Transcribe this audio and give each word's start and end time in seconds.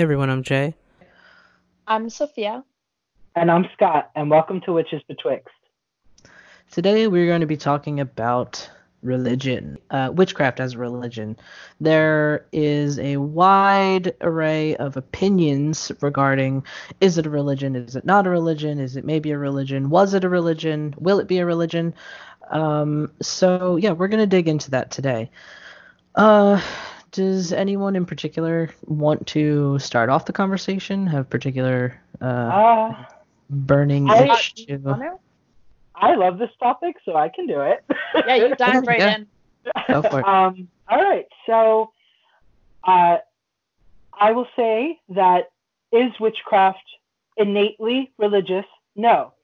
Hey 0.00 0.04
everyone, 0.04 0.30
I'm 0.30 0.42
Jay. 0.42 0.74
I'm 1.86 2.08
Sophia. 2.08 2.64
And 3.36 3.50
I'm 3.50 3.66
Scott, 3.74 4.10
and 4.16 4.30
welcome 4.30 4.62
to 4.62 4.72
Witches 4.72 5.02
Betwixt. 5.06 5.54
Today 6.70 7.06
we're 7.06 7.26
going 7.26 7.42
to 7.42 7.46
be 7.46 7.58
talking 7.58 8.00
about 8.00 8.70
religion, 9.02 9.76
uh, 9.90 10.10
witchcraft 10.10 10.58
as 10.58 10.72
a 10.72 10.78
religion. 10.78 11.36
There 11.82 12.46
is 12.50 12.98
a 12.98 13.18
wide 13.18 14.14
array 14.22 14.74
of 14.76 14.96
opinions 14.96 15.92
regarding 16.00 16.64
is 17.02 17.18
it 17.18 17.26
a 17.26 17.30
religion, 17.30 17.76
is 17.76 17.94
it 17.94 18.06
not 18.06 18.26
a 18.26 18.30
religion, 18.30 18.80
is 18.80 18.96
it 18.96 19.04
maybe 19.04 19.32
a 19.32 19.36
religion, 19.36 19.90
was 19.90 20.14
it 20.14 20.24
a 20.24 20.30
religion, 20.30 20.94
will 20.96 21.20
it 21.20 21.28
be 21.28 21.40
a 21.40 21.44
religion? 21.44 21.92
Um, 22.50 23.12
so 23.20 23.76
yeah, 23.76 23.90
we're 23.90 24.08
going 24.08 24.20
to 24.20 24.26
dig 24.26 24.48
into 24.48 24.70
that 24.70 24.90
today. 24.90 25.30
Uh, 26.14 26.58
does 27.12 27.52
anyone 27.52 27.96
in 27.96 28.06
particular 28.06 28.70
want 28.86 29.26
to 29.28 29.78
start 29.78 30.08
off 30.10 30.24
the 30.26 30.32
conversation? 30.32 31.06
Have 31.06 31.28
particular 31.30 32.00
uh, 32.20 32.24
Uh, 32.24 33.04
burning 33.50 34.08
I- 34.10 34.24
issue? 34.34 34.94
I 35.94 36.14
love 36.14 36.38
this 36.38 36.50
topic, 36.58 36.96
so 37.04 37.14
I 37.16 37.28
can 37.28 37.46
do 37.46 37.60
it. 37.60 37.84
Yeah, 38.26 38.34
you 38.36 38.54
dive 38.56 38.86
right 38.86 38.98
Yeah. 38.98 39.16
in. 39.16 39.26
Go 39.88 40.02
for 40.02 40.20
it. 40.20 40.26
um, 40.26 40.68
all 40.88 41.02
right, 41.02 41.26
so 41.46 41.92
uh, 42.84 43.18
I 44.18 44.32
will 44.32 44.46
say 44.56 44.98
that 45.10 45.50
is 45.92 46.12
witchcraft 46.18 46.78
innately 47.36 48.12
religious? 48.18 48.64
No. 48.96 49.34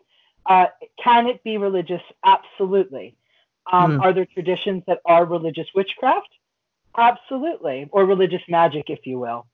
Uh, 0.46 0.66
can 1.02 1.26
it 1.26 1.42
be 1.44 1.58
religious? 1.58 2.02
Absolutely. 2.24 3.16
Um, 3.70 3.96
Hmm. 3.96 4.00
Are 4.00 4.12
there 4.12 4.26
traditions 4.26 4.82
that 4.86 5.00
are 5.04 5.24
religious 5.26 5.66
witchcraft? 5.74 6.28
Absolutely, 6.96 7.88
or 7.92 8.04
religious 8.04 8.42
magic, 8.48 8.84
if 8.88 9.00
you 9.06 9.18
will. 9.18 9.46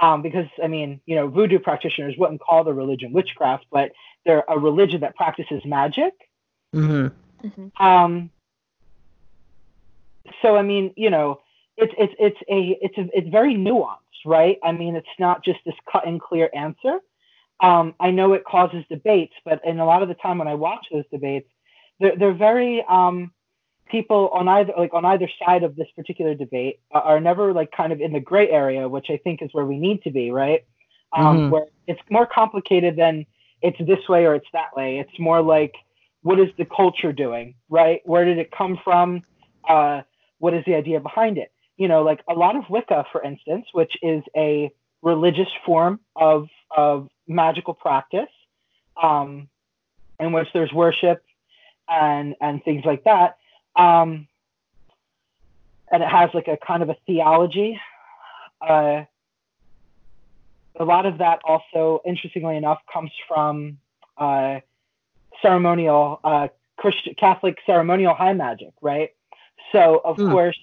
Um, 0.00 0.22
because 0.22 0.46
I 0.62 0.68
mean, 0.68 1.00
you 1.06 1.16
know, 1.16 1.28
voodoo 1.28 1.58
practitioners 1.58 2.14
wouldn't 2.18 2.40
call 2.40 2.64
their 2.64 2.74
religion 2.74 3.12
witchcraft, 3.12 3.66
but 3.70 3.90
they're 4.24 4.44
a 4.48 4.58
religion 4.58 5.00
that 5.00 5.16
practices 5.16 5.62
magic. 5.64 6.12
hmm 6.72 7.08
Mhm. 7.44 7.70
Um, 7.80 8.30
so 10.42 10.56
I 10.56 10.62
mean, 10.62 10.92
you 10.96 11.10
know, 11.10 11.40
it's 11.76 11.94
it's 11.96 12.14
it's 12.18 12.38
a 12.48 12.78
it's 12.80 12.98
a, 12.98 13.08
it's 13.16 13.28
very 13.28 13.54
nuanced, 13.54 14.24
right? 14.26 14.58
I 14.64 14.72
mean, 14.72 14.96
it's 14.96 15.06
not 15.18 15.44
just 15.44 15.60
this 15.64 15.74
cut 15.90 16.06
and 16.06 16.20
clear 16.20 16.50
answer. 16.54 17.00
Um, 17.60 17.94
I 17.98 18.10
know 18.10 18.34
it 18.34 18.44
causes 18.44 18.84
debates, 18.88 19.34
but 19.44 19.60
in 19.64 19.80
a 19.80 19.84
lot 19.84 20.02
of 20.02 20.08
the 20.08 20.14
time 20.14 20.38
when 20.38 20.48
I 20.48 20.54
watch 20.54 20.86
those 20.92 21.04
debates, 21.10 21.48
they're 22.00 22.16
they're 22.16 22.32
very 22.34 22.84
um, 22.88 23.32
people 23.88 24.28
on 24.32 24.48
either 24.48 24.72
like 24.76 24.94
on 24.94 25.04
either 25.04 25.28
side 25.44 25.62
of 25.62 25.76
this 25.76 25.88
particular 25.96 26.34
debate 26.34 26.80
are, 26.92 27.20
never 27.20 27.52
like 27.52 27.72
kind 27.72 27.92
of 27.92 28.00
in 28.00 28.12
the 28.12 28.20
gray 28.20 28.48
area, 28.50 28.88
which 28.88 29.10
I 29.10 29.16
think 29.18 29.42
is 29.42 29.50
where 29.52 29.64
we 29.64 29.78
need 29.78 30.02
to 30.04 30.10
be, 30.10 30.30
right? 30.30 30.64
Um, 31.12 31.38
Mhm. 31.38 31.50
Where 31.50 31.66
it's 31.86 32.00
more 32.10 32.26
complicated 32.26 32.96
than 32.96 33.26
it's 33.62 33.78
this 33.78 34.08
way 34.08 34.26
or 34.26 34.34
it's 34.34 34.50
that 34.52 34.76
way. 34.76 34.98
It's 34.98 35.18
more 35.18 35.42
like 35.42 35.74
what 36.22 36.38
is 36.38 36.50
the 36.56 36.64
culture 36.64 37.12
doing, 37.12 37.54
right? 37.68 38.00
Where 38.04 38.24
did 38.24 38.38
it 38.38 38.50
come 38.50 38.78
from? 38.84 39.22
Uh, 39.68 40.02
what 40.38 40.54
is 40.54 40.64
the 40.64 40.74
idea 40.74 41.00
behind 41.00 41.38
it? 41.38 41.52
You 41.76 41.88
know, 41.88 42.02
like 42.02 42.22
a 42.28 42.34
lot 42.34 42.56
of 42.56 42.68
Wicca, 42.68 43.06
for 43.12 43.22
instance, 43.22 43.66
which 43.72 43.96
is 44.02 44.22
a 44.36 44.70
religious 45.02 45.48
form 45.64 46.00
of 46.16 46.48
of 46.76 47.08
magical 47.26 47.74
practice, 47.74 48.28
um, 49.02 49.48
in 50.20 50.32
which 50.32 50.48
there's 50.52 50.72
worship 50.72 51.24
and 51.88 52.34
and 52.40 52.62
things 52.64 52.84
like 52.84 53.04
that. 53.04 53.37
Um, 53.78 54.26
and 55.90 56.02
it 56.02 56.08
has 56.08 56.30
like 56.34 56.48
a 56.48 56.58
kind 56.58 56.82
of 56.82 56.90
a 56.90 56.96
theology. 57.06 57.80
Uh, 58.60 59.04
a 60.78 60.84
lot 60.84 61.06
of 61.06 61.18
that 61.18 61.40
also, 61.44 62.00
interestingly 62.06 62.56
enough, 62.56 62.80
comes 62.92 63.10
from 63.26 63.78
uh, 64.18 64.60
ceremonial 65.42 66.20
uh, 66.24 66.48
Christian 66.76 67.14
Catholic 67.14 67.58
ceremonial 67.66 68.14
high 68.14 68.32
magic, 68.32 68.72
right? 68.82 69.10
So 69.72 70.00
of 70.04 70.16
Hmm. 70.16 70.30
course, 70.30 70.58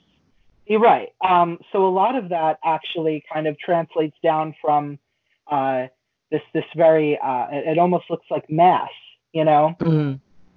you're 0.65 0.79
right. 0.79 1.09
Um, 1.27 1.59
so 1.71 1.87
a 1.87 1.89
lot 1.89 2.15
of 2.15 2.29
that 2.29 2.59
actually 2.63 3.23
kind 3.31 3.47
of 3.47 3.57
translates 3.59 4.17
down 4.23 4.55
from 4.61 4.99
uh, 5.51 5.87
this 6.31 6.41
this 6.53 6.65
very 6.75 7.17
uh, 7.19 7.47
it, 7.51 7.67
it 7.69 7.77
almost 7.77 8.05
looks 8.09 8.25
like 8.31 8.49
mass, 8.49 8.89
you 9.33 9.43
know. 9.43 9.77
hmm 9.81 10.13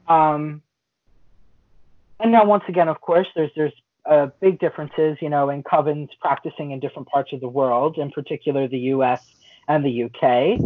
Um, 0.08 0.62
and 2.20 2.32
now 2.32 2.44
once 2.44 2.64
again, 2.68 2.88
of 2.88 3.00
course, 3.00 3.26
there's 3.34 3.50
there's 3.56 3.72
uh, 4.04 4.28
big 4.40 4.58
differences, 4.58 5.18
you 5.20 5.28
know, 5.28 5.50
in 5.50 5.62
covens 5.62 6.08
practicing 6.20 6.70
in 6.70 6.80
different 6.80 7.08
parts 7.08 7.32
of 7.32 7.40
the 7.40 7.48
world, 7.48 7.98
in 7.98 8.10
particular 8.10 8.66
the 8.66 8.78
U.S. 8.94 9.22
and 9.68 9.84
the 9.84 9.90
U.K. 9.90 10.58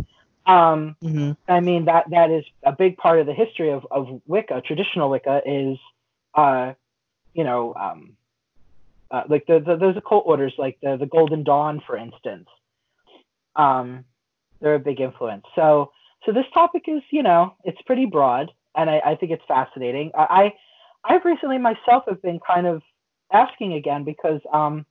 Um, 0.47 0.97
hmm 1.01 1.33
I 1.49 1.61
mean 1.61 1.85
that 1.87 2.11
that 2.11 2.31
is 2.31 2.45
a 2.63 2.73
big 2.73 2.97
part 2.97 3.21
of 3.21 3.27
the 3.27 3.35
history 3.35 3.71
of, 3.71 3.87
of 3.91 4.21
Wicca. 4.27 4.63
Traditional 4.63 5.11
Wicca 5.11 5.43
is, 5.47 5.79
uh, 6.35 6.73
you 7.35 7.45
know, 7.45 7.75
um, 7.75 8.17
uh, 9.11 9.25
like 9.29 9.47
the, 9.47 9.61
the 9.61 9.77
those 9.77 9.97
occult 9.97 10.25
orders, 10.27 10.55
like 10.59 10.79
the 10.83 10.97
the 10.97 11.07
Golden 11.07 11.45
Dawn, 11.45 11.83
for 11.87 11.97
instance. 11.97 12.49
Um, 13.55 14.05
they're 14.61 14.77
a 14.77 14.81
big 14.81 15.01
influence. 15.01 15.45
So 15.55 15.93
so 16.25 16.33
this 16.33 16.47
topic 16.55 16.85
is, 16.87 17.03
you 17.11 17.23
know, 17.23 17.55
it's 17.65 17.81
pretty 17.83 18.07
broad, 18.07 18.51
and 18.77 18.89
I, 18.89 19.01
I 19.05 19.15
think 19.17 19.33
it's 19.33 19.45
fascinating. 19.47 20.13
I, 20.17 20.27
I 20.31 20.55
I've 21.05 21.25
recently 21.25 21.59
myself 21.59 22.05
have 22.09 22.23
been 22.23 22.41
kind 22.47 22.67
of 22.67 22.83
asking 23.33 23.75
again 23.75 24.05
because 24.05 24.41
um, 24.53 24.87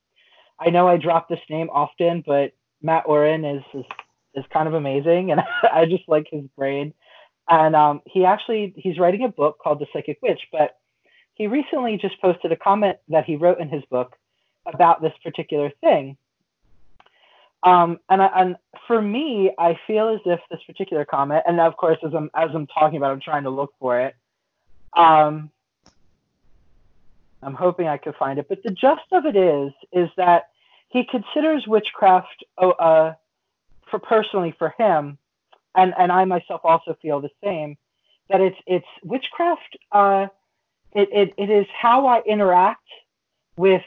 I 0.59 0.69
know 0.69 0.87
I 0.87 0.97
drop 0.97 1.29
this 1.29 1.39
name 1.49 1.69
often, 1.69 2.23
but 2.25 2.53
Mat 2.81 3.05
Auryn 3.07 3.57
is 3.57 3.63
is 3.73 3.85
is 4.33 4.45
kind 4.51 4.67
of 4.67 4.73
amazing, 4.73 5.31
and 5.31 5.41
I 5.73 5.85
just 5.85 6.07
like 6.07 6.27
his 6.31 6.45
brain. 6.57 6.93
And 7.49 7.75
um, 7.75 8.01
he 8.05 8.25
actually 8.25 8.73
he's 8.75 8.99
writing 8.99 9.23
a 9.23 9.29
book 9.29 9.57
called 9.61 9.79
The 9.79 9.87
Psychic 9.93 10.19
Witch, 10.21 10.41
but 10.51 10.77
he 11.33 11.47
recently 11.47 11.97
just 11.97 12.21
posted 12.21 12.51
a 12.51 12.55
comment 12.55 12.97
that 13.09 13.25
he 13.25 13.35
wrote 13.35 13.59
in 13.59 13.69
his 13.69 13.83
book 13.89 14.15
about 14.65 15.01
this 15.01 15.13
particular 15.23 15.71
thing. 15.81 16.17
Um, 17.63 17.99
and, 18.09 18.21
I, 18.21 18.29
and 18.35 18.55
for 18.87 19.01
me, 19.01 19.51
I 19.57 19.77
feel 19.85 20.09
as 20.09 20.19
if 20.25 20.39
this 20.49 20.61
particular 20.65 21.05
comment, 21.05 21.43
and 21.47 21.59
of 21.59 21.77
course, 21.77 21.97
as 22.05 22.13
I'm 22.13 22.29
as 22.35 22.49
I'm 22.53 22.67
talking 22.67 22.97
about, 22.97 23.11
I'm 23.11 23.21
trying 23.21 23.43
to 23.43 23.49
look 23.49 23.73
for 23.79 23.99
it. 24.01 24.15
Um, 24.95 25.51
I'm 27.43 27.55
hoping 27.55 27.87
I 27.87 27.97
could 27.97 28.15
find 28.15 28.39
it, 28.39 28.47
but 28.49 28.63
the 28.63 28.71
gist 28.71 29.11
of 29.11 29.25
it 29.25 29.35
is, 29.35 29.71
is 29.91 30.09
that 30.17 30.49
he 30.89 31.03
considers 31.05 31.65
witchcraft, 31.67 32.43
oh, 32.57 32.71
uh, 32.71 33.13
for 33.89 33.99
personally 33.99 34.53
for 34.57 34.73
him, 34.77 35.17
and 35.75 35.93
and 35.97 36.11
I 36.11 36.25
myself 36.25 36.61
also 36.63 36.97
feel 37.01 37.21
the 37.21 37.29
same, 37.43 37.77
that 38.29 38.41
it's 38.41 38.57
it's 38.67 38.85
witchcraft. 39.03 39.77
Uh, 39.91 40.27
it, 40.93 41.09
it 41.11 41.33
it 41.37 41.49
is 41.49 41.65
how 41.79 42.07
I 42.07 42.21
interact 42.21 42.87
with 43.55 43.83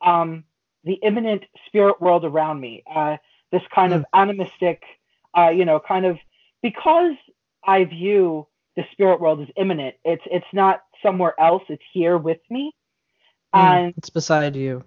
um, 0.00 0.44
the 0.84 0.94
immanent 1.02 1.44
spirit 1.66 2.00
world 2.00 2.24
around 2.24 2.60
me. 2.60 2.84
Uh, 2.92 3.16
this 3.50 3.62
kind 3.74 3.92
of 3.92 4.04
animistic, 4.14 4.82
uh, 5.36 5.48
you 5.48 5.64
know, 5.64 5.80
kind 5.80 6.06
of 6.06 6.18
because 6.62 7.14
I 7.64 7.84
view 7.84 8.46
the 8.76 8.84
spirit 8.92 9.20
world 9.20 9.40
as 9.40 9.48
immanent. 9.56 9.96
It's 10.04 10.22
it's 10.26 10.46
not 10.52 10.82
somewhere 11.02 11.38
else. 11.40 11.62
It's 11.68 11.82
here 11.92 12.18
with 12.18 12.40
me, 12.50 12.74
and 13.54 13.94
it's 13.96 14.10
beside 14.10 14.56
you. 14.56 14.84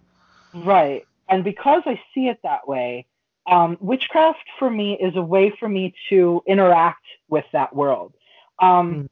Right. 0.53 1.05
And 1.29 1.43
because 1.43 1.83
I 1.85 1.99
see 2.13 2.27
it 2.27 2.39
that 2.43 2.67
way, 2.67 3.05
um, 3.47 3.77
witchcraft 3.79 4.45
for 4.59 4.69
me 4.69 4.97
is 4.99 5.15
a 5.15 5.21
way 5.21 5.53
for 5.59 5.69
me 5.69 5.93
to 6.09 6.41
interact 6.47 7.05
with 7.29 7.45
that 7.53 7.75
world. 7.75 8.13
Um, 8.59 8.93
Mm. 8.93 9.09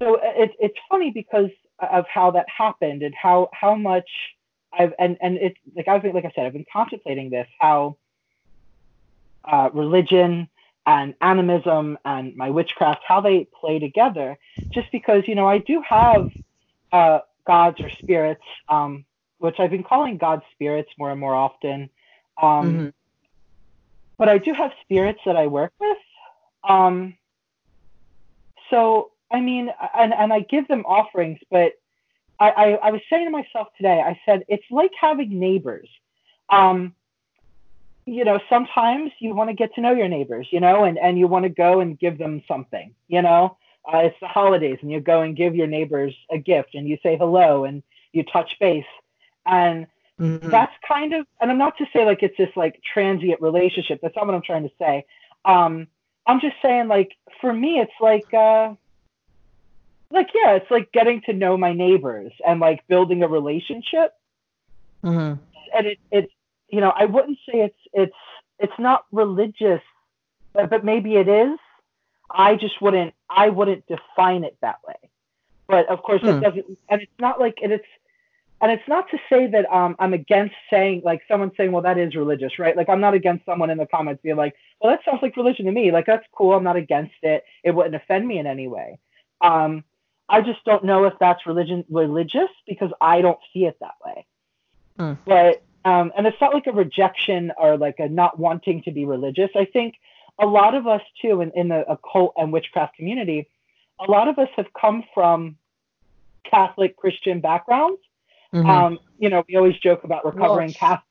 So 0.00 0.18
it, 0.22 0.50
it's 0.58 0.76
funny 0.88 1.10
because 1.10 1.50
of 1.78 2.04
how 2.12 2.32
that 2.32 2.46
happened 2.48 3.02
and 3.02 3.14
how, 3.14 3.48
how 3.52 3.74
much 3.74 4.08
I've, 4.76 4.92
and, 4.98 5.16
and 5.20 5.36
it's 5.36 5.56
like 5.76 5.88
I've 5.88 6.02
been, 6.02 6.12
like 6.12 6.24
I 6.24 6.32
said, 6.34 6.46
I've 6.46 6.52
been 6.52 6.66
contemplating 6.70 7.30
this, 7.30 7.46
how 7.60 7.96
uh, 9.44 9.70
religion 9.72 10.48
and 10.84 11.14
animism 11.20 11.96
and 12.04 12.36
my 12.36 12.50
witchcraft, 12.50 13.02
how 13.06 13.20
they 13.20 13.46
play 13.58 13.78
together, 13.78 14.36
just 14.72 14.90
because, 14.90 15.22
you 15.26 15.34
know, 15.34 15.46
I 15.46 15.58
do 15.58 15.80
have 15.88 16.30
uh, 16.92 17.20
gods 17.46 17.80
or 17.80 17.90
spirits, 18.02 18.44
um, 18.68 19.04
which 19.38 19.56
I've 19.58 19.70
been 19.70 19.82
calling 19.82 20.16
God 20.18 20.42
spirits 20.52 20.90
more 20.98 21.10
and 21.10 21.20
more 21.20 21.34
often. 21.34 21.90
Um, 22.40 22.72
Mhm. 22.72 22.92
But 24.16 24.28
I 24.28 24.38
do 24.38 24.52
have 24.54 24.72
spirits 24.82 25.20
that 25.26 25.36
I 25.36 25.48
work 25.48 25.72
with. 25.80 25.98
Um, 26.62 27.18
so, 28.70 29.10
I 29.30 29.40
mean, 29.40 29.72
and, 29.96 30.14
and 30.14 30.32
I 30.32 30.40
give 30.40 30.68
them 30.68 30.84
offerings, 30.86 31.40
but 31.50 31.72
I, 32.38 32.50
I, 32.50 32.70
I 32.74 32.90
was 32.90 33.00
saying 33.10 33.26
to 33.26 33.30
myself 33.30 33.68
today, 33.76 34.00
I 34.00 34.18
said, 34.24 34.44
it's 34.48 34.64
like 34.70 34.92
having 34.98 35.38
neighbors. 35.38 35.88
Um, 36.48 36.94
you 38.06 38.24
know, 38.24 38.38
sometimes 38.48 39.12
you 39.18 39.34
want 39.34 39.50
to 39.50 39.54
get 39.54 39.74
to 39.74 39.80
know 39.80 39.92
your 39.92 40.08
neighbors, 40.08 40.46
you 40.50 40.60
know, 40.60 40.84
and, 40.84 40.98
and 40.98 41.18
you 41.18 41.26
want 41.26 41.44
to 41.44 41.48
go 41.48 41.80
and 41.80 41.98
give 41.98 42.18
them 42.18 42.42
something, 42.46 42.94
you 43.08 43.22
know. 43.22 43.56
Uh, 43.92 43.98
it's 43.98 44.16
the 44.20 44.28
holidays, 44.28 44.78
and 44.80 44.90
you 44.90 45.00
go 45.00 45.20
and 45.20 45.36
give 45.36 45.54
your 45.54 45.66
neighbors 45.66 46.14
a 46.30 46.38
gift, 46.38 46.74
and 46.74 46.88
you 46.88 46.98
say 47.02 47.16
hello, 47.16 47.64
and 47.64 47.82
you 48.12 48.22
touch 48.24 48.56
base. 48.58 48.84
And 49.46 49.86
Mhm. 50.20 50.50
that's 50.50 50.72
kind 50.86 51.12
of 51.12 51.26
and 51.40 51.50
i'm 51.50 51.58
not 51.58 51.76
to 51.76 51.84
say 51.92 52.04
like 52.04 52.22
it's 52.22 52.36
this 52.36 52.50
like 52.54 52.80
transient 52.92 53.40
relationship 53.40 53.98
that's 54.00 54.14
not 54.14 54.26
what 54.26 54.34
i'm 54.34 54.42
trying 54.42 54.62
to 54.62 54.74
say 54.78 55.04
um 55.44 55.88
i'm 56.26 56.40
just 56.40 56.54
saying 56.62 56.86
like 56.86 57.16
for 57.40 57.52
me 57.52 57.80
it's 57.80 57.92
like 58.00 58.32
uh 58.32 58.72
like 60.10 60.28
yeah 60.34 60.52
it's 60.52 60.70
like 60.70 60.92
getting 60.92 61.20
to 61.22 61.32
know 61.32 61.56
my 61.56 61.72
neighbors 61.72 62.32
and 62.46 62.60
like 62.60 62.86
building 62.86 63.22
a 63.24 63.28
relationship 63.28 64.12
Mhm. 65.02 65.38
and 65.74 65.86
it 65.86 65.98
it's 66.12 66.32
you 66.68 66.80
know 66.80 66.92
i 66.96 67.04
wouldn't 67.06 67.38
say 67.50 67.60
it's 67.60 67.80
it's 67.92 68.16
it's 68.60 68.78
not 68.78 69.04
religious 69.10 69.82
but, 70.52 70.70
but 70.70 70.84
maybe 70.84 71.16
it 71.16 71.28
is 71.28 71.58
i 72.30 72.54
just 72.54 72.80
wouldn't 72.80 73.14
i 73.34 73.48
wouldn't 73.48 73.84
define 73.86 74.44
it 74.44 74.56
that 74.60 74.78
way. 74.86 74.94
But 75.66 75.88
of 75.88 76.02
course 76.02 76.20
Hmm. 76.22 76.28
it 76.28 76.40
doesn't 76.40 76.66
and 76.90 77.02
it's 77.02 77.18
not 77.18 77.40
like 77.40 77.58
and 77.62 77.72
it's 77.72 77.86
and 78.60 78.70
it's 78.72 78.86
not 78.88 79.10
to 79.10 79.18
say 79.30 79.46
that 79.48 79.66
um, 79.74 79.96
i'm 79.98 80.14
against 80.14 80.54
saying 80.70 81.02
like 81.04 81.20
someone 81.28 81.50
saying 81.56 81.72
well 81.72 81.82
that 81.82 81.98
is 81.98 82.14
religious 82.14 82.58
right? 82.58 82.76
Like 82.76 82.88
i'm 82.88 83.00
not 83.00 83.14
against 83.14 83.44
someone 83.44 83.70
in 83.70 83.78
the 83.78 83.86
comments 83.86 84.22
being 84.22 84.36
like 84.36 84.54
well 84.80 84.90
that 84.92 85.00
sounds 85.04 85.20
like 85.22 85.36
religion 85.36 85.64
to 85.66 85.72
me. 85.72 85.90
Like 85.90 86.06
that's 86.06 86.26
cool. 86.32 86.52
I'm 86.54 86.64
not 86.64 86.76
against 86.76 87.14
it. 87.22 87.44
It 87.62 87.72
wouldn't 87.74 87.94
offend 87.94 88.26
me 88.26 88.38
in 88.38 88.46
any 88.46 88.68
way. 88.68 88.98
Um, 89.40 89.84
i 90.28 90.40
just 90.40 90.64
don't 90.64 90.84
know 90.84 91.04
if 91.04 91.12
that's 91.20 91.44
religion 91.46 91.84
religious 91.90 92.48
because 92.66 92.90
i 93.00 93.20
don't 93.20 93.38
see 93.52 93.64
it 93.66 93.76
that 93.80 93.94
way. 94.04 94.26
Hmm. 94.98 95.12
but 95.26 95.62
um, 95.86 96.12
and 96.16 96.26
it's 96.26 96.40
not 96.40 96.54
like 96.54 96.66
a 96.66 96.72
rejection 96.72 97.52
or 97.58 97.76
like 97.76 97.96
a 97.98 98.08
not 98.08 98.38
wanting 98.38 98.82
to 98.84 98.90
be 98.90 99.04
religious 99.04 99.50
i 99.54 99.64
think 99.66 99.94
a 100.40 100.46
lot 100.46 100.74
of 100.74 100.86
us 100.86 101.02
too 101.22 101.40
in, 101.40 101.50
in 101.54 101.68
the 101.68 101.88
occult 101.90 102.34
and 102.36 102.52
witchcraft 102.52 102.96
community 102.96 103.48
a 104.06 104.10
lot 104.10 104.28
of 104.28 104.38
us 104.38 104.48
have 104.56 104.66
come 104.80 105.04
from 105.14 105.56
catholic 106.48 106.96
christian 106.96 107.40
backgrounds 107.40 108.00
Mhm. 108.54 108.68
um, 108.68 108.98
you 109.18 109.30
know, 109.30 109.42
we 109.48 109.56
always 109.56 109.76
joke 109.78 110.04
about 110.04 110.24
recovering 110.24 110.68
Wolf. 110.68 110.76
Catholics. 110.76 111.08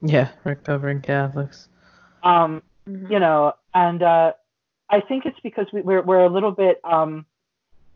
yeah, 0.00 0.28
recovering 0.44 1.00
Catholics. 1.02 1.68
Um, 2.22 2.62
Mhm. 2.88 3.10
you 3.10 3.18
know, 3.20 3.52
and 3.74 4.02
uh, 4.02 4.32
I 4.88 5.00
think 5.00 5.26
it's 5.26 5.38
because 5.40 5.66
we, 5.72 5.82
we're 5.82 6.02
we're 6.02 6.24
a 6.24 6.30
little 6.30 6.52
bit 6.52 6.80
um, 6.84 7.26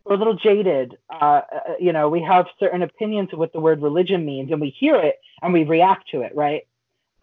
we're 0.05 0.15
a 0.15 0.17
little 0.17 0.35
jaded. 0.35 0.97
Uh, 1.09 1.41
uh, 1.51 1.59
you 1.79 1.91
know, 1.91 2.09
we 2.09 2.21
have 2.21 2.45
certain 2.59 2.83
opinions 2.83 3.29
of 3.33 3.39
what 3.39 3.51
the 3.53 3.59
word 3.59 3.81
religion 3.81 4.25
means, 4.25 4.51
and 4.51 4.61
we 4.61 4.69
hear 4.69 4.95
it 4.95 5.15
and 5.41 5.53
we 5.53 5.63
react 5.63 6.09
to 6.11 6.21
it, 6.21 6.35
right? 6.35 6.67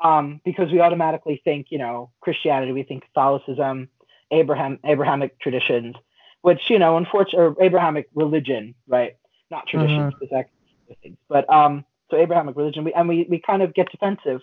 Um, 0.00 0.41
because 0.45 0.71
we 0.71 0.81
automatically 0.81 1.41
think, 1.43 1.69
you 1.71 1.79
know, 1.79 2.11
Christianity, 2.21 2.73
we 2.73 2.85
think 2.85 3.05
Catholicism, 3.05 3.89
Abraham 4.31 4.79
Abrahamic 4.85 5.39
traditions, 5.41 5.97
which 6.43 6.71
you 6.71 6.79
know, 6.79 6.97
unfortunately, 6.97 7.41
or 7.41 7.56
Abrahamic 7.61 8.09
religion, 8.15 8.75
right? 8.87 9.17
Not 9.50 9.67
traditions, 9.67 10.15
things, 10.21 11.17
but 11.29 11.50
um, 11.53 11.85
so 12.11 12.17
Abrahamic 12.17 12.56
religion, 12.56 12.85
we, 12.85 12.93
and 12.93 13.09
we 13.09 13.27
we 13.29 13.41
kind 13.41 13.62
of 13.62 13.75
get 13.75 13.91
defensive, 13.91 14.41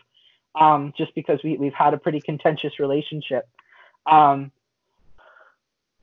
um, 0.56 0.94
just 0.98 1.14
because 1.16 1.40
we 1.44 1.58
we've 1.58 1.74
had 1.74 1.94
a 1.94 1.98
pretty 1.98 2.22
contentious 2.22 2.80
relationship. 2.80 3.48
Um, 4.06 4.52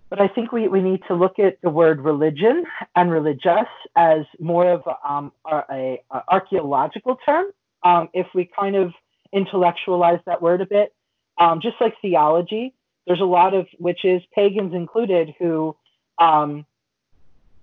but 0.08 0.20
I 0.20 0.28
think 0.28 0.52
we, 0.52 0.68
we 0.68 0.82
need 0.82 1.00
to 1.08 1.14
look 1.14 1.38
at 1.38 1.58
the 1.62 1.70
word 1.70 2.00
religion 2.00 2.66
and 2.94 3.10
religious 3.10 3.66
as 3.96 4.26
more 4.38 4.70
of 4.70 4.82
um, 5.08 5.32
a, 5.50 5.62
a, 5.70 6.02
a 6.10 6.22
archaeological 6.28 7.18
term. 7.24 7.46
Um, 7.82 8.10
if 8.12 8.26
we 8.34 8.44
kind 8.44 8.76
of 8.76 8.92
intellectualize 9.32 10.20
that 10.26 10.42
word 10.42 10.60
a 10.60 10.66
bit, 10.66 10.94
um, 11.38 11.60
just 11.60 11.76
like 11.80 11.94
theology, 12.00 12.74
there's 13.06 13.20
a 13.20 13.24
lot 13.24 13.54
of 13.54 13.66
witches, 13.78 14.22
pagans 14.34 14.74
included, 14.74 15.34
who 15.38 15.76
um, 16.18 16.66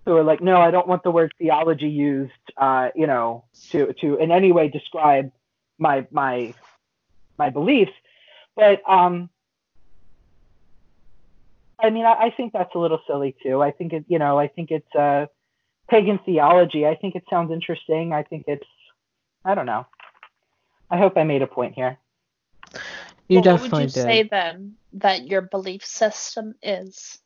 who 0.05 0.17
are 0.17 0.23
like, 0.23 0.41
no, 0.41 0.59
I 0.59 0.71
don't 0.71 0.87
want 0.87 1.03
the 1.03 1.11
word 1.11 1.33
theology 1.37 1.89
used, 1.89 2.31
uh, 2.57 2.89
you 2.95 3.07
know, 3.07 3.45
to 3.71 3.93
to 4.01 4.17
in 4.17 4.31
any 4.31 4.51
way 4.51 4.69
describe 4.69 5.31
my 5.77 6.07
my 6.11 6.53
my 7.37 7.49
beliefs. 7.49 7.93
But 8.55 8.81
um, 8.89 9.29
I 11.81 11.89
mean, 11.89 12.05
I, 12.05 12.13
I 12.13 12.33
think 12.35 12.53
that's 12.53 12.73
a 12.75 12.79
little 12.79 13.01
silly 13.07 13.35
too. 13.41 13.61
I 13.61 13.71
think 13.71 13.93
it, 13.93 14.05
you 14.07 14.19
know, 14.19 14.37
I 14.37 14.47
think 14.47 14.71
it's 14.71 14.95
uh, 14.95 15.27
pagan 15.89 16.19
theology. 16.25 16.85
I 16.85 16.95
think 16.95 17.15
it 17.15 17.23
sounds 17.29 17.51
interesting. 17.51 18.13
I 18.13 18.23
think 18.23 18.45
it's, 18.47 18.67
I 19.45 19.55
don't 19.55 19.65
know. 19.65 19.85
I 20.89 20.97
hope 20.97 21.17
I 21.17 21.23
made 21.23 21.41
a 21.41 21.47
point 21.47 21.75
here. 21.75 21.97
You 23.27 23.35
Well, 23.35 23.43
definitely 23.43 23.69
what 23.69 23.77
would 23.79 23.81
you 23.83 23.87
did. 23.87 24.03
say 24.03 24.23
then 24.23 24.75
that 24.93 25.27
your 25.27 25.41
belief 25.41 25.85
system 25.85 26.55
is? 26.63 27.19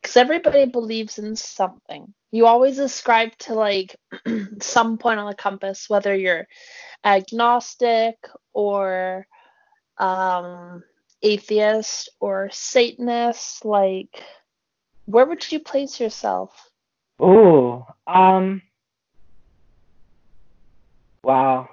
Because 0.00 0.16
everybody 0.16 0.66
believes 0.66 1.18
in 1.18 1.36
something. 1.36 2.14
You 2.30 2.46
always 2.46 2.78
ascribe 2.78 3.36
to 3.40 3.54
like 3.54 3.96
some 4.60 4.98
point 4.98 5.18
on 5.18 5.28
the 5.28 5.34
compass, 5.34 5.90
whether 5.90 6.14
you're 6.14 6.46
agnostic 7.04 8.16
or 8.52 9.26
um, 9.98 10.82
atheist 11.22 12.10
or 12.20 12.48
Satanist. 12.52 13.64
Like, 13.64 14.22
where 15.04 15.26
would 15.26 15.50
you 15.50 15.60
place 15.60 16.00
yourself? 16.00 16.70
Oh, 17.18 17.86
um, 18.06 18.62
wow. 21.26 21.68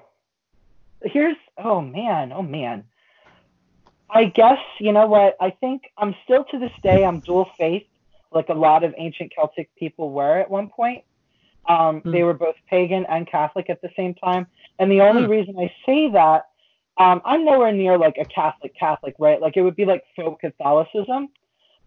Here's, 1.04 1.38
oh 1.58 1.82
man, 1.82 2.32
oh 2.34 2.42
man. 2.42 2.86
I 4.10 4.26
guess, 4.26 4.60
you 4.80 4.92
know 4.92 5.06
what? 5.08 5.36
I 5.40 5.52
think 5.52 5.84
I'm 5.98 6.16
still 6.24 6.44
to 6.46 6.60
this 6.60 6.72
day, 6.84 7.06
I'm 7.06 7.20
dual 7.22 7.50
faith, 7.58 7.84
like 8.32 8.50
a 8.50 8.54
lot 8.54 8.84
of 8.84 8.94
ancient 8.98 9.32
Celtic 9.36 9.70
people 9.78 10.12
were 10.12 10.40
at 10.40 10.50
one 10.50 10.70
point. 10.70 11.04
Um, 11.70 12.02
Hmm. 12.02 12.12
They 12.12 12.24
were 12.24 12.34
both 12.34 12.56
pagan 12.70 13.06
and 13.08 13.28
Catholic 13.28 13.70
at 13.70 13.82
the 13.82 13.90
same 13.96 14.16
time. 14.16 14.48
And 14.80 14.92
the 14.92 15.02
only 15.02 15.24
Hmm. 15.24 15.32
reason 15.32 15.56
I 15.60 15.74
say 15.86 16.10
that, 16.10 16.46
um, 16.98 17.22
I'm 17.26 17.46
nowhere 17.46 17.72
near 17.72 17.98
like 17.98 18.18
a 18.18 18.26
Catholic 18.26 18.76
Catholic, 18.78 19.16
right? 19.20 19.42
Like 19.42 19.56
it 19.58 19.62
would 19.62 19.76
be 19.76 19.86
like 19.86 20.04
folk 20.16 20.42
Catholicism. 20.42 21.30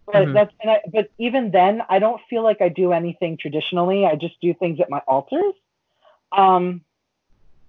But 0.07 0.29
Mhm. 0.29 0.35
that's 0.35 0.55
and 0.61 0.71
I, 0.71 0.83
but 0.93 1.11
even 1.19 1.51
then, 1.51 1.83
I 1.89 1.99
don't 1.99 2.21
feel 2.31 2.43
like 2.43 2.61
I 2.61 2.69
do 2.69 2.93
anything 2.93 3.37
traditionally. 3.37 4.07
I 4.07 4.15
just 4.17 4.41
do 4.41 4.55
things 4.55 4.81
at 4.81 4.91
my 4.91 5.01
altars. 5.09 5.55
Um, 6.33 6.86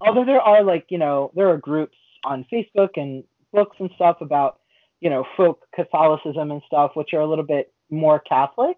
although 0.02 0.26
there 0.26 0.42
are 0.42 0.64
like 0.64 0.86
you 0.90 0.98
know 0.98 1.32
there 1.36 1.50
are 1.50 1.58
groups 1.58 1.98
on 2.26 2.46
Facebook 2.52 2.92
and 2.96 3.24
books 3.54 3.78
and 3.80 3.90
stuff 3.96 4.18
about 4.22 4.60
you 5.00 5.10
know 5.10 5.26
folk 5.36 5.66
Catholicism 5.74 6.52
and 6.52 6.62
stuff, 6.68 6.92
which 6.96 7.14
are 7.14 7.22
a 7.22 7.28
little 7.28 7.46
bit 7.46 7.74
more 7.90 8.20
Catholic, 8.20 8.78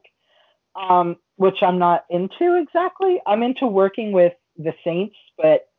um, 0.76 1.18
which 1.38 1.62
I'm 1.62 1.80
not 1.80 2.06
into 2.10 2.56
exactly. 2.56 3.22
I'm 3.26 3.44
into 3.44 3.68
working 3.68 4.12
with 4.12 4.34
the 4.58 4.74
saints, 4.84 5.16
but 5.38 5.70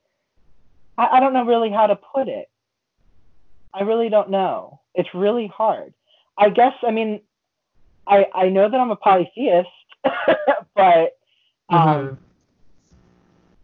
I, 0.99 1.09
I 1.13 1.21
don't 1.21 1.33
know 1.33 1.45
really 1.45 1.71
how 1.71 1.87
to 1.87 1.97
put 1.97 2.29
it. 2.29 2.49
I 3.73 3.83
really 3.83 4.09
don't 4.09 4.31
know. 4.31 4.81
It's 4.95 5.15
really 5.15 5.47
hard. 5.47 5.95
I 6.37 6.51
guess 6.51 6.75
I 6.83 6.91
mean 6.91 7.21
I 8.07 8.27
I 8.35 8.49
know 8.49 8.69
that 8.69 8.81
I'm 8.81 8.91
a 8.91 8.97
polytheist, 8.97 9.69
but 10.75 11.17
um, 11.69 11.79
Mhm. 11.79 12.17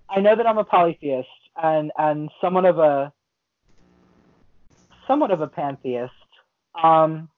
I 0.09 0.21
know 0.21 0.37
that 0.37 0.47
I'm 0.47 0.59
a 0.59 0.64
polytheist 0.64 1.28
and 1.62 1.92
and 1.96 2.30
somewhat 2.40 2.64
of 2.64 2.78
a 2.78 3.12
somewhat 5.06 5.30
of 5.30 5.40
a 5.40 5.46
pantheist. 5.46 6.12
Um, 6.82 7.28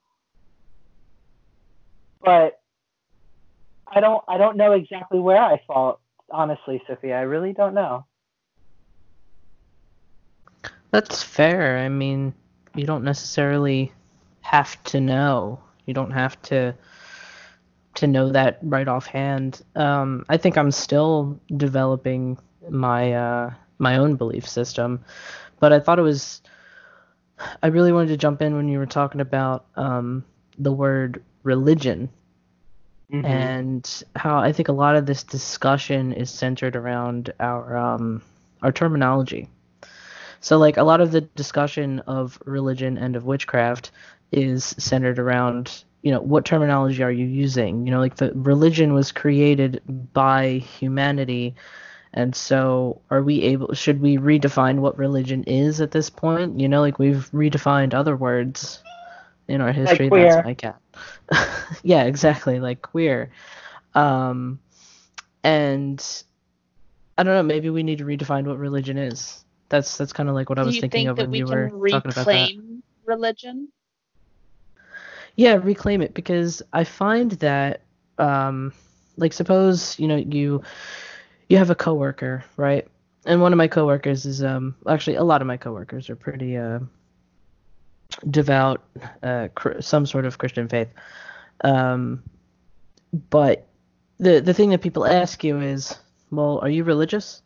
but 2.22 2.60
I 3.86 4.00
don't 4.00 4.22
I 4.28 4.38
don't 4.38 4.56
know 4.56 4.72
exactly 4.72 5.18
where 5.20 5.40
I 5.40 5.60
fall. 5.66 6.00
Honestly, 6.30 6.82
Sophia, 6.86 7.16
I 7.16 7.22
really 7.22 7.52
don't 7.52 7.74
know. 7.74 8.04
That's 10.90 11.22
fair. 11.22 11.78
I 11.78 11.88
mean, 11.88 12.34
you 12.74 12.84
don't 12.86 13.04
necessarily 13.04 13.92
have 14.40 14.82
to 14.84 15.00
know. 15.00 15.60
You 15.86 15.94
don't 15.94 16.10
have 16.10 16.40
to 16.42 16.74
to 17.94 18.06
know 18.06 18.30
that 18.30 18.58
right 18.62 18.86
offhand. 18.86 19.62
Um, 19.74 20.24
I 20.28 20.36
think 20.36 20.56
I'm 20.56 20.70
still 20.70 21.38
developing 21.56 22.38
my 22.70 23.12
uh, 23.12 23.54
my 23.78 23.96
own 23.96 24.16
belief 24.16 24.48
system, 24.48 25.04
but 25.60 25.72
I 25.72 25.80
thought 25.80 25.98
it 25.98 26.02
was. 26.02 26.42
I 27.62 27.68
really 27.68 27.92
wanted 27.92 28.08
to 28.08 28.16
jump 28.16 28.42
in 28.42 28.56
when 28.56 28.68
you 28.68 28.78
were 28.78 28.86
talking 28.86 29.20
about 29.20 29.66
um, 29.76 30.24
the 30.58 30.72
word 30.72 31.22
religion 31.42 32.10
Mm-hmm. 33.12 33.26
and 33.26 34.04
how 34.16 34.38
I 34.38 34.52
think 34.52 34.68
a 34.68 34.72
lot 34.72 34.96
of 34.96 35.06
this 35.06 35.24
discussion 35.24 36.12
is 36.12 36.30
centered 36.30 36.76
around 36.76 37.32
our 37.40 37.76
um, 37.76 38.22
our 38.62 38.72
terminology. 38.72 39.48
So 40.40 40.58
like 40.58 40.76
a 40.76 40.82
lot 40.84 41.00
of 41.00 41.12
the 41.12 41.20
discussion 41.22 42.00
of 42.00 42.40
religion 42.44 42.98
and 42.98 43.16
of 43.16 43.24
witchcraft 43.24 43.90
is 44.32 44.64
centered 44.78 45.18
around 45.18 45.84
you 46.02 46.12
know 46.12 46.20
what 46.20 46.44
terminology 46.44 47.02
are 47.02 47.10
you 47.10 47.26
using? 47.26 47.86
You 47.86 47.92
know 47.92 48.00
like 48.00 48.16
the 48.16 48.32
religion 48.34 48.94
was 48.94 49.12
created 49.12 49.80
by 50.12 50.58
humanity 50.78 51.54
and 52.18 52.34
so 52.34 53.00
are 53.10 53.22
we 53.22 53.42
able 53.42 53.72
should 53.74 54.00
we 54.00 54.16
redefine 54.16 54.80
what 54.80 54.98
religion 54.98 55.44
is 55.44 55.80
at 55.80 55.92
this 55.92 56.10
point? 56.10 56.58
You 56.58 56.68
know 56.68 56.80
like 56.80 56.98
we've 56.98 57.30
redefined 57.30 57.94
other 57.94 58.16
words 58.16 58.82
in 59.46 59.60
our 59.60 59.70
history 59.70 60.08
queer. 60.08 60.28
that's 60.28 60.44
my 60.44 60.54
cat. 60.54 60.80
yeah, 61.84 62.02
exactly, 62.02 62.58
like 62.58 62.82
queer. 62.82 63.30
Um 63.94 64.58
and 65.44 66.04
I 67.16 67.22
don't 67.22 67.34
know. 67.34 67.44
Maybe 67.44 67.70
we 67.70 67.84
need 67.84 67.98
to 67.98 68.04
redefine 68.04 68.46
what 68.46 68.58
religion 68.58 68.98
is. 68.98 69.44
That's 69.68 69.96
that's 69.96 70.12
kind 70.12 70.28
of 70.28 70.34
like 70.34 70.48
what 70.50 70.58
I 70.58 70.64
was 70.64 70.80
thinking 70.80 71.06
think 71.06 71.10
of 71.10 71.18
when 71.18 71.30
we 71.30 71.44
can 71.44 71.48
were 71.48 71.88
talking 71.88 72.10
about 72.10 72.26
that. 72.26 72.26
reclaim 72.26 72.82
religion? 73.04 73.68
Yeah, 75.36 75.54
reclaim 75.62 76.02
it 76.02 76.14
because 76.14 76.62
I 76.72 76.82
find 76.82 77.30
that, 77.32 77.82
um, 78.18 78.72
like 79.16 79.32
suppose 79.32 79.96
you 80.00 80.08
know 80.08 80.16
you 80.16 80.62
you 81.48 81.56
have 81.58 81.70
a 81.70 81.74
coworker, 81.74 82.44
right? 82.56 82.86
And 83.26 83.40
one 83.40 83.52
of 83.52 83.56
my 83.56 83.68
coworkers 83.68 84.24
is 84.26 84.42
um 84.42 84.74
actually 84.86 85.16
a 85.16 85.24
lot 85.24 85.40
of 85.40 85.46
my 85.46 85.56
coworkers 85.56 86.08
are 86.10 86.16
pretty 86.16 86.56
uh 86.56 86.80
devout, 88.30 88.82
uh, 89.22 89.48
cr- 89.54 89.80
some 89.80 90.06
sort 90.06 90.24
of 90.24 90.38
Christian 90.38 90.68
faith. 90.68 90.88
Um, 91.62 92.22
but 93.30 93.66
the 94.18 94.40
the 94.40 94.54
thing 94.54 94.70
that 94.70 94.80
people 94.80 95.06
ask 95.06 95.44
you 95.44 95.60
is, 95.60 95.96
well, 96.30 96.58
are 96.60 96.70
you 96.70 96.84
religious? 96.84 97.42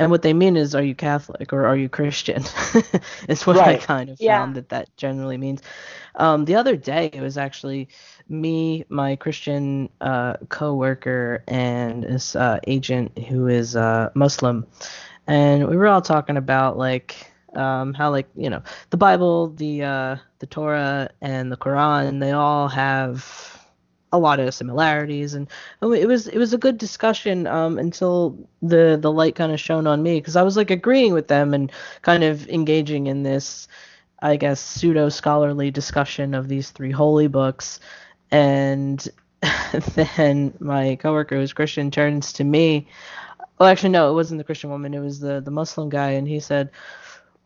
And 0.00 0.10
what 0.10 0.22
they 0.22 0.34
mean 0.34 0.56
is, 0.56 0.74
are 0.74 0.82
you 0.82 0.96
Catholic 0.96 1.52
or 1.52 1.66
are 1.66 1.76
you 1.76 1.88
Christian? 1.88 2.42
is 3.28 3.46
what 3.46 3.60
I 3.60 3.76
kind 3.76 4.10
of 4.10 4.20
Yeah. 4.20 4.20
found 4.20 4.56
that 4.56 4.70
that 4.70 4.96
generally 4.96 5.38
means. 5.38 5.62
Um, 6.16 6.46
the 6.46 6.56
other 6.56 6.76
day, 6.76 7.10
it 7.12 7.20
was 7.22 7.38
actually 7.38 7.88
me, 8.28 8.84
my 8.88 9.16
Christian 9.16 9.90
uh, 10.00 10.34
coworker, 10.48 11.44
and 11.48 12.04
this 12.04 12.36
uh, 12.36 12.60
agent 12.66 13.18
who 13.18 13.48
is 13.48 13.76
uh, 13.76 14.10
Muslim, 14.14 14.66
and 15.26 15.68
we 15.68 15.76
were 15.76 15.88
all 15.88 16.02
talking 16.02 16.36
about 16.36 16.78
like 16.78 17.32
um, 17.54 17.94
how 17.94 18.10
like 18.10 18.28
you 18.36 18.50
know 18.50 18.62
the 18.90 18.98
Bible, 18.98 19.48
the 19.50 19.84
uh, 19.84 20.16
the 20.40 20.46
Torah, 20.46 21.10
and 21.22 21.52
the 21.52 21.56
Quran, 21.56 22.20
they 22.20 22.32
all 22.32 22.68
have 22.68 23.59
a 24.12 24.18
lot 24.18 24.40
of 24.40 24.54
similarities, 24.54 25.34
and 25.34 25.48
it 25.82 26.06
was 26.06 26.26
it 26.26 26.38
was 26.38 26.52
a 26.52 26.58
good 26.58 26.78
discussion 26.78 27.46
um, 27.46 27.78
until 27.78 28.36
the 28.62 28.98
the 29.00 29.12
light 29.12 29.34
kind 29.34 29.52
of 29.52 29.60
shone 29.60 29.86
on 29.86 30.02
me 30.02 30.20
because 30.20 30.36
I 30.36 30.42
was 30.42 30.56
like 30.56 30.70
agreeing 30.70 31.12
with 31.12 31.28
them 31.28 31.54
and 31.54 31.70
kind 32.02 32.24
of 32.24 32.48
engaging 32.48 33.06
in 33.06 33.22
this, 33.22 33.68
I 34.20 34.36
guess 34.36 34.60
pseudo 34.60 35.08
scholarly 35.08 35.70
discussion 35.70 36.34
of 36.34 36.48
these 36.48 36.70
three 36.70 36.90
holy 36.90 37.28
books, 37.28 37.80
and 38.30 39.06
then 39.94 40.54
my 40.58 40.96
coworker 40.96 41.36
who's 41.36 41.52
Christian 41.52 41.90
turns 41.90 42.32
to 42.34 42.44
me. 42.44 42.88
Well, 43.58 43.68
actually, 43.68 43.90
no, 43.90 44.10
it 44.10 44.14
wasn't 44.14 44.38
the 44.38 44.44
Christian 44.44 44.70
woman. 44.70 44.94
It 44.94 45.00
was 45.00 45.20
the 45.20 45.40
the 45.40 45.50
Muslim 45.50 45.88
guy, 45.88 46.12
and 46.12 46.26
he 46.26 46.40
said, 46.40 46.70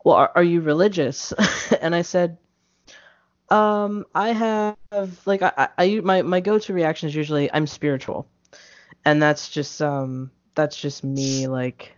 "Well, 0.03 0.15
are, 0.15 0.31
are 0.35 0.43
you 0.43 0.61
religious?" 0.61 1.31
and 1.81 1.93
I 1.93 2.01
said, 2.01 2.37
"Um, 3.49 4.05
I 4.15 4.29
have 4.29 4.77
like 5.25 5.41
I, 5.41 5.69
I 5.77 6.01
my 6.03 6.21
my 6.21 6.39
go-to 6.39 6.73
reaction 6.73 7.09
is 7.09 7.15
usually 7.15 7.51
I'm 7.53 7.67
spiritual, 7.67 8.27
and 9.05 9.21
that's 9.21 9.49
just 9.49 9.81
um 9.81 10.31
that's 10.55 10.77
just 10.77 11.03
me 11.03 11.47
like 11.47 11.95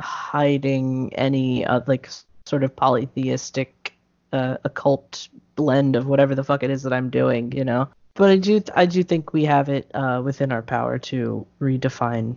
hiding 0.00 1.12
any 1.14 1.64
uh, 1.64 1.80
like 1.86 2.08
sort 2.46 2.64
of 2.64 2.74
polytheistic 2.74 3.92
uh, 4.32 4.56
occult 4.64 5.28
blend 5.54 5.96
of 5.96 6.06
whatever 6.06 6.34
the 6.34 6.44
fuck 6.44 6.62
it 6.62 6.70
is 6.70 6.82
that 6.82 6.92
I'm 6.92 7.10
doing, 7.10 7.52
you 7.52 7.64
know." 7.64 7.88
But 8.14 8.30
I 8.30 8.36
do 8.36 8.60
I 8.74 8.86
do 8.86 9.04
think 9.04 9.32
we 9.32 9.44
have 9.44 9.68
it 9.68 9.90
uh, 9.94 10.20
within 10.24 10.50
our 10.50 10.62
power 10.62 10.98
to 10.98 11.46
redefine 11.60 12.36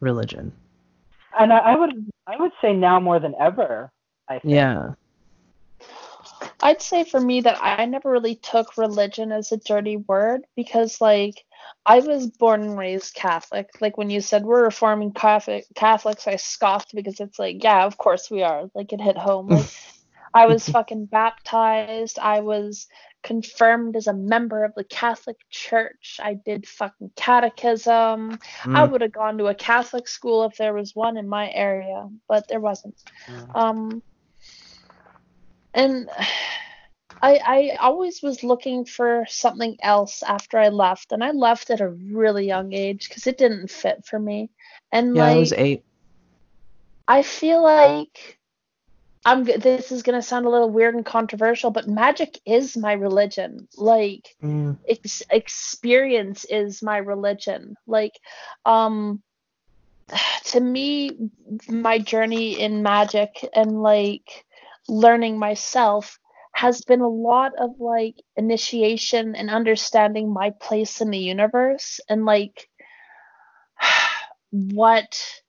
religion. 0.00 0.52
And 1.38 1.52
I, 1.52 1.58
I 1.58 1.76
would 1.76 2.10
I 2.26 2.36
would 2.36 2.52
say 2.60 2.72
now 2.72 2.98
more 2.98 3.20
than 3.20 3.34
ever. 3.40 3.92
I 4.28 4.40
think. 4.40 4.54
Yeah. 4.54 4.94
I'd 6.62 6.82
say 6.82 7.04
for 7.04 7.20
me 7.20 7.40
that 7.42 7.58
I 7.62 7.84
never 7.86 8.10
really 8.10 8.36
took 8.36 8.76
religion 8.76 9.32
as 9.32 9.52
a 9.52 9.56
dirty 9.58 9.96
word 9.96 10.42
because 10.56 11.00
like 11.00 11.34
I 11.86 12.00
was 12.00 12.28
born 12.28 12.62
and 12.62 12.78
raised 12.78 13.14
Catholic. 13.14 13.68
Like 13.80 13.96
when 13.98 14.10
you 14.10 14.20
said 14.20 14.44
we're 14.44 14.64
reforming 14.64 15.12
Catholic 15.12 15.66
Catholics, 15.74 16.26
I 16.26 16.36
scoffed 16.36 16.94
because 16.94 17.20
it's 17.20 17.38
like, 17.38 17.62
yeah, 17.62 17.84
of 17.84 17.98
course 17.98 18.30
we 18.30 18.42
are. 18.42 18.70
Like 18.74 18.92
it 18.92 19.00
hit 19.00 19.16
home. 19.18 19.48
Like 19.50 19.66
I 20.34 20.46
was 20.46 20.68
fucking 20.68 21.06
baptized. 21.06 22.18
I 22.18 22.40
was 22.40 22.86
confirmed 23.22 23.96
as 23.96 24.06
a 24.06 24.12
member 24.14 24.64
of 24.64 24.74
the 24.74 24.84
Catholic 24.84 25.36
Church. 25.50 26.18
I 26.22 26.34
did 26.34 26.66
fucking 26.66 27.12
catechism. 27.16 28.38
I 28.74 28.84
Mm. 28.84 28.90
would 28.90 29.00
have 29.02 29.12
gone 29.12 29.38
to 29.38 29.46
a 29.46 29.54
Catholic 29.54 30.08
school 30.08 30.44
if 30.44 30.56
there 30.56 30.74
was 30.74 30.94
one 30.94 31.16
in 31.16 31.28
my 31.28 31.50
area, 31.50 32.08
but 32.28 32.48
there 32.48 32.60
wasn't. 32.60 32.96
Mm. 33.28 33.56
Um, 33.56 34.02
and 35.74 36.08
I 37.22 37.36
I 37.44 37.76
always 37.80 38.22
was 38.22 38.42
looking 38.44 38.84
for 38.84 39.24
something 39.28 39.76
else 39.82 40.22
after 40.22 40.58
I 40.58 40.68
left, 40.68 41.12
and 41.12 41.22
I 41.24 41.30
left 41.32 41.70
at 41.70 41.80
a 41.80 41.88
really 41.88 42.46
young 42.46 42.72
age 42.72 43.08
because 43.08 43.26
it 43.26 43.38
didn't 43.38 43.70
fit 43.70 44.04
for 44.06 44.18
me. 44.18 44.50
And 44.92 45.16
Yeah, 45.16 45.24
like 45.26 45.36
I 45.36 45.38
was 45.38 45.52
eight. 45.52 45.84
I 47.08 47.22
feel 47.22 47.62
like 47.62 48.38
I'm 49.24 49.44
this 49.44 49.90
is 49.92 50.02
gonna 50.02 50.22
sound 50.22 50.46
a 50.46 50.50
little 50.50 50.70
weird 50.70 50.94
and 50.94 51.04
controversial, 51.04 51.70
but 51.70 51.88
magic 51.88 52.38
is 52.46 52.76
my 52.76 52.92
religion. 52.92 53.68
Like 53.76 54.36
Mm. 54.42 54.76
ex- 54.88 55.22
experience 55.30 56.44
is 56.44 56.82
my 56.82 56.98
religion. 56.98 57.76
Like, 57.86 58.18
um, 58.64 59.22
to 60.46 60.60
me, 60.60 61.10
my 61.68 61.98
journey 61.98 62.58
in 62.60 62.82
magic 62.82 63.44
and 63.54 63.82
like 63.82 64.44
learning 64.90 65.38
myself 65.38 66.18
has 66.52 66.82
been 66.82 67.00
a 67.00 67.08
lot 67.08 67.52
of 67.58 67.80
like 67.80 68.16
initiation 68.36 69.36
and 69.36 69.48
understanding 69.48 70.32
my 70.32 70.50
place 70.50 71.00
in 71.00 71.10
the 71.10 71.18
universe 71.18 72.00
and 72.08 72.24
like 72.24 72.68
what 74.50 75.40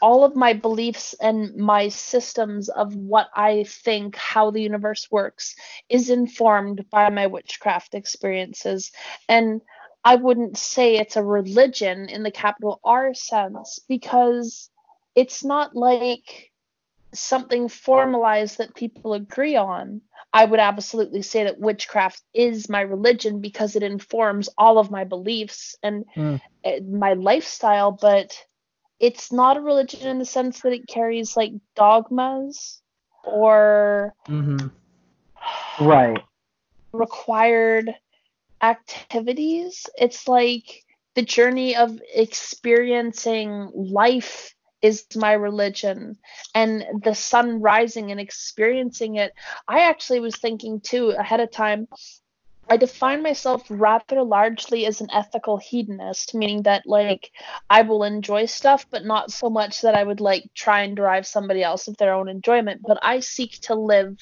all 0.00 0.24
of 0.24 0.36
my 0.36 0.52
beliefs 0.52 1.14
and 1.20 1.56
my 1.56 1.88
systems 1.88 2.68
of 2.68 2.94
what 2.94 3.28
I 3.34 3.64
think 3.64 4.14
how 4.14 4.50
the 4.50 4.60
universe 4.60 5.10
works 5.10 5.56
is 5.88 6.10
informed 6.10 6.84
by 6.90 7.08
my 7.10 7.26
witchcraft 7.26 7.94
experiences. 7.94 8.92
And 9.28 9.62
I 10.04 10.16
wouldn't 10.16 10.58
say 10.58 10.96
it's 10.96 11.16
a 11.16 11.24
religion 11.24 12.10
in 12.10 12.22
the 12.22 12.30
capital 12.30 12.78
R 12.84 13.14
sense 13.14 13.80
because 13.88 14.70
it's 15.14 15.42
not 15.42 15.74
like 15.74 16.52
something 17.14 17.68
formalized 17.68 18.58
that 18.58 18.74
people 18.74 19.14
agree 19.14 19.56
on. 19.56 20.02
I 20.32 20.44
would 20.44 20.60
absolutely 20.60 21.22
say 21.22 21.44
that 21.44 21.58
witchcraft 21.60 22.22
is 22.34 22.68
my 22.68 22.80
religion 22.82 23.40
because 23.40 23.76
it 23.76 23.82
informs 23.82 24.48
all 24.58 24.78
of 24.78 24.90
my 24.90 25.04
beliefs 25.04 25.76
and 25.82 26.04
Mm. 26.16 26.40
my 26.90 27.14
lifestyle, 27.14 27.92
but 27.92 28.38
it's 29.00 29.32
not 29.32 29.56
a 29.56 29.60
religion 29.60 30.06
in 30.08 30.18
the 30.18 30.24
sense 30.24 30.60
that 30.62 30.72
it 30.72 30.86
carries 30.88 31.36
like 31.36 31.52
dogmas 31.74 32.80
or 33.24 34.14
hmm 34.26 34.70
Right. 35.80 36.18
required 36.92 37.94
activities. 38.62 39.86
It's 39.96 40.28
like 40.28 40.84
the 41.14 41.22
journey 41.22 41.76
of 41.76 42.00
experiencing 42.14 43.70
life 43.74 44.54
is 44.84 45.06
my 45.16 45.32
religion 45.32 46.18
and 46.54 46.84
the 47.02 47.14
sun 47.14 47.62
rising 47.62 48.10
and 48.10 48.20
experiencing 48.20 49.16
it. 49.16 49.32
I 49.66 49.80
actually 49.88 50.20
was 50.20 50.36
thinking 50.36 50.80
too 50.80 51.08
ahead 51.08 51.40
of 51.40 51.50
time. 51.50 51.88
I 52.68 52.76
define 52.76 53.22
myself 53.22 53.62
rather 53.70 54.22
largely 54.22 54.84
as 54.84 55.00
an 55.00 55.08
ethical 55.10 55.56
hedonist, 55.56 56.34
meaning 56.34 56.64
that 56.64 56.82
like 56.86 57.30
I 57.70 57.80
will 57.80 58.04
enjoy 58.04 58.44
stuff, 58.44 58.84
but 58.90 59.06
not 59.06 59.32
so 59.32 59.48
much 59.48 59.80
that 59.80 59.94
I 59.94 60.04
would 60.04 60.20
like 60.20 60.50
try 60.54 60.82
and 60.82 60.94
derive 60.94 61.26
somebody 61.26 61.62
else 61.62 61.88
of 61.88 61.96
their 61.96 62.12
own 62.12 62.28
enjoyment. 62.28 62.82
But 62.86 62.98
I 63.02 63.20
seek 63.20 63.52
to 63.62 63.74
live 63.74 64.18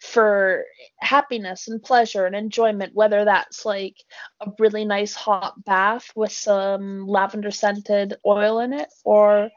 for 0.00 0.64
happiness 1.00 1.68
and 1.68 1.82
pleasure 1.82 2.24
and 2.24 2.34
enjoyment, 2.34 2.94
whether 2.94 3.26
that's 3.26 3.66
like 3.66 3.96
a 4.40 4.50
really 4.58 4.86
nice 4.86 5.14
hot 5.14 5.62
bath 5.66 6.10
with 6.16 6.32
some 6.32 7.06
lavender 7.06 7.50
scented 7.50 8.14
oil 8.24 8.60
in 8.60 8.72
it, 8.72 8.88
or 9.04 9.50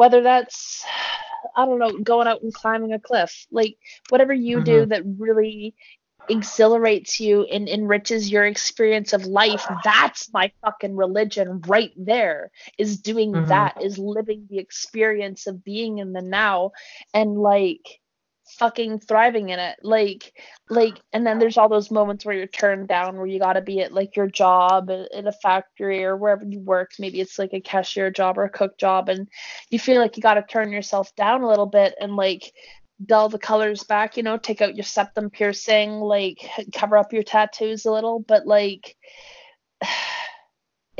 whether 0.00 0.22
that's 0.22 0.84
I 1.56 1.66
don't 1.66 1.78
know, 1.78 1.98
going 1.98 2.26
out 2.26 2.42
and 2.42 2.54
climbing 2.54 2.92
a 2.94 3.00
cliff. 3.00 3.46
Like 3.50 3.76
whatever 4.08 4.32
you 4.32 4.62
do 4.62 4.86
that 4.86 5.02
really 5.18 5.74
exhilarates 6.28 7.20
you 7.20 7.44
and 7.44 7.68
enriches 7.68 8.30
your 8.30 8.46
experience 8.46 9.12
of 9.12 9.26
life 9.26 9.66
that's 9.84 10.32
my 10.32 10.52
fucking 10.64 10.96
religion 10.96 11.60
right 11.66 11.92
there 11.96 12.50
is 12.78 13.00
doing 13.00 13.32
Mhm. 13.34 13.48
that 13.48 13.74
is 13.82 13.98
living 13.98 14.46
the 14.48 14.58
experience 14.58 15.46
of 15.48 15.64
being 15.64 15.98
in 15.98 16.12
the 16.12 16.22
now 16.22 16.72
and 17.14 17.36
like 17.38 17.99
fucking 18.58 19.00
thriving 19.00 19.50
in 19.50 19.58
it. 19.58 19.78
Like 19.82 20.32
like 20.68 21.00
and 21.12 21.26
then 21.26 21.38
there's 21.38 21.58
all 21.58 21.68
those 21.68 21.90
moments 21.90 22.24
where 22.24 22.36
you're 22.36 22.46
turned 22.46 22.88
down 22.88 23.16
where 23.16 23.26
you 23.26 23.38
got 23.38 23.54
to 23.54 23.60
be 23.62 23.80
at 23.80 23.92
like 23.92 24.16
your 24.16 24.28
job 24.28 24.90
at 24.90 25.26
a 25.26 25.32
factory 25.32 26.04
or 26.04 26.16
wherever 26.16 26.44
you 26.44 26.60
work. 26.60 26.92
Maybe 26.98 27.20
it's 27.20 27.38
like 27.38 27.52
a 27.52 27.60
cashier 27.60 28.10
job 28.10 28.38
or 28.38 28.44
a 28.44 28.50
cook 28.50 28.78
job 28.78 29.08
and 29.08 29.28
you 29.70 29.78
feel 29.78 30.00
like 30.00 30.16
you 30.16 30.22
got 30.22 30.34
to 30.34 30.42
turn 30.42 30.72
yourself 30.72 31.14
down 31.16 31.42
a 31.42 31.48
little 31.48 31.66
bit 31.66 31.94
and 32.00 32.16
like 32.16 32.52
dull 33.06 33.30
the 33.30 33.38
colors 33.38 33.82
back 33.84 34.18
you 34.18 34.22
know 34.22 34.36
take 34.36 34.60
out 34.60 34.76
your 34.76 34.84
septum 34.84 35.30
piercing 35.30 35.92
like 35.92 36.38
cover 36.74 36.98
up 36.98 37.12
your 37.12 37.22
tattoos 37.22 37.84
a 37.84 37.92
little. 37.92 38.20
But 38.20 38.46
like 38.46 38.96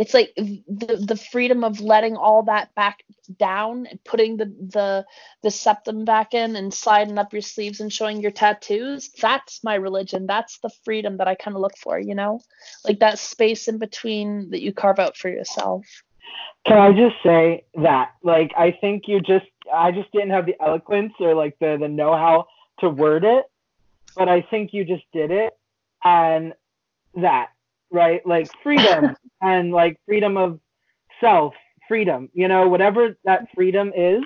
it's 0.00 0.14
like 0.14 0.32
the 0.34 1.04
the 1.06 1.16
freedom 1.30 1.62
of 1.62 1.80
letting 1.80 2.16
all 2.16 2.44
that 2.44 2.74
back 2.74 3.04
down 3.38 3.86
putting 4.06 4.38
the 4.38 4.46
the 4.46 5.04
the 5.42 5.50
septum 5.50 6.06
back 6.06 6.32
in 6.32 6.56
and 6.56 6.72
sliding 6.72 7.18
up 7.18 7.34
your 7.34 7.42
sleeves 7.42 7.80
and 7.80 7.92
showing 7.92 8.22
your 8.22 8.30
tattoos 8.30 9.10
that's 9.20 9.62
my 9.62 9.74
religion. 9.74 10.26
That's 10.26 10.58
the 10.60 10.70
freedom 10.84 11.18
that 11.18 11.28
i 11.28 11.34
kind 11.34 11.54
of 11.54 11.60
look 11.60 11.76
for 11.76 11.98
you 11.98 12.14
know? 12.14 12.40
Like 12.82 13.00
that 13.00 13.18
space 13.18 13.68
in 13.68 13.76
between 13.76 14.50
that 14.50 14.62
you 14.62 14.72
carve 14.72 14.98
out 14.98 15.18
for 15.18 15.28
yourself. 15.28 15.84
Can 16.66 16.78
i 16.78 16.92
just 16.92 17.16
say 17.22 17.64
that 17.74 18.12
like 18.22 18.52
i 18.56 18.70
think 18.80 19.04
you 19.06 19.20
just 19.20 19.46
i 19.72 19.92
just 19.92 20.10
didn't 20.12 20.30
have 20.30 20.46
the 20.46 20.56
eloquence 20.62 21.12
or 21.20 21.34
like 21.34 21.58
the 21.60 21.76
the 21.78 21.88
know-how 21.88 22.46
to 22.78 22.88
word 22.88 23.24
it 23.24 23.44
but 24.16 24.28
i 24.30 24.40
think 24.40 24.72
you 24.72 24.84
just 24.84 25.04
did 25.12 25.30
it 25.30 25.52
and 26.04 26.54
that 27.16 27.50
right? 27.90 28.24
Like 28.26 28.50
freedom 28.62 29.16
and 29.42 29.72
like 29.72 30.00
freedom 30.06 30.36
of 30.36 30.60
self 31.20 31.54
freedom 31.90 32.28
you 32.32 32.46
know 32.46 32.68
whatever 32.68 33.16
that 33.24 33.48
freedom 33.54 33.92
is. 33.94 34.22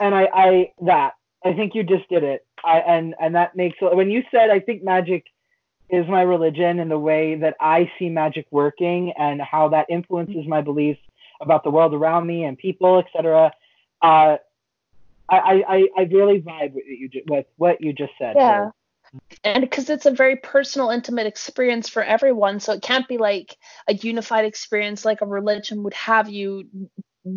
And 0.00 0.14
i 0.14 0.28
i 0.34 0.72
that 0.82 1.12
i 1.44 1.52
think 1.52 1.74
you 1.74 1.84
just 1.84 2.08
did 2.08 2.24
it. 2.24 2.44
I 2.64 2.80
and 2.80 3.14
and 3.20 3.36
that 3.36 3.54
makes 3.54 3.76
when 3.80 4.10
you 4.10 4.22
said 4.30 4.50
i 4.50 4.58
think 4.58 4.82
magic 4.82 5.26
is 5.88 6.06
my 6.08 6.22
religion 6.22 6.80
and 6.80 6.90
the 6.90 6.98
way 6.98 7.36
that 7.36 7.54
i 7.60 7.90
see 7.98 8.08
magic 8.08 8.46
working 8.50 9.12
and 9.16 9.40
how 9.40 9.68
that 9.68 9.86
influences 9.88 10.46
my 10.46 10.60
beliefs 10.60 11.00
about 11.40 11.64
the 11.64 11.70
world 11.70 11.94
around 11.94 12.26
me 12.26 12.44
and 12.44 12.58
people 12.58 12.98
etc 12.98 13.52
uh 14.02 14.36
I, 15.32 15.62
I, 15.68 15.88
I 15.96 16.02
really 16.10 16.40
vibe 16.40 16.72
with 16.72 16.84
you 16.86 17.08
with 17.28 17.46
what 17.56 17.80
you 17.80 17.92
just 17.92 18.10
said. 18.18 18.34
Yeah 18.34 18.70
and 19.42 19.62
because 19.62 19.90
it's 19.90 20.06
a 20.06 20.10
very 20.10 20.36
personal 20.36 20.90
intimate 20.90 21.26
experience 21.26 21.88
for 21.88 22.02
everyone 22.02 22.60
so 22.60 22.72
it 22.72 22.82
can't 22.82 23.08
be 23.08 23.18
like 23.18 23.56
a 23.88 23.94
unified 23.94 24.44
experience 24.44 25.04
like 25.04 25.20
a 25.20 25.26
religion 25.26 25.82
would 25.82 25.94
have 25.94 26.28
you 26.28 26.64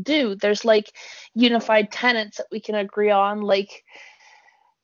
do. 0.02 0.36
There's 0.36 0.66
like 0.66 0.92
unified 1.34 1.92
tenets 1.92 2.38
that 2.38 2.48
we 2.52 2.60
can 2.60 2.76
agree 2.76 3.12
on 3.12 3.42
like 3.42 3.84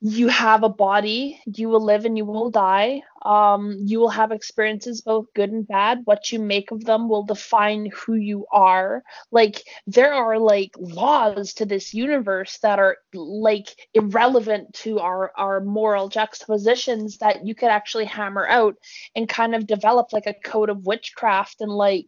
you 0.02 0.30
have 0.30 0.64
a 0.64 0.70
body 0.70 1.42
you 1.46 1.68
will 1.68 1.84
live 1.84 2.06
and 2.06 2.18
you 2.18 2.24
will 2.24 2.50
die. 2.50 3.02
Um, 3.26 3.76
you 3.84 4.00
will 4.00 4.10
have 4.10 4.32
experiences 4.32 5.02
both 5.02 5.26
good 5.36 5.52
and 5.52 5.68
bad. 5.68 6.02
What 6.06 6.32
you 6.32 6.40
make 6.40 6.72
of 6.72 6.86
them 6.86 7.10
will 7.10 7.24
define 7.24 7.90
who 7.94 8.14
you 8.14 8.46
are. 8.52 9.04
Like 9.32 9.62
there 9.88 10.14
are 10.14 10.40
like 10.40 10.72
laws 10.80 11.54
to 11.56 11.66
this 11.66 11.94
universe 11.94 12.60
that 12.60 12.80
are 12.80 12.98
like 13.14 13.68
irrelevant 13.94 14.74
to 14.76 15.00
our 15.00 15.34
our 15.36 15.60
moral 15.60 16.08
juxtapositions 16.08 17.18
that 17.18 17.46
you 17.46 17.54
could 17.54 17.70
actually 17.70 18.06
hammer 18.06 18.48
out 18.48 18.76
and 19.16 19.28
kind 19.28 19.54
of 19.54 19.68
develop 19.68 20.14
like 20.14 20.28
a 20.28 20.34
code 20.46 20.70
of 20.70 20.86
witchcraft 20.86 21.60
and 21.60 21.72
like 21.72 22.08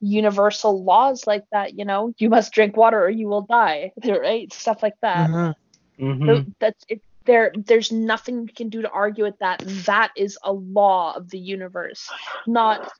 universal 0.00 0.84
laws 0.84 1.26
like 1.26 1.44
that 1.50 1.76
you 1.76 1.84
know? 1.84 2.12
You 2.18 2.30
must 2.30 2.52
drink 2.52 2.76
water 2.76 3.02
or 3.02 3.10
you 3.10 3.26
will 3.28 3.42
die 3.42 3.92
right? 4.04 4.52
Stuff 4.52 4.80
like 4.82 4.94
that. 5.02 5.28
Mhm. 5.28 5.54
Mhm. 5.98 6.26
so 6.26 6.52
that's 6.60 6.84
it 6.88 7.00
there 7.26 7.52
there's 7.66 7.92
nothing 7.92 8.42
you 8.42 8.54
can 8.54 8.68
do 8.68 8.82
to 8.82 8.90
argue 8.90 9.24
with 9.24 9.38
that. 9.40 9.60
That 9.86 10.12
is 10.16 10.38
a 10.44 10.52
law 10.52 11.14
of 11.14 11.30
the 11.30 11.38
universe 11.38 12.08
not 12.46 12.90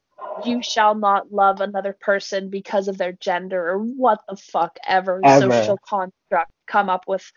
you 0.45 0.63
shall 0.63 0.95
not 0.95 1.33
love 1.33 1.61
another 1.61 1.97
person 1.99 2.51
because 2.51 2.89
of 2.89 2.99
their 2.99 3.13
gender 3.13 3.71
or 3.71 3.79
what 3.79 4.21
the 4.29 4.37
fuck 4.37 4.77
ever, 4.87 5.21
Ever. 5.25 5.51
social 5.51 5.79
construct 5.79 6.53
come 6.67 6.89
up 6.91 7.05
with 7.07 7.31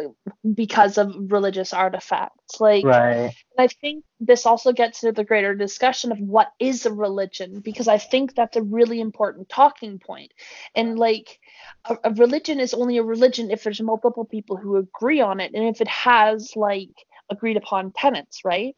uh, 0.00 0.08
because 0.54 0.96
of 0.96 1.12
religious 1.32 1.72
artifacts 1.72 2.60
like 2.60 2.84
right. 2.84 3.16
and 3.16 3.32
I 3.58 3.66
think 3.66 4.04
this 4.20 4.46
also 4.46 4.72
gets 4.72 5.00
to 5.00 5.12
the 5.12 5.24
greater 5.24 5.54
discussion 5.54 6.12
of 6.12 6.18
what 6.18 6.48
is 6.58 6.86
a 6.86 6.92
religion, 6.92 7.60
because 7.60 7.88
I 7.88 7.98
think 7.98 8.34
that's 8.34 8.56
a 8.56 8.62
really 8.62 9.00
important 9.00 9.48
talking 9.48 9.98
point. 9.98 10.32
And 10.74 10.98
like, 10.98 11.38
a, 11.84 11.96
a 12.04 12.10
religion 12.14 12.60
is 12.60 12.72
only 12.72 12.96
a 12.98 13.02
religion 13.02 13.50
if 13.50 13.64
there's 13.64 13.80
multiple 13.80 14.24
people 14.24 14.56
who 14.56 14.76
agree 14.76 15.20
on 15.20 15.40
it, 15.40 15.52
and 15.54 15.64
if 15.64 15.80
it 15.80 15.88
has 15.88 16.52
like 16.56 16.90
agreed 17.30 17.56
upon 17.56 17.92
tenets, 17.92 18.44
right? 18.44 18.74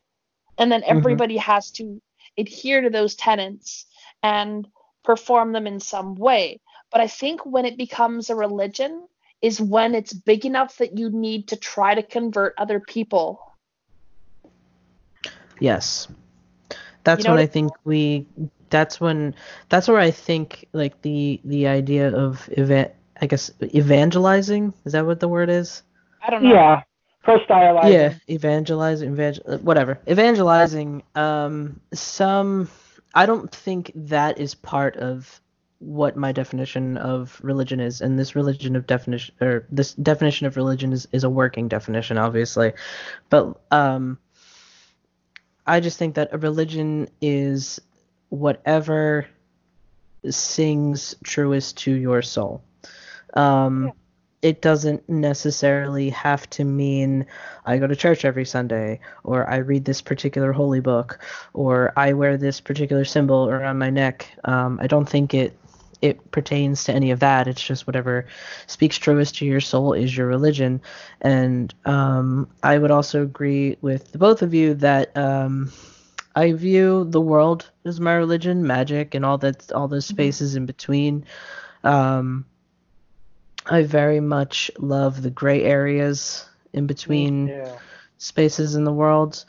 And 0.58 0.72
then 0.72 0.82
everybody 0.84 1.36
has 1.36 1.70
to 1.72 2.00
adhere 2.38 2.80
to 2.80 2.90
those 2.90 3.14
tenets 3.14 3.86
and 4.22 4.66
perform 5.04 5.52
them 5.52 5.66
in 5.66 5.80
some 5.80 6.14
way. 6.14 6.60
But 6.90 7.00
I 7.00 7.06
think 7.08 7.44
when 7.44 7.66
it 7.66 7.76
becomes 7.76 8.30
a 8.30 8.34
religion 8.34 9.06
is 9.42 9.60
when 9.60 9.94
it's 9.94 10.12
big 10.12 10.46
enough 10.46 10.78
that 10.78 10.98
you 10.98 11.10
need 11.10 11.48
to 11.48 11.56
try 11.56 11.94
to 11.94 12.02
convert 12.02 12.54
other 12.58 12.80
people 12.80 13.48
Yes. 15.60 16.08
That's 17.04 17.24
know 17.24 17.30
when 17.30 17.38
what 17.38 17.42
I 17.42 17.46
think 17.46 17.72
we 17.84 18.26
that's 18.70 19.00
when 19.00 19.34
that's 19.68 19.88
where 19.88 19.98
I 19.98 20.10
think 20.10 20.66
like 20.72 21.00
the 21.02 21.40
the 21.44 21.66
idea 21.68 22.14
of 22.14 22.48
event 22.52 22.92
I 23.20 23.26
guess 23.26 23.50
evangelizing 23.62 24.74
is 24.84 24.92
that 24.92 25.06
what 25.06 25.20
the 25.20 25.28
word 25.28 25.48
is? 25.48 25.82
I 26.22 26.30
don't 26.30 26.42
know. 26.42 26.52
Yeah. 26.52 26.82
Proselytizing. 27.28 27.92
Yeah, 27.92 28.14
evangelizing, 28.30 29.12
evangel- 29.12 29.58
whatever. 29.58 29.98
Evangelizing 30.08 31.02
um 31.14 31.80
some 31.92 32.68
I 33.14 33.26
don't 33.26 33.50
think 33.50 33.92
that 33.94 34.38
is 34.38 34.54
part 34.54 34.96
of 34.96 35.40
what 35.80 36.16
my 36.16 36.32
definition 36.32 36.96
of 36.96 37.38
religion 37.42 37.80
is 37.80 38.00
and 38.00 38.18
this 38.18 38.34
religion 38.34 38.76
of 38.76 38.86
definition 38.86 39.34
or 39.40 39.66
this 39.70 39.94
definition 39.94 40.46
of 40.46 40.56
religion 40.56 40.92
is, 40.92 41.06
is 41.12 41.22
a 41.22 41.30
working 41.30 41.68
definition 41.68 42.18
obviously 42.18 42.72
but 43.30 43.60
um 43.70 44.18
I 45.66 45.80
just 45.80 45.98
think 45.98 46.14
that 46.16 46.30
a 46.32 46.38
religion 46.38 47.08
is 47.20 47.78
whatever 48.30 49.26
sings 50.28 51.14
truest 51.22 51.76
to 51.78 51.92
your 51.92 52.22
soul. 52.22 52.62
Um, 53.34 53.92
It 54.40 54.62
doesn't 54.62 55.08
necessarily 55.08 56.10
have 56.10 56.48
to 56.50 56.64
mean 56.64 57.26
I 57.66 57.78
go 57.78 57.86
to 57.86 57.96
church 57.96 58.24
every 58.24 58.44
Sunday, 58.44 59.00
or 59.24 59.48
I 59.50 59.56
read 59.56 59.84
this 59.84 60.00
particular 60.00 60.52
holy 60.52 60.80
book, 60.80 61.18
or 61.54 61.92
I 61.96 62.12
wear 62.12 62.36
this 62.36 62.60
particular 62.60 63.04
symbol 63.04 63.48
around 63.48 63.78
my 63.78 63.90
neck. 63.90 64.30
Um, 64.44 64.78
I 64.80 64.86
don't 64.86 65.08
think 65.08 65.34
it 65.34 65.58
it 66.00 66.30
pertains 66.30 66.84
to 66.84 66.92
any 66.92 67.10
of 67.10 67.20
that. 67.20 67.48
It's 67.48 67.62
just 67.62 67.86
whatever 67.86 68.26
speaks 68.66 68.96
truest 68.96 69.36
to 69.36 69.46
your 69.46 69.60
soul 69.60 69.92
is 69.92 70.16
your 70.16 70.26
religion. 70.26 70.80
And 71.20 71.74
um, 71.84 72.48
I 72.62 72.78
would 72.78 72.90
also 72.90 73.22
agree 73.22 73.76
with 73.80 74.12
the 74.12 74.18
both 74.18 74.42
of 74.42 74.54
you 74.54 74.74
that 74.74 75.16
um, 75.16 75.72
I 76.36 76.52
view 76.52 77.04
the 77.04 77.20
world 77.20 77.70
as 77.84 78.00
my 78.00 78.14
religion, 78.14 78.66
magic, 78.66 79.14
and 79.14 79.24
all 79.24 79.38
that, 79.38 79.72
all 79.72 79.88
those 79.88 80.06
spaces 80.06 80.54
in 80.54 80.66
between. 80.66 81.24
Um, 81.82 82.44
I 83.68 83.82
very 83.82 84.20
much 84.20 84.70
love 84.78 85.22
the 85.22 85.30
gray 85.30 85.62
areas 85.64 86.48
in 86.72 86.86
between 86.86 87.54
Yeah. 87.54 87.78
spaces 88.18 88.74
in 88.74 88.84
the 88.84 88.92
world, 88.92 89.44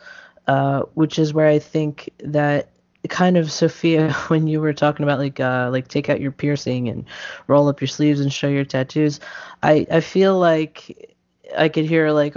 uh, 0.47 0.81
which 0.93 1.19
is 1.19 1.33
where 1.33 1.47
I 1.47 1.59
think 1.59 2.09
that 2.19 2.69
kind 3.09 3.37
of 3.37 3.51
Sophia, 3.51 4.11
when 4.27 4.47
you 4.47 4.61
were 4.61 4.73
talking 4.73 5.03
about 5.03 5.19
like 5.19 5.39
uh, 5.39 5.69
like 5.71 5.87
take 5.87 6.09
out 6.09 6.21
your 6.21 6.31
piercing 6.31 6.87
and 6.89 7.05
roll 7.47 7.67
up 7.67 7.81
your 7.81 7.87
sleeves 7.87 8.19
and 8.19 8.31
show 8.31 8.47
your 8.47 8.65
tattoos, 8.65 9.19
I 9.63 9.85
I 9.91 10.01
feel 10.01 10.37
like 10.39 11.15
I 11.57 11.69
could 11.69 11.85
hear 11.85 12.11
like 12.11 12.35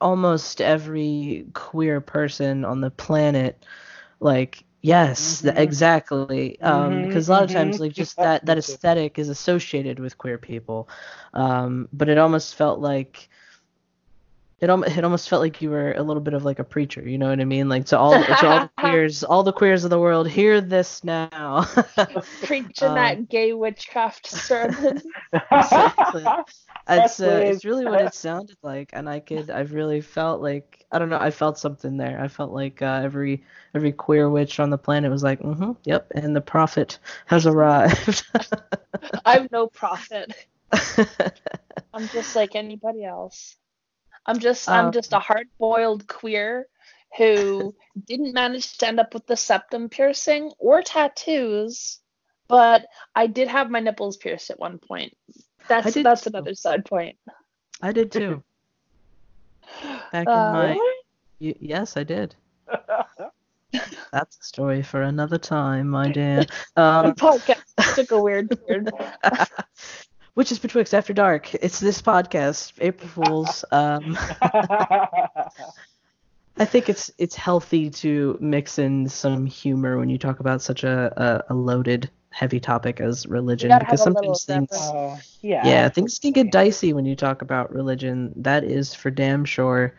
almost 0.00 0.60
every 0.60 1.46
queer 1.54 2.00
person 2.00 2.64
on 2.64 2.80
the 2.80 2.90
planet 2.90 3.64
like 4.20 4.64
yes 4.82 5.44
Mhm. 5.44 5.56
exactly 5.56 6.50
um 6.50 6.90
Mhm, 6.90 7.02
because 7.02 7.28
a 7.28 7.32
lot 7.32 7.44
of 7.44 7.50
times 7.50 7.68
mhm. 7.68 7.80
like 7.80 7.92
just 7.92 8.20
that 8.20 8.40
that 8.40 8.58
aesthetic 8.58 9.18
is 9.18 9.28
associated 9.28 9.98
with 9.98 10.18
queer 10.18 10.38
people 10.38 10.88
um 11.34 11.88
but 11.92 12.08
it 12.08 12.18
almost 12.18 12.54
felt 12.54 12.80
like 12.80 13.28
it, 14.62 14.70
it 14.70 15.04
almost 15.04 15.28
felt 15.28 15.42
like 15.42 15.60
you 15.60 15.70
were 15.70 15.92
a 15.92 16.02
little 16.02 16.22
bit 16.22 16.34
of 16.34 16.44
like 16.44 16.58
a 16.60 16.64
preacher 16.64 17.02
you 17.02 17.18
know 17.18 17.28
what 17.28 17.40
i 17.40 17.44
mean 17.44 17.68
like 17.68 17.84
to 17.84 17.98
all 17.98 18.12
to 18.12 18.46
all 18.48 18.60
the 18.60 18.70
queers 18.78 19.24
all 19.24 19.42
the 19.42 19.52
queers 19.52 19.82
of 19.84 19.90
the 19.90 19.98
world 19.98 20.28
hear 20.28 20.60
this 20.60 21.02
now 21.04 21.64
Preaching 22.44 22.88
Um, 22.88 22.94
that 22.94 23.28
gay 23.28 23.52
witchcraft 23.52 24.26
sermon. 24.26 25.02
Exactly. 25.32 26.24
it's 26.88 27.20
uh, 27.20 27.42
it's 27.44 27.64
really 27.64 27.84
what 27.84 28.00
it 28.00 28.14
sounded 28.28 28.56
like 28.62 28.90
and 28.92 29.08
i 29.08 29.18
could 29.20 29.50
i've 29.50 29.72
really 29.72 30.00
felt 30.00 30.40
like 30.40 30.84
i 30.92 30.98
don't 30.98 31.08
know 31.10 31.18
i 31.18 31.30
felt 31.30 31.58
something 31.58 31.96
there 31.96 32.20
i 32.20 32.28
felt 32.28 32.52
like 32.52 32.80
uh, 32.82 33.00
every 33.02 33.44
every 33.74 33.92
queer 33.92 34.30
witch 34.30 34.60
on 34.60 34.70
the 34.70 34.78
planet 34.78 35.10
was 35.10 35.22
like 35.22 35.40
mm-hmm 35.40 35.72
yep 35.84 36.06
and 36.14 36.36
the 36.36 36.40
prophet 36.40 36.98
has 37.26 37.46
arrived 37.46 38.24
I'm 39.24 39.48
no 39.50 39.66
prophet. 39.66 40.32
I'm 41.94 42.08
just 42.08 42.34
like 42.36 42.54
anybody 42.54 43.04
else. 43.04 43.56
I'm 44.26 44.38
just 44.38 44.68
I'm 44.68 44.86
Um, 44.86 44.92
just 44.92 45.12
a 45.12 45.18
hard-boiled 45.18 46.06
queer 46.06 46.66
who 47.18 47.74
didn't 48.06 48.32
manage 48.34 48.78
to 48.78 48.86
end 48.88 49.00
up 49.00 49.14
with 49.14 49.26
the 49.26 49.36
septum 49.36 49.88
piercing 49.88 50.52
or 50.58 50.82
tattoos, 50.82 52.00
but 52.48 52.86
I 53.14 53.26
did 53.26 53.48
have 53.48 53.70
my 53.70 53.80
nipples 53.80 54.16
pierced 54.16 54.50
at 54.50 54.58
one 54.60 54.78
point. 54.78 55.12
That's 55.68 55.94
that's 55.94 56.22
too. 56.22 56.30
another 56.30 56.54
side 56.54 56.84
point. 56.84 57.16
i 57.82 57.92
did 57.92 58.12
too 58.12 58.42
back 60.12 60.26
in 60.26 60.32
Uh, 60.32 60.52
my 60.52 60.74
y- 61.40 61.54
yes 61.60 61.96
i 61.96 62.04
did 62.04 62.34
that's 64.12 64.38
a 64.38 64.42
story 64.44 64.82
for 64.82 65.02
another 65.02 65.38
time 65.38 65.88
my 65.88 66.08
dear 66.10 66.44
the 66.76 66.80
um 66.82 67.14
podcast 67.14 67.62
took 67.94 68.10
a 68.12 68.20
weird 68.20 68.56
turn. 68.68 68.88
Witches 70.34 70.58
Betwixt 70.58 70.94
After 70.94 71.12
Dark. 71.12 71.54
It's 71.56 71.78
this 71.78 72.00
podcast, 72.00 72.72
April 72.80 73.08
Fools. 73.08 73.66
Um, 73.70 74.16
I 76.56 76.64
think 76.64 76.88
it's 76.88 77.10
it's 77.18 77.36
healthy 77.36 77.90
to 77.90 78.38
mix 78.40 78.78
in 78.78 79.10
some 79.10 79.44
humor 79.44 79.98
when 79.98 80.08
you 80.08 80.16
talk 80.16 80.40
about 80.40 80.62
such 80.62 80.84
a, 80.84 81.44
a, 81.50 81.52
a 81.52 81.54
loaded, 81.54 82.10
heavy 82.30 82.60
topic 82.60 82.98
as 82.98 83.26
religion, 83.26 83.78
because 83.78 84.04
have 84.04 84.14
a 84.14 84.18
little 84.20 84.34
sometimes 84.34 84.70
things, 84.70 84.86
separate. 84.86 85.12
Uh, 85.12 85.16
yeah. 85.42 85.66
yeah, 85.66 85.88
things 85.90 86.18
can 86.18 86.32
get 86.32 86.50
dicey 86.50 86.94
when 86.94 87.04
you 87.04 87.14
talk 87.14 87.42
about 87.42 87.70
religion. 87.70 88.32
That 88.36 88.64
is 88.64 88.94
for 88.94 89.10
damn 89.10 89.44
sure. 89.44 89.94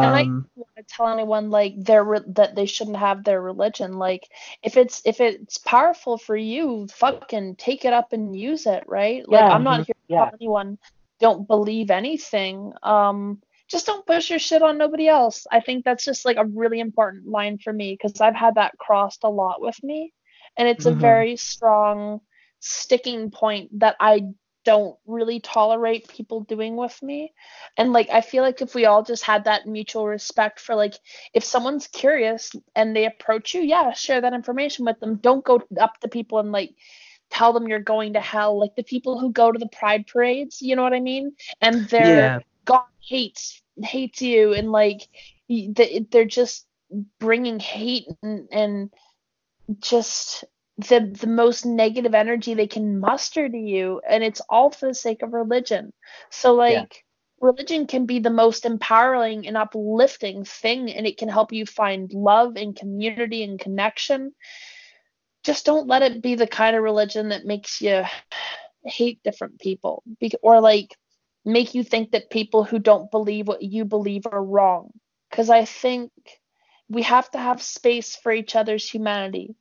And 0.00 0.14
I 0.16 0.22
Um, 0.22 0.48
don't 0.56 0.66
want 0.76 0.88
to 0.88 0.94
tell 0.94 1.08
anyone 1.08 1.50
like 1.50 1.74
their 1.78 2.04
re- 2.04 2.20
that 2.28 2.54
they 2.54 2.66
shouldn't 2.66 2.96
have 2.98 3.24
their 3.24 3.40
religion. 3.40 3.94
Like 3.98 4.28
if 4.62 4.76
it's 4.76 5.02
if 5.04 5.20
it's 5.20 5.58
powerful 5.58 6.18
for 6.18 6.36
you, 6.36 6.86
fucking 6.94 7.56
take 7.56 7.84
it 7.84 7.92
up 7.92 8.12
and 8.12 8.36
use 8.38 8.66
it, 8.66 8.84
right? 8.86 9.26
Like 9.28 9.46
Yeah, 9.46 9.50
I'm 9.50 9.64
not 9.64 9.80
mhm, 9.80 9.84
here 9.84 9.94
to 9.94 10.08
yeah. 10.08 10.30
tell 10.30 10.32
anyone 10.40 10.78
don't 11.20 11.46
believe 11.48 11.90
anything. 11.90 12.72
Um, 12.82 13.42
just 13.68 13.86
don't 13.86 14.06
push 14.06 14.30
your 14.30 14.38
shit 14.38 14.62
on 14.62 14.78
nobody 14.78 15.08
else. 15.08 15.46
I 15.50 15.60
think 15.60 15.84
that's 15.84 16.04
just 16.04 16.24
like 16.24 16.36
a 16.36 16.44
really 16.44 16.80
important 16.80 17.26
line 17.28 17.58
for 17.58 17.72
me 17.72 17.94
because 17.98 18.20
I've 18.20 18.34
had 18.34 18.56
that 18.56 18.76
crossed 18.78 19.24
a 19.24 19.30
lot 19.30 19.60
with 19.60 19.82
me, 19.82 20.12
and 20.56 20.68
it's 20.68 20.84
Mhm. 20.84 20.86
a 20.86 20.94
very 20.94 21.36
strong 21.36 22.20
sticking 22.60 23.30
point 23.30 23.80
that 23.80 23.96
I 24.00 24.22
don't 24.64 24.96
really 25.06 25.40
tolerate 25.40 26.08
people 26.08 26.40
doing 26.40 26.76
with 26.76 27.00
me. 27.02 27.32
And 27.76 27.92
like 27.92 28.08
I 28.10 28.20
feel 28.20 28.42
like 28.42 28.62
if 28.62 28.74
we 28.74 28.86
all 28.86 29.02
just 29.02 29.22
had 29.24 29.44
that 29.44 29.66
mutual 29.66 30.06
respect 30.06 30.60
for 30.60 30.74
like 30.74 30.94
if 31.32 31.44
someone's 31.44 31.86
curious 31.86 32.52
and 32.74 32.94
they 32.94 33.06
approach 33.06 33.54
you, 33.54 33.62
yeah, 33.62 33.92
share 33.92 34.20
that 34.20 34.32
information 34.34 34.84
with 34.84 35.00
them. 35.00 35.16
Don't 35.16 35.44
go 35.44 35.62
up 35.80 36.00
to 36.00 36.08
people 36.08 36.38
and 36.38 36.52
like 36.52 36.74
tell 37.30 37.52
them 37.52 37.68
you're 37.68 37.80
going 37.80 38.14
to 38.14 38.20
hell. 38.20 38.58
Like 38.58 38.76
the 38.76 38.82
people 38.82 39.18
who 39.18 39.32
go 39.32 39.52
to 39.52 39.58
the 39.58 39.68
pride 39.68 40.06
parades, 40.06 40.60
you 40.62 40.76
know 40.76 40.82
what 40.82 40.94
I 40.94 41.00
mean? 41.00 41.32
And 41.60 41.88
they're 41.88 42.16
yeah, 42.16 42.38
God 42.64 42.84
hates 43.00 43.62
hates 43.82 44.22
you 44.22 44.54
and 44.54 44.70
like 44.70 45.02
they- 45.48 46.06
they're 46.10 46.24
just 46.24 46.66
bringing 47.18 47.58
hate 47.58 48.06
and, 48.22 48.48
and 48.52 48.90
just 49.80 50.44
the 50.78 51.16
the 51.20 51.28
most 51.28 51.64
negative 51.64 52.14
energy 52.14 52.54
they 52.54 52.66
can 52.66 52.98
muster 52.98 53.48
to 53.48 53.56
you 53.56 54.00
and 54.08 54.24
it's 54.24 54.40
all 54.48 54.70
for 54.70 54.86
the 54.86 54.94
sake 54.94 55.22
of 55.22 55.32
religion. 55.32 55.92
So 56.30 56.54
like 56.54 57.04
religion 57.40 57.86
can 57.86 58.06
be 58.06 58.18
the 58.18 58.30
most 58.30 58.64
empowering 58.64 59.46
and 59.46 59.56
uplifting 59.56 60.44
thing 60.44 60.90
and 60.90 61.06
it 61.06 61.16
can 61.16 61.28
help 61.28 61.52
you 61.52 61.64
find 61.64 62.12
love 62.12 62.56
and 62.56 62.74
community 62.74 63.44
and 63.44 63.58
connection. 63.58 64.32
Just 65.44 65.64
don't 65.64 65.86
let 65.86 66.02
it 66.02 66.22
be 66.22 66.34
the 66.34 66.46
kind 66.46 66.74
of 66.74 66.82
religion 66.82 67.28
that 67.28 67.44
makes 67.44 67.80
you 67.80 68.02
hate 68.84 69.22
different 69.22 69.60
people 69.60 70.02
or 70.42 70.60
like 70.60 70.96
make 71.44 71.74
you 71.74 71.84
think 71.84 72.12
that 72.12 72.30
people 72.30 72.64
who 72.64 72.78
don't 72.78 73.10
believe 73.10 73.46
what 73.46 73.62
you 73.62 73.84
believe 73.84 74.26
are 74.26 74.44
wrong. 74.44 74.90
Because 75.30 75.50
i 75.50 75.64
think 75.64 76.10
we 76.88 77.02
have 77.02 77.30
to 77.30 77.38
have 77.38 77.62
space 77.62 78.16
for 78.16 78.32
each 78.32 78.56
other's 78.56 78.88
humanity 78.88 79.54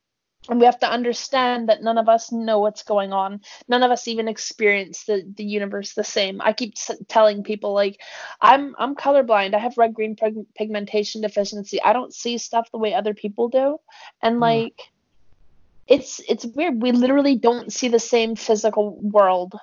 and 0.49 0.59
we 0.59 0.65
have 0.65 0.79
to 0.79 0.89
understand 0.91 1.69
that 1.69 1.81
none 1.81 1.97
of 1.97 2.09
us 2.09 2.31
know 2.31 2.59
what's 2.59 2.83
going 2.83 3.13
on. 3.13 3.41
None 3.69 3.81
of 3.83 3.91
us 3.91 4.07
even 4.07 4.27
experience 4.27 5.05
the, 5.05 5.23
the 5.37 5.43
universe 5.43 5.93
the 5.93 6.03
same. 6.03 6.41
I 6.41 6.51
keep 6.53 6.73
s- 6.77 6.91
telling 7.07 7.43
people 7.43 7.73
like 7.73 8.01
i'm 8.41 8.75
i'm 8.77 8.95
colorblind. 8.95 9.53
I 9.55 9.59
have 9.59 9.77
red 9.77 9.93
green 9.93 10.15
pig- 10.15 10.45
pigmentation 10.55 11.21
deficiency. 11.21 11.81
I 11.81 11.93
don't 11.93 12.13
see 12.13 12.37
stuff 12.37 12.69
the 12.71 12.77
way 12.79 12.93
other 12.93 13.13
people 13.13 13.47
do. 13.47 13.77
And 14.21 14.37
Mm. 14.37 14.41
like 14.41 14.81
it's 15.87 16.19
it's 16.27 16.45
weird. 16.45 16.81
We 16.81 16.91
literally 16.91 17.35
don't 17.37 17.71
see 17.71 17.87
the 17.87 17.99
same 17.99 18.35
physical 18.35 18.99
world 19.01 19.53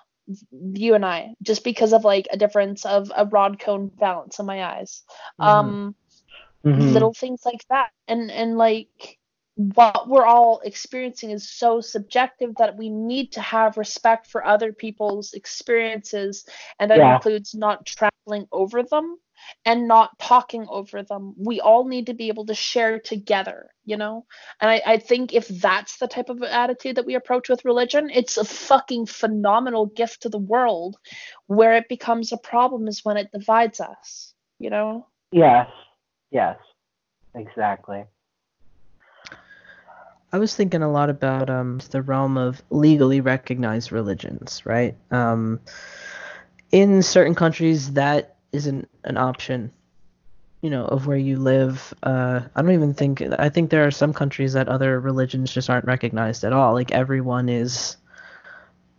you 0.74 0.94
and 0.94 1.04
i 1.04 1.34
just 1.42 1.64
because 1.64 1.92
of 1.92 2.04
like 2.04 2.28
a 2.30 2.36
difference 2.36 2.86
of 2.86 3.10
a 3.16 3.26
rod 3.26 3.58
cone 3.58 3.90
balance 3.98 4.38
in 4.38 4.46
my 4.46 4.62
eyes. 4.64 5.02
Mhm. 5.40 5.46
um 5.48 5.94
Mhm. 6.64 6.92
little 6.92 7.12
things 7.14 7.40
like 7.44 7.64
that. 7.70 7.90
And 8.06 8.30
and 8.30 8.56
like 8.56 9.18
what 9.60 10.08
we're 10.08 10.24
all 10.24 10.60
experiencing 10.64 11.30
is 11.30 11.50
so 11.50 11.82
subjective 11.82 12.54
that 12.56 12.78
we 12.78 12.88
need 12.88 13.32
to 13.32 13.40
have 13.42 13.76
respect 13.76 14.26
for 14.26 14.44
other 14.44 14.72
people's 14.72 15.34
experiences 15.34 16.46
and 16.78 16.90
that 16.90 16.98
Yeah. 16.98 17.16
includes 17.16 17.54
not 17.54 17.84
trampling 17.84 18.46
over 18.52 18.82
them 18.82 19.18
and 19.66 19.86
not 19.86 20.18
talking 20.18 20.66
over 20.68 21.02
them 21.02 21.34
we 21.36 21.60
all 21.60 21.84
need 21.84 22.06
to 22.06 22.14
be 22.14 22.28
able 22.28 22.46
to 22.46 22.54
share 22.54 22.98
together 22.98 23.70
you 23.84 23.96
know 23.98 24.24
and 24.60 24.70
I, 24.70 24.82
I 24.86 24.96
think 24.98 25.34
if 25.34 25.48
that's 25.48 25.98
the 25.98 26.08
type 26.08 26.28
of 26.30 26.42
attitude 26.42 26.96
that 26.96 27.06
we 27.06 27.14
approach 27.14 27.48
with 27.48 27.64
religion 27.64 28.08
it's 28.10 28.38
a 28.38 28.44
fucking 28.44 29.06
phenomenal 29.06 29.86
gift 29.86 30.22
to 30.22 30.28
the 30.30 30.38
world 30.38 30.96
where 31.46 31.74
it 31.74 31.88
becomes 31.88 32.32
a 32.32 32.38
problem 32.38 32.88
is 32.88 33.04
when 33.04 33.16
it 33.18 33.32
divides 33.32 33.80
us 33.80 34.34
you 34.58 34.70
know 34.70 35.06
Yes. 35.32 35.68
Yes. 36.30 36.56
Exactly. 37.34 38.04
I 40.32 40.38
was 40.38 40.54
thinking 40.54 40.82
a 40.82 40.90
lot 40.90 41.10
about 41.10 41.50
um 41.50 41.80
the 41.90 42.02
realm 42.02 42.36
of 42.36 42.62
legally 42.70 43.20
recognized 43.20 43.92
religions, 43.92 44.62
right? 44.64 44.96
Um, 45.10 45.60
in 46.70 47.02
certain 47.02 47.34
countries, 47.34 47.94
that 47.94 48.36
isn't 48.52 48.88
an 49.04 49.16
option. 49.16 49.72
You 50.62 50.68
know, 50.68 50.84
of 50.84 51.06
where 51.06 51.16
you 51.16 51.38
live. 51.38 51.94
Uh, 52.02 52.42
I 52.54 52.62
don't 52.62 52.72
even 52.72 52.92
think. 52.92 53.22
I 53.22 53.48
think 53.48 53.70
there 53.70 53.86
are 53.86 53.90
some 53.90 54.12
countries 54.12 54.52
that 54.52 54.68
other 54.68 55.00
religions 55.00 55.50
just 55.50 55.70
aren't 55.70 55.86
recognized 55.86 56.44
at 56.44 56.52
all. 56.52 56.74
Like 56.74 56.92
everyone 56.92 57.48
is 57.48 57.96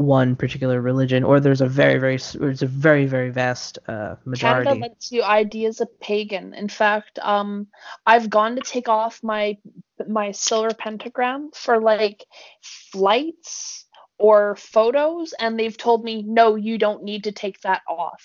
one 0.01 0.35
particular 0.35 0.81
religion, 0.81 1.23
or 1.23 1.39
there's 1.39 1.61
a 1.61 1.67
very, 1.67 1.99
very, 1.99 2.15
s- 2.15 2.35
or 2.35 2.49
it's 2.49 2.61
a 2.61 2.67
very, 2.67 3.05
very 3.05 3.29
vast 3.29 3.79
uh, 3.87 4.15
majority. 4.25 4.65
Canada 4.69 4.81
lets 4.81 5.11
you 5.11 5.23
ID 5.23 5.65
as 5.65 5.81
a 5.81 5.85
pagan. 5.85 6.53
In 6.53 6.67
fact, 6.67 7.19
um, 7.19 7.67
I've 8.05 8.29
gone 8.29 8.55
to 8.55 8.61
take 8.61 8.89
off 8.89 9.21
my 9.23 9.57
my 10.07 10.31
silver 10.31 10.73
pentagram 10.73 11.51
for 11.53 11.79
like 11.79 12.25
flights 12.61 13.85
or 14.17 14.55
photos, 14.55 15.33
and 15.39 15.59
they've 15.59 15.77
told 15.77 16.03
me 16.03 16.23
no, 16.23 16.55
you 16.55 16.77
don't 16.77 17.03
need 17.03 17.23
to 17.25 17.31
take 17.31 17.59
that 17.61 17.81
off. 17.87 18.23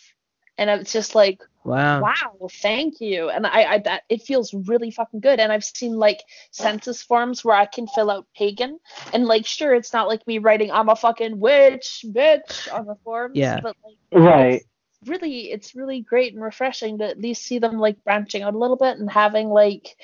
And 0.58 0.70
it's 0.70 0.92
just 0.92 1.14
like, 1.14 1.42
wow. 1.66 2.00
wow, 2.00 2.48
thank 2.62 3.00
you. 3.00 3.30
And 3.30 3.46
I, 3.46 3.64
I 3.74 3.78
that 3.80 4.02
it 4.08 4.22
feels 4.22 4.54
really 4.54 4.90
fucking 4.90 5.20
good. 5.20 5.40
And 5.40 5.52
I've 5.52 5.64
seen 5.64 5.94
like 5.94 6.20
census 6.50 7.02
forms 7.02 7.44
where 7.44 7.56
I 7.56 7.66
can 7.66 7.86
fill 7.88 8.10
out 8.10 8.26
pagan, 8.36 8.78
and 9.12 9.26
like, 9.26 9.46
sure, 9.46 9.74
it's 9.74 9.92
not 9.92 10.08
like 10.08 10.26
me 10.26 10.38
writing 10.38 10.70
I'm 10.70 10.88
a 10.88 10.96
fucking 10.96 11.38
witch, 11.40 12.04
bitch 12.08 12.72
on 12.72 12.86
the 12.86 12.96
forms, 13.04 13.36
Yeah. 13.38 13.60
but 13.62 13.76
like 13.84 13.96
Right. 14.12 14.62
really 15.06 15.52
it's 15.52 15.74
really 15.74 16.00
great 16.00 16.34
and 16.34 16.42
refreshing 16.42 16.98
to 16.98 17.04
at 17.06 17.20
least 17.20 17.42
see 17.44 17.58
them 17.58 17.78
like 17.78 18.02
branching 18.04 18.42
out 18.42 18.54
a 18.54 18.58
little 18.58 18.76
bit 18.76 18.98
and 18.98 19.10
having 19.10 19.48
like 19.48 19.96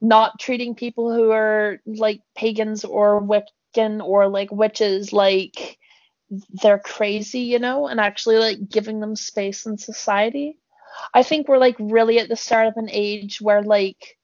not 0.00 0.38
treating 0.40 0.74
people 0.74 1.14
who 1.14 1.30
are 1.30 1.78
like 1.86 2.22
pagans 2.36 2.84
or 2.84 3.22
wiccan 3.22 4.02
or 4.04 4.28
like 4.28 4.50
witches 4.52 5.12
like 5.12 5.78
they're 6.62 6.78
crazy 6.78 7.40
you 7.40 7.58
know 7.58 7.86
and 7.88 8.00
actually 8.00 8.36
like 8.38 8.68
giving 8.68 9.00
them 9.00 9.14
space 9.16 9.66
in 9.66 9.78
society 9.78 10.58
i 11.14 11.22
think 11.22 11.48
we're 11.48 11.58
like 11.58 11.76
really 11.78 12.18
at 12.18 12.28
the 12.28 12.36
start 12.36 12.66
of 12.66 12.74
an 12.76 12.88
age 12.90 13.40
where 13.40 13.62
like 13.62 14.16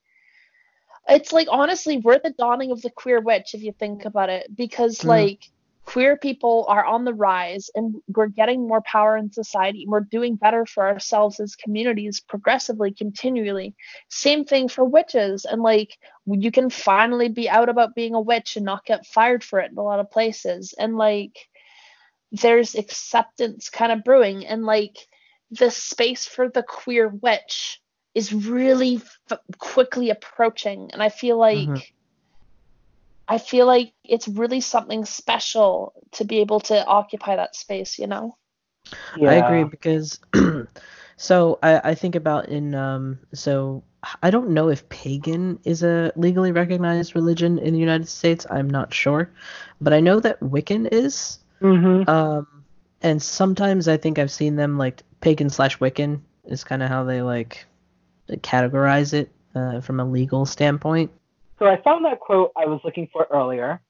it's 1.08 1.32
like 1.32 1.48
honestly 1.50 1.98
we're 1.98 2.18
the 2.18 2.34
dawning 2.38 2.70
of 2.70 2.82
the 2.82 2.90
queer 2.90 3.20
witch 3.20 3.54
if 3.54 3.62
you 3.62 3.72
think 3.72 4.04
about 4.04 4.28
it 4.30 4.54
because 4.54 4.98
Mm. 4.98 5.08
like 5.08 5.40
queer 5.84 6.18
people 6.18 6.66
are 6.68 6.84
on 6.84 7.06
the 7.06 7.14
rise 7.14 7.70
and 7.74 7.94
we're 8.14 8.26
getting 8.28 8.68
more 8.68 8.82
power 8.82 9.16
in 9.16 9.32
society 9.32 9.84
and 9.84 9.90
we're 9.90 10.00
doing 10.00 10.36
better 10.36 10.66
for 10.66 10.86
ourselves 10.86 11.40
as 11.40 11.56
communities 11.56 12.20
progressively 12.20 12.92
continually 12.92 13.74
same 14.10 14.44
thing 14.44 14.68
for 14.68 14.84
witches 14.84 15.46
and 15.46 15.62
like 15.62 15.96
you 16.26 16.50
can 16.50 16.68
finally 16.68 17.30
be 17.30 17.48
out 17.48 17.70
about 17.70 17.94
being 17.94 18.14
a 18.14 18.20
witch 18.20 18.56
and 18.56 18.66
not 18.66 18.84
get 18.84 19.06
fired 19.06 19.42
for 19.42 19.60
it 19.60 19.70
in 19.72 19.78
a 19.78 19.82
lot 19.82 19.98
of 19.98 20.10
places 20.10 20.74
and 20.78 20.98
like 20.98 21.48
there's 22.32 22.74
acceptance 22.74 23.70
kind 23.70 23.90
of 23.90 24.04
brewing 24.04 24.46
and 24.46 24.66
like 24.66 25.07
the 25.50 25.70
space 25.70 26.26
for 26.26 26.48
the 26.48 26.62
queer 26.62 27.08
witch 27.08 27.80
is 28.14 28.32
really 28.32 29.00
f- 29.30 29.38
quickly 29.58 30.10
approaching 30.10 30.90
and 30.92 31.02
i 31.02 31.08
feel 31.08 31.38
like 31.38 31.68
Mhm. 31.68 31.82
i 33.28 33.38
feel 33.38 33.66
like 33.66 33.92
it's 34.04 34.28
really 34.28 34.60
something 34.60 35.04
special 35.04 35.92
to 36.12 36.24
be 36.24 36.38
able 36.38 36.60
to 36.60 36.84
occupy 36.84 37.36
that 37.36 37.54
space 37.56 37.98
you 37.98 38.06
know 38.06 38.36
Yeah. 39.16 39.30
I 39.30 39.34
agree 39.34 39.64
because 39.64 40.18
so 41.16 41.58
I, 41.62 41.90
I 41.90 41.94
think 41.94 42.14
about 42.14 42.48
in 42.48 42.74
um 42.74 43.18
so 43.34 43.82
I 44.22 44.30
don't 44.30 44.50
know 44.50 44.68
if 44.68 44.88
pagan 44.88 45.58
is 45.64 45.82
a 45.82 46.12
legally 46.16 46.52
recognized 46.52 47.14
religion 47.16 47.58
in 47.58 47.74
the 47.74 47.80
United 47.80 48.08
States. 48.08 48.46
I'm 48.48 48.70
not 48.70 48.94
sure, 48.94 49.28
but 49.80 49.92
I 49.92 50.00
know 50.00 50.20
that 50.20 50.40
Wiccan 50.40 50.88
is. 50.92 51.40
Mm-hmm. 51.60 52.08
Um, 52.08 52.46
and 53.02 53.20
sometimes 53.20 53.88
I 53.88 53.96
think 53.96 54.18
I've 54.18 54.30
seen 54.30 54.54
them 54.56 54.78
like 54.78 55.02
pagan 55.20 55.50
slash 55.50 55.78
Wiccan 55.78 56.20
is 56.46 56.64
kind 56.64 56.82
of 56.82 56.88
how 56.88 57.04
they 57.04 57.22
like 57.22 57.66
categorize 58.30 59.12
it 59.12 59.30
uh, 59.54 59.80
from 59.80 60.00
a 60.00 60.04
legal 60.04 60.46
standpoint. 60.46 61.10
So 61.58 61.66
I 61.66 61.80
found 61.82 62.04
that 62.04 62.20
quote 62.20 62.52
I 62.56 62.66
was 62.66 62.80
looking 62.84 63.08
for 63.12 63.26
earlier. 63.30 63.80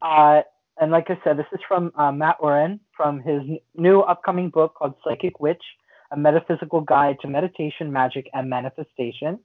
Uh, 0.00 0.42
and 0.80 0.90
like 0.90 1.10
I 1.10 1.18
said, 1.22 1.36
this 1.36 1.46
is 1.52 1.60
from 1.66 1.92
uh, 1.96 2.12
Mat 2.12 2.36
Auryn 2.42 2.80
from 2.96 3.20
his 3.20 3.40
n- 3.42 3.58
new 3.76 4.00
upcoming 4.00 4.50
book 4.50 4.74
called 4.74 4.94
Psychic 5.04 5.40
Witch: 5.40 5.62
A 6.10 6.16
Metaphysical 6.16 6.80
Guide 6.80 7.18
to 7.20 7.28
Meditation, 7.28 7.92
Magic, 7.92 8.28
and 8.32 8.48
Manifestation. 8.50 9.38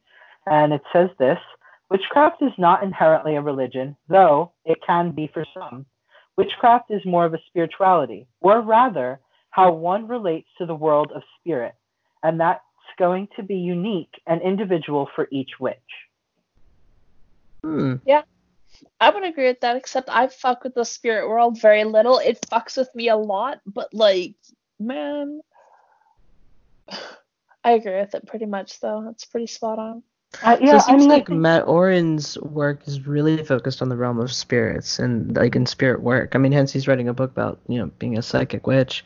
And 0.48 0.74
it 0.74 0.82
says 0.94 1.10
this: 1.20 1.38
Witchcraft 1.90 2.42
is 2.42 2.52
not 2.58 2.84
inherently 2.84 3.36
a 3.36 3.42
religion, 3.42 3.96
though 4.08 4.52
it 4.66 4.80
can 4.86 5.12
be 5.12 5.30
for 5.34 5.46
some. 5.54 5.86
Witchcraft 6.38 6.90
is 6.90 7.06
more 7.06 7.26
of 7.26 7.34
a 7.34 7.40
spirituality, 7.48 8.26
or 8.42 8.62
rather, 8.62 9.20
how 9.50 9.72
one 9.72 10.08
relates 10.08 10.48
to 10.58 10.66
the 10.66 10.76
world 10.76 11.12
of 11.14 11.24
spirit, 11.40 11.76
and 12.24 12.40
that's 12.40 12.62
going 12.98 13.28
to 13.36 13.44
be 13.44 13.56
unique 13.56 14.14
and 14.28 14.42
individual 14.42 15.10
for 15.16 15.28
each 15.32 15.52
witch. 15.60 15.78
Hmm. 17.64 17.96
I 19.00 19.10
would 19.10 19.24
agree 19.24 19.48
with 19.48 19.62
that, 19.62 19.76
except 19.76 20.10
I 20.10 20.28
fuck 20.28 20.64
with 20.64 20.76
the 20.76 20.86
spirit 20.86 21.28
world 21.28 21.60
very 21.60 21.84
little. 21.84 22.20
It 22.20 22.46
fucks 22.52 22.78
with 22.78 22.94
me 22.96 23.10
a 23.10 23.18
lot, 23.18 23.60
but 23.66 23.94
like, 23.94 24.36
man, 24.80 25.42
I 27.64 27.72
agree 27.72 28.00
with 28.00 28.16
it 28.16 28.26
pretty 28.28 28.46
much 28.46 28.80
though. 28.80 29.10
It's 29.10 29.26
pretty 29.26 29.48
spot 29.48 29.80
on. 29.80 30.04
Uh, 30.44 30.58
so 30.64 30.64
yeah, 30.64 30.76
it 30.76 30.84
I 30.88 30.92
seems 30.92 31.02
mean, 31.02 31.12
I 31.12 31.16
like 31.16 31.28
think- 31.28 31.40
Mat 31.40 31.66
Auryn's 31.66 32.38
work 32.40 32.88
is 32.88 33.06
really 33.08 33.44
focused 33.44 33.82
on 33.82 33.90
the 33.90 33.98
realm 33.98 34.20
of 34.20 34.32
spirits 34.32 35.00
and 35.00 35.36
like 35.36 35.56
in 35.56 35.66
spirit 35.66 36.02
work. 36.02 36.36
I 36.36 36.38
mean, 36.38 36.52
hence 36.52 36.72
he's 36.72 36.88
writing 36.88 37.08
a 37.10 37.14
book 37.14 37.32
about 37.32 37.60
you 37.68 37.78
know 37.80 37.88
being 38.00 38.18
a 38.18 38.22
psychic 38.22 38.68
witch. 38.68 39.04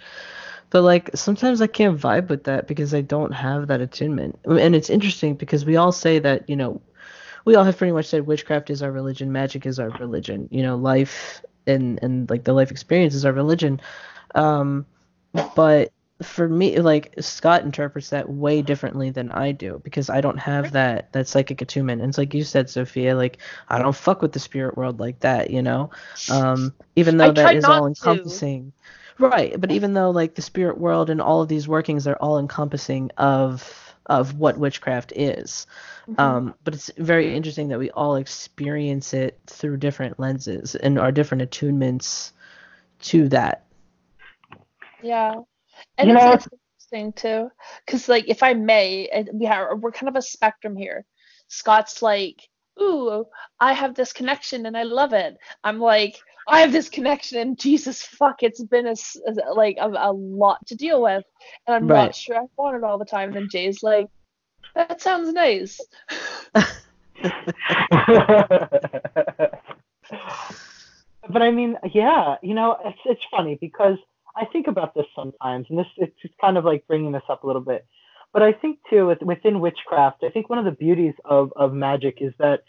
But 0.70 0.82
like 0.84 1.12
sometimes 1.16 1.62
I 1.62 1.68
can't 1.68 2.00
vibe 2.00 2.30
with 2.30 2.44
that 2.46 2.68
because 2.68 2.94
I 2.94 3.02
don't 3.02 3.32
have 3.32 3.68
that 3.68 3.82
attunement. 3.82 4.40
And 4.46 4.76
it's 4.76 4.90
interesting 4.90 5.36
because 5.36 5.66
we 5.66 5.76
all 5.78 5.92
say 5.92 6.20
that 6.20 6.50
you 6.50 6.56
know 6.56 6.82
we 7.46 7.56
all 7.56 7.64
have 7.64 7.78
pretty 7.78 7.94
much 7.94 8.08
said 8.08 8.26
witchcraft 8.28 8.70
is 8.70 8.82
our 8.84 8.92
religion, 8.92 9.32
magic 9.32 9.66
is 9.66 9.80
our 9.80 9.90
religion. 10.00 10.48
You 10.52 10.64
know, 10.64 10.76
life 10.76 11.44
and 11.68 12.00
and 12.04 12.30
like 12.30 12.44
the 12.44 12.54
life 12.54 12.72
experience 12.72 13.16
is 13.16 13.26
our 13.26 13.34
religion. 13.34 13.80
Um, 14.36 14.86
but 15.56 15.92
for 16.22 16.48
me, 16.48 16.80
like 16.80 17.14
Scott 17.20 17.64
interprets 17.64 18.10
that 18.10 18.30
way 18.30 18.62
differently 18.62 19.10
than 19.10 19.32
I 19.32 19.52
do 19.52 19.82
because 19.84 20.10
I 20.10 20.22
don't 20.22 20.38
have 20.38 20.72
that 20.74 21.12
that 21.14 21.28
psychic 21.28 21.62
attunement. 21.62 22.02
And 22.02 22.10
it's 22.10 22.18
like 22.18 22.34
you 22.34 22.44
said, 22.44 22.70
Sophia, 22.70 23.16
like 23.16 23.40
I 23.70 23.80
don't 23.80 23.96
fuck 23.96 24.22
with 24.22 24.32
the 24.32 24.40
spirit 24.40 24.78
world 24.78 25.00
like 25.00 25.20
that, 25.22 25.50
you 25.50 25.62
know. 25.62 25.90
Um, 26.30 26.74
even 26.96 27.18
though 27.18 27.30
I 27.30 27.32
that 27.32 27.56
is 27.56 27.66
all 27.66 27.84
to. 27.84 27.88
encompassing. 27.88 28.74
Right, 29.20 29.60
but 29.60 29.72
even 29.72 29.94
though 29.94 30.10
like 30.10 30.36
the 30.36 30.42
spirit 30.42 30.78
world 30.80 31.10
and 31.10 31.22
all 31.22 31.42
of 31.42 31.48
these 31.48 31.68
workings 31.68 32.08
are 32.08 32.16
all 32.16 32.40
encompassing 32.40 33.12
of 33.18 33.96
of 34.08 34.38
what 34.38 34.58
witchcraft 34.58 35.14
is. 35.16 35.66
Mhm. 36.08 36.20
Um, 36.20 36.56
but 36.64 36.74
it's 36.74 36.92
very 36.98 37.34
interesting 37.34 37.70
that 37.70 37.80
we 37.80 37.90
all 37.92 38.16
experience 38.16 39.14
it 39.14 39.40
through 39.48 39.78
different 39.78 40.20
lenses 40.20 40.76
and 40.76 41.00
our 41.00 41.12
different 41.12 41.50
attunements 41.50 42.32
to 43.04 43.30
that. 43.30 43.66
Yeah, 45.02 45.36
and 45.98 46.10
You 46.10 46.16
it's, 46.16 46.24
know, 46.24 46.32
it's 46.34 46.48
interesting 46.92 47.14
too, 47.14 47.50
because 47.86 48.08
like 48.10 48.26
if 48.28 48.44
I 48.44 48.54
may, 48.54 49.10
we 49.34 49.46
have 49.46 49.80
we're 49.80 49.92
kind 49.92 50.10
of 50.10 50.16
a 50.16 50.22
spectrum 50.22 50.76
here. 50.76 51.06
Scott's 51.48 52.02
like, 52.02 52.42
"Ooh, 52.82 53.26
I 53.60 53.74
have 53.74 53.96
this 53.96 54.14
connection 54.14 54.66
and 54.66 54.76
I 54.78 54.84
love 54.84 55.14
it." 55.14 55.38
I'm 55.64 55.80
like, 55.80 56.18
"I 56.48 56.62
have 56.62 56.72
this 56.72 56.90
connection 56.90 57.38
and 57.40 57.60
Jesus 57.60 58.02
fuck, 58.02 58.44
it's 58.44 58.64
been 58.64 58.88
a, 58.88 58.92
s- 58.92 59.18
a- 59.28 59.54
like 59.54 59.78
a, 59.80 59.88
a 59.90 60.12
lot 60.12 60.66
to 60.68 60.76
deal 60.76 61.02
with, 61.02 61.24
and 61.68 61.76
I'm 61.76 61.88
Right. 61.88 62.06
not 62.06 62.16
sure 62.16 62.38
I 62.38 62.46
want 62.58 62.78
it 62.78 62.84
all 62.84 62.98
the 62.98 63.06
time." 63.06 63.30
And 63.30 63.36
then 63.36 63.50
Jay's 63.50 63.84
like, 63.84 64.08
"That 64.76 65.02
sounds 65.02 65.32
nice." 65.34 65.80
but 71.30 71.42
I 71.42 71.52
mean, 71.52 71.78
yeah, 71.94 72.36
you 72.42 72.54
know, 72.54 72.78
it's 72.84 73.00
it's 73.06 73.22
funny 73.32 73.58
because 73.60 73.98
I 74.36 74.46
think 74.46 74.68
about 74.68 74.96
this 74.96 75.06
sometimes, 75.16 75.68
and 75.70 75.78
this 75.78 75.88
it's 75.98 76.34
kind 76.42 76.58
of 76.58 76.66
like 76.66 76.88
bringing 76.88 77.12
this 77.12 77.24
up 77.30 77.44
a 77.44 77.48
little 77.48 77.62
bit. 77.62 77.86
But 78.34 78.42
I 78.42 78.52
think 78.52 78.80
too, 78.90 79.08
with, 79.08 79.22
within 79.22 79.60
witchcraft, 79.60 80.24
I 80.24 80.30
think 80.30 80.50
one 80.50 80.58
of 80.60 80.66
the 80.66 80.72
beauties 80.72 81.14
of 81.26 81.54
of 81.56 81.74
magic 81.74 82.18
is 82.20 82.34
that 82.40 82.64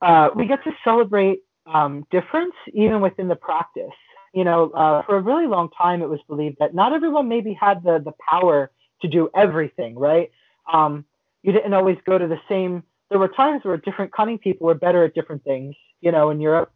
uh, 0.00 0.30
we 0.34 0.46
get 0.46 0.64
to 0.64 0.72
celebrate 0.82 1.40
um, 1.66 2.06
difference 2.10 2.54
even 2.72 3.00
within 3.00 3.28
the 3.28 3.36
practice. 3.36 3.84
You 4.32 4.44
know, 4.44 4.70
uh, 4.70 5.02
for 5.02 5.16
a 5.16 5.20
really 5.20 5.46
long 5.46 5.70
time, 5.76 6.02
it 6.02 6.08
was 6.08 6.20
believed 6.28 6.56
that 6.60 6.74
not 6.74 6.92
everyone 6.92 7.28
maybe 7.28 7.52
had 7.52 7.82
the 7.82 8.00
the 8.02 8.12
power 8.28 8.70
to 9.02 9.08
do 9.08 9.28
everything, 9.34 9.98
right? 9.98 10.30
Um, 10.72 11.04
you 11.42 11.52
didn't 11.52 11.74
always 11.74 11.98
go 12.06 12.16
to 12.16 12.26
the 12.26 12.40
same. 12.48 12.82
There 13.10 13.18
were 13.18 13.28
times 13.28 13.64
where 13.64 13.76
different 13.76 14.12
cunning 14.12 14.38
people 14.38 14.66
were 14.66 14.74
better 14.74 15.04
at 15.04 15.14
different 15.14 15.44
things. 15.44 15.74
You 16.00 16.12
know, 16.12 16.30
in 16.30 16.40
Europe, 16.40 16.72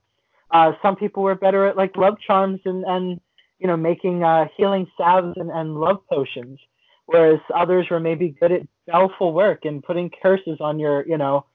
uh, 0.50 0.72
some 0.82 0.96
people 0.96 1.22
were 1.22 1.34
better 1.34 1.66
at 1.66 1.76
like 1.76 1.96
love 1.96 2.18
charms 2.20 2.60
and 2.64 2.84
and 2.84 3.20
you 3.60 3.66
know 3.66 3.76
making 3.76 4.24
uh, 4.24 4.46
healing 4.56 4.86
salves 4.96 5.36
and, 5.36 5.50
and 5.50 5.78
love 5.78 5.98
potions, 6.10 6.58
whereas 7.06 7.40
others 7.54 7.86
were 7.90 8.00
maybe 8.00 8.34
good 8.40 8.52
at 8.52 8.62
baleful 8.86 9.32
work 9.32 9.64
and 9.64 9.82
putting 9.82 10.10
curses 10.22 10.58
on 10.60 10.78
your 10.78 11.06
you 11.06 11.18
know 11.18 11.46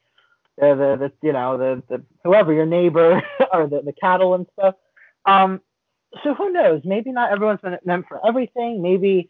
the 0.57 0.75
the, 0.75 0.97
the 1.21 1.27
you 1.27 1.33
know 1.33 1.57
the, 1.57 1.83
the 1.89 2.03
whoever 2.23 2.53
your 2.53 2.65
neighbor 2.65 3.21
or 3.53 3.67
the, 3.67 3.81
the 3.81 3.93
cattle 3.93 4.35
and 4.35 4.45
stuff. 4.53 4.75
Um, 5.25 5.61
so 6.23 6.33
who 6.33 6.51
knows? 6.51 6.81
Maybe 6.85 7.11
not 7.11 7.31
everyone's 7.31 7.61
meant 7.63 7.85
meant 7.85 8.05
for 8.07 8.25
everything. 8.25 8.81
Maybe 8.81 9.29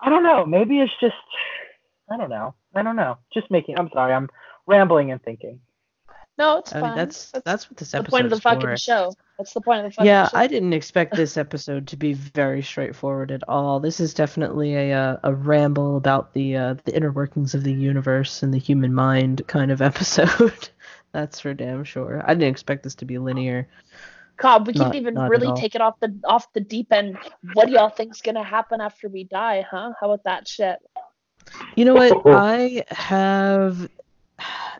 I 0.00 0.10
don't 0.10 0.24
know. 0.24 0.44
Maybe 0.44 0.80
it's 0.80 0.92
just 1.00 1.14
I 2.10 2.16
don't 2.16 2.30
know. 2.30 2.54
I 2.74 2.82
don't 2.82 2.96
know. 2.96 3.18
Just 3.32 3.50
making. 3.50 3.78
I'm 3.78 3.90
sorry. 3.92 4.12
I'm 4.12 4.28
rambling 4.66 5.12
and 5.12 5.22
thinking. 5.22 5.60
No, 6.38 6.58
it's 6.58 6.72
I 6.74 6.80
fine. 6.80 6.90
mean, 6.90 6.96
that's 6.98 7.30
that's 7.44 7.70
what 7.70 7.78
this 7.78 7.94
episode. 7.94 8.06
the 8.06 8.10
point 8.10 8.24
of 8.26 8.30
the 8.30 8.40
fucking 8.40 8.60
for. 8.60 8.76
show. 8.76 9.14
That's 9.38 9.54
the 9.54 9.60
point 9.60 9.80
of 9.80 9.84
the 9.86 9.90
fucking 9.92 10.06
Yeah, 10.06 10.28
show. 10.28 10.36
I 10.36 10.46
didn't 10.46 10.74
expect 10.74 11.14
this 11.16 11.36
episode 11.38 11.86
to 11.88 11.96
be 11.96 12.12
very 12.12 12.62
straightforward 12.62 13.30
at 13.30 13.42
all. 13.48 13.80
This 13.80 14.00
is 14.00 14.12
definitely 14.12 14.74
a 14.74 14.92
uh, 14.92 15.16
a 15.24 15.34
ramble 15.34 15.96
about 15.96 16.34
the 16.34 16.56
uh, 16.56 16.74
the 16.84 16.94
inner 16.94 17.10
workings 17.10 17.54
of 17.54 17.64
the 17.64 17.72
universe 17.72 18.42
and 18.42 18.52
the 18.52 18.58
human 18.58 18.92
mind 18.92 19.42
kind 19.46 19.70
of 19.70 19.80
episode. 19.90 20.68
That's 21.12 21.40
for 21.40 21.54
damn 21.54 21.84
sure. 21.84 22.22
I 22.26 22.34
didn't 22.34 22.50
expect 22.50 22.82
this 22.82 22.94
to 22.96 23.06
be 23.06 23.16
linear. 23.16 23.68
God, 24.36 24.66
we 24.66 24.74
can 24.74 24.82
Not- 24.82 24.94
even 24.94 25.14
not 25.14 25.30
really 25.30 25.50
take 25.58 25.74
it 25.74 25.80
off 25.80 25.98
the 26.00 26.14
off 26.24 26.52
the 26.52 26.60
deep 26.60 26.92
end. 26.92 27.16
What 27.54 27.68
do 27.68 27.72
y'all 27.72 27.88
think's 27.88 28.20
gonna 28.20 28.44
happen 28.44 28.82
after 28.82 29.08
we 29.08 29.24
die, 29.24 29.64
huh? 29.70 29.92
How 29.98 30.10
about 30.10 30.24
that 30.24 30.46
shit? 30.46 30.78
You 31.76 31.86
know 31.86 31.94
what? 31.94 32.20
I 32.26 32.84
have. 32.88 33.88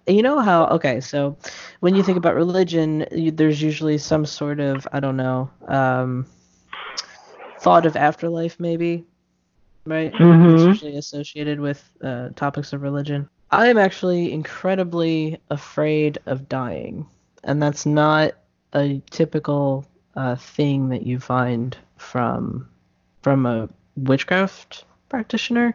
You 0.07 0.23
know 0.23 0.41
how? 0.41 0.67
Okay, 0.67 1.01
so 1.01 1.37
when 1.81 1.95
you 1.95 2.03
think 2.03 2.19
about 2.19 2.35
religion, 2.35 3.07
you, 3.13 3.31
there's 3.31 3.61
usually 3.63 3.99
some 3.99 4.25
sort 4.27 4.61
of 4.61 4.87
I 4.93 5.01
don't 5.01 5.17
know, 5.17 5.51
um, 5.69 6.27
thought 7.59 7.87
of 7.87 7.97
afterlife, 7.97 8.59
maybe, 8.61 9.05
right? 9.87 10.15
It's 10.49 10.67
Mhm. 10.67 10.67
usually 10.67 10.97
associated 10.97 11.61
with 11.61 11.83
uh, 12.03 12.31
topics 12.37 12.73
of 12.73 12.83
religion. 12.83 13.29
I 13.51 13.69
am 13.69 13.79
actually 13.79 14.33
incredibly 14.33 15.39
afraid 15.51 16.19
of 16.27 16.49
dying, 16.49 17.07
and 17.45 17.63
that's 17.63 17.87
not 17.87 18.33
a 18.75 19.01
typical 19.11 19.85
uh, 20.17 20.37
thing 20.37 20.89
that 20.91 21.07
you 21.07 21.19
find 21.21 21.77
from 21.97 22.69
from 23.23 23.47
a 23.47 23.69
witchcraft 23.97 24.85
practitioner. 25.09 25.75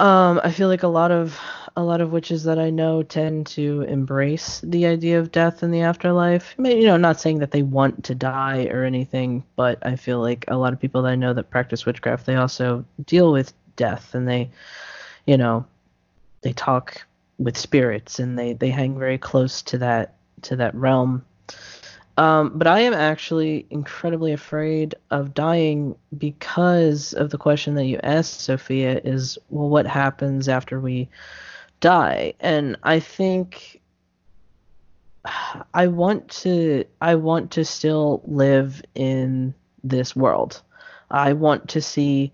Um, 0.00 0.40
I 0.44 0.50
feel 0.52 0.68
like 0.68 0.82
a 0.82 0.88
lot 0.88 1.10
of 1.10 1.38
a 1.78 1.84
lot 1.84 2.00
of 2.00 2.10
witches 2.10 2.42
that 2.42 2.58
I 2.58 2.70
know 2.70 3.04
tend 3.04 3.46
to 3.48 3.82
embrace 3.82 4.60
the 4.64 4.86
idea 4.86 5.20
of 5.20 5.30
death 5.30 5.62
in 5.62 5.70
the 5.70 5.82
afterlife. 5.82 6.56
I 6.58 6.62
mean, 6.62 6.78
you 6.78 6.86
know, 6.86 6.96
not 6.96 7.20
saying 7.20 7.38
that 7.38 7.52
they 7.52 7.62
want 7.62 8.02
to 8.02 8.16
die 8.16 8.66
or 8.66 8.82
anything, 8.82 9.44
but 9.54 9.78
I 9.86 9.94
feel 9.94 10.18
like 10.18 10.44
a 10.48 10.56
lot 10.56 10.72
of 10.72 10.80
people 10.80 11.02
that 11.02 11.10
I 11.10 11.14
know 11.14 11.32
that 11.34 11.50
practice 11.50 11.86
witchcraft, 11.86 12.26
they 12.26 12.34
also 12.34 12.84
deal 13.06 13.30
with 13.30 13.52
death 13.76 14.16
and 14.16 14.26
they, 14.26 14.50
you 15.24 15.36
know, 15.36 15.66
they 16.40 16.52
talk 16.52 17.06
with 17.38 17.56
spirits 17.56 18.18
and 18.18 18.36
they 18.36 18.54
they 18.54 18.70
hang 18.70 18.98
very 18.98 19.16
close 19.16 19.62
to 19.62 19.78
that 19.78 20.14
to 20.42 20.56
that 20.56 20.74
realm. 20.74 21.24
Um, 22.16 22.58
but 22.58 22.66
I 22.66 22.80
am 22.80 22.94
actually 22.94 23.66
incredibly 23.70 24.32
afraid 24.32 24.96
of 25.12 25.32
dying 25.32 25.94
because 26.18 27.12
of 27.12 27.30
the 27.30 27.38
question 27.38 27.76
that 27.76 27.84
you 27.84 28.00
asked, 28.02 28.40
Sophia, 28.40 29.00
is 29.04 29.38
well, 29.48 29.68
what 29.68 29.86
happens 29.86 30.48
after 30.48 30.80
we 30.80 31.08
die? 31.80 32.34
And 32.40 32.76
I 32.82 33.00
think 33.00 33.80
I 35.74 35.86
want 35.88 36.28
to 36.42 36.84
I 37.00 37.14
want 37.14 37.52
to 37.52 37.64
still 37.64 38.22
live 38.24 38.82
in 38.94 39.54
this 39.84 40.14
world. 40.14 40.62
I 41.10 41.32
want 41.32 41.68
to 41.70 41.80
see 41.80 42.32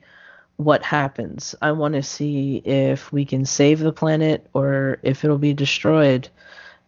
what 0.56 0.82
happens. 0.82 1.54
I 1.62 1.72
want 1.72 1.94
to 1.94 2.02
see 2.02 2.58
if 2.58 3.12
we 3.12 3.24
can 3.24 3.44
save 3.44 3.80
the 3.80 3.92
planet 3.92 4.48
or 4.52 4.98
if 5.02 5.24
it'll 5.24 5.38
be 5.38 5.54
destroyed. 5.54 6.28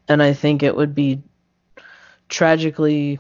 And 0.09 0.23
I 0.23 0.33
think 0.33 0.63
it 0.63 0.77
would 0.77 0.95
be 0.95 1.23
tragically 2.29 3.19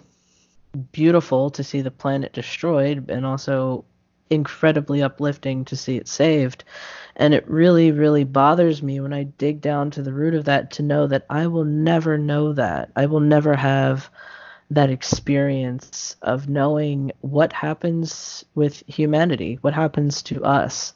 beautiful 0.92 1.50
to 1.50 1.64
see 1.64 1.80
the 1.80 1.90
planet 1.90 2.32
destroyed 2.32 3.10
and 3.10 3.24
also 3.24 3.84
incredibly 4.30 5.02
uplifting 5.02 5.64
to 5.66 5.76
see 5.76 5.96
it 5.96 6.08
saved. 6.08 6.64
And 7.16 7.32
it 7.32 7.48
really, 7.48 7.92
really 7.92 8.24
bothers 8.24 8.82
me 8.82 9.00
when 9.00 9.12
I 9.12 9.24
dig 9.24 9.60
down 9.60 9.90
to 9.92 10.02
the 10.02 10.12
root 10.12 10.34
of 10.34 10.44
that 10.44 10.70
to 10.72 10.82
know 10.82 11.06
that 11.06 11.26
I 11.30 11.46
will 11.46 11.64
never 11.64 12.18
know 12.18 12.52
that. 12.52 12.90
I 12.96 13.06
will 13.06 13.20
never 13.20 13.54
have 13.54 14.10
that 14.70 14.90
experience 14.90 16.16
of 16.22 16.48
knowing 16.48 17.12
what 17.20 17.52
happens 17.52 18.44
with 18.54 18.82
humanity, 18.86 19.58
what 19.60 19.74
happens 19.74 20.22
to 20.24 20.44
us. 20.44 20.92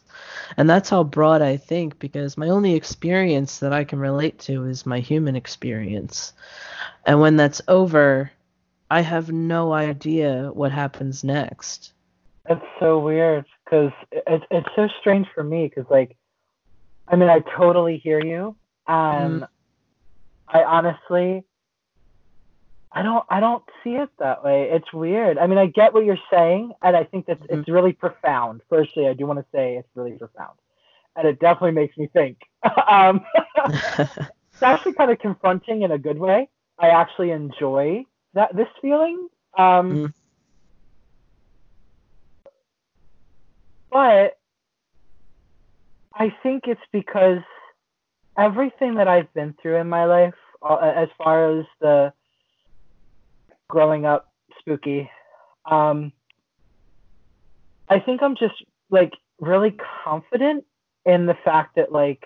And 0.56 0.68
that's 0.68 0.90
how 0.90 1.04
broad 1.04 1.40
I 1.40 1.56
think 1.56 1.98
because 1.98 2.36
my 2.36 2.48
only 2.48 2.74
experience 2.74 3.60
that 3.60 3.72
I 3.72 3.84
can 3.84 4.00
relate 4.00 4.38
to 4.40 4.64
is 4.64 4.84
my 4.84 4.98
human 5.00 5.36
experience. 5.36 6.32
And 7.06 7.20
when 7.20 7.36
that's 7.36 7.62
over, 7.68 8.32
I 8.90 9.02
have 9.02 9.30
no 9.30 9.72
idea 9.72 10.50
what 10.52 10.72
happens 10.72 11.22
next. 11.22 11.92
It's 12.48 12.64
so 12.78 12.98
weird 12.98 13.44
because 13.64 13.92
it's 14.10 14.44
it's 14.50 14.68
so 14.74 14.88
strange 15.00 15.26
for 15.34 15.44
me 15.44 15.68
because 15.68 15.90
like, 15.90 16.16
I 17.06 17.16
mean, 17.16 17.28
I 17.28 17.40
totally 17.40 17.98
hear 17.98 18.24
you, 18.24 18.56
and 18.86 19.42
mm. 19.42 19.48
I 20.48 20.64
honestly, 20.64 21.44
I 22.92 23.02
don't 23.02 23.24
I 23.28 23.40
don't 23.40 23.62
see 23.84 23.94
it 23.94 24.08
that 24.18 24.42
way. 24.42 24.70
It's 24.70 24.92
weird. 24.92 25.38
I 25.38 25.46
mean, 25.46 25.58
I 25.58 25.66
get 25.66 25.94
what 25.94 26.04
you're 26.04 26.18
saying, 26.30 26.72
and 26.82 26.96
I 26.96 27.04
think 27.04 27.26
that 27.26 27.40
mm-hmm. 27.40 27.60
it's 27.60 27.68
really 27.68 27.92
profound. 27.92 28.62
Firstly, 28.68 29.06
I 29.06 29.12
do 29.12 29.26
want 29.26 29.38
to 29.38 29.46
say 29.52 29.76
it's 29.76 29.88
really 29.94 30.12
profound, 30.12 30.58
and 31.16 31.28
it 31.28 31.38
definitely 31.38 31.72
makes 31.72 31.96
me 31.96 32.08
think. 32.08 32.38
um, 32.88 33.24
it's 33.68 34.62
actually 34.62 34.94
kind 34.94 35.10
of 35.10 35.18
confronting 35.18 35.82
in 35.82 35.92
a 35.92 35.98
good 35.98 36.18
way. 36.18 36.48
I 36.78 36.88
actually 36.88 37.30
enjoy 37.30 38.06
that 38.34 38.56
this 38.56 38.68
feeling. 38.80 39.28
Um, 39.56 39.90
mm. 39.92 40.14
But 43.90 44.38
I 46.14 46.34
think 46.42 46.64
it's 46.66 46.80
because 46.92 47.42
everything 48.38 48.96
that 48.96 49.08
I've 49.08 49.32
been 49.34 49.54
through 49.60 49.76
in 49.76 49.88
my 49.88 50.04
life, 50.04 50.34
uh, 50.62 50.76
as 50.76 51.08
far 51.18 51.58
as 51.58 51.66
the 51.80 52.12
growing 53.68 54.06
up 54.06 54.32
spooky, 54.60 55.10
um, 55.70 56.12
I 57.88 57.98
think 57.98 58.22
I'm 58.22 58.36
just 58.36 58.54
like 58.90 59.12
really 59.40 59.76
confident 60.04 60.64
in 61.04 61.26
the 61.26 61.36
fact 61.44 61.76
that 61.76 61.90
like 61.92 62.24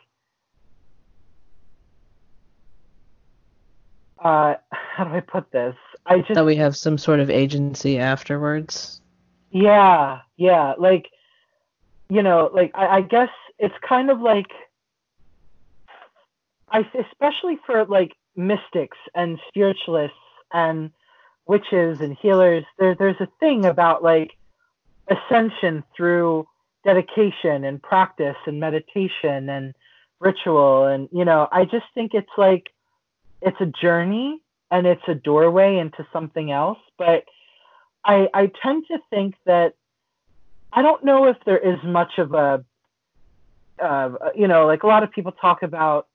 uh 4.22 4.54
how 4.70 5.04
do 5.04 5.10
I 5.14 5.20
put 5.20 5.50
this? 5.50 5.74
I 6.06 6.18
just 6.18 6.34
that 6.34 6.44
we 6.44 6.56
have 6.56 6.76
some 6.76 6.98
sort 6.98 7.20
of 7.20 7.30
agency 7.30 7.98
afterwards. 7.98 9.00
Yeah, 9.50 10.20
yeah. 10.36 10.74
Like 10.78 11.06
you 12.08 12.22
know, 12.22 12.50
like 12.52 12.72
I, 12.74 12.86
I 12.86 13.00
guess 13.00 13.30
it's 13.58 13.74
kind 13.86 14.10
of 14.10 14.20
like 14.20 14.50
I 16.70 16.86
especially 17.10 17.58
for 17.66 17.84
like 17.84 18.12
mystics 18.36 18.98
and 19.14 19.38
spiritualists 19.48 20.16
and 20.52 20.90
witches 21.46 22.00
and 22.00 22.16
healers, 22.20 22.64
there 22.78 22.94
there's 22.94 23.20
a 23.20 23.28
thing 23.40 23.64
about 23.64 24.02
like 24.02 24.32
ascension 25.08 25.84
through 25.96 26.46
dedication 26.84 27.64
and 27.64 27.82
practice 27.82 28.36
and 28.46 28.60
meditation 28.60 29.48
and 29.48 29.74
ritual. 30.20 30.86
And 30.86 31.08
you 31.12 31.24
know, 31.24 31.48
I 31.50 31.64
just 31.64 31.86
think 31.94 32.12
it's 32.14 32.26
like 32.36 32.70
it's 33.40 33.60
a 33.60 33.66
journey 33.66 34.40
and 34.70 34.86
it's 34.86 35.06
a 35.08 35.14
doorway 35.14 35.78
into 35.78 36.06
something 36.12 36.50
else, 36.50 36.78
but 36.98 37.24
I 38.04 38.28
I 38.34 38.50
tend 38.62 38.84
to 38.88 38.98
think 39.10 39.34
that 39.46 39.74
I 40.74 40.82
don't 40.82 41.04
know 41.04 41.26
if 41.26 41.36
there 41.46 41.58
is 41.58 41.78
much 41.84 42.18
of 42.18 42.34
a, 42.34 42.64
uh, 43.80 44.10
you 44.34 44.48
know, 44.48 44.66
like 44.66 44.82
a 44.82 44.86
lot 44.86 45.02
of 45.02 45.12
people 45.12 45.32
talk 45.32 45.62
about, 45.62 46.08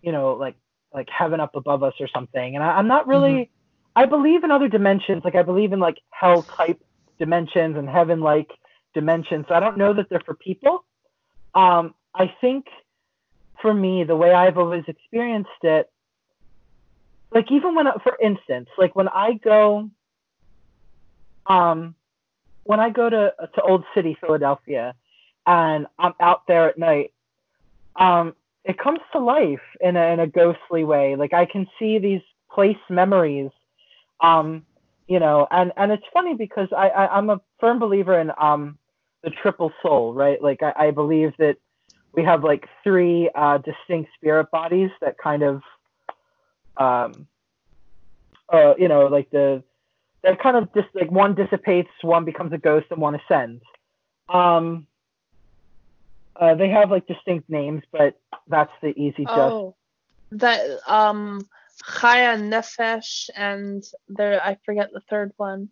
you 0.00 0.10
know, 0.10 0.32
like 0.32 0.56
like 0.94 1.08
heaven 1.08 1.40
up 1.40 1.54
above 1.54 1.82
us 1.82 1.94
or 2.00 2.08
something, 2.08 2.54
and 2.54 2.64
I, 2.64 2.78
am 2.78 2.88
not 2.88 3.06
really. 3.06 3.32
Mm-hmm. 3.32 3.52
I 3.94 4.06
believe 4.06 4.42
in 4.42 4.50
other 4.50 4.68
dimensions, 4.68 5.22
like 5.22 5.34
I 5.34 5.42
believe 5.42 5.74
in 5.74 5.78
like 5.78 5.98
hell 6.10 6.42
type 6.42 6.82
dimensions 7.18 7.76
and 7.76 7.86
heaven 7.86 8.20
like 8.20 8.50
dimensions. 8.94 9.44
So 9.48 9.54
I 9.54 9.60
don't 9.60 9.76
know 9.76 9.92
that 9.92 10.08
they're 10.08 10.22
for 10.24 10.34
people. 10.34 10.84
Um, 11.54 11.94
I 12.14 12.32
think 12.40 12.66
for 13.60 13.72
me, 13.72 14.04
the 14.04 14.16
way 14.16 14.32
I've 14.32 14.56
always 14.56 14.84
experienced 14.88 15.50
it, 15.62 15.90
like 17.30 17.50
even 17.50 17.74
when, 17.74 17.86
for 18.02 18.16
instance, 18.20 18.68
like 18.78 18.96
when 18.96 19.08
I 19.08 19.34
go, 19.34 19.90
um, 21.46 21.94
when 22.64 22.80
I 22.80 22.90
go 22.90 23.08
to 23.08 23.32
to 23.54 23.62
Old 23.62 23.84
City, 23.94 24.16
Philadelphia, 24.20 24.94
and 25.46 25.86
I'm 25.98 26.14
out 26.20 26.46
there 26.46 26.68
at 26.68 26.78
night, 26.78 27.12
um, 27.96 28.34
it 28.64 28.78
comes 28.78 29.00
to 29.12 29.18
life 29.18 29.60
in 29.80 29.96
a 29.96 30.12
in 30.12 30.20
a 30.20 30.26
ghostly 30.26 30.84
way. 30.84 31.16
Like 31.16 31.32
I 31.32 31.46
can 31.46 31.66
see 31.78 31.98
these 31.98 32.22
place 32.50 32.76
memories, 32.88 33.50
um, 34.20 34.64
you 35.08 35.18
know, 35.18 35.46
and 35.50 35.72
and 35.76 35.90
it's 35.92 36.04
funny 36.12 36.34
because 36.34 36.68
I, 36.76 36.88
I 36.88 37.18
am 37.18 37.30
a 37.30 37.40
firm 37.60 37.78
believer 37.78 38.18
in 38.18 38.30
um 38.38 38.78
the 39.22 39.30
triple 39.30 39.72
soul, 39.82 40.14
right? 40.14 40.40
Like 40.42 40.62
I, 40.62 40.88
I 40.88 40.90
believe 40.90 41.32
that 41.38 41.56
we 42.12 42.22
have 42.24 42.44
like 42.44 42.68
three 42.84 43.30
uh, 43.34 43.58
distinct 43.58 44.10
spirit 44.14 44.50
bodies 44.50 44.90
that 45.00 45.16
kind 45.18 45.42
of 45.42 45.62
um 46.78 47.26
uh 48.50 48.72
you 48.78 48.88
know 48.88 49.06
like 49.06 49.30
the 49.30 49.62
that 50.22 50.40
kind 50.40 50.56
of 50.56 50.72
just 50.74 50.88
like 50.94 51.10
one 51.10 51.34
dissipates, 51.34 51.90
one 52.02 52.24
becomes 52.24 52.52
a 52.52 52.58
ghost, 52.58 52.86
and 52.90 53.00
one 53.00 53.14
ascends. 53.14 53.62
Um, 54.28 54.86
uh, 56.36 56.54
they 56.54 56.68
have 56.68 56.90
like 56.90 57.06
distinct 57.06 57.50
names, 57.50 57.82
but 57.90 58.18
that's 58.48 58.72
the 58.80 58.88
easy 58.98 59.24
just. 59.24 59.38
Oh, 59.38 59.74
that 60.32 60.64
um, 60.86 61.46
Chaya 61.84 62.38
Nefesh 62.38 63.30
and 63.36 63.84
there 64.08 64.40
I 64.42 64.56
forget 64.64 64.92
the 64.92 65.02
third 65.10 65.32
one. 65.36 65.68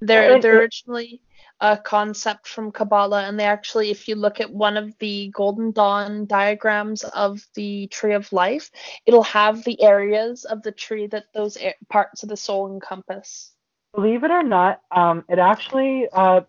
They're 0.00 0.40
they're 0.40 0.58
originally 0.58 1.20
a 1.60 1.76
concept 1.76 2.48
from 2.48 2.72
Kabbalah, 2.72 3.24
and 3.24 3.38
they 3.38 3.44
actually, 3.44 3.90
if 3.90 4.08
you 4.08 4.14
look 4.14 4.40
at 4.40 4.50
one 4.50 4.78
of 4.78 4.96
the 4.98 5.28
Golden 5.28 5.72
Dawn 5.72 6.24
diagrams 6.24 7.04
of 7.04 7.46
the 7.54 7.86
Tree 7.88 8.14
of 8.14 8.32
Life, 8.32 8.70
it'll 9.04 9.22
have 9.24 9.62
the 9.64 9.80
areas 9.82 10.46
of 10.46 10.62
the 10.62 10.72
tree 10.72 11.06
that 11.08 11.26
those 11.34 11.58
parts 11.90 12.22
of 12.22 12.30
the 12.30 12.36
soul 12.36 12.72
encompass 12.72 13.52
believe 13.94 14.24
it 14.24 14.30
or 14.30 14.42
not, 14.42 14.80
um, 14.90 15.24
it 15.28 15.38
actually 15.38 16.06
uh, 16.12 16.40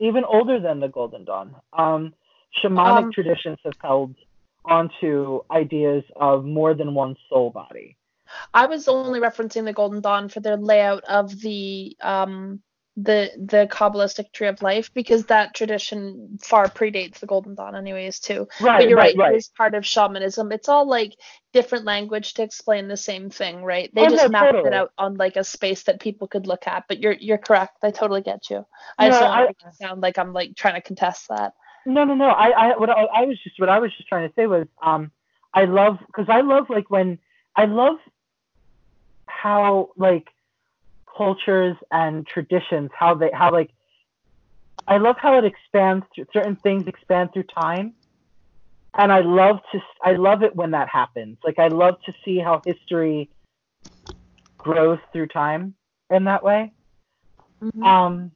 even 0.00 0.24
older 0.24 0.60
than 0.60 0.80
the 0.80 0.88
Golden 0.88 1.24
Dawn. 1.24 1.54
Um, 1.72 2.14
shamanic 2.62 3.04
um, 3.04 3.12
traditions 3.12 3.58
have 3.64 3.74
held 3.82 4.14
onto 4.64 5.40
ideas 5.50 6.04
of 6.16 6.44
more 6.44 6.74
than 6.74 6.94
one 6.94 7.16
soul 7.28 7.50
body. 7.50 7.96
I 8.52 8.66
was 8.66 8.88
only 8.88 9.20
referencing 9.20 9.64
the 9.64 9.72
Golden 9.72 10.00
Dawn 10.00 10.28
for 10.28 10.40
their 10.40 10.56
layout 10.56 11.04
of 11.04 11.40
the 11.40 11.96
um, 12.02 12.60
the 13.00 13.30
the 13.36 13.68
Kabbalistic 13.70 14.32
tree 14.32 14.48
of 14.48 14.60
life 14.60 14.92
because 14.92 15.26
that 15.26 15.54
tradition 15.54 16.36
far 16.42 16.66
predates 16.66 17.20
the 17.20 17.26
Golden 17.26 17.54
Dawn, 17.54 17.76
anyways, 17.76 18.18
too. 18.18 18.48
Right, 18.60 18.80
but 18.80 18.88
you're 18.88 18.98
right, 18.98 19.16
right, 19.16 19.34
It 19.34 19.36
is 19.36 19.48
part 19.48 19.74
of 19.74 19.86
shamanism. 19.86 20.50
It's 20.50 20.68
all 20.68 20.88
like 20.88 21.14
different 21.52 21.84
language 21.84 22.34
to 22.34 22.42
explain 22.42 22.88
the 22.88 22.96
same 22.96 23.30
thing, 23.30 23.62
right? 23.62 23.88
They 23.94 24.06
oh, 24.06 24.10
just 24.10 24.32
mapped 24.32 24.52
totally. 24.52 24.68
it 24.68 24.74
out 24.74 24.92
on 24.98 25.16
like 25.16 25.36
a 25.36 25.44
space 25.44 25.84
that 25.84 26.00
people 26.00 26.26
could 26.26 26.48
look 26.48 26.66
at. 26.66 26.86
But 26.88 26.98
you're 26.98 27.12
you're 27.12 27.38
correct. 27.38 27.78
I 27.84 27.92
totally 27.92 28.22
get 28.22 28.50
you. 28.50 28.66
I 28.98 29.08
just 29.08 29.20
don't 29.20 29.30
want 29.30 29.58
to 29.60 29.72
sound 29.74 30.00
like 30.00 30.18
I'm 30.18 30.32
like 30.32 30.56
trying 30.56 30.74
to 30.74 30.80
contest 30.80 31.28
that. 31.28 31.52
No, 31.86 32.04
no, 32.04 32.14
no. 32.14 32.26
I, 32.26 32.48
I 32.48 32.76
what 32.78 32.90
I, 32.90 33.04
I 33.04 33.24
was 33.26 33.38
just 33.44 33.60
what 33.60 33.68
I 33.68 33.78
was 33.78 33.92
just 33.96 34.08
trying 34.08 34.28
to 34.28 34.34
say 34.34 34.48
was 34.48 34.66
um 34.82 35.12
I 35.54 35.66
love 35.66 35.98
because 36.06 36.26
I 36.28 36.40
love 36.40 36.68
like 36.68 36.90
when 36.90 37.20
I 37.54 37.66
love 37.66 37.98
how 39.26 39.90
like 39.96 40.26
cultures 41.18 41.76
and 41.90 42.26
traditions, 42.26 42.90
how 42.98 43.14
they 43.14 43.30
how 43.32 43.52
like 43.52 43.70
I 44.86 44.96
love 44.98 45.16
how 45.18 45.36
it 45.36 45.44
expands 45.44 46.06
through 46.14 46.26
certain 46.32 46.56
things 46.62 46.86
expand 46.86 47.30
through 47.34 47.44
time. 47.54 47.94
And 48.96 49.12
I 49.12 49.20
love 49.20 49.58
to 49.72 49.80
I 50.02 50.12
love 50.12 50.42
it 50.42 50.56
when 50.56 50.70
that 50.70 50.88
happens. 50.88 51.36
Like 51.44 51.58
I 51.58 51.68
love 51.68 51.96
to 52.06 52.12
see 52.24 52.38
how 52.38 52.62
history 52.64 53.30
grows 54.58 54.98
through 55.12 55.26
time 55.28 55.74
in 56.10 56.24
that 56.24 56.42
way. 56.42 56.72
Mm-hmm. 57.62 57.82
Um 57.82 58.32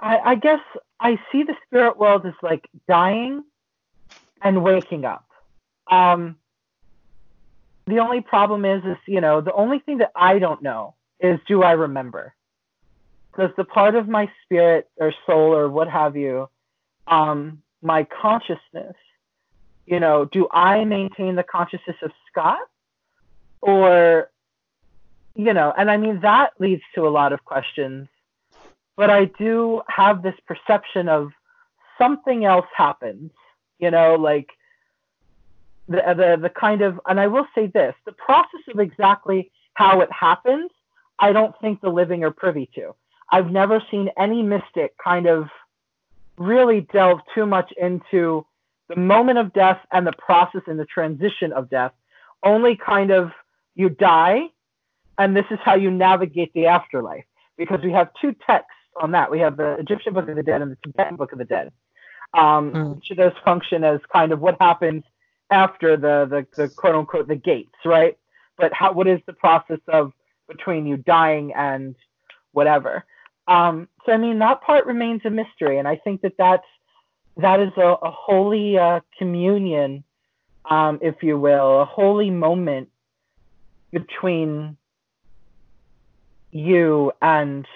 I, 0.00 0.18
I 0.18 0.34
guess 0.34 0.60
I 1.00 1.18
see 1.30 1.42
the 1.42 1.54
spirit 1.66 1.98
world 1.98 2.26
as 2.26 2.34
like 2.42 2.68
dying 2.88 3.42
and 4.42 4.62
waking 4.62 5.04
up. 5.04 5.26
Um, 5.90 6.36
the 7.86 7.98
only 7.98 8.20
problem 8.20 8.64
is, 8.64 8.84
is 8.84 8.96
you 9.06 9.20
know, 9.20 9.40
the 9.40 9.52
only 9.52 9.78
thing 9.78 9.98
that 9.98 10.12
I 10.14 10.38
don't 10.38 10.62
know 10.62 10.94
is 11.20 11.38
do 11.46 11.62
I 11.62 11.72
remember? 11.72 12.34
Because 13.30 13.50
the 13.56 13.64
part 13.64 13.94
of 13.94 14.08
my 14.08 14.30
spirit 14.42 14.88
or 14.96 15.12
soul 15.26 15.54
or 15.54 15.68
what 15.68 15.88
have 15.88 16.16
you, 16.16 16.48
um, 17.06 17.62
my 17.82 18.04
consciousness, 18.04 18.96
you 19.86 20.00
know, 20.00 20.24
do 20.24 20.48
I 20.50 20.84
maintain 20.84 21.36
the 21.36 21.42
consciousness 21.42 21.96
of 22.02 22.10
Scott, 22.30 22.60
or, 23.60 24.30
you 25.34 25.52
know, 25.52 25.72
and 25.76 25.90
I 25.90 25.96
mean 25.96 26.20
that 26.20 26.52
leads 26.58 26.82
to 26.94 27.06
a 27.06 27.10
lot 27.10 27.32
of 27.32 27.44
questions. 27.44 28.08
But 28.96 29.10
I 29.10 29.26
do 29.26 29.82
have 29.88 30.22
this 30.22 30.34
perception 30.46 31.08
of 31.08 31.30
something 31.98 32.44
else 32.44 32.66
happens, 32.74 33.30
you 33.78 33.90
know, 33.90 34.14
like 34.14 34.48
the, 35.88 36.02
the 36.16 36.38
the 36.42 36.50
kind 36.50 36.82
of 36.82 37.00
and 37.06 37.20
I 37.20 37.26
will 37.26 37.46
say 37.54 37.66
this 37.66 37.94
the 38.04 38.12
process 38.12 38.60
of 38.72 38.80
exactly 38.80 39.50
how 39.74 40.00
it 40.00 40.10
happens, 40.10 40.70
I 41.18 41.32
don't 41.32 41.54
think 41.60 41.80
the 41.80 41.90
living 41.90 42.24
are 42.24 42.30
privy 42.30 42.68
to. 42.74 42.94
I've 43.30 43.50
never 43.50 43.82
seen 43.90 44.10
any 44.16 44.42
mystic 44.42 44.94
kind 45.02 45.26
of 45.26 45.48
really 46.38 46.82
delve 46.92 47.20
too 47.34 47.46
much 47.46 47.72
into 47.72 48.46
the 48.88 48.96
moment 48.96 49.38
of 49.38 49.52
death 49.52 49.80
and 49.92 50.06
the 50.06 50.12
process 50.12 50.62
and 50.66 50.78
the 50.78 50.84
transition 50.84 51.52
of 51.52 51.68
death. 51.70 51.92
Only 52.42 52.76
kind 52.76 53.10
of 53.10 53.32
you 53.74 53.88
die, 53.88 54.42
and 55.18 55.36
this 55.36 55.46
is 55.50 55.58
how 55.64 55.74
you 55.74 55.90
navigate 55.90 56.52
the 56.54 56.66
afterlife. 56.66 57.24
Because 57.56 57.80
we 57.82 57.90
have 57.92 58.10
two 58.20 58.34
texts 58.46 58.70
on 59.00 59.12
that. 59.12 59.30
We 59.30 59.40
have 59.40 59.56
the 59.56 59.76
Egyptian 59.78 60.12
Book 60.12 60.28
of 60.28 60.36
the 60.36 60.42
Dead 60.42 60.62
and 60.62 60.72
the 60.72 60.76
Tibetan 60.84 61.16
Book 61.16 61.32
of 61.32 61.38
the 61.38 61.44
Dead. 61.44 61.72
Um, 62.34 62.72
mm. 62.72 62.98
Each 62.98 63.10
of 63.10 63.16
those 63.16 63.32
function 63.44 63.82
as 63.82 64.00
kind 64.12 64.32
of 64.32 64.40
what 64.40 64.56
happens 64.60 65.04
after 65.50 65.96
the, 65.96 66.26
the, 66.28 66.62
the 66.62 66.68
quote 66.68 66.94
unquote 66.94 67.28
the 67.28 67.36
gates, 67.36 67.74
right? 67.84 68.16
But 68.56 68.72
how 68.72 68.92
what 68.92 69.06
is 69.06 69.20
the 69.26 69.32
process 69.32 69.80
of 69.88 70.12
between 70.48 70.86
you 70.86 70.96
dying 70.96 71.52
and 71.54 71.94
whatever? 72.52 73.04
Um, 73.48 73.88
so 74.04 74.12
I 74.12 74.16
mean 74.16 74.38
that 74.40 74.62
part 74.62 74.86
remains 74.86 75.22
a 75.24 75.30
mystery, 75.30 75.78
and 75.78 75.86
I 75.86 75.96
think 75.96 76.22
that 76.22 76.34
that's 76.38 76.66
that 77.36 77.60
is 77.60 77.72
a, 77.76 77.96
a 78.02 78.10
holy 78.10 78.78
uh, 78.78 79.00
communion, 79.18 80.04
um, 80.64 80.98
if 81.02 81.22
you 81.22 81.38
will, 81.38 81.80
a 81.80 81.84
holy 81.84 82.30
moment 82.30 82.88
between 83.92 84.76
you 86.50 87.12
and 87.20 87.66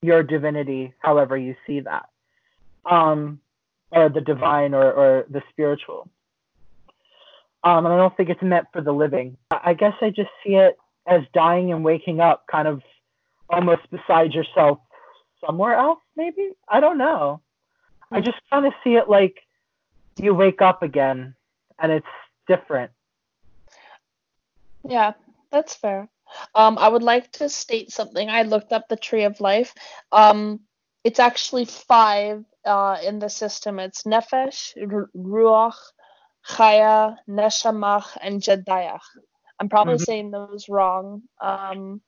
your 0.00 0.22
divinity, 0.22 0.94
however 1.00 1.36
you 1.36 1.56
see 1.66 1.80
that, 1.80 2.08
um, 2.88 3.40
or 3.90 4.08
the 4.08 4.20
divine 4.20 4.74
or, 4.74 4.92
or 4.92 5.26
the 5.28 5.42
spiritual. 5.50 6.08
Um, 7.64 7.84
and 7.86 7.94
I 7.94 7.96
don't 7.96 8.16
think 8.16 8.28
it's 8.28 8.42
meant 8.42 8.66
for 8.72 8.80
the 8.80 8.92
living. 8.92 9.36
I 9.50 9.74
guess 9.74 9.94
I 10.00 10.10
just 10.10 10.30
see 10.44 10.54
it 10.54 10.76
as 11.06 11.22
dying 11.34 11.72
and 11.72 11.84
waking 11.84 12.20
up, 12.20 12.44
kind 12.50 12.68
of 12.68 12.82
almost 13.50 13.82
beside 13.90 14.32
yourself 14.32 14.78
somewhere 15.44 15.74
else, 15.74 16.00
maybe. 16.16 16.50
I 16.68 16.80
don't 16.80 16.98
know. 16.98 17.40
I 18.10 18.20
just 18.20 18.38
kind 18.50 18.66
of 18.66 18.72
see 18.84 18.94
it 18.94 19.08
like 19.08 19.36
you 20.18 20.34
wake 20.34 20.62
up 20.62 20.82
again 20.82 21.34
and 21.78 21.92
it's 21.92 22.06
different. 22.46 22.90
Yeah, 24.86 25.12
that's 25.50 25.74
fair. 25.74 26.08
Um, 26.54 26.78
I 26.78 26.88
would 26.88 27.02
like 27.02 27.32
to 27.32 27.48
state 27.48 27.90
something. 27.90 28.28
I 28.28 28.42
looked 28.42 28.72
up 28.72 28.88
the 28.88 28.96
tree 28.96 29.24
of 29.24 29.40
life. 29.40 29.74
Um, 30.12 30.60
it's 31.04 31.18
actually 31.18 31.64
five 31.64 32.44
uh, 32.64 32.98
in 33.04 33.18
the 33.18 33.30
system. 33.30 33.78
It's 33.78 34.02
Nefesh, 34.02 34.76
Ruach, 35.16 35.76
Chaya, 36.48 37.16
Neshamach, 37.28 38.16
and 38.20 38.40
Jedayach. 38.40 39.00
I'm 39.60 39.68
probably 39.68 39.94
mm-hmm. 39.94 40.04
saying 40.04 40.30
those 40.30 40.68
wrong. 40.68 41.22
Um, 41.40 42.00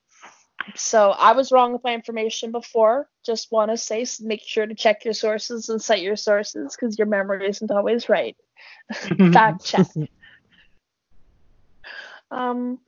so 0.75 1.11
I 1.11 1.33
was 1.33 1.53
wrong 1.53 1.73
with 1.73 1.85
my 1.85 1.95
information 1.95 2.53
before. 2.53 3.09
Just 3.25 3.51
want 3.51 3.71
to 3.71 3.77
say, 3.77 4.07
make 4.21 4.43
sure 4.43 4.67
to 4.67 4.75
check 4.75 5.05
your 5.05 5.15
sources 5.15 5.69
and 5.69 5.81
cite 5.81 6.03
your 6.03 6.17
sources 6.17 6.77
because 6.77 6.99
your 6.99 7.07
memory 7.07 7.49
isn't 7.49 7.71
always 7.71 8.09
right. 8.09 8.37
Fact 9.33 9.65
check. 9.65 9.87
um, 12.31 12.79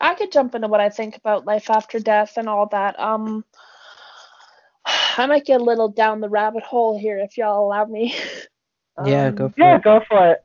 I 0.00 0.14
could 0.14 0.32
jump 0.32 0.54
into 0.54 0.68
what 0.68 0.80
I 0.80 0.90
think 0.90 1.16
about 1.16 1.46
life 1.46 1.70
after 1.70 1.98
death 1.98 2.34
and 2.36 2.48
all 2.48 2.66
that. 2.68 2.98
Um, 2.98 3.44
I 5.18 5.26
might 5.26 5.44
get 5.44 5.60
a 5.60 5.64
little 5.64 5.88
down 5.88 6.20
the 6.20 6.28
rabbit 6.28 6.62
hole 6.62 6.98
here 6.98 7.18
if 7.18 7.36
y'all 7.36 7.66
allow 7.66 7.84
me. 7.84 8.14
yeah, 9.04 9.30
go 9.30 9.48
for 9.48 9.54
yeah, 9.58 9.76
it. 9.76 9.82
go 9.82 10.00
for 10.08 10.30
it. 10.32 10.44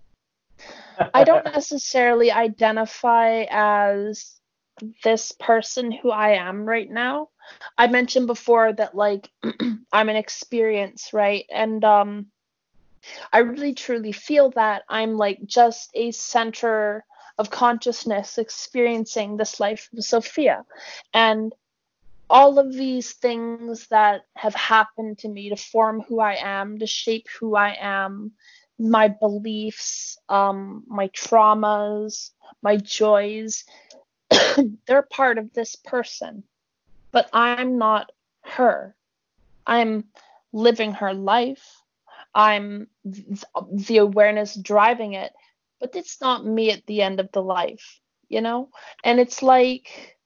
I 1.14 1.24
don't 1.24 1.46
necessarily 1.46 2.32
identify 2.32 3.46
as 3.50 4.36
this 5.04 5.32
person 5.34 5.92
who 5.92 6.12
I 6.12 6.32
am 6.32 6.66
right 6.66 6.90
now. 6.90 7.30
I 7.78 7.88
mentioned 7.88 8.28
before 8.28 8.72
that 8.74 8.96
like 8.96 9.30
I'm 9.92 10.10
an 10.10 10.16
experience, 10.16 11.12
right? 11.14 11.46
And 11.50 11.84
um 11.84 12.28
I 13.32 13.40
really 13.40 13.74
truly 13.74 14.12
feel 14.12 14.52
that 14.52 14.84
I'm 14.90 15.16
like 15.16 15.40
just 15.46 15.90
a 15.94 16.12
center 16.12 17.06
of 17.38 17.50
consciousness 17.50 18.38
experiencing 18.38 19.38
this 19.38 19.60
life 19.60 19.90
of 19.96 20.04
Sophia. 20.04 20.66
And 21.14 21.54
all 22.30 22.60
of 22.60 22.74
these 22.74 23.14
things 23.14 23.88
that 23.88 24.22
have 24.36 24.54
happened 24.54 25.18
to 25.20 25.30
me 25.30 25.50
to 25.50 25.56
form 25.56 26.02
who 26.02 26.20
I 26.20 26.36
am, 26.36 26.78
to 26.80 26.86
shape 26.86 27.28
who 27.40 27.56
I 27.56 27.76
am, 27.80 28.34
my 28.80 29.10
beliefs, 29.10 30.18
um, 30.30 30.84
my 30.88 31.10
traumas, 31.10 32.32
my 32.62 32.78
joys, 32.78 33.66
they're 34.88 35.04
part 35.04 35.38
of 35.38 35.54
this 35.54 35.76
person, 35.76 36.44
but 37.12 37.30
I'm 37.34 37.78
not 37.78 38.12
her. 38.44 38.96
I'm 39.66 40.06
living 40.54 40.94
her 40.94 41.14
life. 41.14 41.82
I'm 42.34 42.88
th- 43.12 43.46
the 43.72 43.98
awareness 43.98 44.56
driving 44.56 45.14
it, 45.14 45.34
but 45.80 45.96
it's 45.96 46.22
not 46.22 46.46
me 46.46 46.72
at 46.72 46.86
the 46.86 47.02
end 47.02 47.20
of 47.20 47.32
the 47.32 47.42
life, 47.42 48.00
you 48.30 48.42
know? 48.42 48.70
And 49.04 49.20
it's 49.20 49.42
like, 49.44 50.18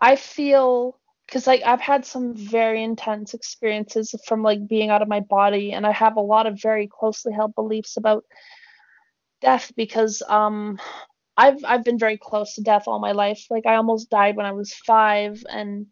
I 0.00 0.16
feel 0.16 0.98
because 1.28 1.46
like 1.46 1.62
I've 1.64 1.80
had 1.80 2.04
some 2.04 2.34
very 2.34 2.82
intense 2.82 3.34
experiences 3.34 4.14
from 4.26 4.42
like 4.42 4.66
being 4.66 4.90
out 4.90 5.02
of 5.02 5.08
my 5.08 5.20
body 5.20 5.72
and 5.72 5.86
I 5.86 5.92
have 5.92 6.16
a 6.16 6.20
lot 6.20 6.46
of 6.46 6.60
very 6.60 6.88
closely 6.88 7.32
held 7.32 7.54
beliefs 7.54 7.96
about 7.98 8.24
death 9.40 9.70
because 9.76 10.22
um 10.28 10.78
I've 11.38 11.64
I've 11.64 11.84
been 11.84 11.98
very 11.98 12.18
close 12.18 12.54
to 12.56 12.62
death 12.62 12.88
all 12.88 12.98
my 12.98 13.12
life. 13.12 13.46
Like 13.48 13.64
I 13.64 13.76
almost 13.76 14.10
died 14.10 14.36
when 14.36 14.44
I 14.44 14.52
was 14.52 14.74
five, 14.74 15.40
and 15.48 15.86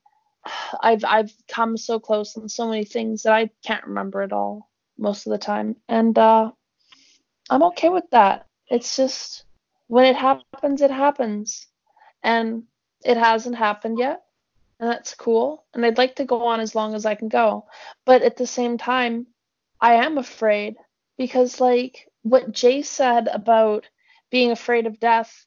I've 0.82 1.04
I've 1.04 1.32
come 1.48 1.76
so 1.76 2.00
close 2.00 2.36
on 2.36 2.48
so 2.48 2.68
many 2.68 2.84
things 2.84 3.22
that 3.22 3.32
I 3.32 3.50
can't 3.64 3.86
remember 3.86 4.22
it 4.22 4.32
all 4.32 4.68
most 4.98 5.26
of 5.26 5.30
the 5.30 5.38
time. 5.38 5.76
And 5.88 6.18
uh, 6.18 6.50
I'm 7.48 7.62
okay 7.62 7.90
with 7.90 8.04
that. 8.10 8.46
It's 8.68 8.96
just 8.96 9.44
when 9.86 10.04
it 10.04 10.16
happens, 10.16 10.82
it 10.82 10.90
happens, 10.90 11.68
and 12.24 12.64
it 13.04 13.16
hasn't 13.16 13.54
happened 13.54 14.00
yet, 14.00 14.22
and 14.78 14.90
that's 14.90 15.14
cool. 15.14 15.64
And 15.74 15.84
I'd 15.84 15.98
like 15.98 16.16
to 16.16 16.24
go 16.24 16.46
on 16.46 16.60
as 16.60 16.74
long 16.74 16.94
as 16.94 17.06
I 17.06 17.14
can 17.14 17.28
go, 17.28 17.66
but 18.04 18.22
at 18.22 18.36
the 18.36 18.46
same 18.46 18.78
time, 18.78 19.26
I 19.80 19.94
am 20.04 20.18
afraid 20.18 20.76
because 21.18 21.60
like 21.60 22.08
what 22.22 22.52
Jay 22.52 22.82
said 22.82 23.28
about 23.28 23.86
being 24.30 24.50
afraid 24.50 24.86
of 24.86 25.00
death, 25.00 25.46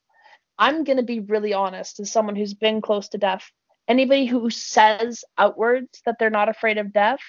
I'm 0.57 0.83
going 0.83 0.97
to 0.97 1.03
be 1.03 1.19
really 1.19 1.53
honest 1.53 1.99
as 1.99 2.11
someone 2.11 2.35
who's 2.35 2.53
been 2.53 2.81
close 2.81 3.09
to 3.09 3.17
death. 3.17 3.49
Anybody 3.87 4.25
who 4.25 4.49
says 4.49 5.23
outwards 5.37 6.01
that 6.05 6.17
they're 6.19 6.29
not 6.29 6.49
afraid 6.49 6.77
of 6.77 6.93
death 6.93 7.19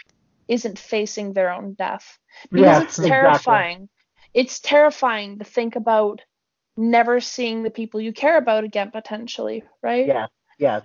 isn't 0.48 0.78
facing 0.78 1.32
their 1.32 1.52
own 1.52 1.74
death 1.74 2.18
because 2.50 2.82
yes, 2.82 2.98
it's 2.98 3.08
terrifying. 3.08 3.72
Exactly. 3.72 3.88
It's 4.32 4.60
terrifying 4.60 5.38
to 5.38 5.44
think 5.44 5.76
about 5.76 6.20
never 6.76 7.20
seeing 7.20 7.62
the 7.62 7.70
people 7.70 8.00
you 8.00 8.12
care 8.12 8.36
about 8.36 8.64
again 8.64 8.90
potentially, 8.90 9.64
right? 9.82 10.06
Yeah. 10.06 10.26
Yes. 10.58 10.82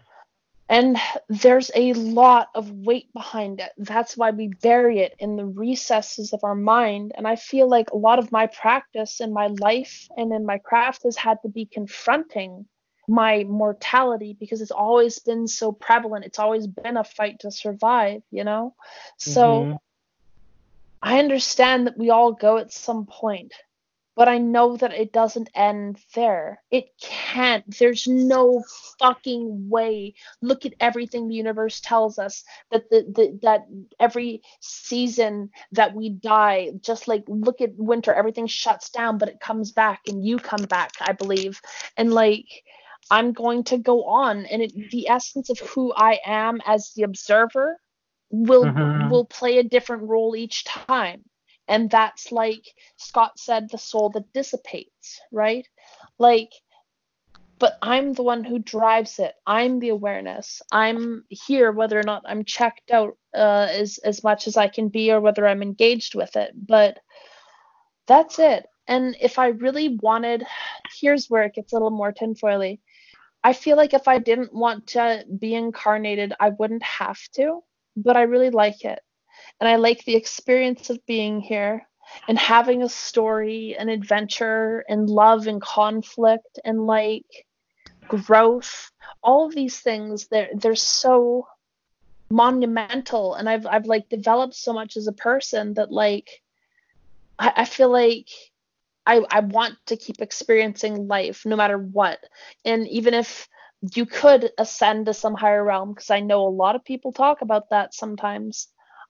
And 0.68 0.97
there's 1.30 1.70
a 1.76 1.93
lot 1.93 2.49
of 2.55 2.72
weight 2.72 3.13
behind 3.13 3.59
it. 3.59 3.72
That's 3.78 4.18
why 4.18 4.32
we 4.32 4.47
bury 4.47 4.99
it 4.99 5.16
in 5.20 5.36
the 5.36 5.45
recesses 5.45 6.34
of 6.34 6.43
our 6.43 6.55
mind. 6.55 7.11
And 7.16 7.28
I 7.28 7.36
feel 7.36 7.70
like 7.70 7.91
a 7.91 7.97
lot 7.97 8.18
of 8.18 8.32
my 8.32 8.47
practice 8.47 9.22
in 9.22 9.32
my 9.32 9.47
life 9.47 10.07
and 10.18 10.34
in 10.34 10.45
my 10.45 10.57
craft 10.57 11.03
has 11.03 11.16
had 11.16 11.41
to 11.43 11.49
be 11.49 11.66
confronting 11.66 12.66
my 13.07 13.43
mortality 13.43 14.36
because 14.39 14.61
it's 14.61 14.72
always 14.72 15.20
been 15.20 15.47
so 15.47 15.72
prevalent. 15.72 16.26
It's 16.26 16.39
always 16.39 16.66
been 16.66 16.97
a 16.97 17.03
fight 17.03 17.41
to 17.41 17.51
survive, 17.51 18.24
you 18.32 18.43
know? 18.43 18.74
So 19.18 19.43
mm-hmm. 19.43 19.76
I 20.99 21.20
understand 21.20 21.86
that 21.86 21.97
we 21.99 22.09
all 22.09 22.32
go 22.32 22.57
at 22.57 22.74
some 22.74 23.05
point 23.05 23.53
but 24.16 24.30
I 24.30 24.38
know 24.38 24.78
that 24.78 24.93
it 24.93 25.11
doesn't 25.11 25.49
end 25.53 25.99
there. 26.13 26.61
It 26.72 26.86
can't. 27.01 27.63
There's 27.78 28.07
no 28.07 28.63
fucking 28.99 29.70
way. 29.70 30.16
Look 30.41 30.66
at 30.66 30.74
everything 30.80 31.28
the 31.28 31.36
universe 31.36 31.82
tells 31.82 32.18
us 32.18 32.43
that 32.72 32.89
the, 32.89 33.03
the 33.13 33.39
that 33.43 33.68
every 33.99 34.41
season 34.61 35.49
that 35.74 35.93
we 35.93 36.09
die, 36.09 36.72
just 36.82 37.07
like 37.07 37.26
look 37.28 37.59
at 37.59 37.76
winter, 37.76 38.13
everything 38.13 38.47
shuts 38.47 38.89
down, 38.89 39.18
but 39.18 39.30
it 39.30 39.41
comes 39.41 39.72
back 39.74 40.01
and 40.07 40.26
you 40.26 40.38
come 40.38 40.63
back, 40.63 40.93
I 41.01 41.11
believe. 41.11 41.61
And 41.97 42.13
like 42.13 42.47
I'm 43.11 43.34
going 43.34 43.66
to 43.66 43.78
go 43.78 44.05
on 44.05 44.45
and 44.45 44.61
it, 44.61 44.91
the 44.91 45.09
essence 45.09 45.49
of 45.49 45.59
who 45.59 45.93
I 45.93 46.20
am 46.26 46.61
as 46.66 46.93
the 46.95 47.03
observer 47.03 47.80
will 48.32 48.63
mm-hmm. 48.63 49.09
will 49.09 49.26
play 49.26 49.57
a 49.57 49.63
different 49.63 50.03
role 50.03 50.36
each 50.36 50.63
time 50.63 51.24
and 51.68 51.89
that's 51.89 52.32
like 52.32 52.66
Scott 52.97 53.39
said, 53.39 53.70
the 53.70 53.78
soul 53.78 54.09
that 54.11 54.34
dissipates, 54.34 55.20
right? 55.32 55.68
Like, 56.20 56.51
but 57.57 57.78
I'm 57.82 58.13
the 58.13 58.24
one 58.24 58.43
who 58.43 58.59
drives 58.59 59.20
it. 59.20 59.34
I'm 59.47 59.80
the 59.80 59.89
awareness. 59.89 60.61
I'm 60.72 61.24
here, 61.30 61.72
whether 61.72 61.99
or 61.99 62.03
not 62.03 62.24
I'm 62.28 62.43
checked 62.43 62.91
out 62.91 63.18
uh, 63.34 63.68
as 63.72 63.97
as 63.99 64.24
much 64.24 64.47
as 64.47 64.57
I 64.57 64.68
can 64.68 64.89
be, 64.89 65.11
or 65.11 65.22
whether 65.22 65.47
I'm 65.47 65.61
engaged 65.61 66.16
with 66.16 66.36
it. 66.36 66.51
But 66.55 66.99
that's 68.07 68.39
it. 68.39 68.66
And 68.88 69.16
if 69.20 69.39
I 69.39 69.47
really 69.47 69.97
wanted, 70.01 70.45
here's 70.99 71.30
where 71.30 71.43
it 71.43 71.55
gets 71.55 71.74
a 71.74 71.76
little 71.76 71.89
more 71.89 72.13
tinfoily. 72.13 72.80
I 73.43 73.53
feel 73.53 73.78
like 73.78 73.93
if 73.93 74.07
I 74.07 74.20
didn't 74.20 74.53
want 74.53 74.88
to 74.88 75.24
be 75.39 75.55
incarnated, 75.55 76.34
I 76.39 76.49
wouldn't 76.49 76.84
have 76.84 77.20
to, 77.36 77.61
but 77.95 78.18
I 78.18 78.24
really 78.24 78.49
like 78.49 78.84
it. 78.86 78.99
And 79.59 79.69
I 79.69 79.75
like 79.77 80.03
the 80.03 80.15
experience 80.15 80.89
of 80.89 81.05
being 81.05 81.41
here 81.41 81.88
and 82.27 82.38
having 82.38 82.83
a 82.83 82.89
story 82.89 83.75
and 83.77 83.89
adventure 83.89 84.83
and 84.88 85.09
love 85.09 85.47
and 85.47 85.61
conflict 85.61 86.59
and 86.63 86.86
like 86.86 87.45
growth 88.07 88.91
all 89.23 89.47
of 89.47 89.55
these 89.55 89.79
things 89.79 90.27
they're 90.27 90.49
they're 90.53 90.75
so 90.75 91.47
monumental 92.29 93.33
and 93.33 93.49
I've 93.49 93.65
I've 93.65 93.88
like 93.88 94.07
developed 94.09 94.53
so 94.53 94.73
much 94.73 94.95
as 94.95 95.07
a 95.07 95.11
person 95.11 95.73
that 95.73 95.91
like 95.91 96.29
I, 97.39 97.53
I 97.57 97.65
feel 97.65 97.91
like 97.91 98.29
I, 99.05 99.21
I 99.29 99.41
want 99.41 99.75
to 99.88 99.97
keep 99.97 100.21
experiencing 100.21 101.07
life 101.07 101.45
no 101.45 101.55
matter 101.55 101.77
what. 101.77 102.19
And 102.63 102.88
even 102.88 103.13
if 103.13 103.47
you 103.93 104.05
could 104.05 104.51
ascend 104.57 105.05
to 105.05 105.13
some 105.13 105.36
higher 105.36 105.63
realm, 105.63 105.93
because 105.93 106.09
I 106.09 106.21
know 106.21 106.47
a 106.47 106.49
lot 106.49 106.75
of 106.75 106.83
people 106.83 107.11
talk 107.11 107.41
about 107.41 107.69
that 107.69 107.93
sometimes, 107.93 108.67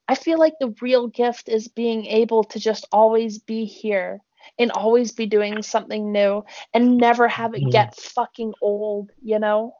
I 0.08 0.16
feel 0.16 0.40
like 0.40 0.54
the 0.60 0.76
real 0.82 1.08
gift 1.08 1.50
is 1.50 1.68
being 1.68 2.06
able 2.06 2.44
to 2.46 2.60
just 2.60 2.86
always 2.92 3.40
be 3.40 3.66
here 3.66 4.22
and 4.60 4.72
always 4.72 5.12
be 5.12 5.26
doing 5.26 5.62
something 5.62 6.12
new 6.12 6.44
and 6.74 6.98
never 6.98 7.28
have 7.28 7.54
it 7.54 7.70
get 7.70 7.96
fucking 7.96 8.54
old, 8.62 9.12
you 9.22 9.40
know? 9.40 9.76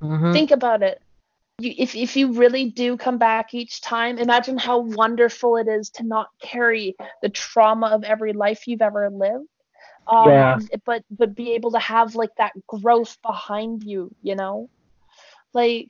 Mhm. 0.00 0.32
Think 0.32 0.50
about 0.50 0.82
it. 0.82 1.00
You, 1.58 1.72
if, 1.76 1.94
if 1.94 2.16
you 2.16 2.32
really 2.32 2.70
do 2.70 2.96
come 2.96 3.18
back 3.18 3.54
each 3.54 3.80
time, 3.80 4.18
imagine 4.18 4.58
how 4.58 4.78
wonderful 4.80 5.56
it 5.56 5.68
is 5.68 5.90
to 5.90 6.04
not 6.04 6.28
carry 6.42 6.96
the 7.22 7.28
trauma 7.28 7.88
of 7.88 8.04
every 8.04 8.32
life 8.32 8.66
you've 8.66 8.82
ever 8.82 9.10
lived. 9.10 9.46
Um, 10.10 10.50
Yeah. 10.50 10.58
But 10.84 11.02
but 11.10 11.34
be 11.34 11.52
able 11.52 11.72
to 11.72 11.78
have 11.78 12.14
like 12.14 12.34
that 12.38 12.52
growth 12.66 13.16
behind 13.22 13.82
you, 13.84 14.10
you 14.22 14.34
know, 14.34 14.68
like 15.54 15.88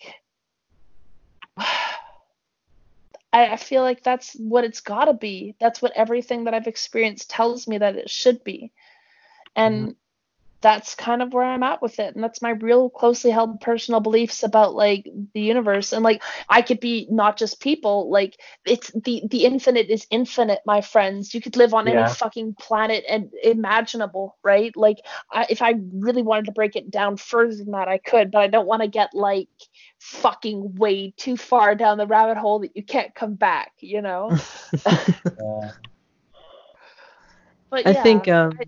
I, 3.33 3.49
I 3.49 3.57
feel 3.57 3.83
like 3.83 4.03
that's 4.03 4.35
what 4.35 4.65
it's 4.65 4.81
got 4.81 5.07
to 5.07 5.15
be. 5.15 5.57
That's 5.61 5.81
what 5.81 5.93
everything 5.97 6.45
that 6.45 6.55
I've 6.55 6.67
experienced 6.67 7.31
tells 7.31 7.67
me 7.67 7.79
that 7.79 7.97
it 7.97 8.11
should 8.11 8.45
be. 8.45 8.73
And 9.57 9.75
mm-hmm. 9.75 9.93
That's 10.63 10.95
kind 10.95 11.23
of 11.23 11.33
where 11.35 11.45
I'm 11.45 11.63
at 11.63 11.83
with 11.83 11.99
it. 11.99 12.15
And 12.15 12.23
that's 12.25 12.41
my 12.43 12.51
real 12.51 12.89
closely 12.89 13.31
held 13.31 13.61
personal 13.61 14.01
beliefs 14.01 14.43
about 14.43 14.75
like 14.75 15.07
the 15.35 15.41
universe. 15.41 15.93
And 15.93 16.05
like 16.05 16.23
I 16.49 16.63
could 16.63 16.81
be 16.81 17.07
not 17.11 17.37
just 17.37 17.61
people, 17.61 18.11
like 18.11 18.37
it's 18.65 18.91
the 18.93 19.23
the 19.31 19.45
infinite 19.45 19.91
is 19.91 20.07
infinite, 20.11 20.61
my 20.67 20.81
friends. 20.81 21.35
You 21.35 21.41
could 21.41 21.57
live 21.57 21.75
on 21.75 21.87
Yeah. 21.87 21.89
any 21.89 22.07
fucking 22.07 22.55
planet 22.59 23.05
and 23.09 23.31
imaginable, 23.43 24.39
right? 24.43 24.75
Like 24.77 24.99
I, 25.33 25.47
if 25.51 25.63
I 25.63 25.75
really 25.93 26.23
wanted 26.23 26.47
to 26.47 26.53
break 26.53 26.77
it 26.77 26.91
down 26.91 27.17
further 27.17 27.55
than 27.57 27.73
that, 27.73 27.89
I 27.89 27.99
could, 27.99 28.31
but 28.31 28.41
I 28.43 28.47
don't 28.47 28.67
want 28.69 28.83
to 28.83 28.89
get 28.89 29.11
like 29.15 29.49
fucking 30.01 30.77
way 30.77 31.13
too 31.17 31.37
far 31.37 31.75
down 31.75 31.99
the 31.99 32.07
rabbit 32.07 32.39
hole 32.39 32.61
that 32.61 32.77
you 32.77 32.85
can't 32.85 33.15
come 33.15 33.35
back, 33.35 33.73
you 33.81 34.03
know? 34.03 34.37
Yeah. 35.39 35.71
But 37.71 37.87
I 37.87 37.95
think 37.95 38.29
um, 38.29 38.59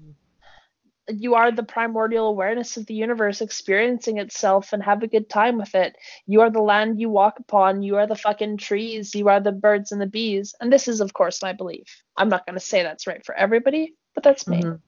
you 1.09 1.35
are 1.35 1.51
the 1.51 1.63
primordial 1.63 2.29
awareness 2.29 2.77
of 2.77 2.87
the 2.87 2.95
universe 2.95 3.41
experiencing 3.41 4.19
itself 4.19 4.73
and 4.73 4.83
have 4.83 5.03
a 5.03 5.07
good 5.09 5.29
time 5.29 5.59
with 5.59 5.75
it. 5.75 5.97
You 6.27 6.41
are 6.43 6.51
the 6.51 6.63
land 6.63 7.01
you 7.01 7.09
walk 7.11 7.39
upon. 7.39 7.83
You 7.83 7.97
are 7.97 8.07
the 8.07 8.17
fucking 8.17 8.59
trees. 8.59 9.15
You 9.15 9.29
are 9.29 9.41
the 9.41 9.53
birds 9.53 9.93
and 9.93 10.01
the 10.01 10.07
bees. 10.07 10.55
And 10.61 10.73
this 10.73 10.89
is, 10.89 11.01
of 11.01 11.13
course, 11.13 11.43
my 11.43 11.53
belief. 11.53 12.03
I'm 12.17 12.29
not 12.29 12.47
going 12.47 12.59
to 12.59 12.65
say 12.65 12.83
that's 12.83 13.07
right 13.07 13.25
for 13.25 13.35
everybody, 13.35 13.95
but 14.15 14.25
that's 14.25 14.49
me. 14.49 14.63
mhm. 14.63 14.81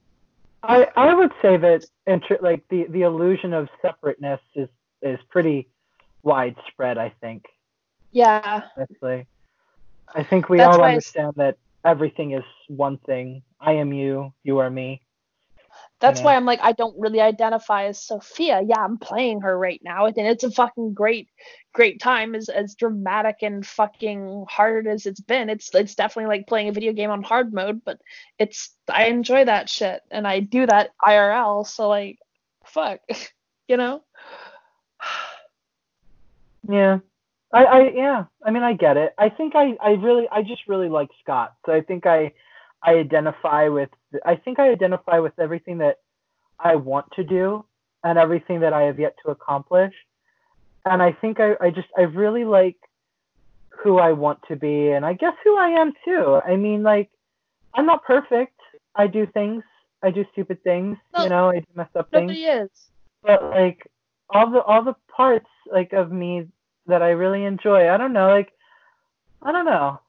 I 0.63 0.87
I 0.95 1.13
would 1.13 1.31
say 1.41 1.57
that 1.57 1.85
inter- 2.07 2.39
like 2.41 2.63
the 2.69 2.85
the 2.89 3.03
illusion 3.03 3.53
of 3.53 3.69
separateness 3.81 4.41
is 4.55 4.69
is 5.01 5.19
pretty 5.29 5.69
widespread. 6.23 6.97
I 6.97 7.09
think 7.21 7.45
Yeah. 8.11 8.63
honestly, 8.77 9.27
I 10.15 10.23
think 10.23 10.49
we 10.49 10.59
That's 10.59 10.77
all 10.77 10.79
why 10.79 10.91
I 10.93 10.95
s- 10.97 11.15
understand 11.15 11.33
that 11.37 11.57
everything 11.85 12.31
is 12.33 12.43
one 12.67 12.97
thing. 12.99 13.43
I 13.59 13.73
am 13.73 13.93
you. 13.93 14.33
You 14.43 14.59
are 14.59 14.69
me. 14.69 15.01
That's 15.99 16.19
Yeah. 16.19 16.25
why 16.25 16.35
I'm 16.35 16.45
like, 16.45 16.59
I 16.61 16.73
don't 16.73 16.99
really 16.99 17.21
identify 17.21 17.85
as 17.85 18.01
Sophia. 18.01 18.61
Yeah, 18.61 18.79
I'm 18.83 18.97
playing 18.99 19.41
her 19.41 19.57
right 19.57 19.81
now, 19.83 20.05
and 20.05 20.17
it's 20.17 20.43
a 20.43 20.51
fucking 20.51 20.93
great, 20.93 21.29
great 21.73 21.99
time. 21.99 22.35
As 22.35 22.49
as 22.49 22.75
dramatic 22.75 23.37
and 23.41 23.65
fucking 23.65 24.45
hard 24.47 24.85
as 24.87 25.07
it's 25.07 25.21
been, 25.21 25.49
it's 25.49 25.73
it's 25.73 25.95
definitely 25.95 26.29
like 26.37 26.47
playing 26.47 26.69
a 26.69 26.71
video 26.73 26.93
game 26.93 27.09
on 27.09 27.23
hard 27.23 27.51
mode. 27.53 27.81
But 27.83 27.99
it's 28.37 28.75
I 28.87 29.05
enjoy 29.05 29.45
that 29.45 29.69
shit, 29.69 30.01
and 30.11 30.27
I 30.27 30.39
do 30.41 30.67
that 30.67 30.91
IRL. 31.03 31.65
So 31.65 31.89
like, 31.89 32.19
fuck, 32.65 32.99
you 33.67 33.77
know. 33.77 34.03
Yeah. 36.69 36.99
I, 37.53 37.63
I 37.63 37.89
yeah, 37.91 38.25
I 38.43 38.51
mean 38.51 38.63
I 38.63 38.73
get 38.73 38.97
it. 38.97 39.13
I 39.17 39.29
think 39.29 39.55
I, 39.55 39.77
I 39.81 39.91
really 39.91 40.27
I 40.29 40.41
just 40.41 40.67
really 40.67 40.89
like 40.89 41.09
Scott. 41.23 41.55
So 41.65 41.71
I 41.71 41.79
think 41.79 42.05
I 42.05 42.33
I 42.83 42.93
identify 42.93 43.67
with 43.69 43.89
I 44.25 44.35
think 44.35 44.59
I 44.59 44.69
identify 44.69 45.19
with 45.19 45.33
everything 45.39 45.79
that 45.79 45.97
I 46.59 46.75
want 46.75 47.11
to 47.15 47.23
do 47.23 47.65
and 48.03 48.17
everything 48.17 48.61
that 48.61 48.73
I 48.73 48.83
have 48.83 48.99
yet 48.99 49.15
to 49.25 49.31
accomplish. 49.31 49.93
And 50.85 51.01
I 51.01 51.11
think 51.11 51.39
I, 51.39 51.55
I 51.59 51.69
just 51.69 51.87
I 51.97 52.01
really 52.01 52.45
like 52.45 52.77
who 53.83 53.97
I 53.97 54.11
want 54.11 54.39
to 54.47 54.55
be 54.55 54.89
and 54.89 55.05
I 55.05 55.13
guess 55.13 55.33
who 55.43 55.57
I 55.57 55.69
am 55.69 55.93
too. 56.05 56.39
I 56.45 56.55
mean 56.55 56.83
like 56.83 57.09
I'm 57.73 57.85
not 57.85 58.03
perfect. 58.03 58.59
I 58.95 59.07
do 59.07 59.27
things. 59.27 59.63
I 60.03 60.11
do 60.11 60.25
stupid 60.31 60.63
things. 60.63 60.97
No, 61.15 61.23
you 61.23 61.29
know, 61.29 61.49
I 61.49 61.59
do 61.59 61.65
mess 61.75 61.89
up 61.95 62.09
things 62.11 62.31
is. 62.31 62.69
but 63.23 63.43
like 63.43 63.89
all 64.29 64.49
the 64.51 64.61
all 64.61 64.83
the 64.83 64.95
parts 65.15 65.49
like 65.71 65.93
of 65.93 66.11
me 66.11 66.47
that 66.87 67.01
I 67.01 67.09
really 67.09 67.43
enjoy. 67.43 67.89
I 67.89 67.97
don't 67.97 68.13
know, 68.13 68.29
like 68.29 68.53
I 69.41 69.51
don't 69.51 69.65
know. 69.65 69.99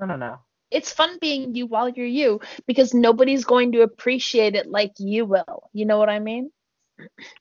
I 0.00 0.06
don't 0.06 0.20
know. 0.20 0.38
It's 0.74 0.92
fun 0.92 1.18
being 1.20 1.54
you 1.54 1.66
while 1.66 1.88
you're 1.88 2.06
you 2.06 2.40
because 2.66 2.92
nobody's 2.92 3.44
going 3.44 3.72
to 3.72 3.82
appreciate 3.82 4.54
it 4.54 4.66
like 4.66 4.92
you 4.98 5.24
will. 5.24 5.70
You 5.72 5.86
know 5.86 5.98
what 5.98 6.10
I 6.10 6.18
mean? 6.18 6.50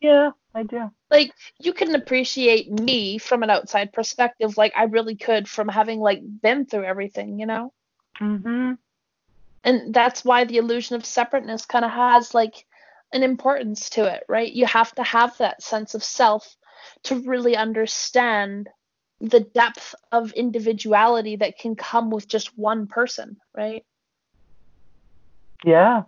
Yeah, 0.02 0.32
I 0.56 0.64
do. 0.64 0.92
like 1.12 1.32
you 1.60 1.74
can 1.74 1.96
appreciate 1.96 2.72
me 2.72 3.18
from 3.18 3.44
an 3.44 3.50
outside 3.50 3.92
perspective 3.92 4.58
like 4.58 4.74
i 4.78 4.84
really 4.84 5.16
could 5.16 5.48
from 5.50 5.68
having 5.68 6.00
like 6.00 6.22
been 6.42 6.66
through 6.66 6.84
everything 6.86 7.40
you 7.40 7.46
know 7.46 7.74
Mhm. 8.20 8.78
and 9.64 9.94
that's 9.94 10.24
why 10.24 10.44
the 10.46 10.58
illusion 10.58 10.96
of 10.96 11.06
separateness 11.06 11.66
kind 11.66 11.86
of 11.86 11.92
has 11.92 12.34
like 12.34 12.66
an 13.12 13.24
importance 13.24 13.90
to 13.92 14.06
it 14.06 14.24
right 14.30 14.52
you 14.52 14.66
have 14.66 14.94
to 14.96 15.04
have 15.04 15.38
that 15.38 15.62
sense 15.62 15.96
of 15.96 16.04
self 16.04 16.56
to 17.04 17.20
really 17.22 17.56
understand 17.56 18.70
the 19.22 19.40
depth 19.40 19.96
of 20.12 20.32
individuality 20.34 21.36
that 21.38 21.58
can 21.58 21.76
come 21.76 22.10
with 22.10 22.28
just 22.28 22.58
one 22.58 22.88
person 22.88 23.38
right 23.56 23.86
Yeah. 25.64 26.04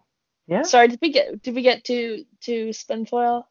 Yeah. 0.48 0.64
sorry 0.64 0.90
did 0.90 1.00
we 1.02 1.12
get 1.12 1.42
did 1.42 1.56
we 1.56 1.62
get 1.62 1.84
to 1.86 2.26
to 2.42 2.70
spinfoil 2.70 3.46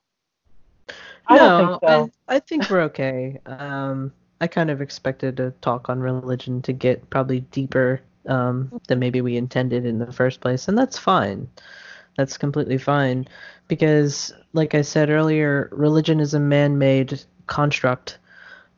I 1.27 1.37
no, 1.37 1.79
think 1.81 1.91
so. 1.91 2.11
I, 2.29 2.37
I 2.37 2.39
think 2.39 2.69
we're 2.69 2.83
okay. 2.83 3.39
Um, 3.47 4.13
I 4.41 4.47
kind 4.47 4.71
of 4.71 4.83
expected 4.83 5.41
a 5.41 5.53
talk 5.63 5.89
on 5.89 6.01
religion 6.01 6.61
to 6.63 6.73
get 6.73 7.09
probably 7.09 7.41
deeper 7.41 8.01
um, 8.29 8.81
than 8.89 8.99
maybe 8.99 9.21
we 9.21 9.37
intended 9.37 9.87
in 9.87 9.99
the 9.99 10.13
first 10.13 10.41
place, 10.41 10.69
and 10.69 10.77
that's 10.77 10.99
fine. 10.99 11.49
That's 12.17 12.37
completely 12.37 12.79
fine 12.79 13.27
because, 13.69 14.33
like 14.53 14.75
I 14.75 14.83
said 14.83 15.11
earlier, 15.11 15.69
religion 15.73 16.21
is 16.21 16.35
a 16.35 16.41
man-made 16.41 17.21
construct, 17.47 18.19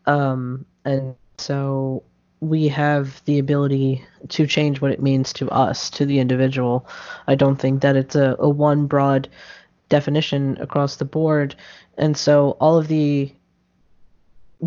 um, 0.07 0.65
and 0.85 1.15
so 1.39 2.03
we 2.41 2.69
have 2.69 3.23
the 3.25 3.39
ability 3.39 4.05
to 4.29 4.47
change 4.47 4.81
what 4.81 4.93
it 4.93 5.03
means 5.03 5.33
to 5.33 5.49
us, 5.51 5.91
to 5.91 6.05
the 6.05 6.19
individual. 6.19 6.87
I 7.27 7.35
don't 7.35 7.57
think 7.57 7.83
that 7.83 7.97
it's 7.97 8.15
a, 8.15 8.37
a 8.39 8.49
one 8.49 8.87
broad 8.87 9.29
definition 9.89 10.57
across 10.61 10.97
the 10.97 11.05
board 11.05 11.55
and 11.97 12.17
so 12.17 12.57
all 12.61 12.77
of 12.77 12.89
the 12.89 13.33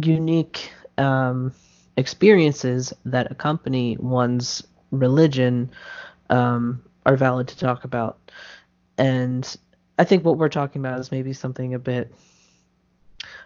unique 0.01 0.71
um, 0.97 1.53
experiences 1.97 2.93
that 3.05 3.31
accompany 3.31 3.97
one's 3.97 4.63
religion 4.91 5.69
um, 6.29 6.83
are 7.05 7.17
valid 7.17 7.47
to 7.47 7.57
talk 7.57 7.83
about 7.83 8.31
and 8.97 9.57
i 9.97 10.03
think 10.03 10.23
what 10.23 10.37
we're 10.37 10.49
talking 10.49 10.81
about 10.81 10.99
is 10.99 11.11
maybe 11.11 11.33
something 11.33 11.73
a 11.73 11.79
bit 11.79 12.13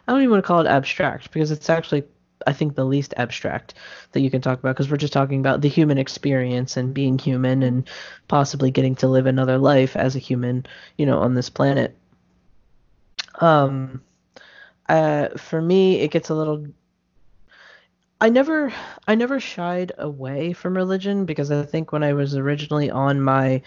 i 0.07 0.11
don't 0.11 0.21
even 0.21 0.31
want 0.31 0.43
to 0.43 0.47
call 0.47 0.61
it 0.61 0.67
abstract 0.67 1.31
because 1.31 1.51
it's 1.51 1.69
actually 1.69 2.03
i 2.47 2.53
think 2.53 2.75
the 2.75 2.85
least 2.85 3.13
abstract 3.17 3.73
that 4.11 4.21
you 4.21 4.29
can 4.29 4.41
talk 4.41 4.59
about 4.59 4.75
because 4.75 4.89
we're 4.89 4.97
just 4.97 5.13
talking 5.13 5.39
about 5.39 5.61
the 5.61 5.69
human 5.69 5.97
experience 5.97 6.77
and 6.77 6.93
being 6.93 7.17
human 7.17 7.63
and 7.63 7.89
possibly 8.27 8.71
getting 8.71 8.95
to 8.95 9.07
live 9.07 9.25
another 9.25 9.57
life 9.57 9.95
as 9.95 10.15
a 10.15 10.19
human 10.19 10.65
you 10.97 11.05
know 11.05 11.19
on 11.19 11.33
this 11.33 11.49
planet. 11.49 11.97
Um 13.39 14.01
uh 14.89 15.29
for 15.37 15.61
me 15.61 16.01
it 16.01 16.11
gets 16.11 16.29
a 16.29 16.35
little 16.35 16.67
I 18.19 18.29
never 18.29 18.73
I 19.07 19.15
never 19.15 19.39
shied 19.39 19.91
away 19.97 20.53
from 20.53 20.77
religion 20.77 21.25
because 21.25 21.51
I 21.51 21.63
think 21.63 21.91
when 21.91 22.03
I 22.03 22.13
was 22.13 22.35
originally 22.35 22.89
on 22.89 23.21
my 23.21 23.61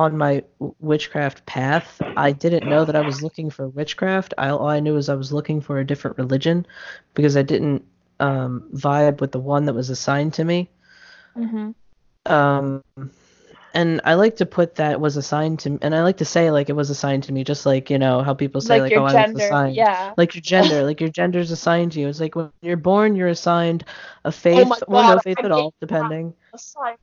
on 0.00 0.16
my 0.16 0.42
witchcraft 0.58 1.44
path, 1.44 2.00
I 2.16 2.32
didn't 2.32 2.66
know 2.66 2.86
that 2.86 2.96
I 2.96 3.02
was 3.02 3.22
looking 3.22 3.50
for 3.50 3.68
witchcraft. 3.68 4.32
I, 4.38 4.48
all 4.48 4.66
I 4.66 4.80
knew 4.80 4.94
was 4.94 5.10
I 5.10 5.14
was 5.14 5.30
looking 5.30 5.60
for 5.60 5.78
a 5.78 5.86
different 5.86 6.16
religion 6.16 6.66
because 7.12 7.36
I 7.36 7.42
didn't 7.42 7.84
um, 8.18 8.66
vibe 8.72 9.20
with 9.20 9.32
the 9.32 9.38
one 9.38 9.66
that 9.66 9.74
was 9.74 9.90
assigned 9.90 10.32
to 10.34 10.44
me. 10.44 10.70
Mm-hmm. 11.36 12.32
Um, 12.32 12.82
and 13.74 14.00
I 14.04 14.14
like 14.14 14.36
to 14.36 14.46
put 14.46 14.76
that 14.76 15.02
was 15.02 15.18
assigned 15.18 15.58
to, 15.60 15.70
me, 15.70 15.78
and 15.82 15.94
I 15.94 16.02
like 16.02 16.16
to 16.16 16.24
say 16.24 16.50
like 16.50 16.70
it 16.70 16.72
was 16.72 16.88
assigned 16.88 17.24
to 17.24 17.32
me, 17.32 17.44
just 17.44 17.66
like 17.66 17.90
you 17.90 17.98
know 17.98 18.22
how 18.22 18.32
people 18.32 18.62
say 18.62 18.80
like, 18.80 18.84
like, 18.84 18.92
your 18.92 19.00
oh 19.00 19.04
I 19.04 19.04
was 19.04 19.12
gender, 19.12 19.44
assigned, 19.44 19.74
yeah. 19.76 20.14
like 20.16 20.34
your 20.34 20.42
gender, 20.42 20.82
like 20.88 21.00
your 21.00 21.10
gender's 21.10 21.50
assigned 21.50 21.92
to 21.92 22.00
you. 22.00 22.08
It's 22.08 22.20
like 22.20 22.34
when 22.34 22.50
you're 22.62 22.78
born, 22.78 23.16
you're 23.16 23.28
assigned 23.28 23.84
a 24.24 24.32
faith 24.32 24.64
Oh 24.64 24.64
my 24.64 24.78
or 24.86 25.14
no 25.14 25.18
faith 25.20 25.38
I 25.42 25.44
at 25.44 25.52
all, 25.52 25.74
depending. 25.78 26.32
assigned 26.54 26.96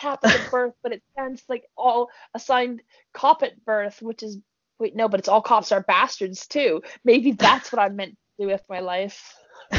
Catholic 0.00 0.34
at 0.34 0.50
birth, 0.50 0.74
but 0.82 0.92
it 0.92 1.02
sounds 1.16 1.42
like 1.48 1.64
all 1.76 2.08
assigned 2.34 2.82
cop 3.12 3.42
at 3.42 3.64
birth, 3.64 4.00
which 4.00 4.22
is 4.22 4.38
wait 4.78 4.96
no, 4.96 5.08
but 5.08 5.20
it's 5.20 5.28
all 5.28 5.42
cops 5.42 5.72
are 5.72 5.82
bastards 5.82 6.46
too. 6.46 6.82
Maybe 7.04 7.32
that's 7.32 7.72
what 7.72 7.80
I 7.80 7.88
meant 7.90 8.12
to 8.12 8.44
do 8.44 8.46
with 8.48 8.62
my 8.68 8.80
life. 8.80 9.34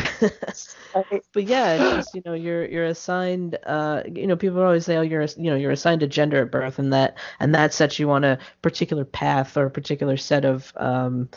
But 1.34 1.46
yeah, 1.46 1.74
it's 1.74 1.96
just 1.96 2.16
you 2.16 2.22
know 2.26 2.34
you're 2.34 2.66
you're 2.66 2.86
assigned. 2.86 3.58
Uh, 3.66 4.04
you 4.14 4.28
know 4.28 4.36
people 4.36 4.62
always 4.62 4.86
say 4.86 4.98
oh 4.98 5.02
you're 5.02 5.22
you 5.38 5.50
know 5.50 5.56
you're 5.56 5.72
assigned 5.72 6.04
a 6.04 6.08
gender 6.08 6.42
at 6.42 6.52
birth 6.52 6.80
and 6.80 6.92
that 6.92 7.18
and 7.40 7.56
that 7.56 7.74
sets 7.74 7.98
you 7.98 8.12
on 8.12 8.26
a 8.26 8.38
particular 8.62 9.06
path 9.06 9.56
or 9.56 9.68
a 9.68 9.72
particular 9.72 10.18
set 10.18 10.44
of 10.44 10.74
um, 10.76 11.30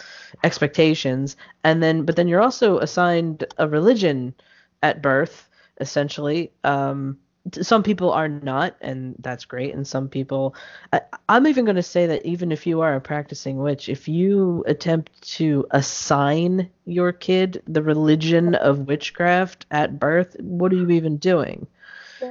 expectations 0.43 1.37
and 1.63 1.83
then 1.83 2.05
but 2.05 2.17
then 2.17 2.27
you're 2.27 2.43
also 2.43 2.79
assigned 2.79 3.45
a 3.59 3.69
religion 3.69 4.35
at 4.83 5.01
birth 5.01 5.49
essentially. 5.81 6.53
Um, 6.65 7.19
some 7.61 7.83
people 7.83 8.11
are 8.11 8.29
not, 8.29 8.75
and 8.81 9.15
that's 9.19 9.45
great. 9.45 9.75
And 9.75 9.87
some 9.87 10.09
people, 10.09 10.55
I, 10.93 11.03
I'm 11.29 11.47
even 11.47 11.65
going 11.65 11.77
to 11.77 11.83
say 11.83 12.07
that 12.07 12.25
even 12.25 12.51
if 12.53 12.67
you 12.67 12.81
are 12.81 12.95
a 12.95 13.01
practicing 13.01 13.59
witch, 13.59 13.89
if 13.89 14.09
you 14.09 14.65
attempt 14.67 15.21
to 15.35 15.67
assign 15.71 16.71
your 16.87 17.13
kid 17.13 17.63
the 17.67 17.83
religion 17.83 18.55
of 18.55 18.87
witchcraft 18.89 19.67
at 19.71 19.99
birth, 19.99 20.37
what 20.41 20.73
are 20.73 20.77
you 20.77 20.91
even 20.91 21.19
doing? 21.19 21.67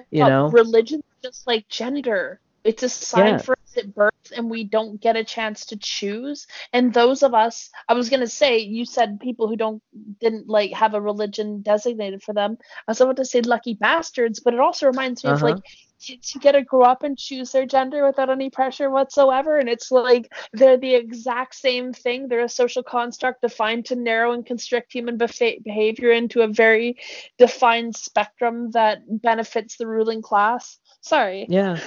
You 0.09 0.23
know? 0.25 0.47
religion 0.47 1.03
just 1.21 1.45
like 1.45 1.67
gender. 1.69 2.39
It's 2.63 2.81
assigned 2.83 3.27
Yeah. 3.27 3.37
for 3.37 3.57
us 3.73 3.83
at 3.83 3.93
birth, 3.93 4.11
and 4.35 4.49
we 4.49 4.63
don't 4.63 5.01
get 5.01 5.15
a 5.15 5.23
chance 5.23 5.65
to 5.67 5.77
choose. 5.77 6.47
And 6.71 6.93
those 6.93 7.23
of 7.23 7.33
us, 7.33 7.69
I 7.87 7.93
was 7.93 8.09
gonna 8.09 8.27
say, 8.27 8.59
you 8.59 8.85
said 8.85 9.19
people 9.19 9.47
who 9.47 9.55
don't 9.55 9.81
didn't 10.19 10.47
like 10.47 10.71
have 10.73 10.93
a 10.93 11.01
religion 11.01 11.61
designated 11.61 12.23
for 12.23 12.33
them. 12.33 12.57
I 12.87 12.91
was 12.91 13.01
about 13.01 13.17
to 13.17 13.25
say 13.25 13.41
lucky 13.41 13.73
bastards, 13.75 14.39
but 14.39 14.53
it 14.53 14.59
also 14.59 14.87
reminds 14.87 15.23
me 15.23 15.31
of 15.31 15.37
Uh-huh. 15.37 15.47
like 15.47 15.63
kids 16.01 16.31
who 16.31 16.39
get 16.39 16.51
to 16.51 16.61
grow 16.61 16.81
up 16.81 17.03
and 17.03 17.17
choose 17.17 17.51
their 17.51 17.65
gender 17.65 18.05
without 18.05 18.29
any 18.29 18.49
pressure 18.49 18.89
whatsoever. 18.89 19.57
And 19.57 19.69
it's 19.69 19.89
like 19.89 20.31
they're 20.51 20.77
the 20.77 20.95
exact 20.95 21.55
same 21.55 21.93
thing. 21.93 22.27
They're 22.27 22.41
a 22.43 22.49
social 22.49 22.83
construct 22.83 23.41
defined 23.41 23.85
to 23.85 23.95
narrow 23.95 24.33
and 24.33 24.45
constrict 24.45 24.91
human 24.91 25.17
befa- 25.17 25.63
behavior 25.63 26.11
into 26.11 26.41
a 26.41 26.47
very 26.47 26.97
defined 27.37 27.95
spectrum 27.95 28.71
that 28.71 28.99
benefits 29.21 29.77
the 29.77 29.87
ruling 29.87 30.21
class. 30.21 30.77
Sorry. 31.01 31.45
Yeah. 31.49 31.79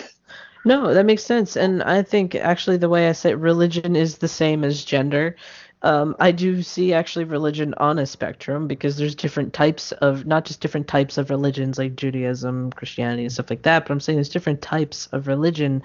No, 0.67 0.93
that 0.93 1.07
makes 1.07 1.25
sense. 1.25 1.57
And 1.57 1.83
I 1.83 2.03
think 2.03 2.35
actually 2.35 2.77
the 2.77 2.91
way 2.91 3.09
I 3.09 3.12
say 3.12 3.31
it, 3.31 3.39
religion 3.39 3.97
is 3.97 4.19
the 4.19 4.29
same 4.29 4.64
as 4.64 4.85
gender. 4.85 5.35
Um, 5.83 6.16
I 6.18 6.33
do 6.33 6.62
see 6.62 6.95
actually 6.95 7.27
religion 7.27 7.74
on 7.74 7.99
a 7.99 8.07
spectrum 8.07 8.66
because 8.66 8.97
there's 8.97 9.14
different 9.14 9.53
types 9.53 9.93
of, 9.93 10.27
not 10.27 10.45
just 10.45 10.61
different 10.61 10.89
types 10.89 11.18
of 11.18 11.31
religions 11.31 11.79
like 11.79 11.97
Judaism, 11.97 12.72
Christianity, 12.72 13.22
and 13.22 13.33
stuff 13.33 13.51
like 13.51 13.62
that, 13.62 13.85
but 13.85 13.93
I'm 13.93 14.01
saying 14.01 14.16
there's 14.16 14.29
different 14.31 14.62
types 14.62 15.07
of 15.12 15.29
religion. 15.29 15.83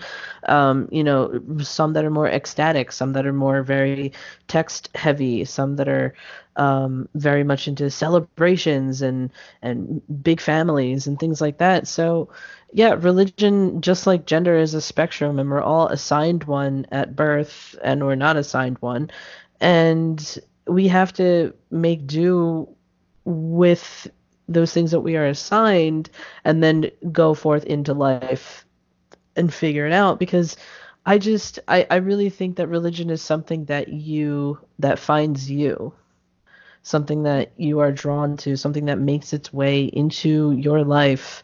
Um, 0.48 0.88
you 0.92 1.04
know, 1.04 1.42
some 1.62 1.94
that 1.94 2.06
are 2.06 2.10
more 2.10 2.28
ecstatic, 2.28 2.92
some 2.92 3.14
that 3.14 3.28
are 3.28 3.34
more 3.34 3.64
very 3.64 4.14
text 4.48 4.90
heavy, 4.96 5.46
some 5.46 5.76
that 5.76 5.90
are 5.90 6.16
um, 6.56 7.08
very 7.16 7.44
much 7.44 7.68
into 7.68 7.90
celebrations 7.90 9.02
and 9.02 9.32
and 9.62 10.02
big 10.24 10.42
families 10.42 11.08
and 11.08 11.20
things 11.20 11.42
like 11.42 11.60
that. 11.60 11.88
So 11.88 12.30
yeah, 12.74 12.96
religion, 12.98 13.82
just 13.82 14.08
like 14.08 14.26
gender, 14.26 14.56
is 14.58 14.74
a 14.74 14.82
spectrum, 14.82 15.40
and 15.40 15.50
we're 15.50 15.62
all 15.62 15.88
assigned 15.88 16.46
one 16.46 16.86
at 16.92 17.16
birth, 17.16 17.76
and 17.84 18.04
we're 18.06 18.16
not 18.16 18.38
assigned 18.38 18.78
one. 18.80 19.12
And 19.62 20.40
we 20.68 20.88
have 20.88 21.14
to 21.14 21.54
make 21.70 22.08
do 22.08 22.68
with 23.24 24.08
those 24.50 24.74
things 24.74 24.92
that 24.92 25.02
we 25.02 25.16
are 25.16 25.28
assigned 25.28 26.10
and 26.44 26.64
then 26.64 26.90
go 27.12 27.34
forth 27.34 27.64
into 27.64 27.94
life 27.94 28.66
and 29.36 29.54
figure 29.54 29.86
it 29.86 29.94
out. 29.94 30.20
Because 30.20 30.58
I 31.06 31.18
just 31.20 31.60
I, 31.68 31.88
I 31.90 31.98
really 31.98 32.30
think 32.30 32.58
that 32.58 32.68
religion 32.68 33.10
is 33.10 33.22
something 33.22 33.66
that 33.66 33.88
you 33.90 34.60
that 34.80 35.00
finds 35.00 35.50
you. 35.50 35.94
Something 36.84 37.24
that 37.24 37.52
you 37.58 37.80
are 37.80 37.92
drawn 37.92 38.38
to. 38.38 38.58
Something 38.58 38.86
that 38.86 38.98
makes 38.98 39.34
its 39.34 39.54
way 39.54 39.84
into 39.84 40.52
your 40.54 40.84
life. 40.84 41.44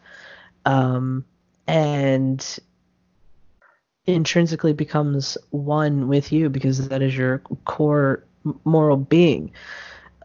Um, 0.64 1.24
and 1.68 2.58
intrinsically 4.14 4.72
becomes 4.72 5.36
one 5.50 6.08
with 6.08 6.32
you 6.32 6.48
because 6.48 6.88
that 6.88 7.02
is 7.02 7.16
your 7.16 7.40
core 7.64 8.24
moral 8.64 8.96
being. 8.96 9.52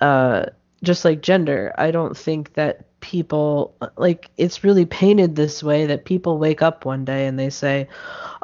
Uh, 0.02 0.46
just 0.84 1.06
like 1.06 1.22
gender, 1.22 1.74
I 1.78 1.92
don't 1.92 2.18
think 2.18 2.54
that 2.54 2.86
people 3.00 3.76
like 3.98 4.30
it's 4.38 4.64
really 4.64 4.86
painted 4.86 5.36
this 5.36 5.62
way 5.62 5.86
that 5.86 6.06
people 6.06 6.38
wake 6.38 6.62
up 6.62 6.86
one 6.86 7.06
day 7.06 7.26
and 7.28 7.38
they 7.40 7.50
say, 7.50 7.88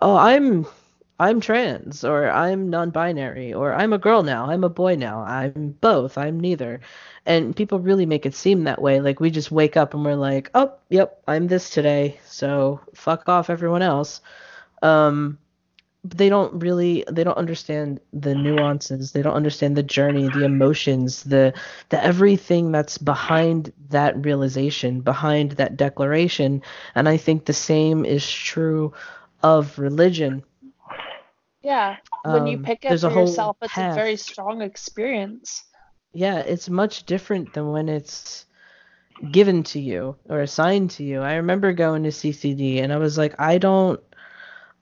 "Oh, 0.02 0.16
I'm 0.16 0.66
I'm 1.20 1.42
trans 1.42 2.04
or 2.04 2.30
I'm 2.30 2.70
non-binary 2.70 3.54
or 3.54 3.74
I'm 3.74 3.94
a 3.94 3.98
girl 3.98 4.24
now, 4.24 4.46
I'm 4.50 4.64
a 4.64 4.70
boy 4.70 4.96
now, 4.96 5.22
I'm 5.22 5.76
both, 5.82 6.18
I'm 6.18 6.40
neither." 6.40 6.80
And 7.26 7.56
people 7.56 7.80
really 7.80 8.06
make 8.06 8.26
it 8.26 8.36
seem 8.36 8.64
that 8.66 8.82
way. 8.82 9.02
Like 9.02 9.20
we 9.20 9.30
just 9.30 9.52
wake 9.52 9.78
up 9.78 9.94
and 9.94 10.04
we're 10.06 10.16
like, 10.16 10.50
"Oh, 10.56 10.74
yep, 10.90 11.22
I'm 11.28 11.48
this 11.48 11.70
today, 11.70 12.20
so 12.26 12.80
fuck 12.94 13.28
off 13.30 13.50
everyone 13.50 13.82
else." 13.82 14.22
Um, 14.82 15.38
but 16.04 16.18
they 16.18 16.30
don't 16.30 16.62
really 16.62 17.04
they 17.12 17.24
don't 17.24 17.38
understand 17.38 18.00
the 18.14 18.36
nuances. 18.36 19.12
They 19.12 19.22
don't 19.22 19.34
understand 19.36 19.76
the 19.76 19.84
journey 19.84 20.30
the 20.30 20.44
emotions 20.44 21.24
the 21.24 21.54
the 21.90 22.04
everything 22.04 22.72
that's 22.72 22.98
behind 22.98 23.72
that 23.90 24.24
realization 24.26 25.02
behind 25.02 25.52
that 25.54 25.78
declaration. 25.78 26.62
And 26.96 27.08
i 27.10 27.18
think 27.18 27.46
the 27.46 27.54
same 27.54 28.06
is 28.06 28.30
true 28.30 28.94
of 29.44 29.78
religion. 29.80 30.44
Yeah. 31.62 31.98
When 32.26 32.46
you 32.46 32.58
Um, 32.58 32.60
pick 32.60 32.86
it 32.86 33.00
for 33.02 33.12
yourself, 33.12 33.58
it's 33.62 33.80
a 33.80 33.86
very 33.86 34.16
strong 34.18 34.62
experience. 34.62 35.66
yeah 36.14 36.40
it's 36.40 36.70
much 36.70 37.06
different 37.06 37.54
than 37.54 37.72
when 37.72 37.90
it's 37.90 38.46
given 39.32 39.64
to 39.64 39.80
you 39.80 40.16
or 40.30 40.40
assigned 40.40 40.92
to 40.92 41.04
you. 41.04 41.22
I 41.22 41.36
remember 41.36 41.74
going 41.74 42.04
to 42.04 42.10
ccd 42.10 42.82
and 42.82 42.92
i 42.94 42.98
was 42.98 43.18
like 43.18 43.36
i 43.40 43.58
don't 43.58 44.00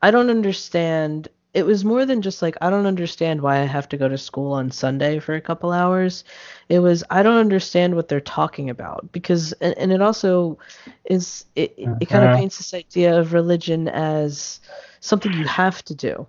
i 0.02 0.12
don't 0.12 0.30
understand 0.30 1.28
it 1.54 1.66
was 1.66 1.84
more 1.86 2.06
than 2.06 2.22
just 2.22 2.42
like 2.42 2.56
i 2.62 2.70
don't 2.70 2.86
understand 2.86 3.42
why 3.42 3.58
i 3.60 3.66
have 3.66 3.88
to 3.90 3.98
go 3.98 4.08
to 4.08 4.18
school 4.18 4.54
on 4.54 4.70
sunday 4.72 5.20
for 5.20 5.36
a 5.36 5.42
couple 5.42 5.72
hours. 5.72 6.24
It 6.70 6.80
was 6.80 7.04
i 7.10 7.24
don't 7.24 7.38
understand 7.38 7.96
what 7.96 8.08
they're 8.08 8.20
talking 8.22 8.70
about 8.70 9.12
because 9.12 9.54
and, 9.62 9.78
and 9.78 9.92
it 9.92 10.02
also 10.02 10.58
is 11.06 11.46
it, 11.56 11.74
it, 11.78 11.96
it 12.00 12.06
kind 12.06 12.26
of 12.26 12.32
Uh-huh. 12.32 12.34
paints 12.34 12.58
this 12.58 12.74
idea 12.74 13.20
of 13.20 13.34
religion 13.34 13.88
as 13.88 14.60
something 15.02 15.34
you 15.34 15.46
have 15.46 15.84
to 15.86 15.96
do. 15.96 16.28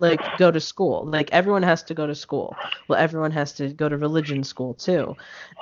Like 0.00 0.36
go 0.36 0.50
to 0.50 0.60
school. 0.60 1.04
Like 1.06 1.30
everyone 1.32 1.62
has 1.62 1.82
to 1.84 1.94
go 1.94 2.06
to 2.06 2.14
school. 2.14 2.60
Well 2.88 2.98
everyone 2.98 3.32
has 3.32 3.52
to 3.54 3.68
go 3.68 3.88
to 3.88 3.96
religion 3.96 4.42
school 4.44 4.74
too. 4.74 5.16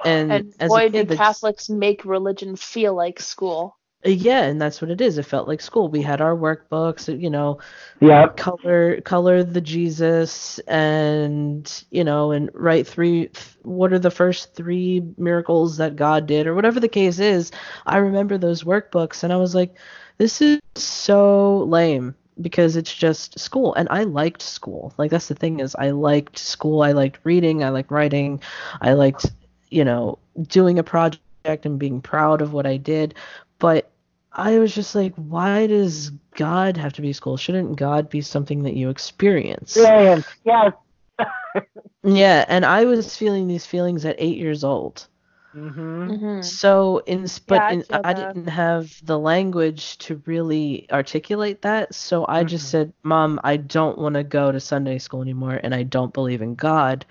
And, 0.04 0.44
And 0.46 0.54
as 0.60 0.76
boy, 0.76 0.88
a 0.94 1.04
do 1.04 1.06
Catholics 1.06 1.68
make 1.70 2.04
religion 2.04 2.56
feel 2.56 2.94
like 2.94 3.20
school. 3.20 3.77
Yeah 4.04 4.42
and 4.42 4.60
that's 4.60 4.80
what 4.80 4.90
it 4.90 5.00
is. 5.00 5.18
It 5.18 5.24
felt 5.24 5.48
like 5.48 5.60
school. 5.60 5.88
We 5.88 6.02
had 6.02 6.20
our 6.20 6.36
workbooks 6.36 7.20
you 7.20 7.30
know 7.30 7.58
yeah. 8.00 8.28
color 8.28 9.00
color 9.00 9.42
the 9.42 9.60
jesus 9.60 10.58
and 10.60 11.84
you 11.90 12.04
know 12.04 12.30
and 12.30 12.50
write 12.54 12.86
three 12.86 13.30
what 13.62 13.92
are 13.92 13.98
the 13.98 14.10
first 14.10 14.54
three 14.54 15.02
miracles 15.16 15.76
that 15.78 15.96
god 15.96 16.26
did 16.26 16.46
or 16.46 16.54
whatever 16.54 16.80
the 16.80 16.88
case 16.88 17.18
is. 17.18 17.50
I 17.86 17.98
remember 17.98 18.38
those 18.38 18.64
workbooks 18.64 19.24
and 19.24 19.32
i 19.32 19.36
was 19.36 19.54
like 19.54 19.74
this 20.18 20.40
is 20.40 20.60
so 20.74 21.64
lame 21.64 22.14
because 22.40 22.76
it's 22.76 22.94
just 22.94 23.38
school. 23.38 23.74
And 23.74 23.88
i 23.90 24.04
liked 24.04 24.42
school. 24.42 24.94
Like 24.96 25.10
that's 25.10 25.28
the 25.28 25.34
thing 25.34 25.60
is 25.60 25.74
i 25.76 25.90
liked 25.90 26.38
school. 26.38 26.82
I 26.82 26.92
liked 26.92 27.18
reading. 27.24 27.64
I 27.64 27.70
liked 27.70 27.90
writing. 27.90 28.40
I 28.80 28.92
liked 28.92 29.26
you 29.70 29.84
know 29.84 30.18
doing 30.46 30.78
a 30.78 30.82
project 30.82 31.20
and 31.64 31.78
being 31.78 32.00
proud 32.00 32.42
of 32.42 32.52
what 32.52 32.66
i 32.66 32.76
did 32.76 33.14
but 33.58 33.90
I 34.32 34.58
was 34.58 34.74
just 34.74 34.94
like, 34.94 35.14
why 35.16 35.66
does 35.66 36.10
God 36.36 36.76
have 36.76 36.92
to 36.94 37.02
be 37.02 37.12
school? 37.12 37.36
Shouldn't 37.36 37.76
God 37.76 38.08
be 38.10 38.20
something 38.20 38.62
that 38.64 38.74
you 38.76 38.90
experience? 38.90 39.74
Brilliant. 39.74 40.26
Yes. 40.44 40.72
Yeah, 42.02 42.44
and 42.48 42.64
I 42.64 42.84
was 42.86 43.16
feeling 43.16 43.46
these 43.46 43.64
feelings 43.66 44.04
at 44.04 44.16
eight 44.18 44.36
years 44.38 44.64
old. 44.64 45.06
Mm-hmm. 45.54 46.10
Mhm. 46.10 46.42
So 46.42 46.98
in 47.06 47.26
but 47.46 47.56
Yeah, 47.56 47.66
I 47.66 47.74
in, 47.74 47.84
feel 47.88 48.04
I 48.04 48.12
didn't 48.14 48.46
have 48.48 48.96
the 49.04 49.18
language 49.18 49.98
to 49.98 50.22
really 50.26 50.86
articulate 50.92 51.62
that, 51.62 51.94
so 51.94 52.24
I 52.28 52.44
just 52.44 52.66
Mhm. 52.66 52.70
said, 52.70 52.92
"Mom, 53.02 53.40
I 53.44 53.56
don't 53.56 53.98
want 53.98 54.14
to 54.14 54.24
go 54.24 54.52
to 54.52 54.60
Sunday 54.60 54.98
school 54.98 55.22
anymore 55.22 55.58
and 55.62 55.74
I 55.74 55.82
don't 55.82 56.12
believe 56.14 56.42
in 56.42 56.54
God." 56.54 57.04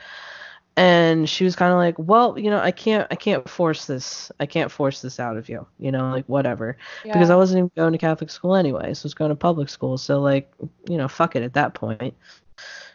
And 0.78 1.28
she 1.28 1.44
was 1.44 1.56
kind 1.56 1.72
of 1.72 1.78
like, 1.78 1.96
"Well, 1.98 2.38
you 2.38 2.50
know, 2.52 2.60
I 2.60 2.72
can't 2.72 3.08
I 3.12 3.16
can't 3.16 3.50
force 3.50 3.86
this. 3.86 4.32
I 4.40 4.46
can't 4.46 4.72
force 4.72 5.02
this 5.02 5.20
out 5.20 5.36
of 5.36 5.50
you. 5.50 5.66
You 5.80 5.92
know, 5.92 6.12
like 6.12 6.26
whatever." 6.28 6.78
Because 7.04 7.32
I 7.32 7.36
wasn't 7.36 7.58
even 7.58 7.72
going 7.76 7.94
to 7.94 7.98
Catholic 7.98 8.30
school 8.30 8.56
anyway, 8.56 8.94
so 8.94 9.06
I 9.06 9.08
was 9.08 9.14
going 9.16 9.30
to 9.30 9.36
public 9.36 9.70
school. 9.70 9.98
So 9.98 10.22
like, 10.22 10.54
you 10.88 10.98
know, 10.98 11.08
fuck 11.08 11.36
it 11.36 11.44
at 11.44 11.54
that 11.54 11.74
point. 11.74 12.14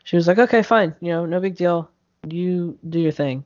She 0.05 0.17
was 0.17 0.29
like, 0.29 0.39
"Okay, 0.39 0.63
fine. 0.63 0.95
You 1.01 1.11
know, 1.11 1.27
no 1.27 1.41
big 1.41 1.57
deal. 1.57 1.91
You 2.29 2.79
do 2.89 3.01
your 3.01 3.13
thing." 3.13 3.45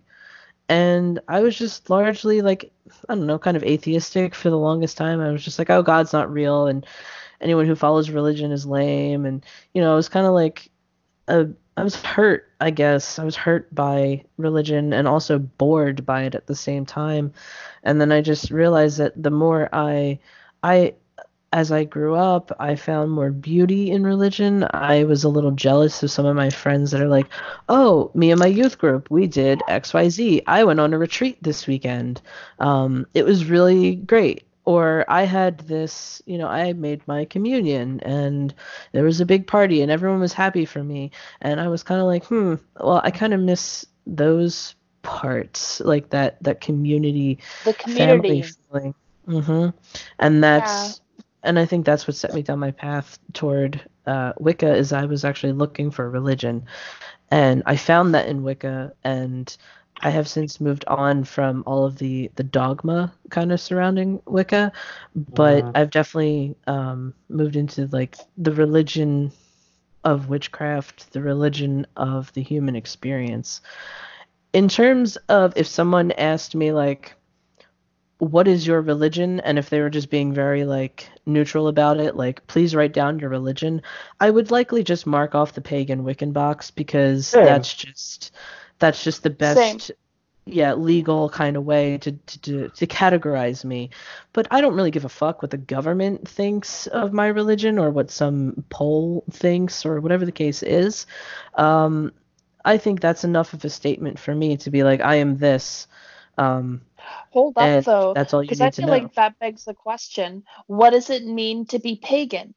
And 0.69 1.21
I 1.29 1.41
was 1.41 1.57
just 1.57 1.89
largely 1.91 2.43
like, 2.43 2.73
I 3.09 3.15
don't 3.15 3.27
know, 3.27 3.39
kind 3.39 3.57
of 3.57 3.63
atheistic 3.63 4.35
for 4.35 4.51
the 4.51 4.59
longest 4.59 4.97
time. 4.97 5.21
I 5.21 5.31
was 5.31 5.45
just 5.45 5.59
like, 5.59 5.71
oh, 5.71 5.83
God's 5.83 6.13
not 6.13 6.33
real, 6.33 6.67
and 6.67 6.85
anyone 7.41 7.67
who 7.67 7.77
follows 7.77 8.11
religion 8.11 8.51
is 8.53 8.67
lame. 8.67 9.27
And, 9.27 9.45
you 9.75 9.81
know, 9.81 9.93
I 9.93 9.97
was 9.97 10.09
kind 10.09 10.27
of 10.27 10.33
like, 10.33 10.71
uh, 11.29 11.45
I 11.77 11.85
was 11.85 11.95
hurt, 11.97 12.46
I 12.61 12.71
guess. 12.71 13.19
I 13.19 13.25
was 13.25 13.37
hurt 13.37 13.75
by 13.75 14.25
religion 14.39 14.93
and 14.93 15.07
also 15.07 15.39
bored 15.39 16.07
by 16.07 16.23
it 16.23 16.35
at 16.35 16.47
the 16.47 16.55
same 16.55 16.87
time. 16.87 17.33
And 17.83 18.01
then 18.01 18.13
I 18.13 18.21
just 18.23 18.51
realized 18.51 18.99
that 18.99 19.21
the 19.23 19.31
more 19.31 19.69
I, 19.73 20.19
I, 20.63 20.95
as 21.53 21.71
I 21.71 21.85
grew 21.85 22.15
up, 22.15 22.55
I 22.59 22.77
found 22.77 23.13
more 23.13 23.31
beauty 23.31 23.91
in 23.91 24.05
religion. 24.05 24.67
I 24.73 25.05
was 25.05 25.25
a 25.25 25.29
little 25.29 25.53
jealous 25.53 26.03
of 26.03 26.11
some 26.11 26.27
of 26.27 26.37
my 26.37 26.51
friends 26.51 26.91
that 26.91 27.01
are 27.01 27.09
like, 27.09 27.29
oh, 27.69 28.11
me 28.15 28.31
and 28.31 28.41
my 28.41 28.47
youth 28.47 28.79
group, 28.79 29.11
we 29.11 29.27
did 29.27 29.61
XYZ. 29.69 30.43
I 30.47 30.65
went 30.65 30.81
on 30.81 30.95
a 30.95 30.99
retreat 30.99 31.39
this 31.43 31.67
weekend. 31.67 32.21
Um, 32.59 33.07
it 33.15 33.25
was 33.25 33.45
really 33.45 33.97
great. 33.97 34.45
Or 34.67 35.07
I 35.09 35.25
had 35.25 35.61
this, 35.61 36.23
you 36.27 36.39
know, 36.39 36.49
I 36.49 36.75
made 36.75 37.07
my 37.09 37.25
communion 37.25 38.01
and 38.03 38.55
there 38.93 39.05
was 39.05 39.21
a 39.21 39.27
big 39.27 39.47
party 39.47 39.83
and 39.83 39.91
everyone 39.93 40.21
was 40.21 40.35
happy 40.35 40.67
for 40.67 40.85
me. 40.85 41.13
And 41.43 41.61
I 41.61 41.69
was 41.69 41.85
kind 41.85 42.01
of 42.01 42.07
like, 42.09 42.27
hmm, 42.27 42.57
well, 42.81 43.01
I 43.05 43.11
kind 43.13 43.35
of 43.35 43.41
miss 43.41 43.87
those 44.07 44.75
parts, 45.03 45.81
like 45.81 46.11
that, 46.11 46.43
that 46.43 46.61
community 46.61 47.39
The 47.65 47.75
family 47.87 48.43
community. 48.43 48.43
feeling. 48.43 48.95
hmm 49.27 49.69
And 50.19 50.43
that's 50.45 51.01
and 51.43 51.59
I 51.59 51.67
think 51.67 51.87
that's 51.87 52.07
what 52.09 52.17
set 52.17 52.35
me 52.35 52.43
down 52.43 52.59
my 52.61 52.73
path 52.73 53.19
toward 53.33 53.81
uh, 54.07 54.33
Wicca 54.39 54.75
is 54.75 54.93
I 54.93 55.07
was 55.07 55.25
actually 55.25 55.53
looking 55.53 55.91
for 55.91 56.11
religion, 56.11 56.65
and 57.31 57.63
I 57.67 57.77
found 57.77 58.15
that 58.15 58.29
in 58.29 58.43
Wicca, 58.43 58.93
and 59.05 59.57
I 60.01 60.11
have 60.11 60.29
since 60.29 60.61
moved 60.61 60.85
on 60.87 61.25
from 61.25 61.63
all 61.67 61.85
of 61.85 61.99
the 61.99 62.31
the 62.37 62.43
dogma 62.45 63.13
kind 63.31 63.53
of 63.53 63.61
surrounding 63.61 64.21
Wicca, 64.27 64.73
but. 65.15 65.65
I've 65.75 65.91
definitely 65.91 66.55
um, 66.67 67.15
moved 67.29 67.57
into 67.57 67.87
like 67.87 68.17
the 68.37 68.53
religion 68.53 69.33
of 70.05 70.29
witchcraft, 70.29 71.13
the 71.13 71.21
religion 71.21 71.87
of 71.97 72.33
the 72.35 72.43
human 72.43 72.77
experience. 72.77 73.61
In 74.53 74.69
terms 74.69 75.17
of 75.29 75.53
if 75.57 75.67
someone 75.67 76.13
asked 76.13 76.55
me 76.55 76.73
like 76.73 77.15
what 78.19 78.49
is 78.49 78.67
your 78.67 78.81
religion 78.81 79.41
and 79.41 79.59
if 79.59 79.69
they 79.69 79.81
were 79.81 79.91
just 79.91 80.09
being 80.09 80.33
very 80.33 80.65
like 80.65 81.11
neutral 81.27 81.69
about 81.69 81.99
it 82.01 82.17
like 82.17 82.47
please 82.47 82.75
write 82.75 82.95
down 82.95 83.19
your 83.19 83.29
religion 83.29 83.83
i 84.21 84.31
would 84.31 84.51
likely 84.51 84.83
just 84.83 85.07
mark 85.07 85.35
off 85.35 85.53
the 85.53 85.61
pagan 85.61 86.03
wiccan 86.03 86.33
box 86.33 86.71
because 86.71 87.29
Same. 87.29 87.45
that's 87.45 87.75
just 87.75 88.35
that's 88.79 89.03
just 89.03 89.23
the 89.23 89.31
best 89.31 89.59
Same. 89.59 89.97
yeah 90.45 90.75
legal 90.75 91.29
kind 91.29 91.57
of 91.57 91.65
way 91.65 91.99
to, 91.99 92.13
to 92.13 92.41
to 92.41 92.69
to 92.69 92.87
categorize 92.87 93.65
me 93.65 93.91
but 94.33 94.47
i 94.51 94.61
don't 94.61 94.75
really 94.75 94.91
give 94.91 95.05
a 95.05 95.09
fuck 95.09 95.43
what 95.43 95.51
the 95.51 95.57
government 95.57 96.29
thinks 96.29 96.87
of 96.89 97.13
my 97.13 97.27
religion 97.27 97.79
or 97.79 97.91
what 97.91 98.11
some 98.11 98.65
poll 98.71 99.25
thinks 99.31 99.85
or 99.85 100.01
whatever 100.01 100.25
the 100.25 100.33
case 100.33 100.63
is 100.63 101.07
um 101.55 102.13
i 102.65 102.77
think 102.79 103.01
that's 103.01 103.25
enough 103.25 103.53
of 103.55 103.65
a 103.65 103.71
statement 103.71 104.19
for 104.19 104.35
me 104.35 104.57
to 104.57 104.71
be 104.71 104.83
like 104.85 105.01
i 105.01 105.17
am 105.17 105.37
this 105.39 105.87
um 106.39 106.81
Hold 107.31 107.57
up 107.59 107.85
though, 107.85 108.13
that's 108.15 108.35
all 108.35 108.43
you 108.43 108.49
because 108.49 108.61
need 108.61 108.67
I 108.67 108.71
to 108.71 108.83
feel 108.83 108.89
know. 108.89 108.93
like 108.93 109.15
that 109.15 109.39
begs 109.39 109.65
the 109.65 109.75
question: 109.75 110.45
What 110.67 110.91
does 110.91 111.11
it 111.11 111.25
mean 111.25 111.67
to 111.67 111.79
be 111.79 111.97
pagan? 111.97 112.55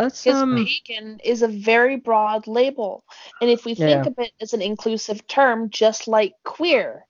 Let's 0.00 0.24
Because 0.24 0.42
um 0.42 0.66
pagan 0.66 1.20
is 1.22 1.42
a 1.42 1.48
very 1.48 1.96
broad 1.96 2.46
label, 2.46 3.04
and 3.42 3.50
if 3.50 3.66
we 3.66 3.74
think 3.74 4.06
of 4.06 4.14
it 4.18 4.32
as 4.40 4.54
an 4.54 4.62
inclusive 4.62 5.26
term, 5.26 5.68
just 5.68 6.08
like 6.08 6.32
queer, 6.44 7.04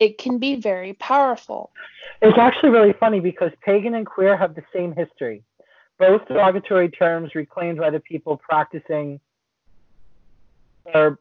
it 0.00 0.18
can 0.18 0.38
be 0.38 0.56
very 0.56 0.94
powerful. 0.94 1.70
It's 2.20 2.36
actually 2.36 2.70
really 2.70 2.94
funny 2.94 3.20
because 3.20 3.52
pagan 3.64 3.94
and 3.94 4.04
queer 4.04 4.36
have 4.36 4.56
the 4.56 4.64
same 4.72 4.92
history. 4.92 5.44
Both 6.00 6.26
derogatory 6.26 6.88
terms 6.88 7.36
reclaimed 7.36 7.78
by 7.78 7.90
the 7.90 8.00
people 8.00 8.36
practicing, 8.36 9.20
or 10.92 11.20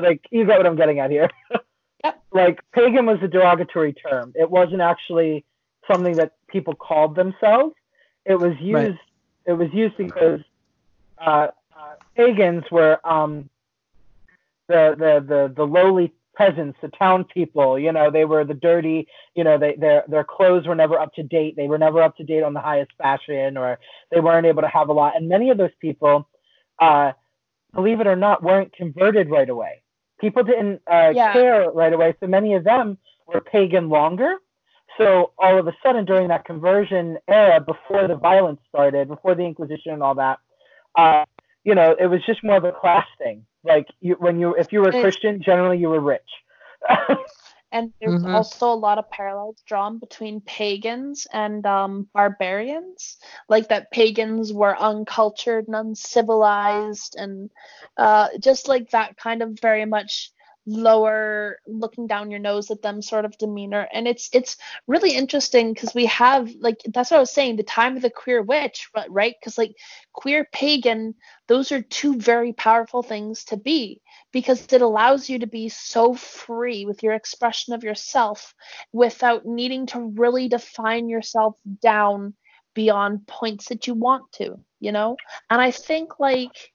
like 0.00 0.26
you 0.30 0.46
get 0.46 0.56
what 0.56 0.66
I'm 0.66 0.76
getting 0.76 0.98
at 0.98 1.10
here. 1.10 1.28
Yep. 2.04 2.20
Like 2.32 2.60
pagan 2.72 3.06
was 3.06 3.18
a 3.22 3.28
derogatory 3.28 3.92
term. 3.92 4.32
It 4.34 4.50
wasn't 4.50 4.80
actually 4.80 5.44
something 5.88 6.16
that 6.16 6.32
people 6.48 6.74
called 6.74 7.14
themselves. 7.14 7.76
It 8.24 8.34
was 8.34 8.54
used. 8.60 8.74
Right. 8.74 8.98
It 9.46 9.52
was 9.52 9.68
used 9.72 9.96
because 9.96 10.40
uh, 11.18 11.48
uh, 11.76 11.94
pagans 12.16 12.64
were 12.70 12.98
um, 13.04 13.48
the, 14.68 14.94
the 14.98 15.24
the 15.26 15.54
the 15.54 15.64
lowly 15.66 16.12
peasants, 16.36 16.78
the 16.80 16.88
town 16.88 17.24
people. 17.24 17.78
You 17.78 17.92
know, 17.92 18.10
they 18.10 18.24
were 18.24 18.44
the 18.44 18.54
dirty. 18.54 19.06
You 19.34 19.44
know, 19.44 19.58
they 19.58 19.74
their 19.76 20.04
their 20.08 20.24
clothes 20.24 20.66
were 20.66 20.74
never 20.74 20.98
up 20.98 21.12
to 21.14 21.22
date. 21.22 21.56
They 21.56 21.68
were 21.68 21.78
never 21.78 22.02
up 22.02 22.16
to 22.16 22.24
date 22.24 22.42
on 22.42 22.54
the 22.54 22.60
highest 22.60 22.92
fashion, 22.98 23.56
or 23.56 23.78
they 24.10 24.20
weren't 24.20 24.46
able 24.46 24.62
to 24.62 24.68
have 24.68 24.88
a 24.88 24.92
lot. 24.92 25.16
And 25.16 25.28
many 25.28 25.50
of 25.50 25.58
those 25.58 25.74
people, 25.80 26.28
uh, 26.78 27.12
believe 27.74 28.00
it 28.00 28.06
or 28.06 28.16
not, 28.16 28.42
weren't 28.42 28.72
converted 28.72 29.30
right 29.30 29.48
away. 29.48 29.82
People 30.20 30.44
didn't 30.44 30.80
uh, 30.90 31.12
Yeah. 31.14 31.32
care 31.32 31.70
right 31.70 31.92
away, 31.92 32.14
so 32.20 32.26
many 32.26 32.54
of 32.54 32.64
them 32.64 32.98
were 33.26 33.40
pagan 33.40 33.88
longer. 33.88 34.36
So 34.98 35.32
all 35.38 35.58
of 35.58 35.66
a 35.66 35.72
sudden, 35.82 36.04
during 36.04 36.28
that 36.28 36.44
conversion 36.44 37.18
era, 37.28 37.60
before 37.60 38.06
the 38.08 38.16
violence 38.16 38.60
started, 38.68 39.08
before 39.08 39.34
the 39.34 39.44
Inquisition 39.44 39.92
and 39.92 40.02
all 40.02 40.14
that, 40.16 40.38
uh, 40.96 41.24
you 41.64 41.74
know, 41.74 41.96
it 41.98 42.06
was 42.06 42.20
just 42.26 42.42
more 42.44 42.56
of 42.56 42.64
a 42.64 42.72
class 42.72 43.06
thing. 43.18 43.46
Like 43.64 43.86
you, 44.00 44.16
when 44.18 44.38
you, 44.38 44.54
if 44.54 44.72
you 44.72 44.80
were 44.80 44.88
a 44.88 45.00
Christian, 45.00 45.42
generally 45.42 45.78
you 45.78 45.88
were 45.88 46.00
rich. 46.00 46.20
And 47.74 47.90
there's 48.02 48.22
Mhm. 48.22 48.34
also 48.34 48.70
a 48.70 48.74
lot 48.74 48.98
of 48.98 49.10
parallels 49.10 49.62
drawn 49.66 49.98
between 49.98 50.42
pagans 50.42 51.26
and 51.32 51.64
um, 51.64 52.06
barbarians, 52.12 53.16
like 53.48 53.68
that 53.68 53.90
pagans 53.90 54.52
were 54.52 54.78
uncultured 54.78 55.68
and 55.68 55.76
uncivilized, 55.76 57.16
and 57.16 57.50
uh, 57.96 58.28
just 58.38 58.68
like 58.68 58.90
that 58.90 59.16
kind 59.16 59.42
of 59.42 59.58
very 59.58 59.86
much 59.86 60.32
lower, 60.66 61.58
looking 61.66 62.06
down 62.06 62.30
your 62.30 62.40
nose 62.40 62.70
at 62.70 62.82
them 62.82 63.02
sort 63.02 63.24
of 63.24 63.36
demeanor. 63.38 63.88
And 63.92 64.06
it's 64.06 64.28
it's 64.32 64.56
really 64.86 65.14
interesting 65.14 65.72
because 65.72 65.94
we 65.94 66.06
have 66.06 66.50
like 66.60 66.80
that's 66.92 67.10
what 67.10 67.16
I 67.18 67.20
was 67.20 67.32
saying, 67.32 67.56
the 67.56 67.62
time 67.62 67.96
of 67.96 68.02
the 68.02 68.10
queer 68.10 68.42
witch, 68.42 68.88
right? 69.08 69.34
Because 69.40 69.58
like 69.58 69.74
queer 70.12 70.46
pagan, 70.52 71.14
those 71.48 71.72
are 71.72 71.82
two 71.82 72.16
very 72.18 72.52
powerful 72.52 73.02
things 73.02 73.44
to 73.46 73.56
be 73.56 74.00
because 74.32 74.72
it 74.72 74.82
allows 74.82 75.28
you 75.28 75.38
to 75.40 75.46
be 75.46 75.68
so 75.68 76.14
free 76.14 76.86
with 76.86 77.02
your 77.02 77.12
expression 77.12 77.74
of 77.74 77.84
yourself 77.84 78.54
without 78.92 79.44
needing 79.44 79.86
to 79.86 80.00
really 80.00 80.48
define 80.48 81.08
yourself 81.08 81.56
down 81.80 82.34
beyond 82.74 83.26
points 83.26 83.68
that 83.68 83.86
you 83.86 83.94
want 83.94 84.30
to, 84.32 84.58
you 84.80 84.92
know? 84.92 85.16
And 85.50 85.60
I 85.60 85.70
think 85.70 86.18
like 86.18 86.72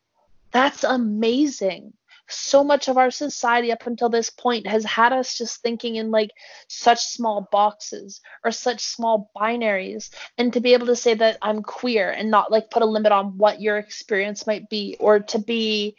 that's 0.51 0.83
amazing. 0.83 1.93
So 2.27 2.63
much 2.63 2.87
of 2.87 2.97
our 2.97 3.11
society 3.11 3.71
up 3.71 3.87
until 3.87 4.09
this 4.09 4.29
point 4.29 4.67
has 4.67 4.83
had 4.83 5.13
us 5.13 5.37
just 5.37 5.61
thinking 5.61 5.95
in 5.95 6.11
like 6.11 6.31
such 6.67 6.99
small 6.99 7.47
boxes 7.51 8.21
or 8.43 8.51
such 8.51 8.81
small 8.81 9.31
binaries. 9.35 10.09
And 10.37 10.51
to 10.53 10.59
be 10.59 10.73
able 10.73 10.87
to 10.87 10.95
say 10.95 11.13
that 11.13 11.37
I'm 11.41 11.61
queer 11.61 12.11
and 12.11 12.29
not 12.29 12.51
like 12.51 12.69
put 12.69 12.83
a 12.83 12.85
limit 12.85 13.11
on 13.11 13.37
what 13.37 13.61
your 13.61 13.77
experience 13.77 14.45
might 14.45 14.69
be 14.69 14.97
or 14.99 15.19
to 15.21 15.39
be 15.39 15.95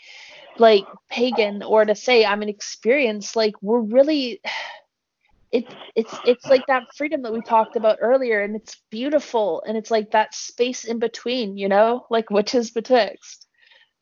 like 0.59 0.85
pagan 1.11 1.63
or 1.63 1.85
to 1.85 1.95
say 1.95 2.25
I'm 2.25 2.43
an 2.43 2.49
experience, 2.49 3.37
like 3.37 3.55
we're 3.63 3.81
really 3.81 4.41
it's 5.51 5.73
it's 5.97 6.15
it's 6.27 6.47
like 6.47 6.67
that 6.67 6.83
freedom 6.95 7.23
that 7.23 7.33
we 7.33 7.41
talked 7.41 7.75
about 7.77 7.99
earlier 8.03 8.43
and 8.43 8.55
it's 8.55 8.77
beautiful 8.91 9.63
and 9.67 9.79
it's 9.79 9.91
like 9.91 10.11
that 10.11 10.35
space 10.35 10.85
in 10.85 10.99
between, 10.99 11.57
you 11.57 11.69
know, 11.69 12.07
like 12.11 12.29
witches 12.29 12.71
betwixt. 12.71 13.47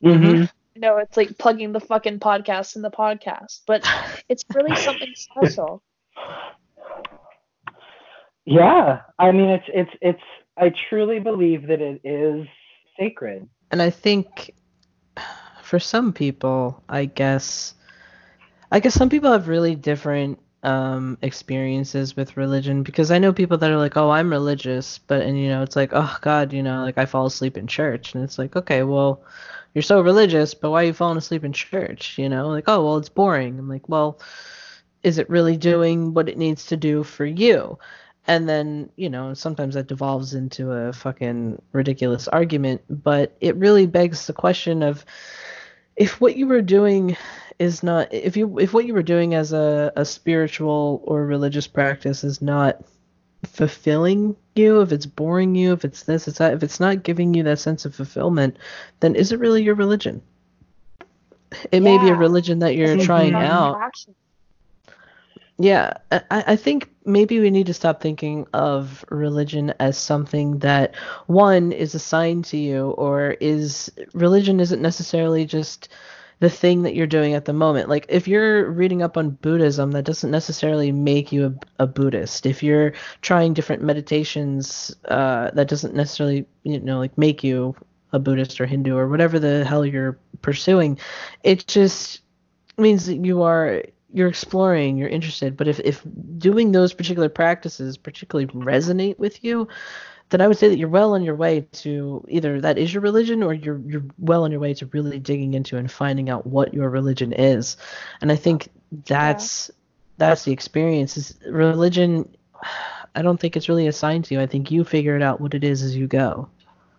Mm-hmm. 0.05 0.45
You 0.77 0.83
know, 0.83 0.99
it's 0.99 1.17
like 1.17 1.39
plugging 1.39 1.73
the 1.73 1.81
fucking 1.81 2.21
podcast 2.21 2.77
in 2.77 2.83
the 2.83 2.91
podcast, 2.91 3.63
but 3.67 3.83
it's 4.29 4.45
really 4.55 4.77
something 4.77 5.09
special. 5.15 5.83
Yeah, 8.45 9.01
I 9.19 9.33
mean, 9.33 9.49
it's 9.49 9.65
it's 9.73 9.91
it's. 10.03 10.23
I 10.59 10.71
truly 10.91 11.19
believe 11.19 11.67
that 11.69 11.81
it 11.81 12.03
is 12.05 12.47
sacred. 12.99 13.49
and 13.71 13.81
I 13.81 13.89
think 13.89 14.53
for 15.63 15.79
some 15.79 16.13
people, 16.13 16.85
I 16.91 17.07
guess, 17.07 17.73
I 18.71 18.81
guess 18.81 18.93
some 18.93 19.09
people 19.09 19.33
have 19.33 19.49
really 19.49 19.77
different 19.77 20.39
um, 20.67 21.17
experiences 21.23 22.17
with 22.17 22.37
religion 22.37 22.83
because 22.83 23.13
I 23.13 23.19
know 23.19 23.33
people 23.33 23.57
that 23.59 23.71
are 23.71 23.79
like, 23.79 23.97
oh, 23.97 24.11
I'm 24.11 24.31
religious, 24.31 24.99
but 24.99 25.23
and 25.23 25.39
you 25.39 25.49
know, 25.49 25.63
it's 25.63 25.77
like, 25.77 25.91
oh 25.93 26.17
God, 26.21 26.53
you 26.53 26.63
know, 26.63 26.83
like 26.83 26.99
I 26.99 27.07
fall 27.07 27.27
asleep 27.27 27.57
in 27.57 27.69
church, 27.69 28.15
and 28.15 28.25
it's 28.25 28.37
like, 28.39 28.57
okay, 28.57 28.83
well, 28.83 29.23
you're 29.75 29.83
so 29.83 30.01
religious, 30.01 30.55
but 30.55 30.71
why 30.71 30.83
are 30.83 30.87
you 30.87 30.93
falling 30.93 31.19
asleep 31.19 31.45
in 31.45 31.53
church? 31.53 32.19
You 32.19 32.29
know, 32.29 32.49
like, 32.49 32.65
oh, 32.67 32.85
well, 32.85 32.97
it's 32.97 33.09
boring. 33.09 33.59
I'm 33.59 33.69
like, 33.69 33.89
well, 33.89 34.21
is 35.05 35.19
it 35.19 35.31
really 35.31 35.57
doing 35.57 36.15
what 36.15 36.29
it 36.29 36.37
needs 36.37 36.67
to 36.67 36.77
do 36.77 37.05
for 37.05 37.25
you? 37.25 37.79
And 38.27 38.49
then, 38.49 38.91
you 38.97 39.09
know, 39.09 39.35
sometimes 39.35 39.75
that 39.77 39.87
devolves 39.87 40.35
into 40.35 40.73
a 40.73 40.93
fucking 40.93 41.63
ridiculous 41.73 42.27
argument, 42.27 42.83
but 42.91 43.37
it 43.41 43.55
really 43.55 43.87
begs 43.87 44.27
the 44.27 44.33
question 44.33 44.83
of 44.83 45.05
if 45.95 46.21
what 46.21 46.37
you 46.37 46.49
were 46.49 46.63
doing 46.63 47.17
is 47.59 47.83
not 47.83 48.13
if 48.13 48.37
you 48.37 48.59
if 48.59 48.73
what 48.75 48.87
you 48.87 48.95
were 48.95 49.03
doing 49.03 49.35
as 49.35 49.53
a, 49.53 49.93
a 49.97 50.05
spiritual 50.05 51.03
or 51.05 51.25
religious 51.25 51.67
practice 51.67 52.25
is 52.25 52.43
not 52.43 52.85
fulfilling 53.45 54.37
you, 54.55 54.81
if 54.81 54.93
it's 54.93 55.07
boring 55.07 55.55
you, 55.55 55.73
if 55.73 55.85
it's 55.85 56.03
this, 56.05 56.29
it's 56.29 56.39
that, 56.39 56.55
if 56.55 56.63
it's 56.63 56.81
not 56.81 57.03
giving 57.03 57.35
you 57.35 57.43
that 57.45 57.59
sense 57.59 57.85
of 57.85 57.95
fulfillment, 57.95 58.57
then 59.01 59.15
is 59.15 59.33
it 59.33 59.39
really 59.39 59.63
your 59.63 59.75
religion? 59.75 60.23
It 61.71 61.81
may 61.81 61.97
be 61.99 62.09
a 62.09 62.15
religion 62.15 62.59
that 62.61 62.75
you're 62.75 62.99
trying 62.99 63.35
out. 63.35 63.79
Yeah, 65.59 65.95
I, 66.11 66.23
I 66.31 66.57
think 66.57 66.91
maybe 67.07 67.41
we 67.41 67.51
need 67.51 67.67
to 67.67 67.75
stop 67.75 68.03
thinking 68.03 68.47
of 68.53 69.05
religion 69.11 69.73
as 69.81 69.97
something 69.97 70.59
that 70.59 70.95
one 71.27 71.73
is 71.73 71.95
assigned 71.95 72.45
to 72.47 72.59
you, 72.59 72.91
or 72.91 73.37
is 73.41 73.91
religion 74.13 74.61
isn't 74.61 74.83
necessarily 74.83 75.47
just 75.47 75.89
the 76.39 76.51
thing 76.51 76.83
that 76.83 76.95
you're 76.95 77.07
doing 77.07 77.35
at 77.35 77.47
the 77.47 77.53
moment. 77.53 77.89
Like 77.89 78.07
if 78.09 78.29
you're 78.29 78.71
reading 78.71 79.03
up 79.03 79.17
on 79.17 79.31
Buddhism, 79.31 79.93
that 79.93 80.05
doesn't 80.05 80.31
necessarily 80.31 80.93
make 80.93 81.33
you 81.33 81.47
a, 81.47 81.85
a 81.85 81.87
Buddhist. 81.87 82.45
If 82.45 82.63
you're 82.63 82.93
trying 83.23 83.55
different 83.55 83.83
meditations, 83.83 84.95
uh, 85.07 85.51
that 85.53 85.69
doesn't 85.69 85.95
necessarily 85.95 86.47
you 86.63 86.79
know 86.81 86.99
like 86.99 87.17
make 87.17 87.43
you 87.43 87.75
a 88.13 88.19
Buddhist 88.19 88.61
or 88.61 88.67
Hindu 88.67 88.97
or 88.97 89.09
whatever 89.09 89.39
the 89.39 89.65
hell 89.65 89.85
you're 89.85 90.19
pursuing. 90.43 90.99
It 91.43 91.67
just 91.67 92.21
means 92.77 93.07
that 93.07 93.25
you 93.25 93.43
are 93.43 93.83
you're 94.13 94.29
exploring, 94.29 94.97
you're 94.97 95.09
interested. 95.09 95.57
But 95.57 95.69
if 95.69 95.81
if 95.81 96.03
doing 96.39 96.73
those 96.73 96.93
particular 96.93 97.29
practices 97.29 97.97
particularly 97.97 98.47
resonate 98.49 99.19
with 99.19 99.43
you, 99.43 99.69
then 100.31 100.41
I 100.41 100.49
would 100.49 100.59
say 100.59 100.69
that 100.69 100.79
you're 100.79 100.89
well 100.89 101.15
on 101.15 101.23
your 101.23 101.37
way 101.37 101.67
to 101.73 102.25
either 102.29 102.61
that 102.61 102.79
is 102.79 102.93
your 102.93 103.03
religion 103.03 103.43
or 103.43 103.55
you're 103.55 103.81
you're 103.87 104.05
well 104.19 104.45
on 104.45 104.51
your 104.51 104.61
way 104.61 104.75
to 104.75 104.87
really 104.87 105.19
digging 105.19 105.55
into 105.55 105.77
and 105.77 105.91
finding 105.91 106.31
out 106.31 106.47
what 106.47 106.75
your 106.75 106.91
religion 106.91 107.33
is. 107.33 107.77
And 108.21 108.33
I 108.33 108.37
think 108.37 108.69
that's 109.07 109.71
that's 110.19 110.45
the 110.45 110.53
experience. 110.53 111.17
Is 111.17 111.39
religion 111.47 112.29
I 113.15 113.23
don't 113.23 113.41
think 113.41 113.57
it's 113.57 113.69
really 113.69 113.87
assigned 113.87 114.27
to 114.27 114.35
you. 114.35 114.41
I 114.41 114.47
think 114.47 114.71
you 114.71 114.85
figure 114.85 115.17
it 115.17 115.23
out 115.23 115.41
what 115.41 115.55
it 115.55 115.65
is 115.65 115.83
as 115.83 115.97
you 115.97 116.07
go. 116.07 116.51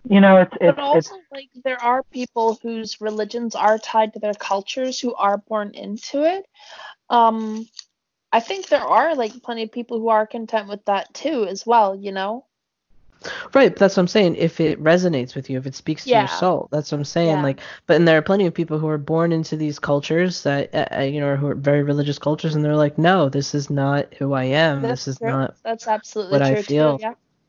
You 0.10 0.22
know, 0.22 0.38
it's 0.38 0.54
it's, 0.62 0.76
But 0.76 0.98
it's 0.98 1.12
also, 1.12 1.22
like, 1.32 1.50
there 1.64 1.82
are 1.82 2.02
people 2.04 2.58
whose 2.64 3.02
religions 3.02 3.56
are 3.56 3.78
tied 3.78 4.14
to 4.14 4.20
their 4.20 4.34
cultures 4.34 5.00
who 5.00 5.14
are 5.14 5.38
born 5.38 5.72
into 5.76 6.24
it. 6.24 6.46
Um, 7.10 7.68
I 8.32 8.40
think 8.40 8.68
there 8.68 8.84
are 8.84 9.16
like 9.16 9.44
plenty 9.44 9.64
of 9.64 9.72
people 9.72 10.00
who 10.00 10.10
are 10.10 10.26
content 10.26 10.70
with 10.70 10.84
that 10.86 11.14
too, 11.14 11.46
as 11.46 11.66
well. 11.66 11.96
You 11.96 12.12
know. 12.12 12.47
Right, 13.54 13.70
but 13.72 13.78
that's 13.78 13.98
what 13.98 14.02
I'm 14.02 14.08
saying. 14.08 14.36
If 14.36 14.60
it 14.60 14.82
resonates 14.82 15.36
with 15.36 15.50
you, 15.50 15.58
if 15.58 15.66
it 15.66 15.76
speaks 15.76 16.04
to 16.04 16.10
Yeah. 16.10 16.22
your 16.22 16.28
soul, 16.28 16.70
that's 16.72 16.92
what 16.92 17.00
I'm 17.00 17.06
saying. 17.06 17.38
Yeah. 17.38 17.44
Like, 17.44 17.60
but 17.86 17.96
and 17.96 18.08
there 18.08 18.18
are 18.18 18.22
plenty 18.22 18.46
of 18.46 18.54
people 18.54 18.80
who 18.80 18.88
are 18.88 18.98
born 18.98 19.32
into 19.32 19.56
these 19.56 19.80
cultures 19.80 20.44
that, 20.44 20.74
uh, 20.74 20.86
uh, 20.98 21.02
you 21.02 21.20
know, 21.20 21.36
who 21.36 21.48
are 21.48 21.56
very 21.56 21.84
religious 21.84 22.20
cultures, 22.20 22.56
and 22.56 22.64
they're 22.64 22.76
like, 22.76 22.98
no, 22.98 23.30
this 23.30 23.56
is 23.56 23.70
not 23.70 24.14
who 24.16 24.34
I 24.34 24.44
am. 24.46 24.82
That's 24.82 25.06
this 25.06 25.16
is 25.16 25.18
true. 25.20 25.30
not. 25.30 25.56
That's 25.64 25.88
absolutely 25.88 26.32
what 26.34 26.42
I 26.42 26.54
true 26.54 26.64
feel. 26.64 26.98
too. 27.00 27.04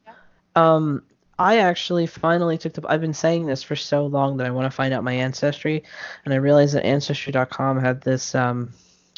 Yeah. 0.07 0.15
Um, 0.57 1.03
I 1.39 1.59
actually 1.59 2.07
finally 2.07 2.59
took 2.59 2.73
the. 2.73 2.83
I've 2.89 3.01
been 3.01 3.15
saying 3.15 3.47
this 3.47 3.63
for 3.63 3.77
so 3.77 4.07
long 4.07 4.39
that 4.39 4.47
I 4.47 4.51
want 4.51 4.67
to 4.67 4.71
find 4.75 4.93
out 4.93 5.05
my 5.05 5.13
ancestry, 5.13 5.85
and 6.25 6.35
I 6.35 6.39
realized 6.39 6.75
that 6.75 6.85
Ancestry.com 6.85 7.79
had 7.79 8.01
this 8.01 8.35
um 8.35 8.73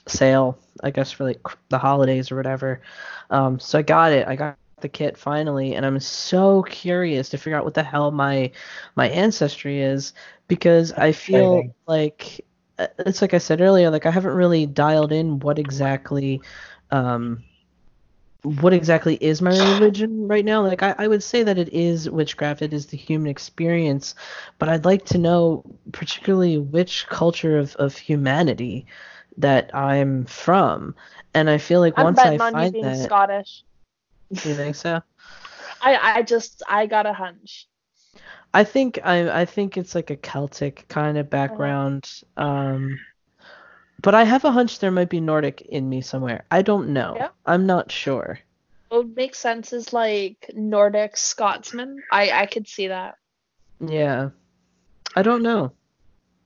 sale, 0.07 0.59
I 0.82 0.90
guess 0.90 1.12
for 1.12 1.24
like 1.24 1.40
the 1.68 1.78
holidays 1.78 2.30
or 2.30 2.36
whatever. 2.36 2.82
Um, 3.30 3.59
so 3.59 3.78
I 3.78 3.82
got 3.82 4.12
it. 4.12 4.26
I 4.28 4.36
got 4.36 4.57
the 4.81 4.89
kit 4.89 5.16
finally, 5.16 5.74
and 5.74 5.85
I'm 5.87 6.01
so 6.01 6.62
curious 6.62 7.28
to 7.31 7.39
figure 7.39 7.57
out 7.59 7.64
what 7.64 7.74
the 7.74 7.83
hell 7.83 8.11
my 8.11 8.51
my 8.97 9.09
ancestry 9.09 9.81
is 9.81 10.12
because 10.49 10.93
I 10.93 11.12
feel 11.12 11.62
Exciting. 11.62 11.74
like 11.87 12.45
uh, 12.78 12.89
it's 13.01 13.20
like 13.22 13.35
I 13.35 13.39
said 13.39 13.61
earlier, 13.61 13.91
like 13.91 14.07
I 14.07 14.11
haven't 14.11 14.35
really 14.35 14.66
dialed 14.66 15.12
in 15.12 15.41
what 15.41 15.59
exactly 15.59 16.43
um 16.91 17.45
what 18.43 18.72
exactly 18.72 19.16
is 19.16 19.43
my 19.43 19.59
religion 19.59 20.26
right 20.28 20.45
now 20.45 20.62
like 20.62 20.83
I, 20.83 20.95
I 20.99 21.09
would 21.09 21.22
say 21.22 21.43
that 21.43 21.59
it 21.59 21.68
is 21.72 22.09
witchcraft 22.09 22.62
it 22.62 22.72
is 22.72 22.87
the 22.87 22.97
human 22.97 23.28
experience 23.31 24.14
but 24.59 24.68
i'd 24.68 24.85
like 24.85 25.05
to 25.07 25.18
know 25.18 25.64
particularly 25.93 26.57
which 26.59 27.07
culture 27.09 27.59
of, 27.59 27.74
of 27.76 27.97
humanity 27.97 28.87
that 29.37 29.74
i'm 29.74 30.24
from 30.24 30.95
and 31.35 31.51
i 31.51 31.59
feel 31.59 31.81
like 31.81 31.97
I'm 31.97 32.05
once 32.05 32.24
i 32.24 32.39
find 32.39 32.72
being 32.72 32.93
that 32.93 32.95
Scottish. 32.95 33.64
You 34.31 34.55
think 34.55 34.74
so 34.76 35.03
I 35.81 36.18
I 36.18 36.22
just 36.22 36.62
I 36.68 36.87
got 36.87 37.07
a 37.07 37.12
hunch. 37.12 37.66
I 38.53 38.64
think 38.64 38.99
I 39.03 39.43
I 39.43 39.45
think 39.45 39.76
it's 39.76 39.95
like 39.95 40.11
a 40.11 40.16
Celtic 40.16 40.87
kind 40.89 41.18
of 41.18 41.31
background. 41.31 42.11
Um, 42.37 42.99
but 44.03 44.14
I 44.14 44.24
have 44.24 44.45
a 44.45 44.53
hunch 44.53 44.78
there 44.78 44.91
might 44.91 45.11
be 45.11 45.20
Nordic 45.20 45.61
in 45.62 45.89
me 45.89 46.01
somewhere. 46.01 46.45
I 46.51 46.62
don't 46.62 46.93
know. 46.93 47.14
Yeah. 47.16 47.28
I'm 47.47 47.66
not 47.66 47.93
sure. 47.93 48.39
What 48.89 49.05
would 49.05 49.16
make 49.16 49.35
sense 49.35 49.72
is 49.72 49.93
like 49.93 50.51
Nordic 50.55 51.16
Scotsman. 51.16 52.03
I 52.11 52.31
I 52.31 52.47
could 52.47 52.68
see 52.68 52.89
that. 52.89 53.16
Yeah. 53.81 54.31
I 55.16 55.22
don't 55.22 55.43
know. 55.43 55.72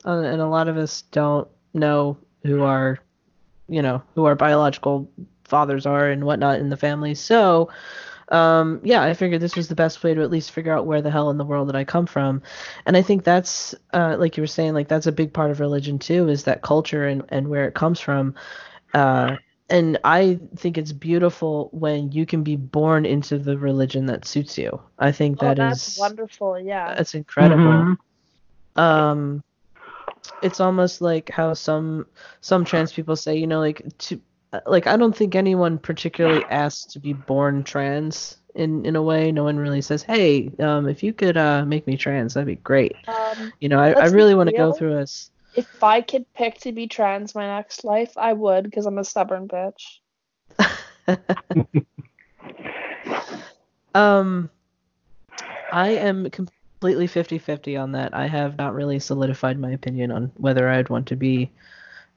Uh, 0.04 0.20
and 0.20 0.40
a 0.40 0.46
lot 0.46 0.68
of 0.68 0.76
us 0.76 1.02
don't 1.10 1.48
know 1.72 2.18
who 2.42 2.62
our, 2.62 2.98
you 3.68 3.80
know, 3.80 4.02
who 4.14 4.24
our 4.26 4.34
biological 4.34 5.10
fathers 5.44 5.86
are 5.86 6.08
and 6.08 6.24
whatnot 6.24 6.60
in 6.60 6.68
the 6.68 6.76
family. 6.76 7.14
So, 7.14 7.70
um, 8.28 8.80
yeah, 8.82 9.02
I 9.02 9.14
figured 9.14 9.40
this 9.40 9.56
was 9.56 9.68
the 9.68 9.74
best 9.74 10.02
way 10.02 10.14
to 10.14 10.22
at 10.22 10.30
least 10.30 10.50
figure 10.50 10.72
out 10.72 10.86
where 10.86 11.02
the 11.02 11.10
hell 11.10 11.30
in 11.30 11.38
the 11.38 11.44
world 11.44 11.68
that 11.68 11.76
I 11.76 11.84
come 11.84 12.06
from. 12.06 12.42
And 12.86 12.96
I 12.96 13.02
think 13.02 13.24
that's, 13.24 13.74
uh, 13.92 14.16
like 14.18 14.36
you 14.36 14.42
were 14.42 14.48
saying, 14.48 14.74
like 14.74 14.88
that's 14.88 15.06
a 15.06 15.12
big 15.12 15.32
part 15.32 15.50
of 15.50 15.60
religion 15.60 15.98
too, 15.98 16.28
is 16.28 16.44
that 16.44 16.62
culture 16.62 17.06
and, 17.06 17.22
and 17.28 17.48
where 17.48 17.68
it 17.68 17.74
comes 17.74 18.00
from. 18.00 18.34
Uh, 18.94 19.36
and 19.70 19.98
I 20.04 20.38
think 20.56 20.78
it's 20.78 20.92
beautiful 20.92 21.68
when 21.72 22.12
you 22.12 22.26
can 22.26 22.42
be 22.42 22.56
born 22.56 23.06
into 23.06 23.38
the 23.38 23.56
religion 23.56 24.06
that 24.06 24.26
suits 24.26 24.58
you. 24.58 24.80
I 24.98 25.10
think 25.12 25.42
oh, 25.42 25.54
that's 25.54 25.94
is 25.94 25.98
wonderful. 25.98 26.58
Yeah. 26.60 26.94
that's 26.94 27.14
incredible. 27.14 27.62
Mhm. 27.62 27.96
Um, 28.76 29.44
it's 30.42 30.60
almost 30.60 31.00
like 31.00 31.30
how 31.30 31.54
some 31.54 32.06
some 32.40 32.64
trans 32.64 32.92
people 32.92 33.16
say, 33.16 33.36
you 33.36 33.46
know, 33.46 33.60
like 33.60 33.82
to 33.98 34.20
like 34.66 34.86
I 34.86 34.96
don't 34.96 35.16
think 35.16 35.34
anyone 35.34 35.78
particularly 35.78 36.44
asks 36.50 36.92
to 36.92 37.00
be 37.00 37.12
born 37.12 37.64
trans 37.64 38.38
in 38.54 38.84
in 38.86 38.96
a 38.96 39.02
way. 39.02 39.32
No 39.32 39.44
one 39.44 39.56
really 39.56 39.80
says, 39.80 40.02
hey, 40.02 40.50
um, 40.60 40.88
if 40.88 41.02
you 41.02 41.12
could 41.12 41.36
uh 41.36 41.64
make 41.64 41.86
me 41.86 41.96
trans, 41.96 42.34
that'd 42.34 42.46
be 42.46 42.56
great. 42.56 42.96
Um, 43.08 43.52
You 43.60 43.68
know, 43.68 43.78
I, 43.78 43.92
I 43.92 44.06
really 44.06 44.34
want 44.34 44.50
to 44.50 44.56
go 44.56 44.72
through 44.72 44.94
this. 44.96 45.30
if 45.54 45.82
I 45.82 46.00
could 46.00 46.32
pick 46.34 46.58
to 46.60 46.72
be 46.72 46.86
trans 46.86 47.34
my 47.34 47.46
next 47.46 47.84
life, 47.84 48.12
I 48.16 48.32
would 48.32 48.64
because 48.64 48.86
I'm 48.86 48.98
a 48.98 49.04
stubborn 49.04 49.48
bitch. 49.48 49.98
um, 53.94 54.50
I 55.72 55.88
am 55.90 56.30
completely 56.30 57.08
50-50 57.08 57.80
on 57.80 57.92
that. 57.92 58.14
I 58.14 58.26
have 58.26 58.58
not 58.58 58.74
really 58.74 58.98
solidified 58.98 59.58
my 59.58 59.70
opinion 59.70 60.10
on 60.10 60.32
whether 60.36 60.68
I'd 60.68 60.88
want 60.88 61.08
to 61.08 61.16
be 61.16 61.50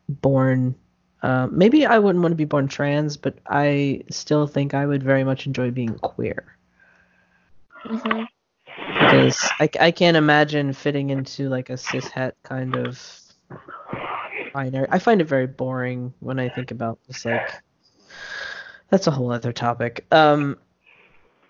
born. 0.09 0.75
Uh, 1.23 1.47
maybe 1.51 1.85
I 1.85 1.99
wouldn't 1.99 2.21
want 2.21 2.31
to 2.31 2.37
be 2.37 2.45
born 2.45 2.67
trans, 2.67 3.17
but 3.17 3.37
I 3.47 4.03
still 4.09 4.47
think 4.47 4.73
I 4.73 4.85
would 4.85 5.03
very 5.03 5.23
much 5.23 5.47
enjoy 5.47 5.71
being 5.71 5.95
queer 5.99 6.57
hmm 7.83 8.23
because 8.99 9.49
I, 9.59 9.69
I 9.79 9.91
can't 9.91 10.17
imagine 10.17 10.73
fitting 10.73 11.09
into 11.11 11.49
like 11.49 11.69
a 11.69 11.73
cishet 11.73 12.33
kind 12.43 12.75
of 12.75 13.01
binary. 14.53 14.87
I 14.89 14.99
find 14.99 15.21
it 15.21 15.25
very 15.25 15.47
boring 15.47 16.13
when 16.19 16.39
I 16.39 16.49
think 16.49 16.71
about 16.71 16.99
just 17.07 17.25
like 17.25 17.53
that's 18.89 19.07
a 19.07 19.11
whole 19.11 19.31
other 19.31 19.53
topic. 19.53 20.05
Um, 20.11 20.57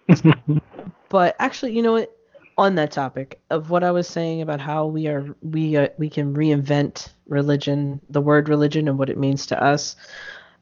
but 1.10 1.36
actually, 1.40 1.74
you 1.74 1.82
know 1.82 1.94
what? 1.94 2.17
On 2.58 2.76
that 2.76 2.92
topic 2.92 3.40
of 3.52 3.70
what 3.70 3.84
I 3.84 3.92
was 3.92 4.08
saying 4.08 4.42
about 4.42 4.60
how 4.60 4.88
we 4.88 5.08
are 5.08 5.36
we 5.42 5.78
uh, 5.78 5.90
we 5.98 6.10
can 6.10 6.36
reinvent 6.36 7.10
religion, 7.28 8.02
the 8.10 8.22
word 8.22 8.50
religion, 8.50 8.88
and 8.88 8.98
what 8.98 9.10
it 9.10 9.18
means 9.18 9.46
to 9.48 9.64
us, 9.64 9.96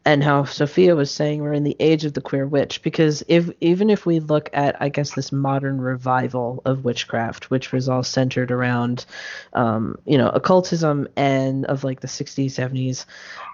and 0.06 0.24
how 0.24 0.44
Sophia 0.44 0.96
was 0.96 1.10
saying 1.10 1.42
we're 1.42 1.54
in 1.54 1.64
the 1.64 1.78
age 1.80 2.06
of 2.06 2.14
the 2.14 2.22
queer 2.22 2.48
witch 2.48 2.82
because 2.84 3.24
if 3.28 3.50
even 3.62 3.90
if 3.90 4.06
we 4.06 4.20
look 4.20 4.50
at 4.54 4.76
I 4.82 4.90
guess 4.90 5.14
this 5.16 5.32
modern 5.32 5.80
revival 5.82 6.62
of 6.66 6.84
witchcraft, 6.86 7.50
which 7.50 7.72
was 7.72 7.90
all 7.90 8.04
centered 8.04 8.52
around, 8.52 9.06
um, 9.54 9.98
you 10.06 10.18
know, 10.18 10.30
occultism 10.30 11.08
and 11.16 11.66
of 11.66 11.84
like 11.84 12.02
the 12.02 12.08
60s, 12.08 12.52
70s, 12.52 13.06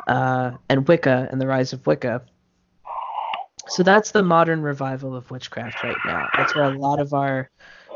uh, 0.08 0.52
and 0.70 0.88
Wicca 0.88 1.28
and 1.32 1.40
the 1.40 1.48
rise 1.48 1.74
of 1.74 1.86
Wicca 1.88 2.22
So 3.68 3.84
that's 3.84 4.12
the 4.12 4.24
modern 4.24 4.62
revival 4.62 5.16
of 5.16 5.32
witchcraft 5.32 5.84
right 5.84 5.98
now. 6.06 6.28
That's 6.38 6.56
where 6.56 6.66
a 6.66 6.78
lot 6.78 7.00
of 7.00 7.14
our 7.14 7.50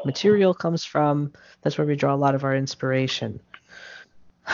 material 0.03 0.53
comes 0.53 0.83
from. 0.83 1.31
That's 1.61 1.77
where 1.77 1.87
we 1.87 1.95
draw 1.95 2.13
a 2.13 2.17
lot 2.17 2.35
of 2.35 2.43
our 2.43 2.55
inspiration. 2.55 3.39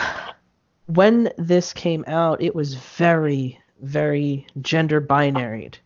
When 0.86 1.32
this 1.38 1.72
came 1.72 2.04
out, 2.08 2.42
it 2.42 2.56
was 2.56 2.74
very, 2.74 3.58
very 3.80 4.46
gender 4.60 5.00
binaried. 5.00 5.76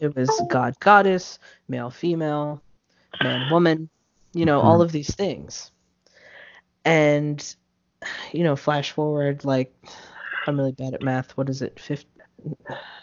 It 0.00 0.14
was 0.14 0.30
god, 0.50 0.78
goddess, 0.80 1.38
male, 1.66 1.90
female, 1.90 2.62
man, 3.22 3.50
woman, 3.50 3.88
you 4.34 4.44
know, 4.44 4.60
all 4.60 4.74
mm-hmm. 4.74 4.82
of 4.82 4.92
these 4.92 5.14
things. 5.14 5.70
And, 6.84 7.56
you 8.32 8.44
know, 8.44 8.54
flash 8.54 8.92
forward, 8.92 9.44
like, 9.44 9.74
I'm 10.46 10.58
really 10.58 10.72
bad 10.72 10.94
at 10.94 11.02
math. 11.02 11.36
What 11.36 11.48
is 11.48 11.62
it? 11.62 11.78
50, 11.78 12.06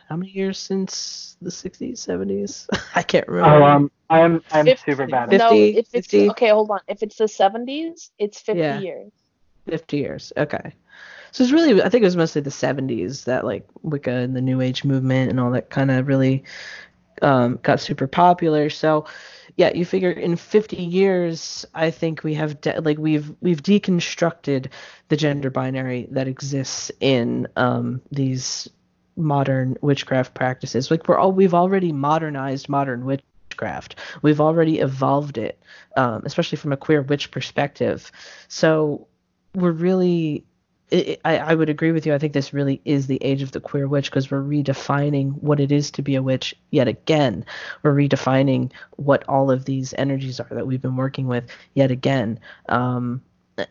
how 0.08 0.16
many 0.16 0.32
years 0.32 0.58
since 0.58 1.38
the 1.42 1.50
60s, 1.50 1.94
70s? 1.94 2.68
I 2.96 3.04
can't 3.04 3.28
remember. 3.28 3.64
Oh, 3.64 3.64
um, 3.66 3.92
I'm 4.10 4.42
I'm 4.52 4.66
Fifty- 4.66 4.92
super 4.92 5.08
bad. 5.08 5.30
no, 5.32 5.50
50, 5.50 5.78
if 5.78 5.88
it's 5.94 6.08
50. 6.08 6.30
okay, 6.32 6.50
hold 6.50 6.72
on. 6.72 6.80
If 6.88 7.04
it's 7.04 7.18
the 7.18 7.26
70s, 7.26 8.10
it's 8.18 8.40
50 8.40 8.60
Yeah. 8.60 8.80
years. 8.80 9.12
50 9.68 9.98
years. 9.98 10.34
Okay. 10.36 10.74
So 11.32 11.44
it's 11.44 11.54
really, 11.54 11.82
I 11.82 11.90
think 11.90 12.02
it 12.02 12.06
was 12.08 12.18
mostly 12.18 12.42
the 12.42 12.50
70s 12.50 13.26
that 13.26 13.46
like 13.46 13.68
Wicca 13.84 14.10
and 14.12 14.36
the 14.36 14.42
New 14.42 14.62
Age 14.62 14.84
movement 14.84 15.30
and 15.30 15.40
all 15.40 15.52
that 15.52 15.70
kind 15.70 15.92
of 15.92 16.08
really 16.08 16.44
um, 17.22 17.60
got 17.62 17.80
super 17.80 18.08
popular. 18.08 18.70
So 18.72 19.06
yeah, 19.58 19.72
you 19.74 19.86
figure 19.86 20.10
in 20.10 20.36
50 20.38 20.78
years, 20.78 21.66
I 21.76 21.92
think 21.92 22.24
we 22.24 22.34
have 22.36 22.62
de- 22.62 22.80
like 22.82 22.98
we've 22.98 23.32
we've 23.42 23.62
deconstructed 23.62 24.68
the 25.10 25.18
gender 25.18 25.50
binary 25.52 26.08
that 26.12 26.28
exists 26.28 26.92
in 27.00 27.48
um, 27.58 28.02
these 28.12 28.70
modern 29.20 29.78
witchcraft 29.82 30.34
practices. 30.34 30.90
Like 30.90 31.08
we're 31.08 31.18
all 31.18 31.32
we've 31.32 31.54
already 31.54 31.92
modernized 31.92 32.70
modern 32.70 33.06
witchcraft. 33.06 33.96
We've 34.22 34.42
already 34.42 34.80
evolved 34.80 35.38
it, 35.38 35.62
um, 35.98 36.24
especially 36.26 36.58
from 36.58 36.72
a 36.72 36.78
queer 36.78 37.02
witch 37.02 37.32
perspective. 37.32 38.12
So 38.48 39.08
we're 39.54 39.72
really 39.72 40.46
I, 40.92 41.18
I 41.26 41.38
I 41.38 41.56
would 41.56 41.70
agree 41.70 41.92
with 41.92 42.06
you. 42.06 42.14
I 42.14 42.18
think 42.18 42.34
this 42.34 42.54
really 42.54 42.82
is 42.86 43.08
the 43.08 43.22
age 43.24 43.42
of 43.42 43.52
the 43.52 43.60
queer 43.60 43.88
witch 43.88 44.10
because 44.10 44.32
we're 44.32 44.42
redefining 44.42 45.34
what 45.42 45.60
it 45.60 45.72
is 45.72 45.92
to 45.92 46.02
be 46.02 46.16
a 46.16 46.24
witch 46.24 46.56
yet 46.72 46.88
again. 46.88 47.46
We're 47.84 47.94
redefining 47.94 48.72
what 48.96 49.28
all 49.28 49.52
of 49.52 49.66
these 49.66 49.94
energies 49.98 50.40
are 50.40 50.48
that 50.52 50.68
we've 50.68 50.82
been 50.82 50.96
working 50.96 51.28
with 51.28 51.46
yet 51.74 51.92
again. 51.92 52.40
Um, 52.70 53.22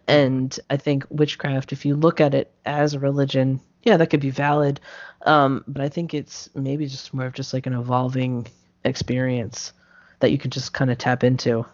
and 0.06 0.58
I 0.70 0.76
think 0.76 1.06
witchcraft, 1.08 1.72
if 1.72 1.84
you 1.84 1.96
look 1.96 2.20
at 2.20 2.34
it 2.34 2.52
as 2.64 2.94
a 2.94 2.98
religion, 2.98 3.60
yeah, 3.82 3.96
that 3.96 4.08
could 4.08 4.20
be 4.20 4.30
valid. 4.30 4.80
Um, 5.22 5.64
but 5.66 5.82
I 5.82 5.88
think 5.88 6.14
it's 6.14 6.48
maybe 6.54 6.86
just 6.86 7.12
more 7.14 7.26
of 7.26 7.34
just 7.34 7.52
like 7.52 7.66
an 7.66 7.74
evolving 7.74 8.46
experience 8.84 9.72
that 10.20 10.30
you 10.30 10.38
could 10.38 10.52
just 10.52 10.72
kind 10.72 10.90
of 10.90 10.98
tap 10.98 11.22
into, 11.24 11.64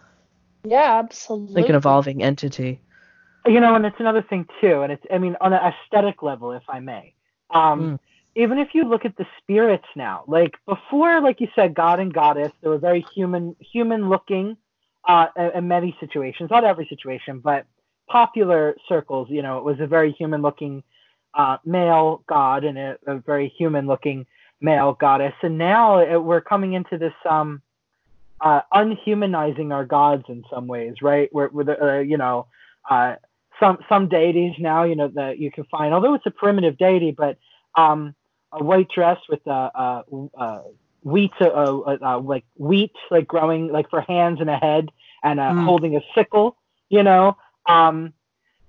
Yeah, 0.63 0.99
absolutely. 0.99 1.61
like 1.61 1.69
an 1.69 1.75
evolving 1.75 2.23
entity. 2.23 2.79
you 3.45 3.59
know, 3.59 3.75
and 3.75 3.85
it's 3.85 3.99
another 3.99 4.21
thing 4.23 4.47
too, 4.61 4.81
and 4.81 4.91
it's 4.91 5.03
I 5.11 5.17
mean 5.19 5.35
on 5.41 5.53
an 5.53 5.59
aesthetic 5.61 6.23
level, 6.23 6.51
if 6.51 6.63
I 6.69 6.79
may. 6.79 7.13
Um, 7.49 7.79
Mm. 7.81 7.99
Even 8.37 8.57
if 8.57 8.69
you 8.73 8.83
look 8.83 9.05
at 9.05 9.15
the 9.15 9.25
spirits 9.41 9.85
now, 9.95 10.25
like 10.27 10.55
before, 10.65 11.21
like 11.21 11.39
you 11.39 11.47
said, 11.55 11.73
God 11.73 12.01
and 12.01 12.13
Goddess, 12.13 12.51
they 12.61 12.67
were 12.67 12.77
very 12.77 13.05
human, 13.15 13.55
human 13.61 14.09
looking, 14.09 14.57
uh, 15.07 15.27
in, 15.37 15.51
in 15.59 15.67
many 15.69 15.95
situations, 16.01 16.49
not 16.51 16.65
every 16.65 16.85
situation, 16.87 17.39
but 17.39 17.65
popular 18.09 18.75
circles, 18.89 19.29
you 19.29 19.41
know, 19.41 19.57
it 19.57 19.63
was 19.63 19.79
a 19.79 19.87
very 19.87 20.11
human 20.11 20.41
looking 20.41 20.83
uh, 21.35 21.57
male 21.65 22.23
god 22.27 22.63
and 22.63 22.77
a, 22.77 22.97
a 23.07 23.15
very 23.17 23.49
human 23.49 23.87
looking 23.87 24.25
male 24.61 24.93
goddess, 24.93 25.33
and 25.41 25.57
now 25.57 25.99
it, 25.99 26.17
we're 26.17 26.41
coming 26.41 26.73
into 26.73 26.97
this 26.97 27.13
um, 27.29 27.61
uh, 28.41 28.61
unhumanizing 28.73 29.71
our 29.71 29.85
gods 29.85 30.23
in 30.29 30.43
some 30.49 30.67
ways, 30.67 30.95
right? 31.01 31.29
Where, 31.31 31.47
where 31.47 31.65
the, 31.65 31.83
uh, 31.83 31.99
you 31.99 32.17
know, 32.17 32.47
uh, 32.89 33.15
some 33.59 33.77
some 33.87 34.09
deities 34.09 34.53
now, 34.59 34.83
you 34.83 34.95
know, 34.95 35.07
that 35.09 35.39
you 35.39 35.49
can 35.51 35.63
find, 35.65 35.93
although 35.93 36.13
it's 36.13 36.25
a 36.25 36.31
primitive 36.31 36.77
deity, 36.77 37.11
but 37.11 37.37
um, 37.75 38.13
a 38.51 38.63
white 38.63 38.89
dress 38.89 39.17
with 39.29 39.45
a, 39.47 39.49
uh 39.51 40.03
uh 40.37 40.61
wheat, 41.03 41.31
uh, 41.39 41.45
uh, 41.45 42.19
like 42.19 42.45
wheat, 42.57 42.91
like 43.11 43.27
growing, 43.27 43.71
like 43.71 43.89
for 43.89 44.01
hands 44.01 44.41
and 44.41 44.49
a 44.49 44.57
head, 44.57 44.89
and 45.23 45.39
uh, 45.39 45.53
Mm. 45.53 45.65
holding 45.65 45.95
a 45.95 46.01
sickle, 46.13 46.57
you 46.89 47.03
know. 47.03 47.37
Um, 47.67 48.13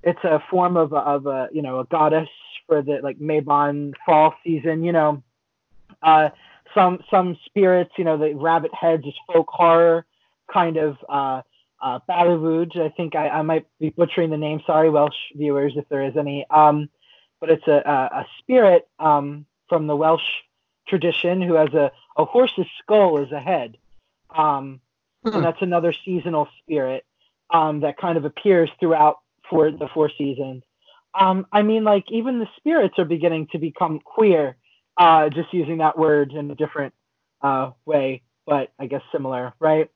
it's 0.03 0.23
a 0.23 0.43
form 0.51 0.77
of 0.77 0.93
a, 0.93 0.97
of 0.97 1.27
a 1.27 1.49
you 1.53 1.63
know 1.63 1.81
a 1.81 1.85
goddess 1.85 2.29
for 2.67 2.83
the 2.83 3.01
like 3.03 3.19
Mabon 3.19 3.93
fall 4.05 4.35
season, 4.45 4.85
you 4.85 4.93
know. 4.93 5.23
Uh, 6.03 6.31
some 6.75 7.01
some 7.11 7.39
spirits, 7.47 7.93
you 7.97 8.05
know, 8.05 8.19
the 8.19 8.35
rabbit 8.35 8.75
heads 8.75 9.05
is 9.07 9.15
folk 9.33 9.49
horror 9.49 10.05
kind 10.53 10.77
of 10.77 10.97
uh, 11.09 11.43
uh. 11.83 11.99
I 12.09 12.93
think 12.97 13.15
I, 13.15 13.29
I 13.29 13.43
might 13.43 13.67
be 13.79 13.91
butchering 13.91 14.31
the 14.31 14.37
name. 14.37 14.61
Sorry, 14.67 14.91
Welsh 14.91 15.15
viewers, 15.35 15.75
if 15.77 15.89
there 15.89 16.05
is 16.05 16.17
any. 16.17 16.47
Um, 16.51 16.89
but 17.41 17.51
it's 17.51 17.67
a, 17.67 17.83
a, 17.85 18.21
a 18.21 18.27
spirit 18.39 18.89
um, 18.99 19.47
from 19.69 19.87
the 19.87 19.97
Welsh 19.97 20.23
tradition 20.89 21.43
who 21.43 21.55
has 21.55 21.73
a, 21.75 21.93
a 22.17 22.25
horse's 22.25 22.67
skull 22.83 23.19
as 23.19 23.31
a 23.33 23.41
head. 23.41 23.77
Um, 24.35 24.81
Hmm. 25.27 25.37
And 25.37 25.45
that's 25.45 25.63
another 25.63 25.93
seasonal 26.05 26.49
spirit 26.63 27.05
um, 27.51 27.81
that 27.81 27.99
kind 27.99 28.17
of 28.17 28.25
appears 28.25 28.71
throughout 28.79 29.19
for 29.51 29.71
the 29.71 29.89
four 29.93 30.11
seasons. 30.17 30.63
Um, 31.19 31.47
I 31.53 31.63
mean, 31.63 31.85
like 31.85 32.05
even 32.11 32.39
the 32.39 32.49
spirits 32.57 32.95
are 32.99 33.05
beginning 33.05 33.49
to 33.53 33.59
become 33.59 34.01
queer, 34.01 34.57
uh, 34.99 35.29
just 35.31 35.53
using 35.53 35.79
that 35.79 35.99
word 35.99 36.33
in 36.33 36.51
a 36.51 36.55
different 36.55 36.95
uh, 37.43 37.71
way, 37.85 38.23
but 38.47 38.73
I 38.79 38.87
guess 38.87 39.03
similar, 39.13 39.55
right? 39.61 39.91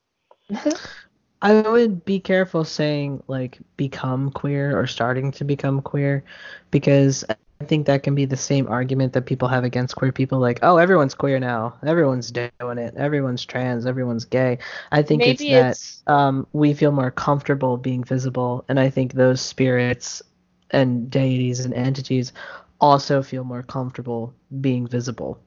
I 1.43 1.61
would 1.63 2.05
be 2.05 2.21
careful 2.21 2.65
saying 2.65 3.23
like 3.27 3.59
become 3.77 4.31
queer 4.31 4.79
or 4.79 4.87
starting 4.87 5.33
to 5.33 5.45
become 5.45 5.81
queer 5.81 6.23
because 6.71 7.25
I 7.29 7.65
think 7.65 7.87
that 7.87 8.03
can 8.03 8.15
be 8.15 8.27
the 8.27 8.37
same 8.37 8.69
argument 8.69 9.15
that 9.15 9.23
people 9.23 9.49
have 9.49 9.65
against 9.65 9.97
queer 9.97 10.13
people 10.13 10.39
like 10.39 10.59
oh 10.63 10.77
everyone's 10.77 11.15
queer 11.15 11.41
now. 11.41 11.75
Everyone's 11.87 12.31
doing 12.31 12.51
it. 12.61 12.95
Everyone's 12.95 13.45
trans. 13.45 13.87
Everyone's 13.87 14.27
gay. 14.27 14.59
I 14.93 15.03
think 15.03 15.21
Maybe 15.21 15.53
it's 15.53 16.03
that 16.07 16.13
um, 16.13 16.47
we 16.53 16.75
feel 16.75 16.93
more 16.93 17.11
comfortable 17.11 17.79
being 17.79 18.05
visible 18.05 18.65
and 18.69 18.79
I 18.79 18.91
think 18.91 19.15
those 19.15 19.41
spirits 19.41 20.23
and 20.71 21.11
deities 21.11 21.61
and 21.61 21.75
entities 21.75 22.33
also 22.81 23.23
feel 23.23 23.45
more 23.45 23.63
comfortable 23.63 24.35
being 24.61 24.87
visible 24.87 25.41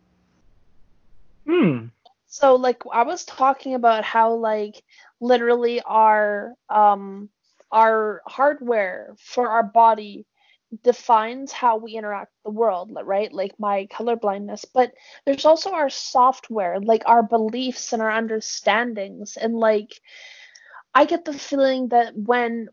Hmm. 1.47 1.87
so 2.27 2.55
like 2.55 2.83
I 2.91 3.03
was 3.03 3.25
talking 3.25 3.75
about 3.75 4.03
how 4.03 4.33
like 4.35 4.83
literally 5.19 5.81
our 5.81 6.53
um 6.69 7.29
our 7.71 8.21
hardware 8.27 9.15
for 9.19 9.49
our 9.49 9.63
body 9.63 10.25
defines 10.83 11.51
how 11.51 11.77
we 11.77 11.93
interact 11.93 12.31
with 12.33 12.53
the 12.53 12.59
world, 12.59 12.91
right? 13.03 13.31
Like 13.31 13.53
my 13.59 13.87
color 13.87 14.15
blindness, 14.15 14.65
but 14.65 14.91
there's 15.25 15.45
also 15.45 15.71
our 15.71 15.89
software, 15.89 16.79
like 16.79 17.03
our 17.05 17.23
beliefs 17.23 17.93
and 17.93 18.01
our 18.01 18.11
understandings 18.11 19.37
and 19.37 19.55
like 19.55 19.99
I 20.95 21.05
get 21.05 21.25
the 21.25 21.33
feeling 21.33 21.87
that 21.89 22.15
when 22.15 22.67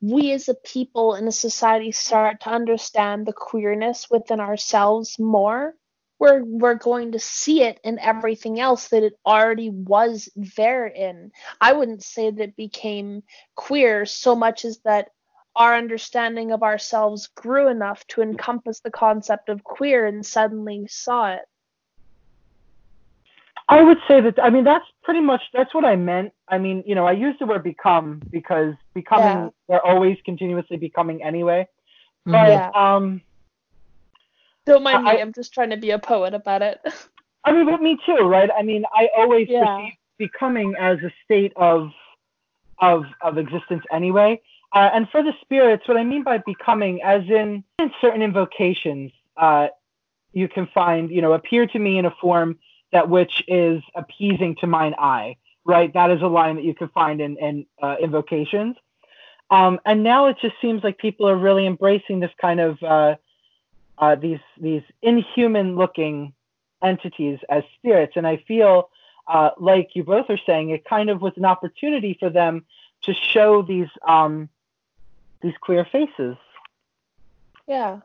we 0.00 0.32
as 0.32 0.48
a 0.48 0.54
people 0.54 1.14
in 1.14 1.26
a 1.26 1.32
society 1.32 1.92
start 1.92 2.40
to 2.42 2.50
understand 2.50 3.26
the 3.26 3.32
queerness 3.32 4.08
within 4.10 4.40
ourselves 4.40 5.18
more, 5.18 5.74
we're 6.18 6.44
we're 6.44 6.74
going 6.74 7.12
to 7.12 7.18
see 7.18 7.62
it 7.62 7.80
in 7.82 7.98
everything 7.98 8.60
else 8.60 8.88
that 8.88 9.02
it 9.02 9.14
already 9.26 9.70
was 9.70 10.28
there 10.36 10.86
in. 10.86 11.32
I 11.60 11.72
wouldn't 11.72 12.04
say 12.04 12.30
that 12.30 12.42
it 12.42 12.56
became 12.56 13.22
queer 13.56 14.06
so 14.06 14.36
much 14.36 14.64
as 14.64 14.78
that 14.84 15.08
our 15.56 15.74
understanding 15.74 16.52
of 16.52 16.62
ourselves 16.62 17.28
grew 17.28 17.68
enough 17.68 18.06
to 18.08 18.22
encompass 18.22 18.80
the 18.80 18.90
concept 18.90 19.48
of 19.48 19.64
queer 19.64 20.06
and 20.06 20.24
suddenly 20.24 20.86
saw 20.88 21.32
it. 21.34 21.42
I 23.68 23.82
would 23.82 23.98
say 24.08 24.20
that 24.20 24.38
I 24.42 24.50
mean 24.50 24.64
that's 24.64 24.84
pretty 25.02 25.20
much 25.20 25.42
that's 25.52 25.74
what 25.74 25.84
I 25.84 25.96
meant. 25.96 26.32
I 26.48 26.58
mean, 26.58 26.82
you 26.86 26.94
know, 26.94 27.06
I 27.06 27.12
use 27.12 27.34
the 27.38 27.46
word 27.46 27.62
become 27.62 28.20
because 28.30 28.74
becoming 28.94 29.26
Yeah. 29.26 29.48
they're 29.68 29.86
always 29.86 30.18
continuously 30.24 30.76
becoming 30.76 31.22
anyway. 31.22 31.66
Mhm. 32.26 32.32
But 32.32 32.48
Yeah. 32.50 32.70
um 32.74 33.22
Don't 34.66 34.82
mind 34.82 35.06
I- 35.08 35.14
me, 35.16 35.20
I'm 35.20 35.32
just 35.32 35.52
trying 35.52 35.70
to 35.70 35.76
be 35.76 35.90
a 35.90 35.98
poet 35.98 36.34
about 36.34 36.62
it. 36.62 36.80
I 37.44 37.52
mean, 37.52 37.66
but 37.66 37.82
me 37.82 37.98
too, 38.06 38.18
right? 38.28 38.50
I 38.56 38.62
mean, 38.62 38.84
I 38.94 39.08
always 39.16 39.48
Yeah. 39.48 39.64
perceive 39.66 39.94
becoming 40.18 40.74
as 40.78 40.98
a 41.02 41.10
state 41.24 41.52
of 41.56 41.90
of 42.80 43.04
of 43.20 43.38
existence 43.38 43.84
anyway. 43.92 44.40
Uh, 44.74 44.88
and 44.94 45.08
for 45.10 45.22
the 45.22 45.32
spirits, 45.42 45.86
what 45.86 45.96
I 45.98 46.04
mean 46.04 46.22
by 46.22 46.38
becoming, 46.38 47.02
as 47.02 47.22
in, 47.28 47.62
in 47.78 47.92
certain 48.00 48.22
invocations, 48.22 49.12
uh, 49.36 49.68
you 50.32 50.48
can 50.48 50.66
find, 50.72 51.10
you 51.10 51.20
know, 51.20 51.34
appear 51.34 51.66
to 51.66 51.78
me 51.78 51.98
in 51.98 52.06
a 52.06 52.10
form 52.22 52.58
that 52.92 53.08
which 53.08 53.42
is 53.48 53.82
appeasing 53.94 54.56
to 54.56 54.66
mine 54.66 54.94
eye, 54.98 55.36
right? 55.64 55.92
That 55.92 56.10
is 56.10 56.22
a 56.22 56.26
line 56.26 56.56
that 56.56 56.64
you 56.64 56.74
can 56.74 56.88
find 56.88 57.20
in 57.20 57.36
in 57.38 57.66
uh, 57.82 57.96
invocations. 58.00 58.76
Um, 59.50 59.80
and 59.84 60.02
now 60.02 60.26
it 60.26 60.38
just 60.40 60.54
seems 60.62 60.82
like 60.82 60.96
people 60.96 61.28
are 61.28 61.36
really 61.36 61.66
embracing 61.66 62.20
this 62.20 62.30
kind 62.40 62.60
of 62.60 62.82
uh, 62.82 63.16
uh, 63.98 64.14
these 64.14 64.40
these 64.58 64.82
inhuman 65.02 65.76
looking 65.76 66.32
entities 66.82 67.38
as 67.48 67.62
spirits. 67.78 68.14
And 68.16 68.26
I 68.26 68.38
feel 68.48 68.90
uh, 69.26 69.50
like 69.58 69.90
you 69.94 70.04
both 70.04 70.28
are 70.30 70.38
saying, 70.46 70.70
it 70.70 70.84
kind 70.84 71.10
of 71.10 71.20
was 71.20 71.32
an 71.36 71.44
opportunity 71.44 72.16
for 72.18 72.30
them 72.30 72.64
to 73.02 73.14
show 73.14 73.62
these 73.62 73.88
um, 74.06 74.48
these 75.42 75.54
queer 75.60 75.84
faces. 75.84 76.36
Yeah. 77.66 78.00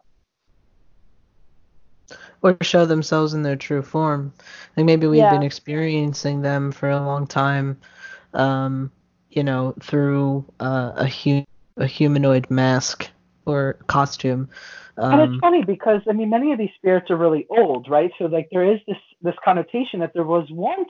Or 2.42 2.56
show 2.62 2.86
themselves 2.86 3.34
in 3.34 3.44
their 3.44 3.56
true 3.56 3.82
form. 3.82 4.34
Like 4.76 4.86
maybe 4.86 5.08
we've 5.08 5.18
Yeah. 5.18 5.30
been 5.30 5.44
experiencing 5.44 6.42
them 6.42 6.72
for 6.72 6.90
a 6.90 7.00
long 7.00 7.28
time, 7.28 7.78
um, 8.34 8.92
you 9.30 9.44
know, 9.44 9.74
through 9.82 10.46
uh, 10.60 10.92
a 10.96 11.08
hu- 11.08 11.46
a 11.78 11.86
humanoid 11.88 12.50
mask 12.50 13.10
or 13.46 13.78
costume. 13.88 14.50
and 15.12 15.22
Um, 15.22 15.22
it's 15.22 15.36
funny 15.40 15.64
because 15.64 16.02
I 16.10 16.14
mean, 16.14 16.30
many 16.30 16.52
of 16.52 16.58
these 16.60 16.72
spirits 16.76 17.10
are 17.12 17.18
really 17.18 17.46
old, 17.50 17.90
right? 17.90 18.12
So 18.18 18.26
like 18.26 18.48
there 18.52 18.72
is 18.74 18.80
this 18.88 18.98
this 19.22 19.36
connotation 19.44 20.00
that 20.02 20.14
there 20.14 20.26
was 20.26 20.48
once 20.52 20.90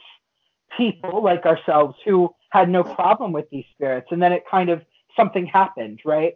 people 0.78 1.24
like 1.24 1.46
ourselves 1.46 1.96
who 2.06 2.34
had 2.52 2.70
no 2.70 2.84
problem 2.84 3.32
with 3.32 3.50
these 3.52 3.66
spirits, 3.74 4.08
and 4.12 4.22
then 4.22 4.32
it 4.34 4.44
kind 4.50 4.70
of 4.70 4.82
something 5.16 5.46
happened, 5.46 6.00
right? 6.06 6.34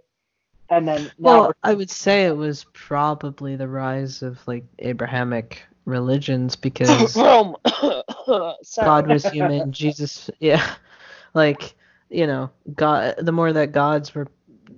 And 0.71 0.87
then 0.87 1.11
well, 1.19 1.51
I 1.63 1.73
would 1.73 1.91
say 1.91 2.25
it 2.25 2.35
was 2.35 2.65
probably 2.73 3.55
the 3.57 3.67
rise 3.67 4.21
of 4.23 4.39
like 4.47 4.63
Abrahamic 4.79 5.63
religions 5.85 6.55
because. 6.61 7.15
God 8.77 9.07
was 9.07 9.25
human, 9.25 9.71
Jesus, 9.71 10.29
yeah, 10.39 10.75
like 11.33 11.75
you 12.09 12.25
know, 12.27 12.49
God. 12.75 13.15
The 13.19 13.31
more 13.31 13.51
that 13.53 13.71
gods 13.71 14.15
were, 14.15 14.27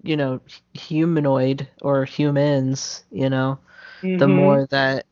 you 0.03 0.17
know, 0.17 0.41
humanoid 0.73 1.67
or 1.81 2.05
humans, 2.05 3.03
you 3.11 3.29
know, 3.29 3.59
the 4.01 4.27
Mhm. 4.27 4.35
more 4.35 4.67
that 4.71 5.05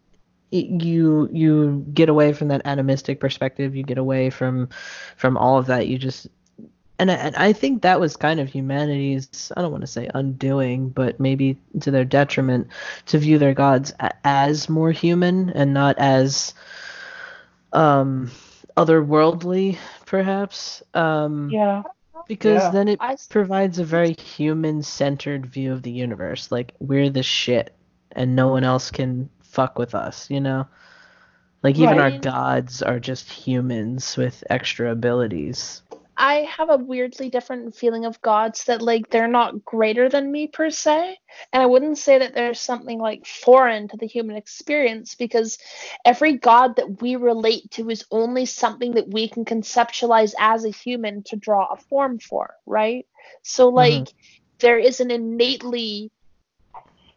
you 0.51 1.29
you 1.31 1.85
get 1.93 2.09
away 2.09 2.33
from 2.33 2.49
that 2.49 2.61
animistic 2.65 3.19
perspective, 3.19 3.75
you 3.75 3.83
get 3.83 3.97
away 3.97 4.29
from 4.29 4.69
from 5.17 5.37
all 5.37 5.57
of 5.57 5.67
that. 5.67 5.87
You 5.87 5.97
just 5.97 6.27
and 7.01 7.11
I, 7.11 7.15
and 7.15 7.35
I 7.35 7.53
think 7.53 7.81
that 7.81 7.99
was 7.99 8.15
kind 8.15 8.39
of 8.39 8.47
humanity's 8.49 9.51
I 9.57 9.61
don't 9.61 9.71
want 9.71 9.81
to 9.81 9.87
say 9.87 10.09
undoing, 10.13 10.89
but 10.89 11.19
maybe 11.19 11.57
to 11.81 11.91
their 11.91 12.05
detriment 12.05 12.67
to 13.07 13.17
view 13.17 13.39
their 13.39 13.55
gods 13.55 13.91
a- 13.99 14.13
as 14.23 14.69
more 14.69 14.91
human 14.91 15.49
and 15.49 15.73
not 15.73 15.97
as 15.97 16.53
um 17.73 18.29
otherworldly 18.77 19.77
perhaps. 20.05 20.83
Um 20.93 21.49
yeah, 21.51 21.83
because 22.27 22.63
Yeah. 22.65 22.71
then 22.71 22.87
it 22.87 22.99
I 23.01 23.13
s- 23.13 23.27
provides 23.27 23.79
a 23.79 23.83
very 23.85 24.13
human 24.13 24.83
centered 24.83 25.45
view 25.47 25.73
of 25.73 25.83
the 25.83 25.91
universe 25.91 26.51
like 26.51 26.73
we're 26.79 27.09
the 27.09 27.23
shit 27.23 27.75
and 28.11 28.35
no 28.35 28.47
one 28.49 28.63
else 28.63 28.91
can 28.91 29.29
fuck 29.41 29.79
with 29.79 29.95
us 29.95 30.29
you 30.29 30.39
know? 30.39 30.67
Like 31.63 31.77
even 31.77 31.99
our 31.99 32.11
gods 32.11 32.81
are 32.81 32.99
just 32.99 33.31
humans 33.31 34.17
with 34.17 34.43
extra 34.49 34.91
abilities 34.91 35.81
I 36.23 36.47
have 36.55 36.69
a 36.69 36.77
weirdly 36.77 37.31
different 37.31 37.75
feeling 37.75 38.05
of 38.05 38.21
gods 38.21 38.65
that 38.65 38.83
like 38.83 39.09
they're 39.09 39.27
not 39.27 39.65
greater 39.65 40.07
than 40.07 40.31
me 40.31 40.45
per 40.45 40.69
se. 40.69 41.17
And 41.51 41.63
I 41.63 41.65
wouldn't 41.65 41.97
say 41.97 42.19
that 42.19 42.35
there's 42.35 42.61
something 42.61 42.99
like 42.99 43.25
foreign 43.25 43.87
to 43.87 43.97
the 43.97 44.05
human 44.05 44.35
experience 44.35 45.15
because 45.15 45.57
every 46.05 46.37
god 46.37 46.75
that 46.75 47.01
we 47.01 47.15
relate 47.15 47.71
to 47.71 47.89
is 47.89 48.05
only 48.11 48.45
something 48.45 48.91
that 48.91 49.07
we 49.07 49.29
can 49.29 49.45
conceptualize 49.45 50.35
as 50.39 50.63
a 50.63 50.69
human 50.69 51.23
to 51.23 51.37
draw 51.37 51.73
a 51.73 51.77
form 51.77 52.19
for, 52.19 52.53
right? 52.67 53.07
So 53.41 53.69
like 53.69 54.09
there 54.59 54.77
is 54.77 54.99
an 54.99 55.09
innately 55.09 56.11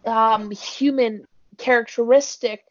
um 0.07 0.51
human 0.51 1.27
characteristic 1.59 2.65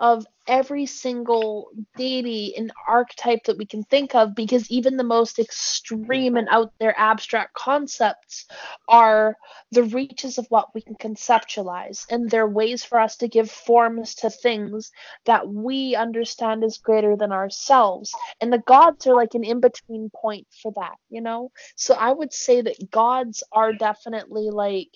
of 0.00 0.26
every 0.46 0.84
single 0.84 1.70
deity 1.96 2.54
and 2.56 2.70
archetype 2.86 3.44
that 3.44 3.56
we 3.56 3.64
can 3.64 3.82
think 3.84 4.14
of 4.14 4.34
because 4.34 4.70
even 4.70 4.96
the 4.96 5.04
most 5.04 5.38
extreme 5.38 6.36
and 6.36 6.48
out 6.50 6.72
there 6.78 6.94
abstract 6.98 7.54
concepts 7.54 8.46
are 8.88 9.36
the 9.70 9.84
reaches 9.84 10.36
of 10.36 10.46
what 10.50 10.74
we 10.74 10.82
can 10.82 10.94
conceptualize 10.96 12.04
and 12.10 12.28
they're 12.28 12.46
ways 12.46 12.84
for 12.84 12.98
us 13.00 13.16
to 13.16 13.28
give 13.28 13.50
forms 13.50 14.14
to 14.14 14.28
things 14.28 14.90
that 15.24 15.48
we 15.48 15.94
understand 15.94 16.62
as 16.62 16.76
greater 16.76 17.16
than 17.16 17.32
ourselves. 17.32 18.12
And 18.40 18.52
the 18.52 18.58
gods 18.58 19.06
are 19.06 19.14
like 19.16 19.34
an 19.34 19.44
in-between 19.44 20.10
point 20.14 20.46
for 20.62 20.72
that 20.76 20.96
you 21.14 21.20
know? 21.20 21.50
So 21.76 21.94
i 21.94 22.12
would 22.12 22.32
say 22.32 22.60
that 22.60 22.90
gods 22.90 23.42
are 23.52 23.72
definitely 23.72 24.50
like 24.50 24.94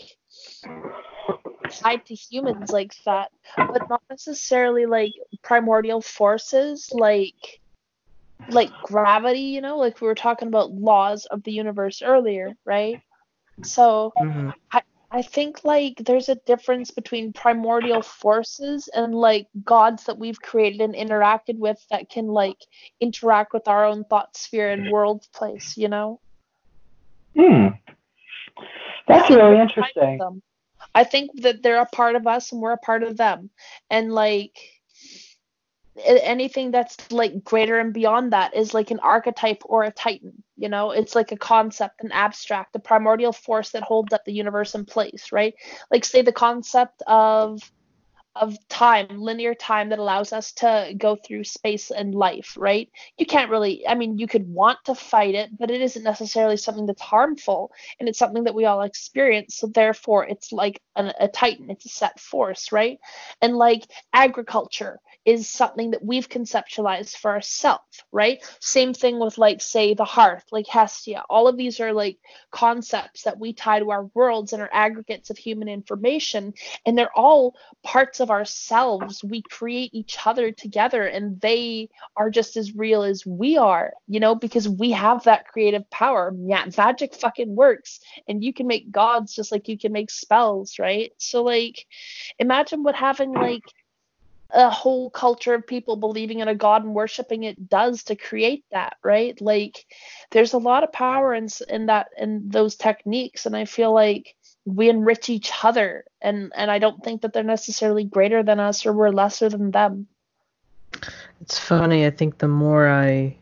tied 1.71 2.05
to 2.07 2.15
humans 2.15 2.71
like 2.73 2.95
that 3.05 3.31
but 3.73 3.89
not 3.89 4.03
necessarily 4.11 4.87
like 4.87 5.13
primordial 5.43 6.01
forces 6.01 6.89
like 6.93 7.61
like 8.51 8.71
gravity 8.83 9.41
you 9.41 9.61
know 9.61 9.77
like 9.77 10.01
we 10.01 10.07
were 10.07 10.15
talking 10.15 10.49
about 10.49 10.73
laws 10.73 11.27
of 11.27 11.43
the 11.45 11.53
universe 11.53 12.03
earlier 12.03 12.53
right 12.65 13.01
so 13.63 14.13
Mhm. 14.19 14.53
i 15.11 15.23
think 15.23 15.65
like 15.65 15.95
there's 16.05 16.29
a 16.29 16.35
difference 16.47 16.91
between 16.91 17.33
primordial 17.33 18.03
forces 18.03 18.89
and 18.95 19.15
like 19.15 19.47
gods 19.65 20.05
that 20.05 20.19
we've 20.19 20.41
created 20.41 20.83
and 20.83 20.95
interacted 20.95 21.59
with 21.59 21.83
that 21.91 22.11
can 22.11 22.27
like 22.27 22.59
interact 23.01 23.55
with 23.55 23.67
our 23.69 23.87
own 23.87 24.05
thought 24.05 24.37
sphere 24.37 24.71
and 24.71 24.91
world 24.91 25.27
place 25.35 25.77
you 25.77 25.89
know 25.89 26.21
Hmm. 27.35 27.69
That's 29.07 29.31
I 29.31 29.35
really 29.35 29.57
we're 29.57 29.63
interesting. 29.63 30.43
I 30.99 31.05
think 31.05 31.43
that 31.43 31.63
they're 31.63 31.81
a 31.81 31.87
part 31.87 32.17
of 32.17 32.27
us 32.27 32.51
and 32.51 32.61
we're 32.61 32.73
a 32.73 32.77
part 32.77 33.05
of 33.05 33.17
them. 33.17 33.51
And 33.89 34.13
like 34.13 34.59
anything 36.05 36.73
that's 36.73 36.97
like 37.13 37.45
greater 37.45 37.79
and 37.79 37.95
beyond 37.95 38.33
that 38.33 38.57
is 38.57 38.75
like 38.75 38.91
an 38.91 38.99
archetype 38.99 39.63
or 39.65 39.85
a 39.85 39.93
titan, 39.93 40.43
you 40.57 40.69
know? 40.69 40.91
It's 40.91 41.15
like 41.15 41.31
a 41.31 41.37
concept, 41.37 42.03
an 42.03 42.11
abstract, 42.11 42.73
the 42.73 42.81
primordial 42.81 43.33
force 43.33 43.71
that 43.71 43.85
holds 43.85 44.13
up 44.13 44.25
the 44.25 44.33
universe 44.33 44.75
in 44.75 44.87
place, 44.87 45.31
right? 45.31 45.55
Like 45.89 46.05
say 46.05 46.23
the 46.23 46.33
concept 46.33 47.01
of 47.07 47.61
of 48.41 48.57
time, 48.69 49.21
linear 49.21 49.55
time 49.55 49.89
that 49.91 49.99
allows 49.99 50.33
us 50.33 50.53
to 50.53 50.95
go 50.97 51.17
through 51.17 51.45
space 51.45 51.91
and 51.91 52.15
life, 52.15 52.55
right? 52.57 52.91
You 53.17 53.27
can't 53.27 53.51
really, 53.51 53.87
I 53.87 53.95
mean, 53.95 54.19
you 54.19 54.27
could 54.27 54.49
want 54.49 54.79
to 54.85 54.95
fight 54.95 55.35
it, 55.35 55.51
but 55.59 55.71
it 55.71 55.81
isn't 55.81 56.03
necessarily 56.03 56.57
something 56.57 56.87
that's 56.87 57.03
harmful 57.03 57.73
and 57.99 58.09
it's 58.09 58.19
something 58.19 58.45
that 58.45 58.55
we 58.55 58.65
all 58.65 58.83
experience. 58.83 59.57
So 59.57 59.67
therefore, 59.67 60.27
it's 60.27 60.53
like 60.53 60.81
an, 60.97 61.13
a 61.19 61.29
titan, 61.29 61.71
it's 61.71 61.87
a 61.87 61.89
set 61.89 62.19
force, 62.21 62.73
right? 62.73 62.99
And 63.41 63.57
like 63.57 63.85
agriculture 64.13 65.01
is 65.25 65.49
something 65.49 65.91
that 65.91 66.03
we've 66.03 66.29
conceptualized 66.29 67.17
for 67.17 67.31
ourselves, 67.31 68.03
right? 68.13 68.43
Same 68.61 68.95
thing 68.95 69.19
with 69.19 69.37
like 69.37 69.61
say 69.61 69.93
the 69.93 70.05
hearth, 70.05 70.45
like 70.51 70.67
Hestia. 70.67 71.23
All 71.29 71.49
of 71.49 71.57
these 71.57 71.81
are 71.81 71.93
like 71.93 72.19
concepts 72.51 73.25
that 73.25 73.39
we 73.39 73.53
tie 73.53 73.81
to 73.81 73.91
our 73.91 74.05
worlds 74.15 74.53
and 74.55 74.63
are 74.63 74.71
aggregates 74.73 75.29
of 75.29 75.37
human 75.37 75.69
information, 75.69 76.55
and 76.87 76.97
they're 76.97 77.15
all 77.15 77.55
parts 77.83 78.21
of 78.21 78.28
ourselves. 78.31 79.23
We 79.25 79.43
create 79.43 79.95
each 79.95 80.19
other 80.27 80.53
together, 80.53 81.05
and 81.07 81.41
they 81.41 81.89
are 82.17 82.31
just 82.31 82.57
as 82.57 82.75
real 82.75 83.03
as 83.03 83.27
we 83.27 83.57
are, 83.57 83.93
you 84.07 84.21
know, 84.21 84.35
because 84.35 84.69
we 84.69 84.91
have 84.93 85.25
that 85.25 85.49
creative 85.49 85.89
power. 85.91 86.35
Yeah, 86.39 86.65
magic 86.77 87.15
fucking 87.15 87.55
works, 87.55 88.01
and 88.27 88.43
you 88.43 88.53
can 88.53 88.67
make 88.67 88.91
gods 88.91 89.35
just 89.35 89.53
like 89.53 89.69
you 89.69 89.79
can 89.79 89.93
make 89.93 90.11
spells, 90.11 90.79
right? 90.79 91.13
So, 91.19 91.43
like, 91.43 91.87
imagine 92.39 92.83
what 92.83 92.95
having 92.95 93.33
like 93.33 93.63
a 94.51 94.71
whole 94.71 95.11
culture 95.11 95.55
of 95.55 95.67
people 95.67 95.97
believing 95.97 96.41
in 96.41 96.49
a 96.49 96.55
god 96.55 96.83
and 96.83 96.95
worshiping 96.95 97.43
it 97.43 97.69
does 97.69 98.05
to 98.05 98.17
create 98.17 98.65
that, 98.71 98.97
right? 99.05 99.39
Like, 99.41 99.85
there's 100.31 100.55
a 100.55 100.59
lot 100.59 100.85
of 100.85 100.93
power 100.93 101.35
in 101.35 101.49
in 101.69 101.87
that 101.87 102.09
in 102.17 102.49
those 102.49 102.77
techniques, 102.77 103.47
and 103.47 103.55
I 103.57 103.67
feel 103.67 103.93
like 103.93 104.35
we 104.69 104.89
enrich 104.89 105.29
each 105.29 105.51
other, 105.63 106.05
and 106.21 106.53
and 106.55 106.71
I 106.71 106.79
don't 106.79 107.03
think 107.03 107.23
that 107.23 107.33
they're 107.33 107.43
necessarily 107.43 108.05
greater 108.05 108.43
than 108.43 108.61
us 108.61 108.87
or 108.87 108.93
we're 108.93 109.11
lesser 109.11 109.49
than 109.49 109.71
them. 109.71 110.07
It's 111.41 111.59
funny. 111.59 112.07
I 112.07 112.11
think 112.11 112.39
the 112.39 112.49
more 112.49 112.89
i 112.89 113.37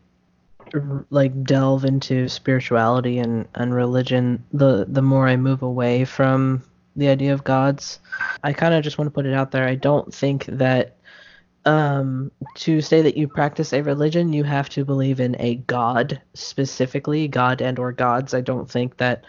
like 1.11 1.45
delve 1.45 1.85
into 1.85 2.29
spirituality 2.29 3.19
and, 3.19 3.47
and 3.55 3.75
religion, 3.75 4.45
the 4.53 4.85
the 4.89 5.03
more 5.03 5.29
I 5.29 5.37
move 5.37 5.63
away 5.63 6.05
from 6.05 6.63
the 6.97 7.09
idea 7.09 7.33
of 7.33 7.45
gods. 7.45 8.01
I 8.43 8.53
kind 8.53 8.75
of 8.75 8.83
just 8.83 8.99
want 8.99 9.07
to 9.07 9.15
put 9.15 9.27
it 9.27 9.35
out 9.35 9.53
there. 9.53 9.67
I 9.67 9.75
don't 9.75 10.13
think 10.13 10.47
that 10.47 10.97
um, 11.67 12.31
to 12.57 12.81
say 12.81 13.03
that 13.03 13.17
you 13.17 13.29
practice 13.29 13.73
a 13.73 13.83
religion, 13.83 14.33
you 14.33 14.45
have 14.45 14.69
to 14.71 14.85
believe 14.85 15.21
in 15.21 15.37
a 15.39 15.57
god 15.57 16.21
specifically, 16.35 17.29
god 17.29 17.61
and 17.61 17.79
or 17.79 17.93
gods. 17.93 18.35
I 18.35 18.41
don't 18.41 18.71
think 18.71 18.97
that 18.99 19.25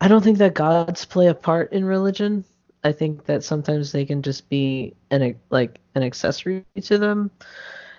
I 0.00 0.08
don't 0.08 0.22
think 0.22 0.38
that 0.38 0.54
gods 0.54 1.04
play 1.04 1.26
a 1.28 1.34
part 1.34 1.72
in 1.72 1.84
religion. 1.84 2.44
I 2.82 2.92
think 2.92 3.26
that 3.26 3.44
sometimes 3.44 3.92
they 3.92 4.06
can 4.06 4.22
just 4.22 4.48
be 4.48 4.94
an 5.10 5.36
like 5.50 5.78
an 5.94 6.02
accessory 6.02 6.64
to 6.82 6.98
them. 6.98 7.30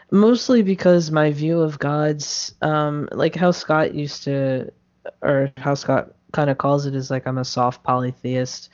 Mostly 0.09 0.61
because 0.61 1.11
my 1.11 1.31
view 1.31 1.61
of 1.61 1.79
gods, 1.79 2.53
um, 2.61 3.07
like 3.11 3.35
how 3.35 3.51
Scott 3.51 3.93
used 3.93 4.23
to, 4.23 4.71
or 5.21 5.51
how 5.57 5.75
Scott 5.75 6.13
kind 6.33 6.49
of 6.49 6.57
calls 6.57 6.85
it, 6.85 6.95
is 6.95 7.09
like 7.11 7.27
I'm 7.27 7.37
a 7.37 7.45
soft 7.45 7.83
polytheist. 7.83 8.69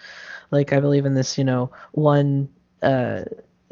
Like 0.50 0.72
I 0.74 0.80
believe 0.80 1.06
in 1.06 1.14
this, 1.14 1.38
you 1.38 1.44
know, 1.44 1.70
one 1.92 2.50
uh, 2.82 3.26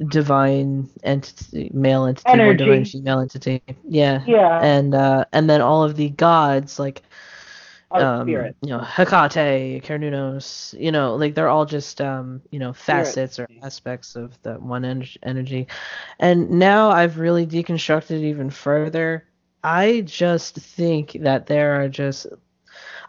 divine 0.10 0.90
entity, 1.04 1.72
male 1.74 2.06
entity, 2.06 2.30
one 2.30 2.40
Energy. 2.40 2.66
divine 2.66 2.86
female 2.86 3.20
entity. 3.20 3.62
Yeah. 3.88 4.24
Yeah. 4.28 4.60
And 4.62 4.94
uh, 4.94 5.26
and 5.32 5.50
then 5.50 5.62
all 5.62 5.84
of 5.84 5.96
the 5.96 6.10
gods 6.10 6.78
like 6.78 7.02
um, 8.02 8.28
spirit. 8.28 8.56
you 8.62 8.70
know, 8.70 8.80
Hecate, 8.80 9.84
Cernunnos, 9.84 10.80
you 10.80 10.92
know, 10.92 11.16
like 11.16 11.36
they're 11.36 11.50
all 11.50 11.66
just 11.66 12.02
um, 12.02 12.42
you 12.52 12.60
know, 12.60 12.74
facets 12.74 13.40
or 13.40 13.48
aspects 13.64 14.16
of 14.16 14.42
that 14.44 14.62
one 14.62 14.84
ener- 14.84 15.18
energy. 15.24 15.68
And 16.20 16.50
now 16.52 16.90
I've 16.90 17.18
really 17.18 17.46
deconstructed 17.46 18.22
even 18.22 18.50
further. 18.50 19.28
I 19.64 20.02
just 20.02 20.56
think 20.56 21.18
that 21.22 21.48
there 21.48 21.82
are 21.82 21.90
just 21.90 22.28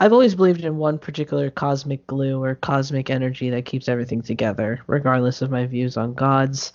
I've 0.00 0.12
always 0.12 0.34
believed 0.34 0.64
in 0.64 0.76
one 0.76 0.98
particular 0.98 1.50
cosmic 1.50 2.06
glue 2.06 2.42
or 2.42 2.54
cosmic 2.54 3.10
energy 3.10 3.50
that 3.50 3.64
keeps 3.64 3.88
everything 3.88 4.22
together, 4.22 4.80
regardless 4.86 5.42
of 5.42 5.50
my 5.50 5.66
views 5.66 5.96
on 5.96 6.14
gods. 6.14 6.72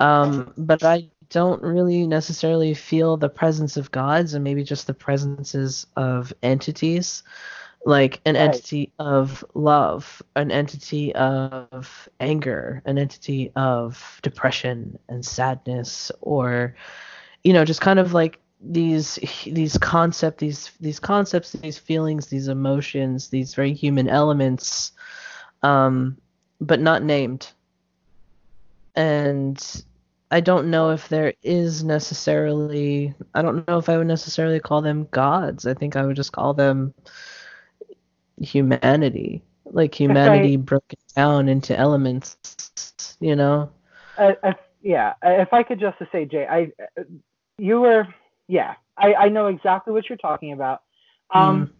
Um, 0.00 0.52
but 0.56 0.82
I 0.82 1.08
don't 1.30 1.62
really 1.62 2.06
necessarily 2.06 2.74
feel 2.74 3.16
the 3.16 3.28
presence 3.28 3.76
of 3.76 3.90
gods 3.90 4.34
and 4.34 4.44
maybe 4.44 4.62
just 4.64 4.86
the 4.86 4.94
presences 4.94 5.86
of 5.96 6.32
entities 6.42 7.22
like 7.84 8.20
an 8.24 8.34
Right. 8.34 8.56
entity 8.56 8.92
of 8.98 9.44
love 9.54 10.22
an 10.34 10.50
entity 10.50 11.14
of 11.14 12.08
anger 12.20 12.82
an 12.84 12.98
entity 12.98 13.52
of 13.56 14.18
depression 14.22 14.98
and 15.08 15.24
sadness 15.24 16.10
or 16.20 16.74
you 17.44 17.52
know 17.52 17.64
just 17.64 17.80
kind 17.80 17.98
of 17.98 18.12
like 18.12 18.40
these 18.60 19.18
these 19.46 19.78
concept 19.78 20.38
these 20.38 20.70
these 20.80 20.98
concepts 20.98 21.52
these 21.52 21.78
feelings 21.78 22.26
these 22.26 22.48
emotions 22.48 23.28
these 23.28 23.54
very 23.54 23.72
human 23.72 24.08
elements 24.08 24.92
um 25.62 26.16
but 26.60 26.80
not 26.80 27.02
named 27.02 27.52
and 28.94 29.84
I 30.36 30.40
don't 30.40 30.70
know 30.70 30.90
if 30.90 31.08
there 31.08 31.32
is 31.42 31.82
necessarily 31.82 33.14
I 33.34 33.40
don't 33.40 33.66
know 33.66 33.78
if 33.78 33.88
I 33.88 33.96
would 33.96 34.06
necessarily 34.06 34.60
call 34.60 34.82
them 34.82 35.08
gods. 35.10 35.66
I 35.66 35.72
think 35.72 35.96
I 35.96 36.04
would 36.04 36.14
just 36.14 36.32
call 36.32 36.52
them 36.52 36.92
humanity. 38.38 39.42
Like 39.64 39.94
humanity 39.98 40.58
broken 40.58 40.98
down 41.16 41.48
into 41.48 41.74
elements, 41.74 42.36
you 43.18 43.34
know? 43.34 43.70
uh, 44.18 44.34
uh, 44.42 44.52
yeah, 44.82 45.14
uh, 45.24 45.30
if 45.30 45.54
I 45.54 45.62
could 45.62 45.80
just 45.80 45.96
say, 46.12 46.26
Jay, 46.26 46.46
I, 46.46 46.70
uh, 46.98 47.04
you 47.56 47.80
were, 47.80 48.06
yeah, 48.46 48.74
I, 48.94 49.14
I 49.14 49.28
know 49.30 49.46
exactly 49.46 49.94
what 49.94 50.06
you're 50.10 50.18
talking 50.18 50.52
about. 50.52 50.82
Um, 51.30 51.72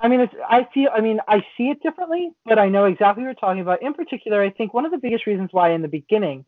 I 0.00 0.08
mean, 0.08 0.22
it's, 0.22 0.34
I 0.50 0.66
feel, 0.74 0.90
I 0.92 1.00
mean, 1.00 1.20
I 1.28 1.44
see 1.56 1.70
it 1.70 1.80
differently, 1.84 2.32
but 2.46 2.58
I 2.58 2.68
know 2.68 2.86
exactly 2.86 3.22
what 3.22 3.28
you're 3.28 3.34
talking 3.34 3.62
about. 3.62 3.80
In 3.80 3.94
particular, 3.94 4.42
I 4.42 4.50
think 4.50 4.74
one 4.74 4.84
of 4.86 4.90
the 4.90 4.98
biggest 4.98 5.24
reasons 5.24 5.50
why 5.52 5.70
in 5.70 5.82
the 5.82 5.88
beginning, 5.88 6.44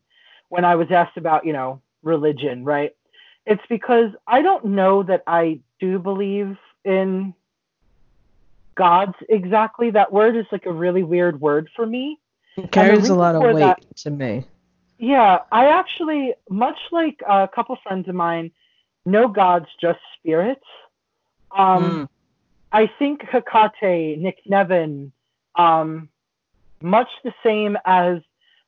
when 0.49 0.65
I 0.65 0.75
was 0.75 0.91
asked 0.91 1.17
about, 1.17 1.45
you 1.45 1.53
know, 1.53 1.81
religion, 2.03 2.63
right, 2.63 2.95
it's 3.45 3.63
because 3.69 4.11
I 4.27 4.41
don't 4.41 4.65
know 4.65 5.03
that 5.03 5.23
I 5.27 5.59
do 5.79 5.99
believe 5.99 6.57
in 6.83 7.33
gods 8.75 9.15
exactly. 9.29 9.91
That 9.91 10.11
word 10.11 10.35
is 10.35 10.45
like 10.51 10.65
a 10.65 10.71
really 10.71 11.03
weird 11.03 11.39
word 11.39 11.69
for 11.75 11.85
me. 11.85 12.19
It 12.57 12.71
carries 12.71 13.09
a 13.09 13.15
lot 13.15 13.35
of 13.35 13.41
weight 13.41 13.59
that- 13.59 13.95
to 13.97 14.11
me. 14.11 14.45
Yeah, 14.97 15.39
I 15.51 15.67
actually, 15.67 16.33
much 16.49 16.79
like 16.91 17.21
a 17.27 17.49
couple 17.53 17.75
friends 17.83 18.07
of 18.07 18.15
mine, 18.15 18.51
no 19.05 19.27
gods, 19.27 19.67
just 19.81 19.99
spirits. 20.17 20.65
Um, 21.51 21.83
Mm. 21.83 22.09
I 22.71 22.87
think 22.87 23.21
Hecate, 23.23 24.17
Nicnevin, 24.19 25.11
um, 25.55 26.09
much 26.81 27.09
the 27.23 27.33
same 27.43 27.77
as 27.85 28.19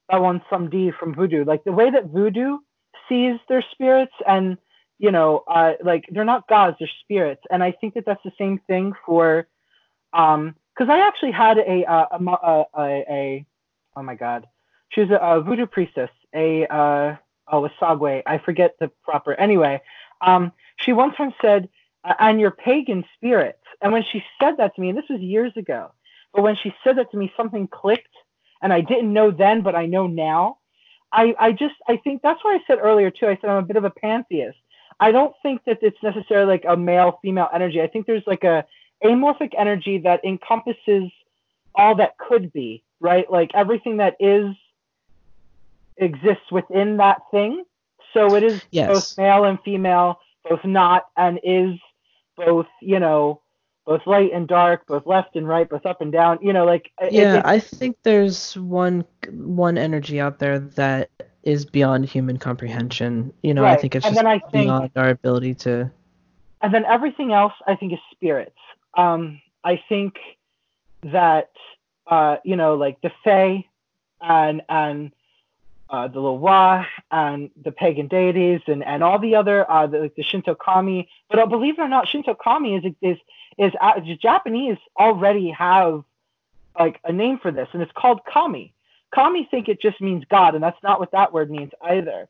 Baron 0.09 0.41
Samedi 0.49 0.93
from 0.93 1.13
Voodoo. 1.13 1.43
Like 1.43 1.63
the 1.63 1.71
way 1.71 1.89
that 1.89 2.07
Voodoo 2.07 2.57
sees 3.09 3.39
their 3.49 3.63
spirits, 3.71 4.13
and 4.27 4.57
you 4.99 5.11
know, 5.11 5.43
uh, 5.47 5.73
like 5.83 6.05
they're 6.11 6.25
not 6.25 6.47
gods, 6.47 6.77
they're 6.79 6.89
spirits. 7.01 7.41
And 7.51 7.63
I 7.63 7.71
think 7.71 7.93
that 7.93 8.05
that's 8.05 8.23
the 8.23 8.31
same 8.37 8.59
thing 8.67 8.93
for, 9.05 9.47
um, 10.13 10.55
because 10.75 10.89
I 10.89 11.05
actually 11.07 11.31
had 11.31 11.57
a, 11.57 11.85
uh, 11.85 12.05
a, 12.11 12.65
a, 12.75 13.05
a, 13.09 13.45
oh 13.95 14.03
my 14.03 14.15
God, 14.15 14.47
she 14.89 15.01
was 15.01 15.09
a, 15.11 15.15
a 15.15 15.41
voodoo 15.41 15.65
priestess, 15.65 16.09
a 16.33 16.65
uh, 16.67 17.15
oh 17.51 17.65
a 17.65 17.69
Sagwe, 17.81 18.23
I 18.25 18.37
forget 18.39 18.75
the 18.79 18.89
proper. 19.03 19.33
Anyway, 19.33 19.81
um, 20.21 20.51
she 20.77 20.93
one 20.93 21.13
time 21.13 21.33
said, 21.41 21.69
"And 22.19 22.39
your 22.39 22.51
pagan 22.51 23.03
spirits." 23.15 23.59
And 23.81 23.93
when 23.93 24.03
she 24.11 24.23
said 24.41 24.57
that 24.57 24.75
to 24.75 24.81
me, 24.81 24.89
and 24.89 24.97
this 24.97 25.09
was 25.09 25.19
years 25.19 25.53
ago, 25.55 25.91
but 26.33 26.41
when 26.41 26.55
she 26.55 26.73
said 26.83 26.97
that 26.97 27.11
to 27.11 27.17
me, 27.17 27.31
something 27.37 27.67
clicked, 27.67 28.15
and 28.61 28.73
I 28.73 28.81
didn't 28.81 29.13
know 29.13 29.31
then, 29.31 29.61
but 29.61 29.75
I 29.75 29.85
know 29.85 30.07
now. 30.07 30.57
I 31.11 31.35
I 31.39 31.51
just 31.51 31.75
I 31.87 31.97
think 31.97 32.21
that's 32.21 32.43
why 32.43 32.55
I 32.55 32.59
said 32.67 32.79
earlier 32.81 33.11
too. 33.11 33.27
I 33.27 33.37
said 33.39 33.49
I'm 33.49 33.63
a 33.63 33.67
bit 33.67 33.77
of 33.77 33.85
a 33.85 33.89
pantheist. 33.89 34.57
I 34.99 35.11
don't 35.11 35.33
think 35.43 35.61
that 35.65 35.79
it's 35.81 36.01
necessarily 36.01 36.47
like 36.47 36.65
a 36.67 36.75
male 36.75 37.19
female 37.21 37.49
energy. 37.53 37.81
I 37.81 37.87
think 37.87 38.07
there's 38.07 38.23
like 38.27 38.43
a 38.43 38.65
amorphic 39.03 39.53
energy 39.57 39.99
that 39.99 40.23
encompasses 40.25 41.11
all 41.75 41.95
that 41.95 42.17
could 42.17 42.51
be, 42.51 42.83
right? 42.99 43.29
Like 43.31 43.51
everything 43.53 43.97
that 43.97 44.15
is 44.19 44.55
exists 45.97 46.51
within 46.51 46.97
that 46.97 47.21
thing. 47.31 47.63
So 48.13 48.35
it 48.35 48.43
is 48.43 48.59
Yes. 48.71 48.87
both 48.87 49.05
male 49.17 49.45
and 49.45 49.59
female, 49.63 50.19
both 50.49 50.63
not 50.63 51.05
and 51.17 51.39
is 51.43 51.75
both, 52.35 52.67
you 52.81 52.99
know, 52.99 53.41
both 53.87 54.05
light 54.05 54.31
and 54.33 54.47
dark, 54.49 54.85
both 54.85 55.05
left 55.07 55.35
and 55.37 55.47
right, 55.47 55.67
both 55.67 55.85
up 55.85 56.01
and 56.01 56.11
down. 56.11 56.37
You 56.41 56.51
know, 56.53 56.65
like 56.65 56.91
Yeah, 57.09 57.37
it- 57.37 57.45
I 57.45 57.57
think 57.59 57.95
there's 58.03 58.55
one 58.57 59.05
one 59.31 59.77
energy 59.77 60.19
out 60.19 60.39
there 60.39 60.59
that 60.59 61.09
is 61.43 61.65
beyond 61.65 62.05
human 62.05 62.37
comprehension. 62.37 63.33
You 63.41 63.53
know, 63.53 63.63
I 63.63 63.77
think 63.77 63.95
it's 63.95 64.05
and 64.05 64.13
just 64.13 64.25
think- 64.51 64.67
beyond 64.67 64.91
our 64.97 65.09
ability 65.09 65.55
to. 65.65 65.89
and 66.61 66.73
then 66.73 66.83
everything 66.85 67.31
else 67.31 67.53
I 67.65 67.75
think 67.75 67.93
is 67.93 67.99
spirits. 68.11 68.59
Um, 68.95 69.41
I 69.63 69.81
think 69.89 70.17
that 71.03 71.51
uh, 72.07 72.37
you 72.43 72.55
know, 72.57 72.75
like 72.75 72.99
the 73.01 73.11
Fae 73.23 73.65
and 74.21 74.61
and 74.67 75.11
uh, 75.89 76.07
the 76.09 76.19
Loa 76.19 76.85
and 77.11 77.49
the 77.63 77.71
pagan 77.71 78.07
deities 78.07 78.59
and, 78.67 78.83
and 78.83 79.01
all 79.03 79.19
the 79.19 79.35
other 79.35 79.69
uh, 79.71 79.87
the, 79.87 79.99
like 79.99 80.15
the 80.15 80.23
Shinto 80.23 80.55
kami. 80.55 81.09
But 81.29 81.39
uh, 81.39 81.45
believe 81.45 81.79
it 81.79 81.81
or 81.81 81.87
not, 81.87 82.07
Shinto 82.09 82.33
kami 82.35 82.75
is 82.75 82.83
is 83.01 83.17
is 83.57 83.71
uh, 83.81 83.99
the 83.99 84.15
Japanese 84.15 84.77
already 84.99 85.49
have 85.51 86.03
like 86.77 86.99
a 87.03 87.11
name 87.11 87.39
for 87.39 87.51
this, 87.51 87.67
and 87.73 87.81
it's 87.81 87.91
called 87.95 88.21
kami. 88.31 88.73
Kami 89.13 89.47
think 89.49 89.67
it 89.67 89.81
just 89.81 89.99
means 90.01 90.23
God, 90.29 90.53
and 90.53 90.63
that's 90.63 90.81
not 90.83 90.99
what 90.99 91.11
that 91.11 91.33
word 91.33 91.49
means 91.49 91.71
either. 91.81 92.27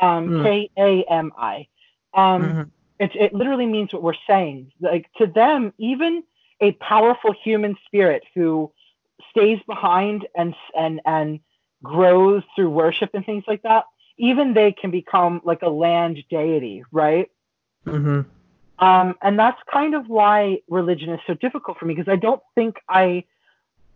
Um, 0.00 0.28
Hmm. 0.28 0.42
K 0.42 0.70
A 0.76 1.04
M 1.04 1.32
I. 1.38 1.68
Um, 2.14 2.42
Mhm. 2.42 2.70
it, 2.98 3.14
it 3.14 3.32
literally 3.34 3.66
means 3.66 3.92
what 3.92 4.02
we're 4.02 4.14
saying. 4.26 4.72
Like 4.80 5.10
to 5.18 5.26
them, 5.26 5.72
even 5.78 6.24
a 6.60 6.72
powerful 6.72 7.32
human 7.32 7.76
spirit 7.86 8.24
who 8.34 8.72
stays 9.30 9.60
behind 9.66 10.26
and 10.34 10.54
and 10.76 11.00
and 11.04 11.40
grows 11.82 12.42
through 12.56 12.70
worship 12.70 13.10
and 13.14 13.24
things 13.26 13.44
like 13.46 13.62
that, 13.62 13.84
even 14.16 14.54
they 14.54 14.72
can 14.72 14.90
become 14.90 15.40
like 15.44 15.62
a 15.62 15.68
land 15.68 16.24
deity, 16.30 16.82
right? 16.90 17.30
Mhm. 17.86 18.26
Um, 18.84 19.14
and 19.22 19.38
that's 19.38 19.58
kind 19.72 19.94
of 19.94 20.08
why 20.08 20.60
religion 20.68 21.08
is 21.08 21.20
so 21.26 21.32
difficult 21.32 21.78
for 21.78 21.86
me 21.86 21.94
because 21.94 22.10
I 22.12 22.16
don't 22.16 22.42
think 22.54 22.76
I 22.86 23.24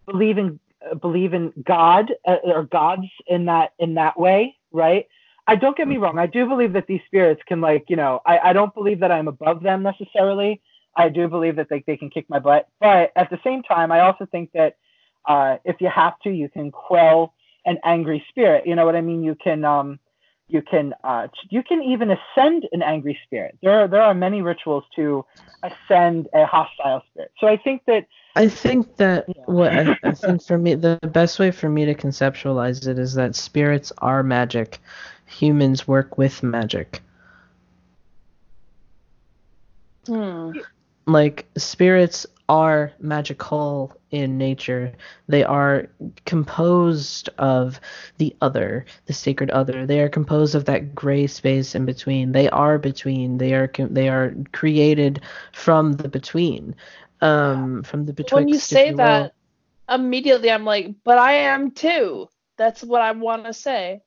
believe 0.06 0.38
in 0.38 0.58
uh, 0.90 0.94
believe 0.94 1.34
in 1.34 1.52
God 1.62 2.14
uh, 2.26 2.36
or 2.42 2.64
gods 2.64 3.06
in 3.26 3.44
that 3.46 3.72
in 3.78 3.94
that 3.94 4.18
way, 4.18 4.56
right? 4.72 5.06
I 5.46 5.56
don't 5.56 5.76
get 5.76 5.88
me 5.88 5.98
wrong. 5.98 6.18
I 6.18 6.26
do 6.26 6.46
believe 6.46 6.72
that 6.72 6.86
these 6.86 7.02
spirits 7.04 7.42
can 7.46 7.60
like 7.60 7.84
you 7.90 7.96
know 7.96 8.22
I, 8.24 8.38
I 8.38 8.52
don't 8.54 8.72
believe 8.72 9.00
that 9.00 9.12
I'm 9.12 9.28
above 9.28 9.62
them 9.62 9.82
necessarily. 9.82 10.62
I 10.96 11.10
do 11.10 11.28
believe 11.28 11.56
that 11.56 11.68
they, 11.68 11.84
they 11.86 11.98
can 11.98 12.08
kick 12.08 12.24
my 12.30 12.38
butt, 12.38 12.68
but 12.80 13.12
at 13.14 13.28
the 13.28 13.38
same 13.44 13.62
time, 13.62 13.92
I 13.92 14.00
also 14.00 14.24
think 14.24 14.52
that 14.54 14.76
uh, 15.26 15.58
if 15.66 15.76
you 15.80 15.90
have 15.90 16.18
to, 16.20 16.30
you 16.30 16.48
can 16.48 16.70
quell 16.70 17.34
an 17.66 17.78
angry 17.84 18.24
spirit. 18.30 18.66
You 18.66 18.74
know 18.74 18.86
what 18.86 18.96
I 18.96 19.02
mean? 19.02 19.22
You 19.22 19.34
can 19.34 19.66
um, 19.66 19.98
you 20.48 20.62
can 20.62 20.94
uh, 21.04 21.28
you 21.50 21.62
can 21.62 21.82
even 21.82 22.10
ascend 22.10 22.66
an 22.72 22.82
angry 22.82 23.18
spirit. 23.24 23.58
There 23.62 23.80
are 23.80 23.88
there 23.88 24.02
are 24.02 24.14
many 24.14 24.42
rituals 24.42 24.84
to 24.96 25.24
ascend 25.62 26.28
a 26.34 26.46
hostile 26.46 27.02
spirit. 27.10 27.32
So 27.38 27.46
I 27.46 27.56
think 27.56 27.82
that 27.86 28.06
I 28.36 28.48
think 28.48 28.96
that 28.96 29.28
Yeah. 29.28 29.44
what 29.46 29.72
I, 29.72 29.96
I 30.02 30.12
think 30.12 30.42
for 30.42 30.58
me 30.58 30.74
the 30.74 30.98
best 31.12 31.38
way 31.38 31.50
for 31.50 31.68
me 31.68 31.84
to 31.86 31.94
conceptualize 31.94 32.86
it 32.86 32.98
is 32.98 33.14
that 33.14 33.34
spirits 33.36 33.92
are 33.98 34.22
magic. 34.22 34.78
Humans 35.26 35.86
work 35.86 36.18
with 36.18 36.42
magic. 36.42 37.02
Hmm. 40.06 40.52
like 41.06 41.46
spirits 41.56 42.26
are 42.48 42.92
magical 42.98 43.92
in 44.10 44.38
nature. 44.38 44.92
They 45.28 45.44
are 45.44 45.88
composed 46.24 47.28
of 47.38 47.80
the 48.16 48.34
other, 48.40 48.86
the 49.06 49.12
sacred 49.12 49.50
other. 49.50 49.86
They 49.86 50.00
are 50.00 50.08
composed 50.08 50.54
of 50.54 50.64
that 50.64 50.94
gray 50.94 51.26
space 51.26 51.74
in 51.74 51.84
between. 51.84 52.32
They 52.32 52.48
are 52.48 52.78
between. 52.78 53.38
They 53.38 53.54
are 53.54 53.70
they 53.78 54.08
are 54.08 54.34
created 54.52 55.22
from 55.52 55.92
the 55.92 56.08
between. 56.08 56.74
Um 57.20 57.82
from 57.82 58.06
the 58.06 58.12
betwixt. 58.12 58.34
when 58.34 58.48
you 58.48 58.58
say 58.58 58.90
will. 58.90 58.98
that, 58.98 59.34
immediately 59.88 60.50
I'm 60.50 60.64
like, 60.64 60.94
but 61.04 61.18
I 61.18 61.32
am 61.32 61.70
too. 61.70 62.28
That's 62.56 62.82
what 62.82 63.02
I 63.02 63.12
want 63.12 63.44
to 63.44 63.52
say. 63.52 64.02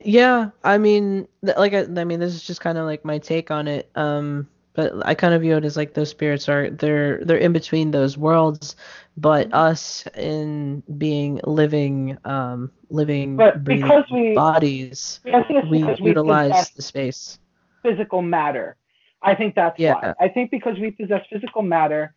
Yeah, 0.00 0.50
I 0.62 0.76
mean, 0.76 1.26
like 1.42 1.72
I, 1.72 1.86
I 1.96 2.04
mean, 2.04 2.20
this 2.20 2.34
is 2.34 2.42
just 2.42 2.60
kind 2.60 2.76
of 2.76 2.84
like 2.84 3.06
my 3.06 3.18
take 3.18 3.50
on 3.50 3.66
it. 3.68 3.90
Um, 3.94 4.48
but 4.74 4.92
I 5.06 5.14
kind 5.14 5.34
of 5.34 5.42
view 5.42 5.56
it 5.56 5.64
as 5.64 5.76
like 5.76 5.94
those 5.94 6.10
spirits 6.10 6.48
are 6.48 6.70
they're 6.70 7.24
they're 7.24 7.38
in 7.38 7.52
between 7.52 7.90
those 7.90 8.18
worlds, 8.18 8.76
but 9.16 9.48
Mhm. 9.48 9.54
us 9.54 10.06
in 10.16 10.82
being 10.98 11.40
living 11.44 12.18
um 12.24 12.70
living 12.90 13.36
But 13.36 13.64
because 13.64 14.04
we- 14.10 14.34
bodies, 14.34 15.20
think 15.24 15.64
we 15.70 15.78
utilize 16.00 16.70
the 16.70 16.82
space. 16.82 17.38
physical 17.82 18.22
matter. 18.22 18.76
I 19.22 19.34
think 19.34 19.54
that's 19.54 19.78
Yeah. 19.78 19.94
why. 19.94 20.14
I 20.20 20.28
think 20.28 20.50
because 20.50 20.78
we 20.78 20.90
possess 20.90 21.24
physical 21.30 21.62
matter, 21.62 22.14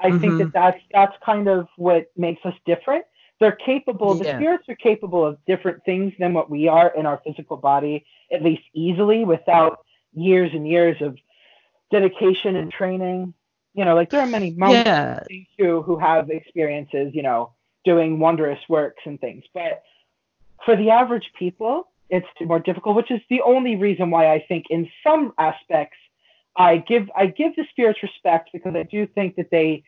I 0.00 0.10
think 0.18 0.34
Mhm. 0.34 0.38
that 0.38 0.52
that's 0.52 0.80
that's 0.92 1.16
kind 1.24 1.48
of 1.48 1.68
what 1.76 2.06
makes 2.16 2.44
us 2.46 2.54
different. 2.64 3.04
They're 3.40 3.52
capable. 3.52 4.14
The 4.14 4.24
Yeah. 4.24 4.38
spirits 4.38 4.68
are 4.68 4.76
capable 4.76 5.24
of 5.26 5.38
different 5.46 5.84
things 5.84 6.14
than 6.18 6.32
what 6.32 6.48
we 6.48 6.68
are 6.68 6.88
in 6.96 7.04
our 7.04 7.18
physical 7.24 7.56
body, 7.56 8.06
at 8.32 8.42
least 8.42 8.62
easily, 8.74 9.24
without 9.24 9.80
years 10.14 10.50
and 10.54 10.66
years 10.66 11.00
of 11.02 11.18
dedication 11.90 12.56
and 12.56 12.70
training. 12.70 13.34
You 13.74 13.84
know, 13.84 13.94
like 13.94 14.10
there 14.10 14.20
are 14.20 14.26
many 14.26 14.50
monks 14.50 14.84
Yeah, 14.86 15.20
too 15.58 15.82
who 15.82 15.98
have 15.98 16.30
experiences, 16.30 17.12
you 17.14 17.22
know, 17.22 17.52
doing 17.84 18.18
wondrous 18.18 18.58
works 18.68 19.02
and 19.04 19.20
things. 19.20 19.44
But 19.52 19.82
for 20.64 20.76
the 20.76 20.90
average 20.90 21.30
people, 21.38 21.88
it's 22.08 22.26
more 22.40 22.58
difficult, 22.60 22.96
which 22.96 23.10
is 23.10 23.20
the 23.28 23.42
only 23.42 23.76
reason 23.76 24.10
why 24.10 24.32
I 24.32 24.44
think 24.48 24.66
in 24.70 24.88
some 25.04 25.32
aspects 25.38 25.96
I 26.56 26.78
give 26.78 27.10
I 27.14 27.26
give 27.26 27.54
the 27.56 27.66
spirits 27.70 28.02
respect 28.02 28.50
because 28.52 28.74
I 28.74 28.84
do 28.84 29.06
think 29.06 29.36
that 29.36 29.50
they, 29.50 29.82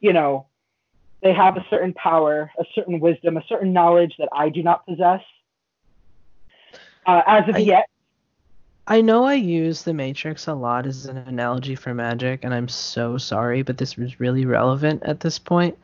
you 0.00 0.12
know, 0.12 0.46
they 1.22 1.32
have 1.32 1.56
a 1.56 1.66
certain 1.68 1.94
power, 1.94 2.50
a 2.58 2.64
certain 2.74 3.00
wisdom, 3.00 3.36
a 3.36 3.44
certain 3.48 3.72
knowledge 3.72 4.14
that 4.18 4.28
I 4.32 4.48
do 4.48 4.62
not 4.62 4.86
possess. 4.86 5.22
Uh, 7.06 7.22
as 7.26 7.48
of 7.48 7.56
I- 7.56 7.58
yet, 7.58 7.86
I 8.86 9.00
know 9.00 9.24
I 9.24 9.34
use 9.34 9.82
the 9.82 9.94
Matrix 9.94 10.46
a 10.48 10.54
lot 10.54 10.86
as 10.86 11.06
an 11.06 11.16
analogy 11.16 11.74
for 11.74 11.94
magic, 11.94 12.44
and 12.44 12.52
I'm 12.52 12.68
so 12.68 13.16
sorry, 13.16 13.62
but 13.62 13.78
this 13.78 13.96
was 13.96 14.18
really 14.20 14.44
relevant 14.44 15.02
at 15.04 15.20
this 15.20 15.38
point. 15.38 15.78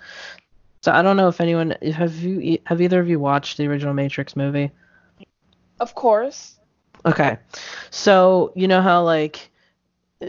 So 0.83 0.93
I 0.93 1.03
don't 1.03 1.17
know 1.17 1.29
if 1.29 1.41
anyone 1.41 1.75
have 1.93 2.17
you 2.17 2.59
have 2.67 2.81
either 2.81 3.01
of 3.01 3.09
you 3.09 3.19
watched 3.21 3.57
the 3.57 3.67
original 3.67 3.95
Matrix 3.95 4.37
movie? 4.37 4.71
Of 5.81 5.95
course. 5.95 6.57
Okay. 7.07 7.39
So, 7.91 8.53
you 8.55 8.69
know 8.69 8.83
how 8.83 9.03
like 9.05 9.51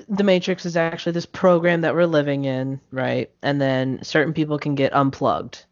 the 0.07 0.23
Matrix 0.23 0.65
is 0.65 0.77
actually 0.77 1.13
this 1.13 1.25
program 1.25 1.81
that 1.81 1.95
we're 1.95 2.05
living 2.05 2.45
in, 2.45 2.79
right? 2.91 3.29
And 3.41 3.59
then 3.59 4.03
certain 4.03 4.33
people 4.33 4.59
can 4.59 4.75
get 4.75 4.93
unplugged 4.93 5.65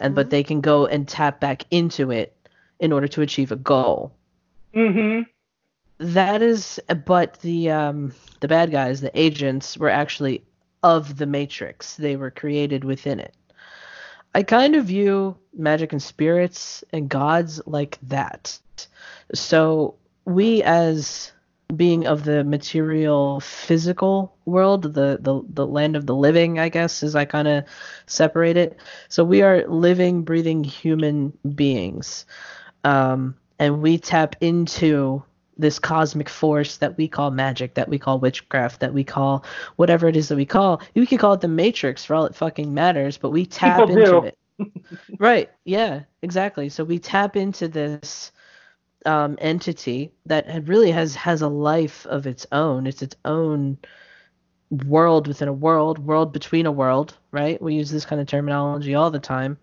and 0.00 0.14
but 0.14 0.26
Mhm. 0.26 0.30
they 0.30 0.42
can 0.42 0.60
go 0.60 0.86
and 0.86 1.06
tap 1.06 1.40
back 1.40 1.64
into 1.70 2.10
it 2.10 2.34
in 2.80 2.92
order 2.92 3.08
to 3.08 3.22
achieve 3.22 3.52
a 3.52 3.56
goal. 3.56 4.12
hmm 4.74 5.22
That 5.98 6.42
is 6.42 6.80
but 7.06 7.40
the 7.40 7.70
um 7.70 8.12
the 8.40 8.48
bad 8.48 8.70
guys, 8.70 9.00
the 9.00 9.18
agents 9.18 9.78
were 9.78 9.90
actually 9.90 10.44
of 10.82 11.16
the 11.16 11.26
Matrix. 11.26 11.96
They 11.96 12.16
were 12.16 12.30
created 12.30 12.84
within 12.84 13.20
it. 13.20 13.34
I 14.34 14.42
kind 14.42 14.74
of 14.74 14.86
view 14.86 15.36
magic 15.56 15.92
and 15.92 16.02
spirits 16.02 16.82
and 16.92 17.08
gods 17.08 17.60
like 17.66 17.98
that. 18.02 18.58
So 19.32 19.94
we 20.24 20.62
as 20.64 21.32
being 21.76 22.06
of 22.06 22.24
the 22.24 22.44
material 22.44 23.40
physical 23.40 24.36
world, 24.44 24.82
the 24.82 25.18
the, 25.20 25.42
the 25.48 25.66
land 25.66 25.96
of 25.96 26.06
the 26.06 26.14
living, 26.14 26.58
I 26.58 26.68
guess, 26.68 27.02
as 27.02 27.14
I 27.14 27.24
kind 27.24 27.48
of 27.48 27.64
separate 28.06 28.56
it. 28.56 28.76
So 29.08 29.24
we 29.24 29.42
are 29.42 29.66
living, 29.68 30.22
breathing 30.22 30.64
human 30.64 31.32
beings. 31.54 32.26
Um, 32.82 33.36
and 33.58 33.80
we 33.80 33.98
tap 33.98 34.36
into 34.40 35.22
this 35.56 35.78
cosmic 35.78 36.28
force 36.28 36.78
that 36.78 36.96
we 36.96 37.08
call 37.08 37.30
magic, 37.30 37.74
that 37.74 37.88
we 37.88 37.98
call 37.98 38.18
witchcraft, 38.18 38.80
that 38.80 38.94
we 38.94 39.04
call 39.04 39.44
whatever 39.76 40.08
it 40.08 40.16
is 40.16 40.28
that 40.28 40.36
we 40.36 40.46
call. 40.46 40.82
We 40.94 41.06
could 41.06 41.20
call 41.20 41.34
it 41.34 41.40
the 41.40 41.48
Matrix 41.48 42.04
for 42.04 42.14
all 42.14 42.26
it 42.26 42.34
fucking 42.34 42.72
matters, 42.74 43.18
but 43.18 43.30
we 43.30 43.46
tap 43.46 43.80
People 43.80 43.98
into 43.98 44.10
do. 44.10 44.22
it. 44.24 44.38
right. 45.18 45.50
Yeah. 45.64 46.02
Exactly. 46.22 46.68
So 46.68 46.84
we 46.84 46.98
tap 46.98 47.36
into 47.36 47.68
this 47.68 48.32
um, 49.06 49.36
entity 49.40 50.12
that 50.26 50.66
really 50.66 50.90
has 50.90 51.14
has 51.14 51.42
a 51.42 51.48
life 51.48 52.06
of 52.06 52.26
its 52.26 52.46
own. 52.52 52.86
It's 52.86 53.02
its 53.02 53.16
own 53.24 53.78
world 54.86 55.28
within 55.28 55.48
a 55.48 55.52
world, 55.52 55.98
world 55.98 56.32
between 56.32 56.66
a 56.66 56.72
world. 56.72 57.16
Right. 57.30 57.60
We 57.60 57.74
use 57.74 57.90
this 57.90 58.06
kind 58.06 58.20
of 58.20 58.26
terminology 58.26 58.94
all 58.94 59.10
the 59.10 59.18
time, 59.20 59.58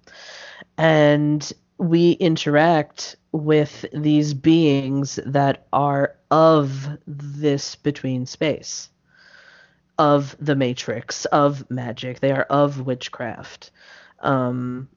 and 0.77 1.51
we 1.81 2.11
interact 2.13 3.17
with 3.33 3.85
these 3.91 4.33
beings 4.33 5.19
that 5.25 5.65
are 5.73 6.15
of 6.29 6.87
this 7.05 7.75
between 7.75 8.25
space 8.25 8.89
of 9.97 10.35
the 10.39 10.55
matrix 10.55 11.25
of 11.25 11.69
magic. 11.69 12.19
They 12.19 12.31
are 12.31 12.43
of 12.43 12.85
witchcraft. 12.85 13.71
Um, 14.19 14.87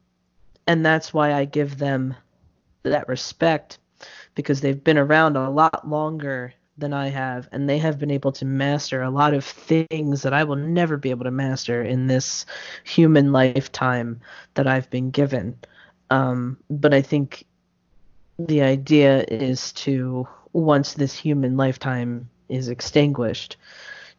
and 0.66 0.84
that's 0.84 1.12
why 1.12 1.32
i 1.32 1.44
give 1.44 1.78
them 1.78 2.14
that 2.82 3.08
respect 3.08 3.78
because 4.34 4.60
they've 4.60 4.84
been 4.84 4.98
around 4.98 5.36
a 5.36 5.50
lot 5.50 5.88
longer 5.88 6.52
than 6.76 6.92
i 6.92 7.08
have 7.08 7.48
and 7.52 7.68
they 7.68 7.78
have 7.78 7.98
been 7.98 8.10
able 8.10 8.32
to 8.32 8.44
master 8.44 9.02
a 9.02 9.10
lot 9.10 9.34
of 9.34 9.44
things 9.44 10.22
that 10.22 10.32
i 10.32 10.44
will 10.44 10.56
never 10.56 10.96
be 10.96 11.10
able 11.10 11.24
to 11.24 11.30
master 11.30 11.82
in 11.82 12.06
this 12.06 12.44
human 12.84 13.32
lifetime 13.32 14.20
that 14.54 14.66
i've 14.66 14.90
been 14.90 15.10
given 15.10 15.56
um, 16.10 16.56
but 16.70 16.92
i 16.94 17.02
think 17.02 17.44
the 18.38 18.62
idea 18.62 19.24
is 19.28 19.72
to 19.72 20.26
once 20.52 20.94
this 20.94 21.14
human 21.14 21.56
lifetime 21.56 22.28
is 22.48 22.68
extinguished 22.68 23.56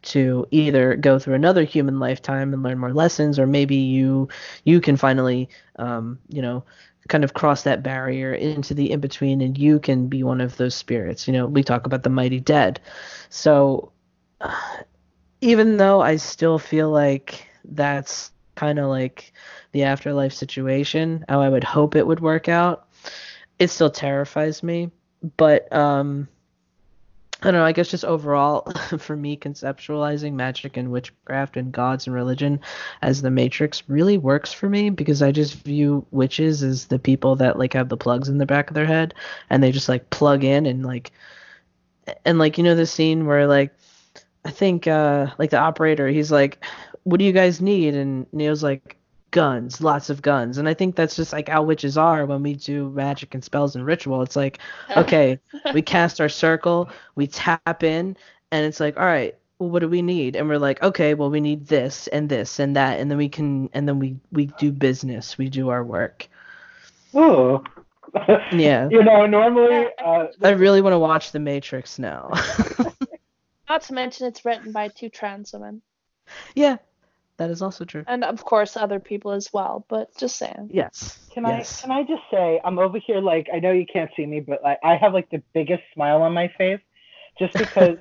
to 0.06 0.48
either 0.52 0.96
go 0.96 1.18
through 1.18 1.34
another 1.34 1.64
human 1.64 2.00
lifetime 2.00 2.54
and 2.54 2.64
learn 2.64 2.78
more 2.78 2.94
lessons 2.94 3.40
or 3.40 3.48
maybe 3.48 3.76
you 3.76 4.30
you 4.64 4.80
can 4.80 4.96
finally 4.96 5.50
um, 5.78 6.20
you 6.30 6.42
know 6.42 6.64
kind 7.08 7.24
of 7.24 7.34
cross 7.34 7.64
that 7.64 7.84
barrier 7.84 8.34
into 8.34 8.74
the 8.74 8.92
in 8.92 9.00
between 9.00 9.42
and 9.42 9.58
you 9.58 9.80
can 9.80 10.08
be 10.08 10.24
one 10.24 10.42
of 10.42 10.58
those 10.58 10.76
spirits. 10.76 11.28
You 11.28 11.34
know 11.34 11.48
we 11.48 11.64
talk 11.64 11.86
about 11.86 12.04
the 12.04 12.10
mighty 12.10 12.40
dead. 12.40 12.80
So 13.30 13.92
even 15.42 15.78
though 15.78 16.02
i 16.02 16.16
still 16.16 16.58
feel 16.58 16.90
like 16.90 17.46
that's 17.66 18.32
kind 18.56 18.80
of 18.80 18.88
like 18.88 19.34
the 19.72 19.84
afterlife 19.84 20.34
situation 20.34 21.24
how 21.30 21.42
i 21.42 21.50
would 21.50 21.64
hope 21.64 21.96
it 21.96 22.08
would 22.08 22.20
work 22.20 22.50
out. 22.50 22.88
It 23.60 23.70
still 23.70 23.90
terrifies 23.90 24.64
me 24.64 24.92
but 25.38 25.72
um 25.74 26.28
I 27.42 27.52
don't 27.52 27.56
know, 27.56 27.66
I 27.66 27.74
guess 27.74 27.90
just 27.90 28.06
overall 28.06 28.72
for 28.98 29.16
me 29.16 29.38
conceptualizing 29.38 30.34
magic 30.34 30.78
and 30.78 30.90
witchcraft 30.90 31.58
and 31.58 31.72
gods 31.72 32.08
and 32.08 32.16
religion 32.16 32.60
as 33.02 33.22
the 33.22 33.30
matrix 33.30 33.84
really 33.88 34.18
works 34.18 34.54
for 34.54 34.70
me 34.70 34.90
because 34.90 35.22
I 35.22 35.32
just 35.32 35.56
view 35.64 36.06
witches 36.12 36.64
as 36.64 36.86
the 36.86 36.98
people 36.98 37.36
that 37.36 37.60
like 37.60 37.74
have 37.74 37.90
the 37.90 37.98
plugs 37.98 38.30
in 38.30 38.38
the 38.38 38.46
back 38.46 38.70
of 38.70 38.74
their 38.74 38.86
head 38.86 39.14
and 39.50 39.62
they 39.62 39.72
just 39.72 39.90
like 39.90 40.10
plug 40.10 40.44
in 40.44 40.66
and 40.66 40.86
like 40.86 41.12
and 42.24 42.40
like 42.40 42.58
you 42.58 42.64
know 42.64 42.76
the 42.76 42.88
scene 42.88 43.26
where 43.26 43.48
like 43.48 43.76
I 44.46 44.52
think 44.52 44.88
uh 44.88 45.28
like 45.38 45.50
the 45.50 45.60
operator 45.60 46.08
he's 46.08 46.32
like 46.32 46.64
what 47.06 47.18
do 47.18 47.26
you 47.26 47.32
guys 47.32 47.62
need 47.62 47.96
and 47.96 48.28
Neo's 48.34 48.62
like 48.62 48.98
guns, 49.36 49.82
lots 49.82 50.10
of 50.10 50.22
guns. 50.22 50.58
And 50.58 50.68
I 50.68 50.74
think 50.74 50.96
that's 50.96 51.18
just 51.18 51.34
like 51.34 51.50
how 51.50 51.62
witches 51.62 51.98
are 51.98 52.26
when 52.26 52.42
we 52.42 52.54
do 52.56 52.90
magic 52.92 53.34
and 53.34 53.44
spells 53.44 53.76
and 53.76 53.86
ritual. 53.86 54.22
It's 54.22 54.38
like, 54.38 54.60
okay, 54.98 55.40
we 55.74 55.82
cast 55.82 56.22
our 56.22 56.30
circle, 56.30 56.90
we 57.16 57.28
tap 57.28 57.84
in, 57.84 58.16
and 58.52 58.66
it's 58.66 58.80
like, 58.80 58.98
all 58.98 59.06
right, 59.06 59.36
well, 59.60 59.70
what 59.70 59.80
do 59.80 59.90
we 59.90 60.02
need? 60.02 60.38
And 60.38 60.48
we're 60.48 60.58
like, 60.58 60.82
okay, 60.82 61.14
well, 61.14 61.30
we 61.30 61.42
need 61.42 61.68
this 61.68 62.08
and 62.08 62.30
this 62.30 62.60
and 62.60 62.78
that, 62.78 63.00
and 63.00 63.12
then 63.12 63.18
we 63.18 63.28
can, 63.28 63.70
and 63.74 63.88
then 63.88 64.00
we 64.00 64.18
we 64.32 64.48
do 64.58 64.72
business, 64.72 65.38
we 65.38 65.50
do 65.50 65.68
our 65.70 65.84
work. 65.84 66.28
Oh. 67.14 67.62
Yeah. 68.54 68.88
you 68.92 69.04
know, 69.04 69.26
normally, 69.26 69.88
uh, 70.04 70.28
I 70.42 70.50
really 70.52 70.82
want 70.82 70.94
to 70.94 71.00
watch 71.00 71.32
The 71.32 71.40
Matrix 71.40 72.00
now. 72.00 72.32
Not 73.70 73.82
to 73.84 73.94
mention 73.94 74.28
it's 74.28 74.46
written 74.46 74.72
by 74.72 74.88
two 74.88 75.10
trans 75.10 75.52
women. 75.52 75.82
yeah, 76.56 76.78
that 77.38 77.50
is 77.50 77.62
also 77.62 77.86
true. 77.86 78.04
And 78.08 78.24
of 78.24 78.44
course 78.44 78.78
other 78.78 79.00
people 79.00 79.32
as 79.32 79.52
well, 79.52 79.86
but 79.90 80.16
just 80.18 80.38
saying. 80.38 80.70
Yes. 80.72 81.20
Can 81.34 81.44
yes. 81.44 81.80
I 81.80 81.82
can 81.82 81.92
I 81.92 82.04
just 82.04 82.24
say 82.32 82.62
I'm 82.64 82.80
over 82.80 82.98
here 82.98 83.20
like 83.20 83.48
I 83.54 83.60
know 83.60 83.72
you 83.72 83.86
can't 83.86 84.12
see 84.16 84.26
me, 84.26 84.40
but 84.40 84.64
like 84.64 84.80
I 84.84 84.96
have 84.96 85.14
like 85.14 85.30
the 85.30 85.44
biggest 85.54 85.84
smile 85.94 86.22
on 86.22 86.34
my 86.34 86.52
face 86.58 86.80
just 87.38 87.54
because 87.58 87.98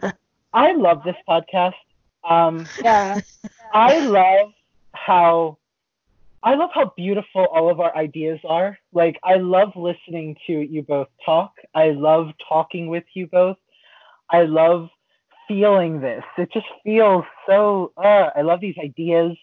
I 0.52 0.72
love 0.72 1.02
this 1.04 1.16
podcast. 1.28 1.74
Um, 2.28 2.68
Yeah. 2.82 3.20
I 3.72 3.98
love 3.98 4.52
how 4.92 5.58
I 6.42 6.54
love 6.54 6.70
how 6.74 6.92
beautiful 6.96 7.46
all 7.46 7.70
of 7.70 7.80
our 7.80 7.96
ideas 7.96 8.38
are. 8.46 8.78
Like 8.92 9.18
I 9.24 9.36
love 9.36 9.70
listening 9.74 10.36
to 10.46 10.52
you 10.52 10.82
both 10.82 11.08
talk. 11.24 11.52
I 11.74 11.90
love 11.90 12.30
talking 12.48 12.88
with 12.88 13.04
you 13.14 13.26
both. 13.26 13.56
I 14.30 14.42
love 14.42 14.88
feeling 15.48 16.00
this. 16.00 16.24
It 16.38 16.52
just 16.52 16.66
feels 16.82 17.24
so 17.48 17.92
uh 17.96 18.30
I 18.34 18.42
love 18.42 18.60
these 18.60 18.76
ideas. 18.82 19.36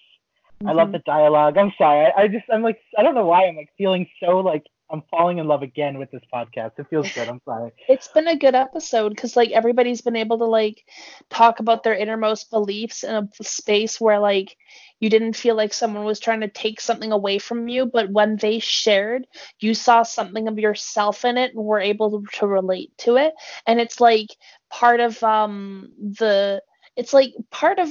I 0.65 0.73
love 0.73 0.91
the 0.91 0.99
dialogue. 0.99 1.57
I'm 1.57 1.73
sorry. 1.75 2.05
I, 2.05 2.23
I 2.23 2.27
just 2.27 2.45
I'm 2.51 2.61
like 2.61 2.79
I 2.97 3.03
don't 3.03 3.15
know 3.15 3.25
why 3.25 3.47
I'm 3.47 3.55
like 3.55 3.69
feeling 3.77 4.07
so 4.21 4.39
like 4.39 4.63
I'm 4.91 5.03
falling 5.09 5.37
in 5.37 5.47
love 5.47 5.63
again 5.63 5.97
with 5.97 6.11
this 6.11 6.21
podcast. 6.33 6.71
It 6.77 6.87
feels 6.89 7.11
good. 7.13 7.29
I'm 7.29 7.41
sorry. 7.45 7.71
It's 7.87 8.09
been 8.09 8.27
a 8.27 8.35
good 8.35 8.55
episode 8.55 9.09
because 9.09 9.35
like 9.35 9.51
everybody's 9.51 10.01
been 10.01 10.15
able 10.15 10.37
to 10.39 10.45
like 10.45 10.83
talk 11.29 11.59
about 11.59 11.83
their 11.83 11.95
innermost 11.95 12.51
beliefs 12.51 13.03
in 13.03 13.15
a 13.15 13.43
space 13.43 14.01
where 14.01 14.19
like 14.19 14.57
you 14.99 15.09
didn't 15.09 15.35
feel 15.35 15.55
like 15.55 15.73
someone 15.73 16.03
was 16.03 16.19
trying 16.19 16.41
to 16.41 16.47
take 16.47 16.79
something 16.79 17.11
away 17.11 17.39
from 17.39 17.67
you, 17.67 17.85
but 17.85 18.11
when 18.11 18.35
they 18.37 18.59
shared, 18.59 19.25
you 19.59 19.73
saw 19.73 20.03
something 20.03 20.47
of 20.47 20.59
yourself 20.59 21.25
in 21.25 21.37
it 21.37 21.55
and 21.55 21.63
were 21.63 21.79
able 21.79 22.23
to 22.33 22.45
relate 22.45 22.95
to 22.99 23.15
it. 23.15 23.33
And 23.65 23.79
it's 23.79 23.99
like 23.99 24.29
part 24.71 24.99
of 24.99 25.21
um 25.23 25.91
the 25.97 26.61
it's 26.95 27.13
like 27.13 27.33
part 27.51 27.79
of 27.79 27.89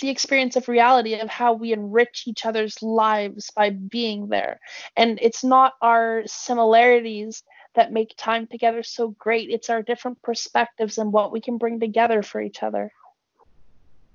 the 0.00 0.08
experience 0.08 0.56
of 0.56 0.68
reality 0.68 1.14
of 1.14 1.28
how 1.28 1.52
we 1.52 1.72
enrich 1.72 2.24
each 2.26 2.46
other's 2.46 2.82
lives 2.82 3.50
by 3.54 3.70
being 3.70 4.28
there. 4.28 4.58
And 4.96 5.18
it's 5.20 5.44
not 5.44 5.74
our 5.82 6.22
similarities 6.26 7.42
that 7.74 7.92
make 7.92 8.14
time 8.16 8.46
together 8.46 8.82
so 8.82 9.08
great, 9.18 9.50
it's 9.50 9.68
our 9.68 9.82
different 9.82 10.22
perspectives 10.22 10.98
and 10.98 11.12
what 11.12 11.32
we 11.32 11.40
can 11.40 11.58
bring 11.58 11.80
together 11.80 12.22
for 12.22 12.40
each 12.40 12.62
other. 12.62 12.90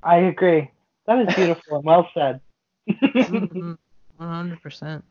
I 0.02 0.18
agree. 0.18 0.72
That 1.06 1.20
is 1.28 1.36
beautiful 1.36 1.78
and 1.78 1.86
well 1.86 2.10
said. 2.14 2.42
Mhm. 2.90 3.78
100%. 4.20 5.04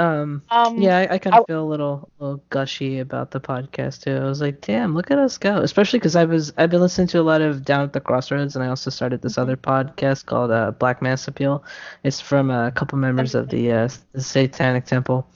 Um, 0.00 0.42
Um, 0.50 0.80
yeah, 0.80 0.98
I, 0.98 1.14
I 1.14 1.18
kind 1.18 1.36
of 1.36 1.44
feel 1.46 1.62
a 1.62 1.68
little, 1.68 2.10
little 2.18 2.42
gushy 2.48 3.00
about 3.00 3.30
the 3.32 3.40
podcast 3.40 4.02
too. 4.02 4.16
I 4.16 4.24
was 4.24 4.40
like, 4.40 4.62
damn, 4.62 4.94
look 4.94 5.10
at 5.10 5.18
us 5.18 5.36
go. 5.36 5.58
Especially 5.58 5.98
because 5.98 6.16
I 6.16 6.24
was, 6.24 6.52
I've 6.56 6.70
been 6.70 6.80
listening 6.80 7.08
to 7.08 7.20
a 7.20 7.22
lot 7.22 7.42
of 7.42 7.64
Down 7.64 7.82
at 7.82 7.92
the 7.92 8.00
Crossroads, 8.00 8.56
and 8.56 8.64
I 8.64 8.68
also 8.68 8.90
started 8.90 9.20
this 9.20 9.36
other 9.36 9.56
podcast 9.56 10.24
called 10.26 10.50
uh, 10.50 10.70
Black 10.70 11.02
Mass 11.02 11.28
Appeal. 11.28 11.62
It's 12.02 12.20
from 12.20 12.50
a 12.50 12.72
couple 12.72 12.96
members 12.98 13.34
of 13.34 13.50
the, 13.50 13.70
uh, 13.72 13.88
the 14.12 14.22
Satanic 14.22 14.86
Temple, 14.86 15.28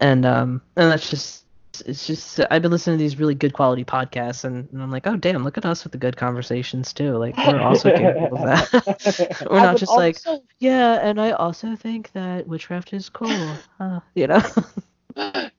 and 0.00 0.26
um, 0.26 0.60
and 0.76 0.90
that's 0.90 1.08
just, 1.08 1.39
it's 1.82 2.06
just, 2.06 2.40
I've 2.50 2.62
been 2.62 2.70
listening 2.70 2.98
to 2.98 3.02
these 3.02 3.18
really 3.18 3.34
good 3.34 3.52
quality 3.52 3.84
podcasts, 3.84 4.44
and, 4.44 4.68
and 4.72 4.82
I'm 4.82 4.90
like, 4.90 5.06
oh 5.06 5.16
damn, 5.16 5.44
look 5.44 5.58
at 5.58 5.64
us 5.64 5.84
with 5.84 5.92
the 5.92 5.98
good 5.98 6.16
conversations 6.16 6.92
too. 6.92 7.16
Like 7.16 7.36
we're 7.36 7.60
also 7.60 7.90
capable 7.96 8.38
of 8.38 8.44
that. 8.44 9.46
we're 9.50 9.58
I 9.58 9.64
not 9.64 9.76
just 9.76 9.92
like, 9.92 10.18
yeah, 10.58 11.00
and 11.02 11.20
I 11.20 11.32
also 11.32 11.76
think 11.76 12.12
that 12.12 12.46
witchcraft 12.46 12.92
is 12.92 13.08
cool. 13.08 13.30
Huh, 13.78 14.00
you 14.14 14.26
know? 14.26 14.42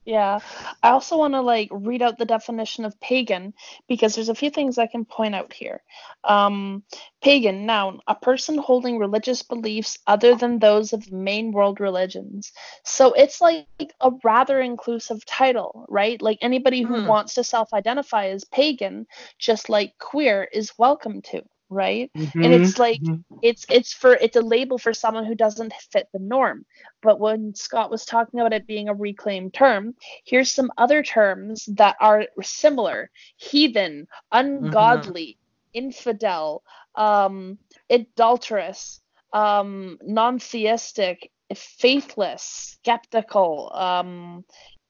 Yeah. 0.06 0.40
I 0.82 0.90
also 0.90 1.18
want 1.18 1.34
to 1.36 1.42
like 1.42 1.70
read 1.72 2.02
out 2.02 2.18
the 2.18 2.26
definition 2.26 2.86
of 2.86 3.00
pagan 3.00 3.54
because 3.88 4.16
there's 4.16 4.30
a 4.30 4.36
few 4.36 4.50
things 4.50 4.78
I 4.78 4.88
can 4.88 5.06
point 5.06 5.36
out 5.36 5.54
here. 5.54 5.82
Um, 6.24 6.84
pagan, 7.22 7.66
noun, 7.68 8.00
a 8.08 8.16
person 8.16 8.58
holding 8.58 8.98
religious 8.98 9.44
beliefs 9.44 9.98
other 10.08 10.36
than 10.36 10.60
those 10.60 10.94
of 10.94 11.06
the 11.08 11.16
main 11.16 11.52
world 11.52 11.80
religions. 11.80 12.52
So 12.84 13.14
it's 13.14 13.42
like 13.42 13.68
a 14.02 14.12
rather 14.24 14.60
inclusive 14.62 15.26
title, 15.26 15.66
right? 15.68 16.00
Like 16.00 16.18
anybody 16.42 16.84
who 16.84 16.84
Hmm. 16.88 17.06
wants 17.06 17.36
to 17.36 17.44
self 17.44 17.74
identify 17.74 18.28
as 18.28 18.44
pagan, 18.46 19.06
just 19.38 19.70
like 19.70 19.94
queer, 20.00 20.48
is 20.52 20.74
welcome 20.80 21.22
to, 21.32 21.44
right? 21.72 22.12
And 22.42 22.54
it's 22.54 22.80
like 22.80 23.02
Mhm. 23.02 23.24
it's 23.42 23.66
it's 23.72 23.94
for 23.94 24.14
it's 24.16 24.38
a 24.38 24.42
label 24.42 24.78
for 24.80 24.94
someone 24.94 25.26
who 25.26 25.36
doesn't 25.36 25.74
fit 25.92 26.08
the 26.14 26.20
norm 26.20 26.66
but 27.02 27.20
when 27.20 27.54
scott 27.56 27.92
was 27.92 28.06
talking 28.06 28.40
about 28.40 28.54
it 28.54 28.68
being 28.68 28.90
a 28.90 28.94
reclaimed 28.96 29.54
term 29.54 29.94
here's 30.26 30.52
some 30.52 30.72
other 30.78 31.04
terms 31.04 31.66
that 31.78 31.96
are 32.02 32.26
similar 32.42 33.10
heathen 33.38 34.08
ungodly 34.32 35.38
infidel 35.74 36.64
um 36.96 37.58
adulterous 37.90 39.02
um 39.34 39.98
non-theistic 40.04 41.32
faithless 41.56 42.78
skeptical 42.82 43.72
um 43.74 44.44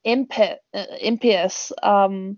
impi- 0.05 0.57
uh, 0.73 0.85
impious 1.01 1.71
um 1.83 2.37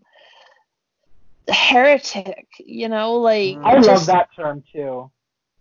heretic 1.48 2.48
you 2.60 2.88
know 2.88 3.16
like 3.16 3.58
I 3.64 3.78
love 3.78 4.06
that 4.06 4.30
term 4.36 4.64
too. 4.72 5.12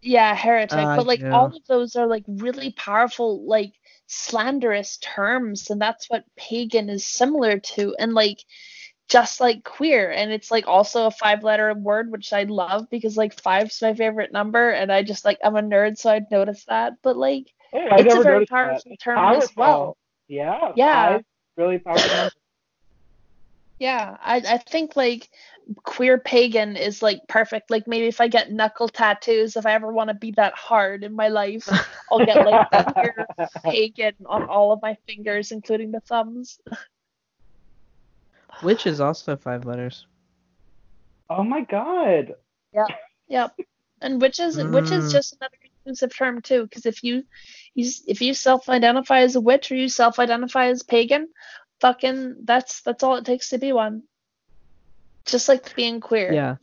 yeah, 0.02 0.34
heretic. 0.34 0.78
Ah, 0.78 0.96
but 0.96 1.06
like 1.06 1.20
yeah. 1.20 1.32
all 1.32 1.46
of 1.46 1.64
those 1.66 1.96
are 1.96 2.06
like 2.06 2.24
really 2.26 2.72
powerful, 2.72 3.46
like 3.46 3.72
slanderous 4.06 4.98
terms, 4.98 5.70
and 5.70 5.80
that's 5.80 6.10
what 6.10 6.24
pagan 6.36 6.88
is 6.88 7.06
similar 7.06 7.58
to. 7.60 7.94
And 7.98 8.12
like 8.12 8.38
just 9.08 9.40
like 9.40 9.64
queer, 9.64 10.10
and 10.10 10.32
it's 10.32 10.50
like 10.50 10.66
also 10.66 11.06
a 11.06 11.10
five 11.10 11.44
letter 11.44 11.72
word, 11.74 12.10
which 12.10 12.32
I 12.32 12.44
love 12.44 12.88
because 12.90 13.16
like 13.16 13.40
five's 13.40 13.80
my 13.80 13.94
favorite 13.94 14.32
number, 14.32 14.70
and 14.70 14.92
I 14.92 15.02
just 15.02 15.24
like 15.24 15.38
I'm 15.44 15.56
a 15.56 15.62
nerd, 15.62 15.98
so 15.98 16.10
I'd 16.10 16.30
notice 16.30 16.64
that. 16.68 16.94
But 17.02 17.16
like 17.16 17.46
Hey, 17.72 17.88
it's 17.90 18.14
a 18.14 18.22
very 18.22 18.46
powerful 18.46 18.90
that. 18.90 19.00
term 19.00 19.18
as 19.18 19.50
well. 19.56 19.96
Yeah. 20.28 20.72
Yeah. 20.76 21.12
five 21.14 21.24
really 21.56 21.78
powerful. 21.78 22.30
Number. 23.80 23.84
Yeah, 23.84 24.16
I 24.22 24.36
I 24.54 24.58
think 24.58 24.96
like 24.96 25.28
queer 25.84 26.18
pagan 26.18 26.76
is 26.76 27.02
like 27.02 27.20
perfect. 27.28 27.70
Like 27.70 27.86
maybe 27.86 28.06
if 28.06 28.20
I 28.20 28.28
get 28.28 28.52
knuckle 28.52 28.88
tattoos, 28.88 29.56
if 29.56 29.66
I 29.66 29.72
ever 29.72 29.92
want 29.92 30.08
to 30.08 30.14
be 30.14 30.32
that 30.32 30.54
hard 30.54 31.04
in 31.04 31.14
my 31.14 31.28
life, 31.28 31.68
I'll 32.10 32.24
get 32.24 32.44
like 32.46 32.70
that 32.72 32.92
queer 32.94 33.26
pagan 33.64 34.14
on 34.26 34.44
all 34.48 34.72
of 34.72 34.82
my 34.82 34.96
fingers, 35.06 35.52
including 35.52 35.90
the 35.92 36.00
thumbs. 36.00 36.60
Witch 38.62 38.86
is 38.86 39.00
also 39.00 39.36
five 39.36 39.64
letters. 39.64 40.06
oh 41.30 41.42
my 41.42 41.62
god. 41.62 42.34
Yeah. 42.74 42.86
Yep. 43.28 43.56
And 44.02 44.20
which 44.20 44.40
is 44.40 44.56
which 44.56 44.90
is 44.92 45.08
Mm. 45.08 45.12
just 45.12 45.36
another 45.40 45.56
inclusive 45.64 46.14
term 46.16 46.42
too, 46.42 46.64
because 46.64 46.86
if 46.86 47.02
you, 47.02 47.24
you 47.74 47.90
if 48.06 48.20
you 48.20 48.34
self-identify 48.34 49.20
as 49.20 49.36
a 49.36 49.40
witch 49.40 49.70
or 49.72 49.76
you 49.76 49.88
self-identify 49.88 50.66
as 50.66 50.82
pagan, 50.82 51.28
fucking 51.82 52.36
that's 52.44 52.80
that's 52.80 53.02
all 53.02 53.16
it 53.16 53.26
takes 53.26 53.50
to 53.50 53.58
be 53.58 53.72
one. 53.72 54.04
Just 55.26 55.48
like 55.48 55.74
being 55.76 56.00
queer. 56.00 56.32
Yeah. 56.32 56.56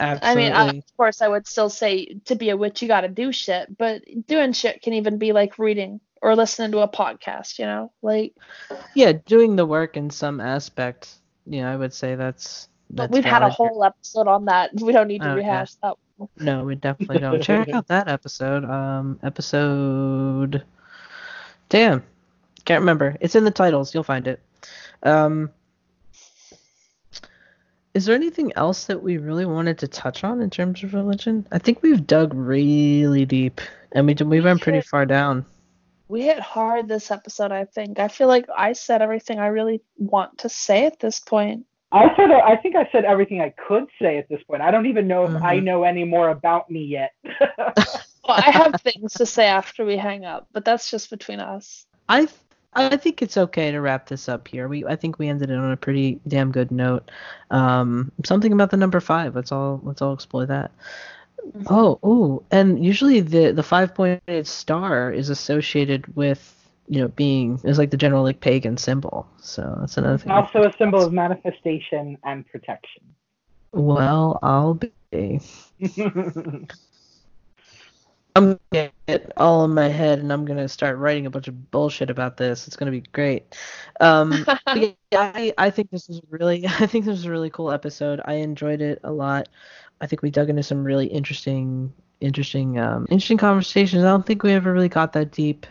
Absolutely. 0.00 0.52
I 0.52 0.66
mean, 0.72 0.78
of 0.78 0.96
course, 0.96 1.20
I 1.22 1.28
would 1.28 1.46
still 1.46 1.68
say 1.68 2.18
to 2.24 2.34
be 2.34 2.50
a 2.50 2.56
witch, 2.56 2.82
you 2.82 2.88
got 2.88 3.02
to 3.02 3.08
do 3.08 3.30
shit, 3.30 3.76
but 3.76 4.02
doing 4.26 4.52
shit 4.52 4.82
can 4.82 4.94
even 4.94 5.18
be 5.18 5.32
like 5.32 5.58
reading 5.58 6.00
or 6.20 6.34
listening 6.34 6.72
to 6.72 6.78
a 6.80 6.88
podcast, 6.88 7.58
you 7.60 7.66
know? 7.66 7.92
Like, 8.02 8.34
yeah, 8.96 9.12
doing 9.12 9.54
the 9.54 9.66
work 9.66 9.96
in 9.96 10.10
some 10.10 10.40
aspect. 10.40 11.08
Yeah, 11.46 11.70
I 11.70 11.76
would 11.76 11.92
say 11.94 12.16
that's. 12.16 12.68
but 12.90 13.10
we've 13.12 13.24
had 13.24 13.42
a 13.42 13.48
whole 13.50 13.84
episode 13.84 14.26
on 14.26 14.46
that. 14.46 14.70
We 14.80 14.92
don't 14.92 15.06
need 15.08 15.22
to 15.22 15.28
Oh, 15.32 15.36
yeah. 15.36 15.42
rehash 15.42 15.74
that. 15.82 15.94
No, 16.38 16.64
we 16.64 16.74
definitely 16.74 17.18
don't. 17.18 17.40
Check 17.42 17.68
out 17.68 17.86
that 17.88 18.08
episode. 18.08 18.64
Um, 18.64 19.20
episode. 19.22 20.64
Damn, 21.68 22.02
can't 22.64 22.80
remember. 22.80 23.16
It's 23.20 23.34
in 23.34 23.44
the 23.44 23.50
titles. 23.50 23.94
You'll 23.94 24.02
find 24.04 24.26
it. 24.28 24.40
Um, 25.02 25.50
is 27.94 28.06
there 28.06 28.14
anything 28.14 28.52
else 28.56 28.86
that 28.86 29.02
we 29.02 29.18
really 29.18 29.44
wanted 29.44 29.78
to 29.80 29.88
touch 29.88 30.24
on 30.24 30.40
in 30.40 30.48
terms 30.50 30.82
of 30.82 30.94
religion? 30.94 31.46
I 31.52 31.58
think 31.58 31.82
we've 31.82 32.06
dug 32.06 32.32
really 32.32 33.26
deep, 33.26 33.60
and 33.92 34.06
we 34.06 34.14
we 34.24 34.40
went 34.40 34.62
pretty 34.62 34.80
far 34.80 35.04
down. 35.04 35.44
We 36.08 36.22
hit 36.22 36.40
hard 36.40 36.88
this 36.88 37.10
episode, 37.10 37.52
I 37.52 37.64
think. 37.64 37.98
I 37.98 38.08
feel 38.08 38.28
like 38.28 38.46
I 38.56 38.72
said 38.74 39.02
everything 39.02 39.38
I 39.38 39.46
really 39.46 39.82
want 39.98 40.38
to 40.38 40.48
say 40.48 40.86
at 40.86 41.00
this 41.00 41.20
point. 41.20 41.66
I 41.90 42.14
said 42.16 42.30
I 42.30 42.56
think 42.56 42.76
I 42.76 42.88
said 42.92 43.04
everything 43.04 43.42
I 43.42 43.50
could 43.68 43.84
say 44.00 44.16
at 44.16 44.28
this 44.30 44.42
point. 44.44 44.62
I 44.62 44.70
don't 44.70 44.86
even 44.86 45.06
know 45.06 45.24
if 45.24 45.42
I 45.42 45.58
Mhm. 45.58 45.64
know 45.64 45.82
any 45.84 46.04
more 46.04 46.30
about 46.30 46.70
me 46.70 46.84
yet. 46.84 47.12
Well, 47.22 48.38
I 48.38 48.50
have 48.50 48.74
things 48.80 49.12
to 49.14 49.26
say 49.26 49.46
after 49.46 49.84
we 49.84 49.96
hang 49.98 50.24
up, 50.24 50.48
but 50.52 50.64
that's 50.64 50.90
just 50.90 51.10
between 51.10 51.40
us. 51.40 51.84
I 52.08 52.28
I 52.74 52.96
think 52.96 53.20
it's 53.20 53.36
okay 53.36 53.70
to 53.70 53.80
wrap 53.80 54.08
this 54.08 54.28
up 54.28 54.48
here. 54.48 54.66
We 54.66 54.84
I 54.84 54.96
think 54.96 55.18
we 55.18 55.28
ended 55.28 55.50
it 55.50 55.58
on 55.58 55.72
a 55.72 55.76
pretty 55.76 56.20
damn 56.26 56.52
good 56.52 56.70
note. 56.70 57.10
Um, 57.50 58.10
something 58.24 58.52
about 58.52 58.70
the 58.70 58.76
number 58.76 59.00
five. 59.00 59.34
Let's 59.34 59.52
all 59.52 59.80
let's 59.84 60.00
all 60.00 60.14
explore 60.14 60.46
that. 60.46 60.70
Mhm. 61.46 61.66
Oh, 61.68 61.98
ooh, 62.08 62.44
and 62.50 62.84
usually 62.84 63.20
the 63.20 63.52
the 63.52 63.62
five 63.62 63.94
pointed 63.94 64.46
star 64.46 65.12
is 65.12 65.28
associated 65.28 66.16
with 66.16 66.54
you 66.88 67.00
know 67.00 67.08
being 67.08 67.60
is 67.64 67.78
like 67.78 67.90
the 67.90 67.96
general 67.96 68.22
like 68.22 68.40
pagan 68.40 68.76
symbol. 68.76 69.26
So 69.40 69.76
that's 69.80 69.98
another 69.98 70.18
thing. 70.18 70.32
also 70.32 70.62
a 70.62 70.72
symbol 70.78 71.02
of 71.02 71.12
manifestation 71.12 72.16
and 72.24 72.46
protection. 72.46 73.02
Well, 73.72 74.38
I'll 74.42 74.74
be. 75.10 75.40
I'm 78.34 78.44
gonna 78.44 78.60
get 78.72 78.92
it 79.08 79.32
all 79.36 79.64
in 79.64 79.74
my 79.74 79.88
head, 79.88 80.18
and 80.18 80.32
I'm 80.32 80.44
gonna 80.44 80.68
start 80.68 80.96
writing 80.98 81.26
a 81.26 81.30
bunch 81.30 81.48
of 81.48 81.70
bullshit 81.70 82.08
about 82.08 82.36
this. 82.36 82.66
It's 82.66 82.76
gonna 82.76 82.90
be 82.90 83.02
great. 83.12 83.56
Um, 84.00 84.46
yeah, 84.74 84.92
I 85.12 85.52
I 85.58 85.70
think 85.70 85.90
this 85.90 86.08
is 86.08 86.20
really 86.30 86.66
I 86.80 86.86
think 86.86 87.04
this 87.04 87.12
was 87.12 87.26
a 87.26 87.30
really 87.30 87.50
cool 87.50 87.70
episode. 87.70 88.20
I 88.24 88.34
enjoyed 88.34 88.80
it 88.80 89.00
a 89.04 89.12
lot. 89.12 89.48
I 90.00 90.06
think 90.06 90.22
we 90.22 90.30
dug 90.30 90.50
into 90.50 90.62
some 90.62 90.82
really 90.82 91.06
interesting 91.06 91.92
interesting 92.20 92.78
um 92.78 93.06
interesting 93.10 93.38
conversations. 93.38 94.02
I 94.04 94.08
don't 94.08 94.24
think 94.24 94.42
we 94.42 94.52
ever 94.52 94.72
really 94.72 94.88
got 94.88 95.12
that 95.12 95.32
deep 95.32 95.66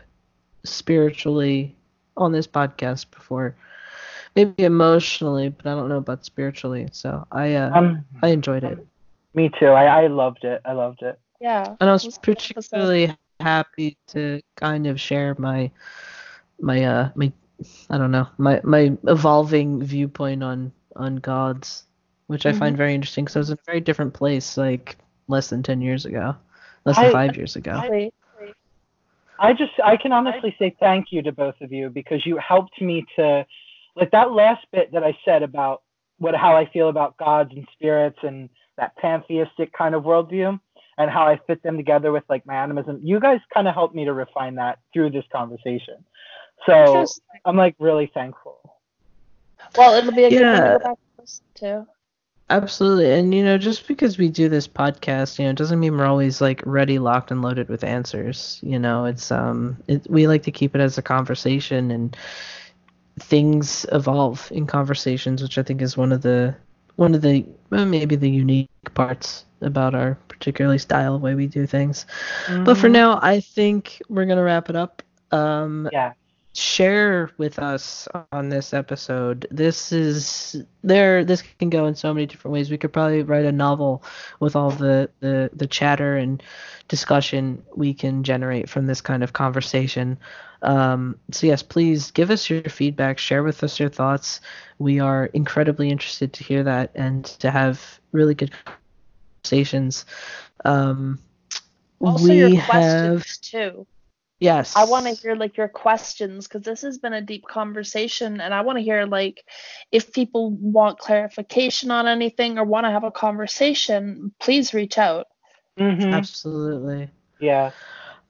spiritually 0.64 1.76
on 2.18 2.32
this 2.32 2.48
podcast 2.48 3.10
before. 3.12 3.56
Maybe 4.36 4.64
emotionally, 4.64 5.50
but 5.50 5.66
I 5.66 5.72
don't 5.72 5.90
know 5.90 5.98
about 5.98 6.24
spiritually. 6.26 6.88
So 6.92 7.26
I 7.32 7.56
uh, 7.56 7.72
um, 7.78 8.06
I 8.22 8.30
enjoyed 8.30 8.64
it. 8.64 8.86
me 9.34 9.50
too. 9.60 9.68
I, 9.68 10.04
I 10.04 10.08
loved 10.08 10.46
it. 10.46 10.62
I 10.64 10.74
loved 10.74 11.02
it. 11.02 11.20
Yeah. 11.42 11.76
And 11.82 11.90
I 11.90 11.94
was 11.94 12.06
It 12.06 12.08
was 12.08 12.18
a 12.18 12.22
particularly 12.22 13.18
happy 13.42 13.98
to 14.08 14.42
kind 14.56 14.88
of 14.88 15.00
share 15.00 15.36
my 15.40 15.72
my 16.60 16.84
uh 16.84 17.10
my 17.16 17.32
I 17.90 17.98
don't 17.98 18.12
know 18.12 18.28
my 18.38 18.62
my 18.64 18.98
evolving 19.08 19.84
viewpoint 19.84 20.44
on 20.44 20.72
on 20.96 21.18
gods, 21.18 21.86
which 22.28 22.46
I 22.46 22.54
find 22.54 22.78
very 22.78 22.94
interesting 22.96 23.26
because 23.26 23.36
I 23.36 23.40
was 23.40 23.50
in 23.50 23.58
a 23.60 23.66
very 23.66 23.82
different 23.82 24.14
place 24.14 24.58
like 24.58 24.98
less 25.28 25.50
than 25.50 25.64
ten 25.64 25.82
years 25.82 26.06
ago, 26.06 26.36
less 26.86 26.98
than 26.98 27.06
I- 27.08 27.12
five 27.12 27.38
years 27.38 27.56
ago. 27.56 27.72
Exactly. 27.72 28.14
I 29.40 29.54
just 29.54 29.74
I 29.84 29.98
can 29.98 30.12
honestly 30.12 30.56
say 30.60 30.76
thank 30.80 31.12
you 31.12 31.24
to 31.24 31.32
both 31.32 31.60
of 31.62 31.72
you 31.72 31.90
because 31.90 32.26
you 32.26 32.38
helped 32.38 32.80
me 32.80 33.04
to 33.16 33.46
like 33.96 34.12
that 34.12 34.32
last 34.32 34.66
bit 34.72 34.92
that 34.94 35.04
I 35.04 35.18
said 35.26 35.42
about 35.42 35.82
what 36.20 36.36
how 36.36 36.56
I 36.56 36.68
feel 36.72 36.90
about 36.90 37.18
gods 37.18 37.52
and 37.56 37.68
spirits 37.74 38.20
and 38.22 38.50
that 38.78 38.96
pantheistic 38.98 39.74
kind 39.74 39.96
of 39.96 40.04
worldview 40.04 40.60
and 41.02 41.12
how 41.12 41.28
I 41.28 41.40
fit 41.48 41.64
them 41.64 41.78
together 41.78 42.12
with 42.12 42.24
like 42.30 42.46
my 42.46 42.56
animism. 42.56 43.00
You 43.04 43.20
guys 43.20 43.40
kind 43.54 43.68
of 43.68 43.74
helped 43.74 43.96
me 43.96 44.06
to 44.06 44.14
refine 44.14 44.56
that 44.56 44.80
through 44.94 45.12
this 45.12 45.26
conversation. 45.32 46.04
So 46.66 47.06
I'm 47.46 47.58
like 47.58 47.76
really 47.80 48.12
thankful. 48.14 48.60
Well, 49.78 49.94
it'll 49.96 50.12
be 50.12 50.26
a 50.26 50.30
good 50.30 50.50
one 50.50 50.62
Yeah. 50.62 50.64
to 50.64 50.70
go 50.74 50.80
back 50.80 50.98
and 50.98 51.20
listen 51.20 51.46
to. 51.56 51.88
Absolutely. 52.50 53.12
And 53.14 53.34
you 53.34 53.44
know, 53.44 53.58
just 53.58 53.88
because 53.88 54.18
we 54.18 54.28
do 54.28 54.50
this 54.50 54.68
podcast, 54.68 55.40
you 55.40 55.46
know, 55.46 55.54
doesn't 55.54 55.80
mean 55.80 55.98
we're 55.98 56.06
always 56.06 56.42
like 56.42 56.62
ready, 56.66 57.00
locked 57.00 57.32
and 57.32 57.42
loaded 57.42 57.70
with 57.70 57.84
answers. 57.84 58.60
You 58.62 58.78
know, 58.78 59.06
it's 59.06 59.32
um 59.32 59.78
it, 59.88 60.06
we 60.10 60.28
like 60.28 60.44
to 60.44 60.52
keep 60.52 60.76
it 60.76 60.82
as 60.82 60.98
a 60.98 61.02
conversation 61.02 61.92
and 61.92 62.16
things 63.20 63.86
evolve 63.92 64.52
in 64.52 64.68
conversations, 64.68 65.42
which 65.42 65.58
I 65.58 65.64
think 65.64 65.82
is 65.82 65.96
one 65.96 66.12
of 66.12 66.22
the 66.22 66.56
one 66.96 67.16
of 67.16 67.22
the 67.22 67.46
well, 67.70 67.86
maybe 67.86 68.16
the 68.16 68.30
unique 68.30 68.70
parts 68.94 69.46
about 69.62 69.94
our 69.96 70.18
particularly 70.28 70.78
style 70.78 71.20
way 71.20 71.36
we 71.36 71.48
do 71.48 71.66
things. 71.68 72.06
But 72.66 72.76
for 72.78 72.90
Mhm. 72.90 72.94
now, 72.94 73.20
I 73.22 73.40
think 73.40 74.02
we're 74.10 74.26
going 74.26 74.38
to 74.38 74.44
wrap 74.44 74.70
it 74.70 74.76
up. 74.76 75.02
Um 75.32 75.88
yeah. 75.94 76.14
share 76.54 77.30
with 77.38 77.58
us 77.60 78.10
on 78.34 78.50
this 78.50 78.74
episode. 78.74 79.48
This 79.52 79.94
is 79.94 80.62
there. 80.84 81.24
This 81.24 81.42
can 81.60 81.70
go 81.70 81.86
in 81.86 81.96
so 81.96 82.14
many 82.14 82.26
different 82.26 82.52
ways. 82.54 82.70
We 82.70 82.78
could 82.78 82.92
probably 82.92 83.24
write 83.24 83.46
a 83.46 83.52
novel 83.54 84.04
with 84.42 84.56
all 84.58 84.72
the 84.72 85.10
the 85.22 85.50
the 85.54 85.68
chatter 85.68 86.18
and 86.18 86.44
discussion 86.90 87.64
we 87.76 87.94
can 87.94 88.24
generate 88.24 88.68
from 88.70 88.88
this 88.88 89.00
kind 89.00 89.24
of 89.24 89.32
conversation. 89.32 90.18
Um, 90.62 91.18
so 91.32 91.48
yes, 91.48 91.64
please 91.64 92.12
give 92.12 92.30
us 92.30 92.50
your 92.50 92.64
feedback. 92.64 93.18
Share 93.18 93.44
with 93.44 93.64
us 93.64 93.80
your 93.80 93.90
thoughts. 93.90 94.42
We 94.78 95.00
are 95.00 95.26
incredibly 95.26 95.90
interested 95.90 96.34
to 96.34 96.44
hear 96.44 96.64
that 96.64 96.92
and 96.96 97.26
to 97.40 97.50
have 97.52 98.00
really 98.12 98.36
good 98.36 98.52
conversations. 99.44 100.06
Um, 100.66 101.20
Also, 102.00 102.24
we 102.30 102.38
your 102.38 102.56
have 102.58 102.70
questions 102.70 103.38
too. 103.40 103.88
yes. 104.40 104.76
I 104.76 104.86
want 104.86 105.06
to 105.08 105.14
hear 105.14 105.36
like 105.36 105.58
your 105.58 105.68
questions 105.68 106.48
because 106.48 106.64
this 106.64 106.82
has 106.82 106.98
been 106.98 107.14
a 107.14 107.22
deep 107.22 107.46
conversation, 107.48 108.42
and 108.42 108.54
I 108.54 108.62
want 108.62 108.78
to 108.78 108.84
hear 108.84 109.06
like 109.06 109.44
if 109.92 110.14
people 110.14 110.52
want 110.52 111.00
clarification 111.00 111.92
on 111.92 112.08
anything 112.08 112.58
or 112.58 112.64
want 112.64 112.86
to 112.86 112.92
have 112.92 113.04
a 113.04 113.12
conversation, 113.12 114.34
please 114.40 114.74
reach 114.74 114.98
out. 114.98 115.28
Mhm. 115.80 116.14
Absolutely. 116.14 117.10
Yeah. 117.40 117.72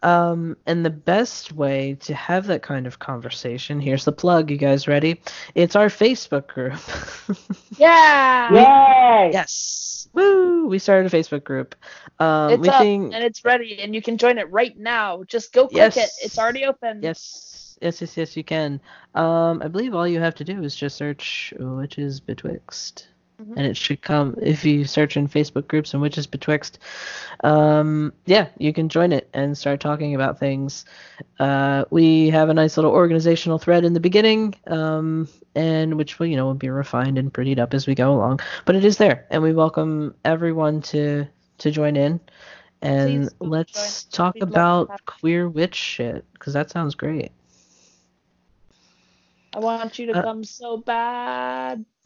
Um, 0.03 0.57
and 0.65 0.83
the 0.83 0.89
best 0.89 1.51
way 1.51 1.95
to 2.01 2.13
have 2.15 2.47
that 2.47 2.63
kind 2.63 2.87
of 2.87 2.99
conversation, 2.99 3.79
here's 3.79 4.05
the 4.05 4.11
plug, 4.11 4.49
you 4.49 4.57
guys 4.57 4.87
ready? 4.87 5.21
It's 5.53 5.75
our 5.75 5.87
Facebook 5.87 6.47
group. 6.47 6.79
Yeah, 7.77 8.51
Yay! 8.53 9.31
yes. 9.31 10.07
Woo! 10.13 10.67
We 10.67 10.77
started 10.77 11.11
a 11.11 11.17
Facebook 11.17 11.43
group. 11.43 11.73
Um, 12.19 12.51
it's 12.51 12.61
we 12.61 12.69
up 12.69 12.81
think 12.81 13.13
and 13.13 13.23
it's 13.23 13.45
ready, 13.45 13.79
and 13.81 13.95
you 13.95 14.01
can 14.01 14.17
join 14.17 14.37
it 14.37 14.51
right 14.51 14.77
now. 14.77 15.23
Just 15.23 15.53
go 15.53 15.67
click 15.67 15.95
it; 15.97 16.09
it's 16.21 16.37
already 16.37 16.65
open. 16.65 16.99
yes, 17.01 17.77
yes, 17.81 18.01
yes, 18.01 18.17
yes, 18.17 18.37
you 18.37 18.43
can. 18.43 18.81
Um, 19.15 19.61
I 19.63 19.69
believe 19.69 19.95
all 19.95 20.07
you 20.07 20.19
have 20.19 20.35
to 20.35 20.43
do 20.43 20.61
is 20.63 20.75
just 20.75 20.97
search 20.97 21.53
Witches 21.57 22.19
Betwixt. 22.19 23.07
Mhm. 23.41 23.53
And 23.57 23.65
it 23.65 23.75
should 23.77 24.01
come 24.01 24.35
if 24.41 24.63
you 24.63 24.85
search 24.85 25.17
in 25.17 25.27
Facebook 25.27 25.67
groups 25.67 25.93
and 25.93 26.01
Witches 26.01 26.27
Betwixt. 26.27 26.77
Um, 27.43 28.13
yeah, 28.25 28.47
you 28.57 28.71
can 28.73 28.87
join 28.89 29.11
it 29.11 29.29
and 29.33 29.57
start 29.57 29.79
talking 29.79 30.13
about 30.15 30.39
things. 30.39 30.85
Uh, 31.39 31.85
we 31.89 32.29
have 32.29 32.49
a 32.49 32.53
nice 32.53 32.77
little 32.77 32.91
organizational 32.91 33.57
thread 33.57 33.83
in 33.83 33.93
the 33.93 33.99
beginning, 33.99 34.53
um, 34.67 35.27
and 35.55 35.97
which 35.97 36.19
will 36.19 36.27
you 36.27 36.35
know 36.35 36.45
will 36.45 36.53
be 36.53 36.69
refined 36.69 37.17
and 37.17 37.33
prettied 37.33 37.59
up 37.59 37.73
as 37.73 37.87
we 37.87 37.95
go 37.95 38.13
along. 38.13 38.39
But 38.65 38.75
it 38.75 38.85
is 38.85 38.97
there, 38.97 39.25
and 39.31 39.41
we 39.41 39.53
welcome 39.53 40.13
everyone 40.23 40.81
to 40.83 41.25
to 41.59 41.71
join 41.71 41.95
in. 41.95 42.19
And 42.81 43.29
Please 43.29 43.35
let's 43.39 44.05
join. 44.05 44.17
talk 44.17 44.35
We'd 44.35 44.43
about 44.43 44.89
queer 45.05 45.47
witch 45.49 45.75
shit 45.75 46.25
because 46.33 46.53
that 46.53 46.69
sounds 46.71 46.95
great. 46.95 47.31
I 49.53 49.59
want 49.59 49.99
you 49.99 50.07
to 50.07 50.13
Uh, 50.13 50.21
come 50.21 50.43
so 50.43 50.77
bad. 50.77 51.85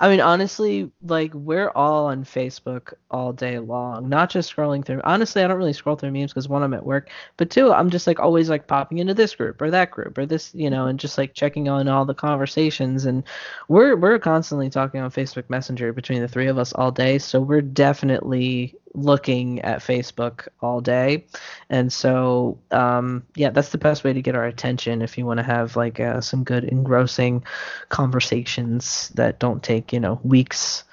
I 0.00 0.08
mean, 0.08 0.20
honestly, 0.20 0.90
like 1.02 1.32
we're 1.34 1.70
all 1.70 2.06
on 2.06 2.24
Facebook 2.24 2.94
all 3.10 3.32
day 3.32 3.58
long, 3.58 4.08
not 4.08 4.30
just 4.30 4.54
scrolling 4.54 4.84
through. 4.84 5.00
Honestly, 5.04 5.42
I 5.42 5.48
don't 5.48 5.56
really 5.58 5.72
scroll 5.72 5.96
through 5.96 6.10
memes 6.12 6.32
because 6.32 6.48
one, 6.48 6.62
I'm 6.62 6.74
at 6.74 6.84
work, 6.84 7.10
but 7.36 7.50
two, 7.50 7.72
I'm 7.72 7.90
just 7.90 8.06
like 8.06 8.20
always 8.20 8.48
like 8.50 8.66
popping 8.66 8.98
into 8.98 9.14
this 9.14 9.34
group 9.34 9.60
or 9.60 9.70
that 9.70 9.90
group 9.90 10.16
or 10.18 10.26
this, 10.26 10.54
you 10.54 10.70
know, 10.70 10.86
and 10.86 10.98
just 11.00 11.18
like 11.18 11.34
checking 11.34 11.68
on 11.68 11.88
all 11.88 12.04
the 12.04 12.14
conversations. 12.14 13.04
And 13.06 13.22
we're 13.68 13.96
we're 13.96 14.18
constantly 14.18 14.70
talking 14.70 15.00
on 15.00 15.10
Facebook 15.10 15.48
Messenger 15.50 15.92
between 15.92 16.20
the 16.20 16.28
three 16.28 16.48
of 16.48 16.58
us 16.58 16.72
all 16.72 16.90
day, 16.92 17.18
so 17.18 17.40
we're 17.40 17.62
definitely 17.62 18.76
looking 19.02 19.60
at 19.60 19.80
Facebook 19.80 20.48
all 20.60 20.80
day. 20.80 21.26
And 21.70 21.92
so, 21.92 22.58
um, 22.70 23.24
yeah, 23.34 23.50
that's 23.50 23.70
the 23.70 23.78
best 23.78 24.04
way 24.04 24.12
to 24.12 24.22
get 24.22 24.34
our 24.34 24.44
attention 24.44 25.02
if 25.02 25.18
you 25.18 25.26
want 25.26 25.38
to 25.38 25.44
have 25.44 25.76
like 25.76 26.00
uh, 26.00 26.20
some 26.20 26.44
good 26.44 26.64
engrossing 26.64 27.44
conversations 27.88 29.10
that 29.10 29.38
don't 29.38 29.62
take 29.62 29.92
you 29.92 30.00
know 30.00 30.20
weeks 30.22 30.84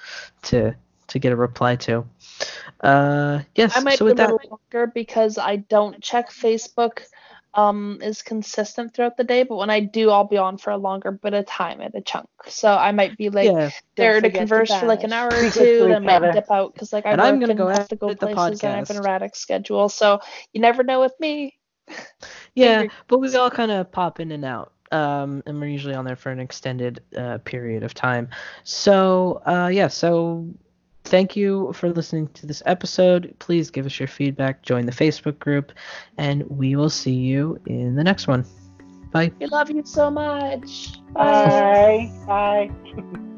to 0.42 0.74
to 1.08 1.18
get 1.18 1.32
a 1.32 1.36
reply 1.36 1.76
to. 1.76 2.04
Uh, 2.80 3.40
yes. 3.54 3.76
I 3.76 3.80
might 3.80 3.98
so 3.98 4.04
be 4.04 4.08
a 4.08 4.10
with 4.10 4.16
that, 4.18 4.30
little 4.30 4.60
longer 4.72 4.90
because 4.92 5.38
I 5.38 5.56
don't 5.56 6.02
check 6.02 6.30
Facebook 6.30 7.02
um 7.56 7.98
is 8.02 8.22
consistent 8.22 8.94
throughout 8.94 9.16
the 9.16 9.24
day, 9.24 9.42
but 9.42 9.56
when 9.56 9.70
I 9.70 9.80
do, 9.80 10.10
I'll 10.10 10.24
be 10.24 10.36
on 10.38 10.58
for 10.58 10.70
a 10.70 10.76
longer 10.76 11.12
bit 11.12 11.34
of 11.34 11.46
time 11.46 11.80
at 11.80 11.94
a 11.94 12.00
chunk. 12.02 12.28
So 12.48 12.74
I 12.74 12.92
might 12.92 13.16
be 13.16 13.30
like 13.30 13.46
yeah, 13.46 13.70
there 13.96 14.20
to 14.20 14.30
forget 14.30 14.34
to 14.34 14.40
converse 14.40 14.74
for 14.74 14.86
like 14.86 15.04
an 15.04 15.12
hour 15.12 15.28
or 15.28 15.44
two, 15.50 15.82
and 15.84 15.92
then 15.92 16.04
might 16.04 16.30
dip 16.32 16.50
out 16.50 16.74
because 16.74 16.92
like 16.92 17.06
I 17.06 17.12
And 17.12 17.20
work 17.20 17.28
I'm 17.28 17.40
gonna 17.40 17.54
and 17.54 17.58
go 17.58 17.68
have 17.68 17.88
to 17.88 17.96
go 17.96 18.14
places 18.14 18.62
and 18.62 18.72
I 18.72 18.78
have 18.78 18.90
an 18.90 18.96
erratic 18.96 19.34
schedule. 19.36 19.88
So 19.88 20.20
you 20.52 20.60
never 20.60 20.82
know 20.82 21.00
with 21.00 21.14
me. 21.20 21.58
yeah, 22.54 22.84
but 23.08 23.18
we 23.18 23.34
all 23.36 23.50
kind 23.50 23.70
of 23.70 23.90
pop 23.92 24.20
in 24.20 24.32
and 24.32 24.44
out. 24.44 24.72
Um, 24.92 25.42
and 25.46 25.60
we're 25.60 25.66
usually 25.68 25.94
on 25.94 26.04
there 26.04 26.16
for 26.16 26.30
an 26.30 26.38
extended 26.38 27.02
uh, 27.16 27.38
period 27.38 27.82
of 27.82 27.92
time. 27.94 28.28
So, 28.62 29.42
uh, 29.44 29.68
yeah, 29.72 29.88
so 29.88 30.46
thank 31.06 31.36
you 31.36 31.72
for 31.72 31.88
listening 31.90 32.28
to 32.34 32.46
this 32.46 32.62
episode. 32.66 33.34
Please 33.38 33.70
give 33.70 33.86
us 33.86 33.98
your 33.98 34.08
feedback, 34.08 34.62
join 34.62 34.86
the 34.86 34.92
Facebook 34.92 35.38
group, 35.38 35.72
and 36.18 36.44
we 36.48 36.76
will 36.76 36.90
see 36.90 37.14
you 37.14 37.60
in 37.66 37.94
the 37.96 38.04
next 38.04 38.26
one. 38.26 38.44
Bye. 39.12 39.32
We 39.40 39.46
love 39.46 39.70
you 39.70 39.82
so 39.84 40.10
much. 40.10 41.02
Bye. 41.12 42.10
Bye. 42.26 42.70
Bye. 42.96 43.32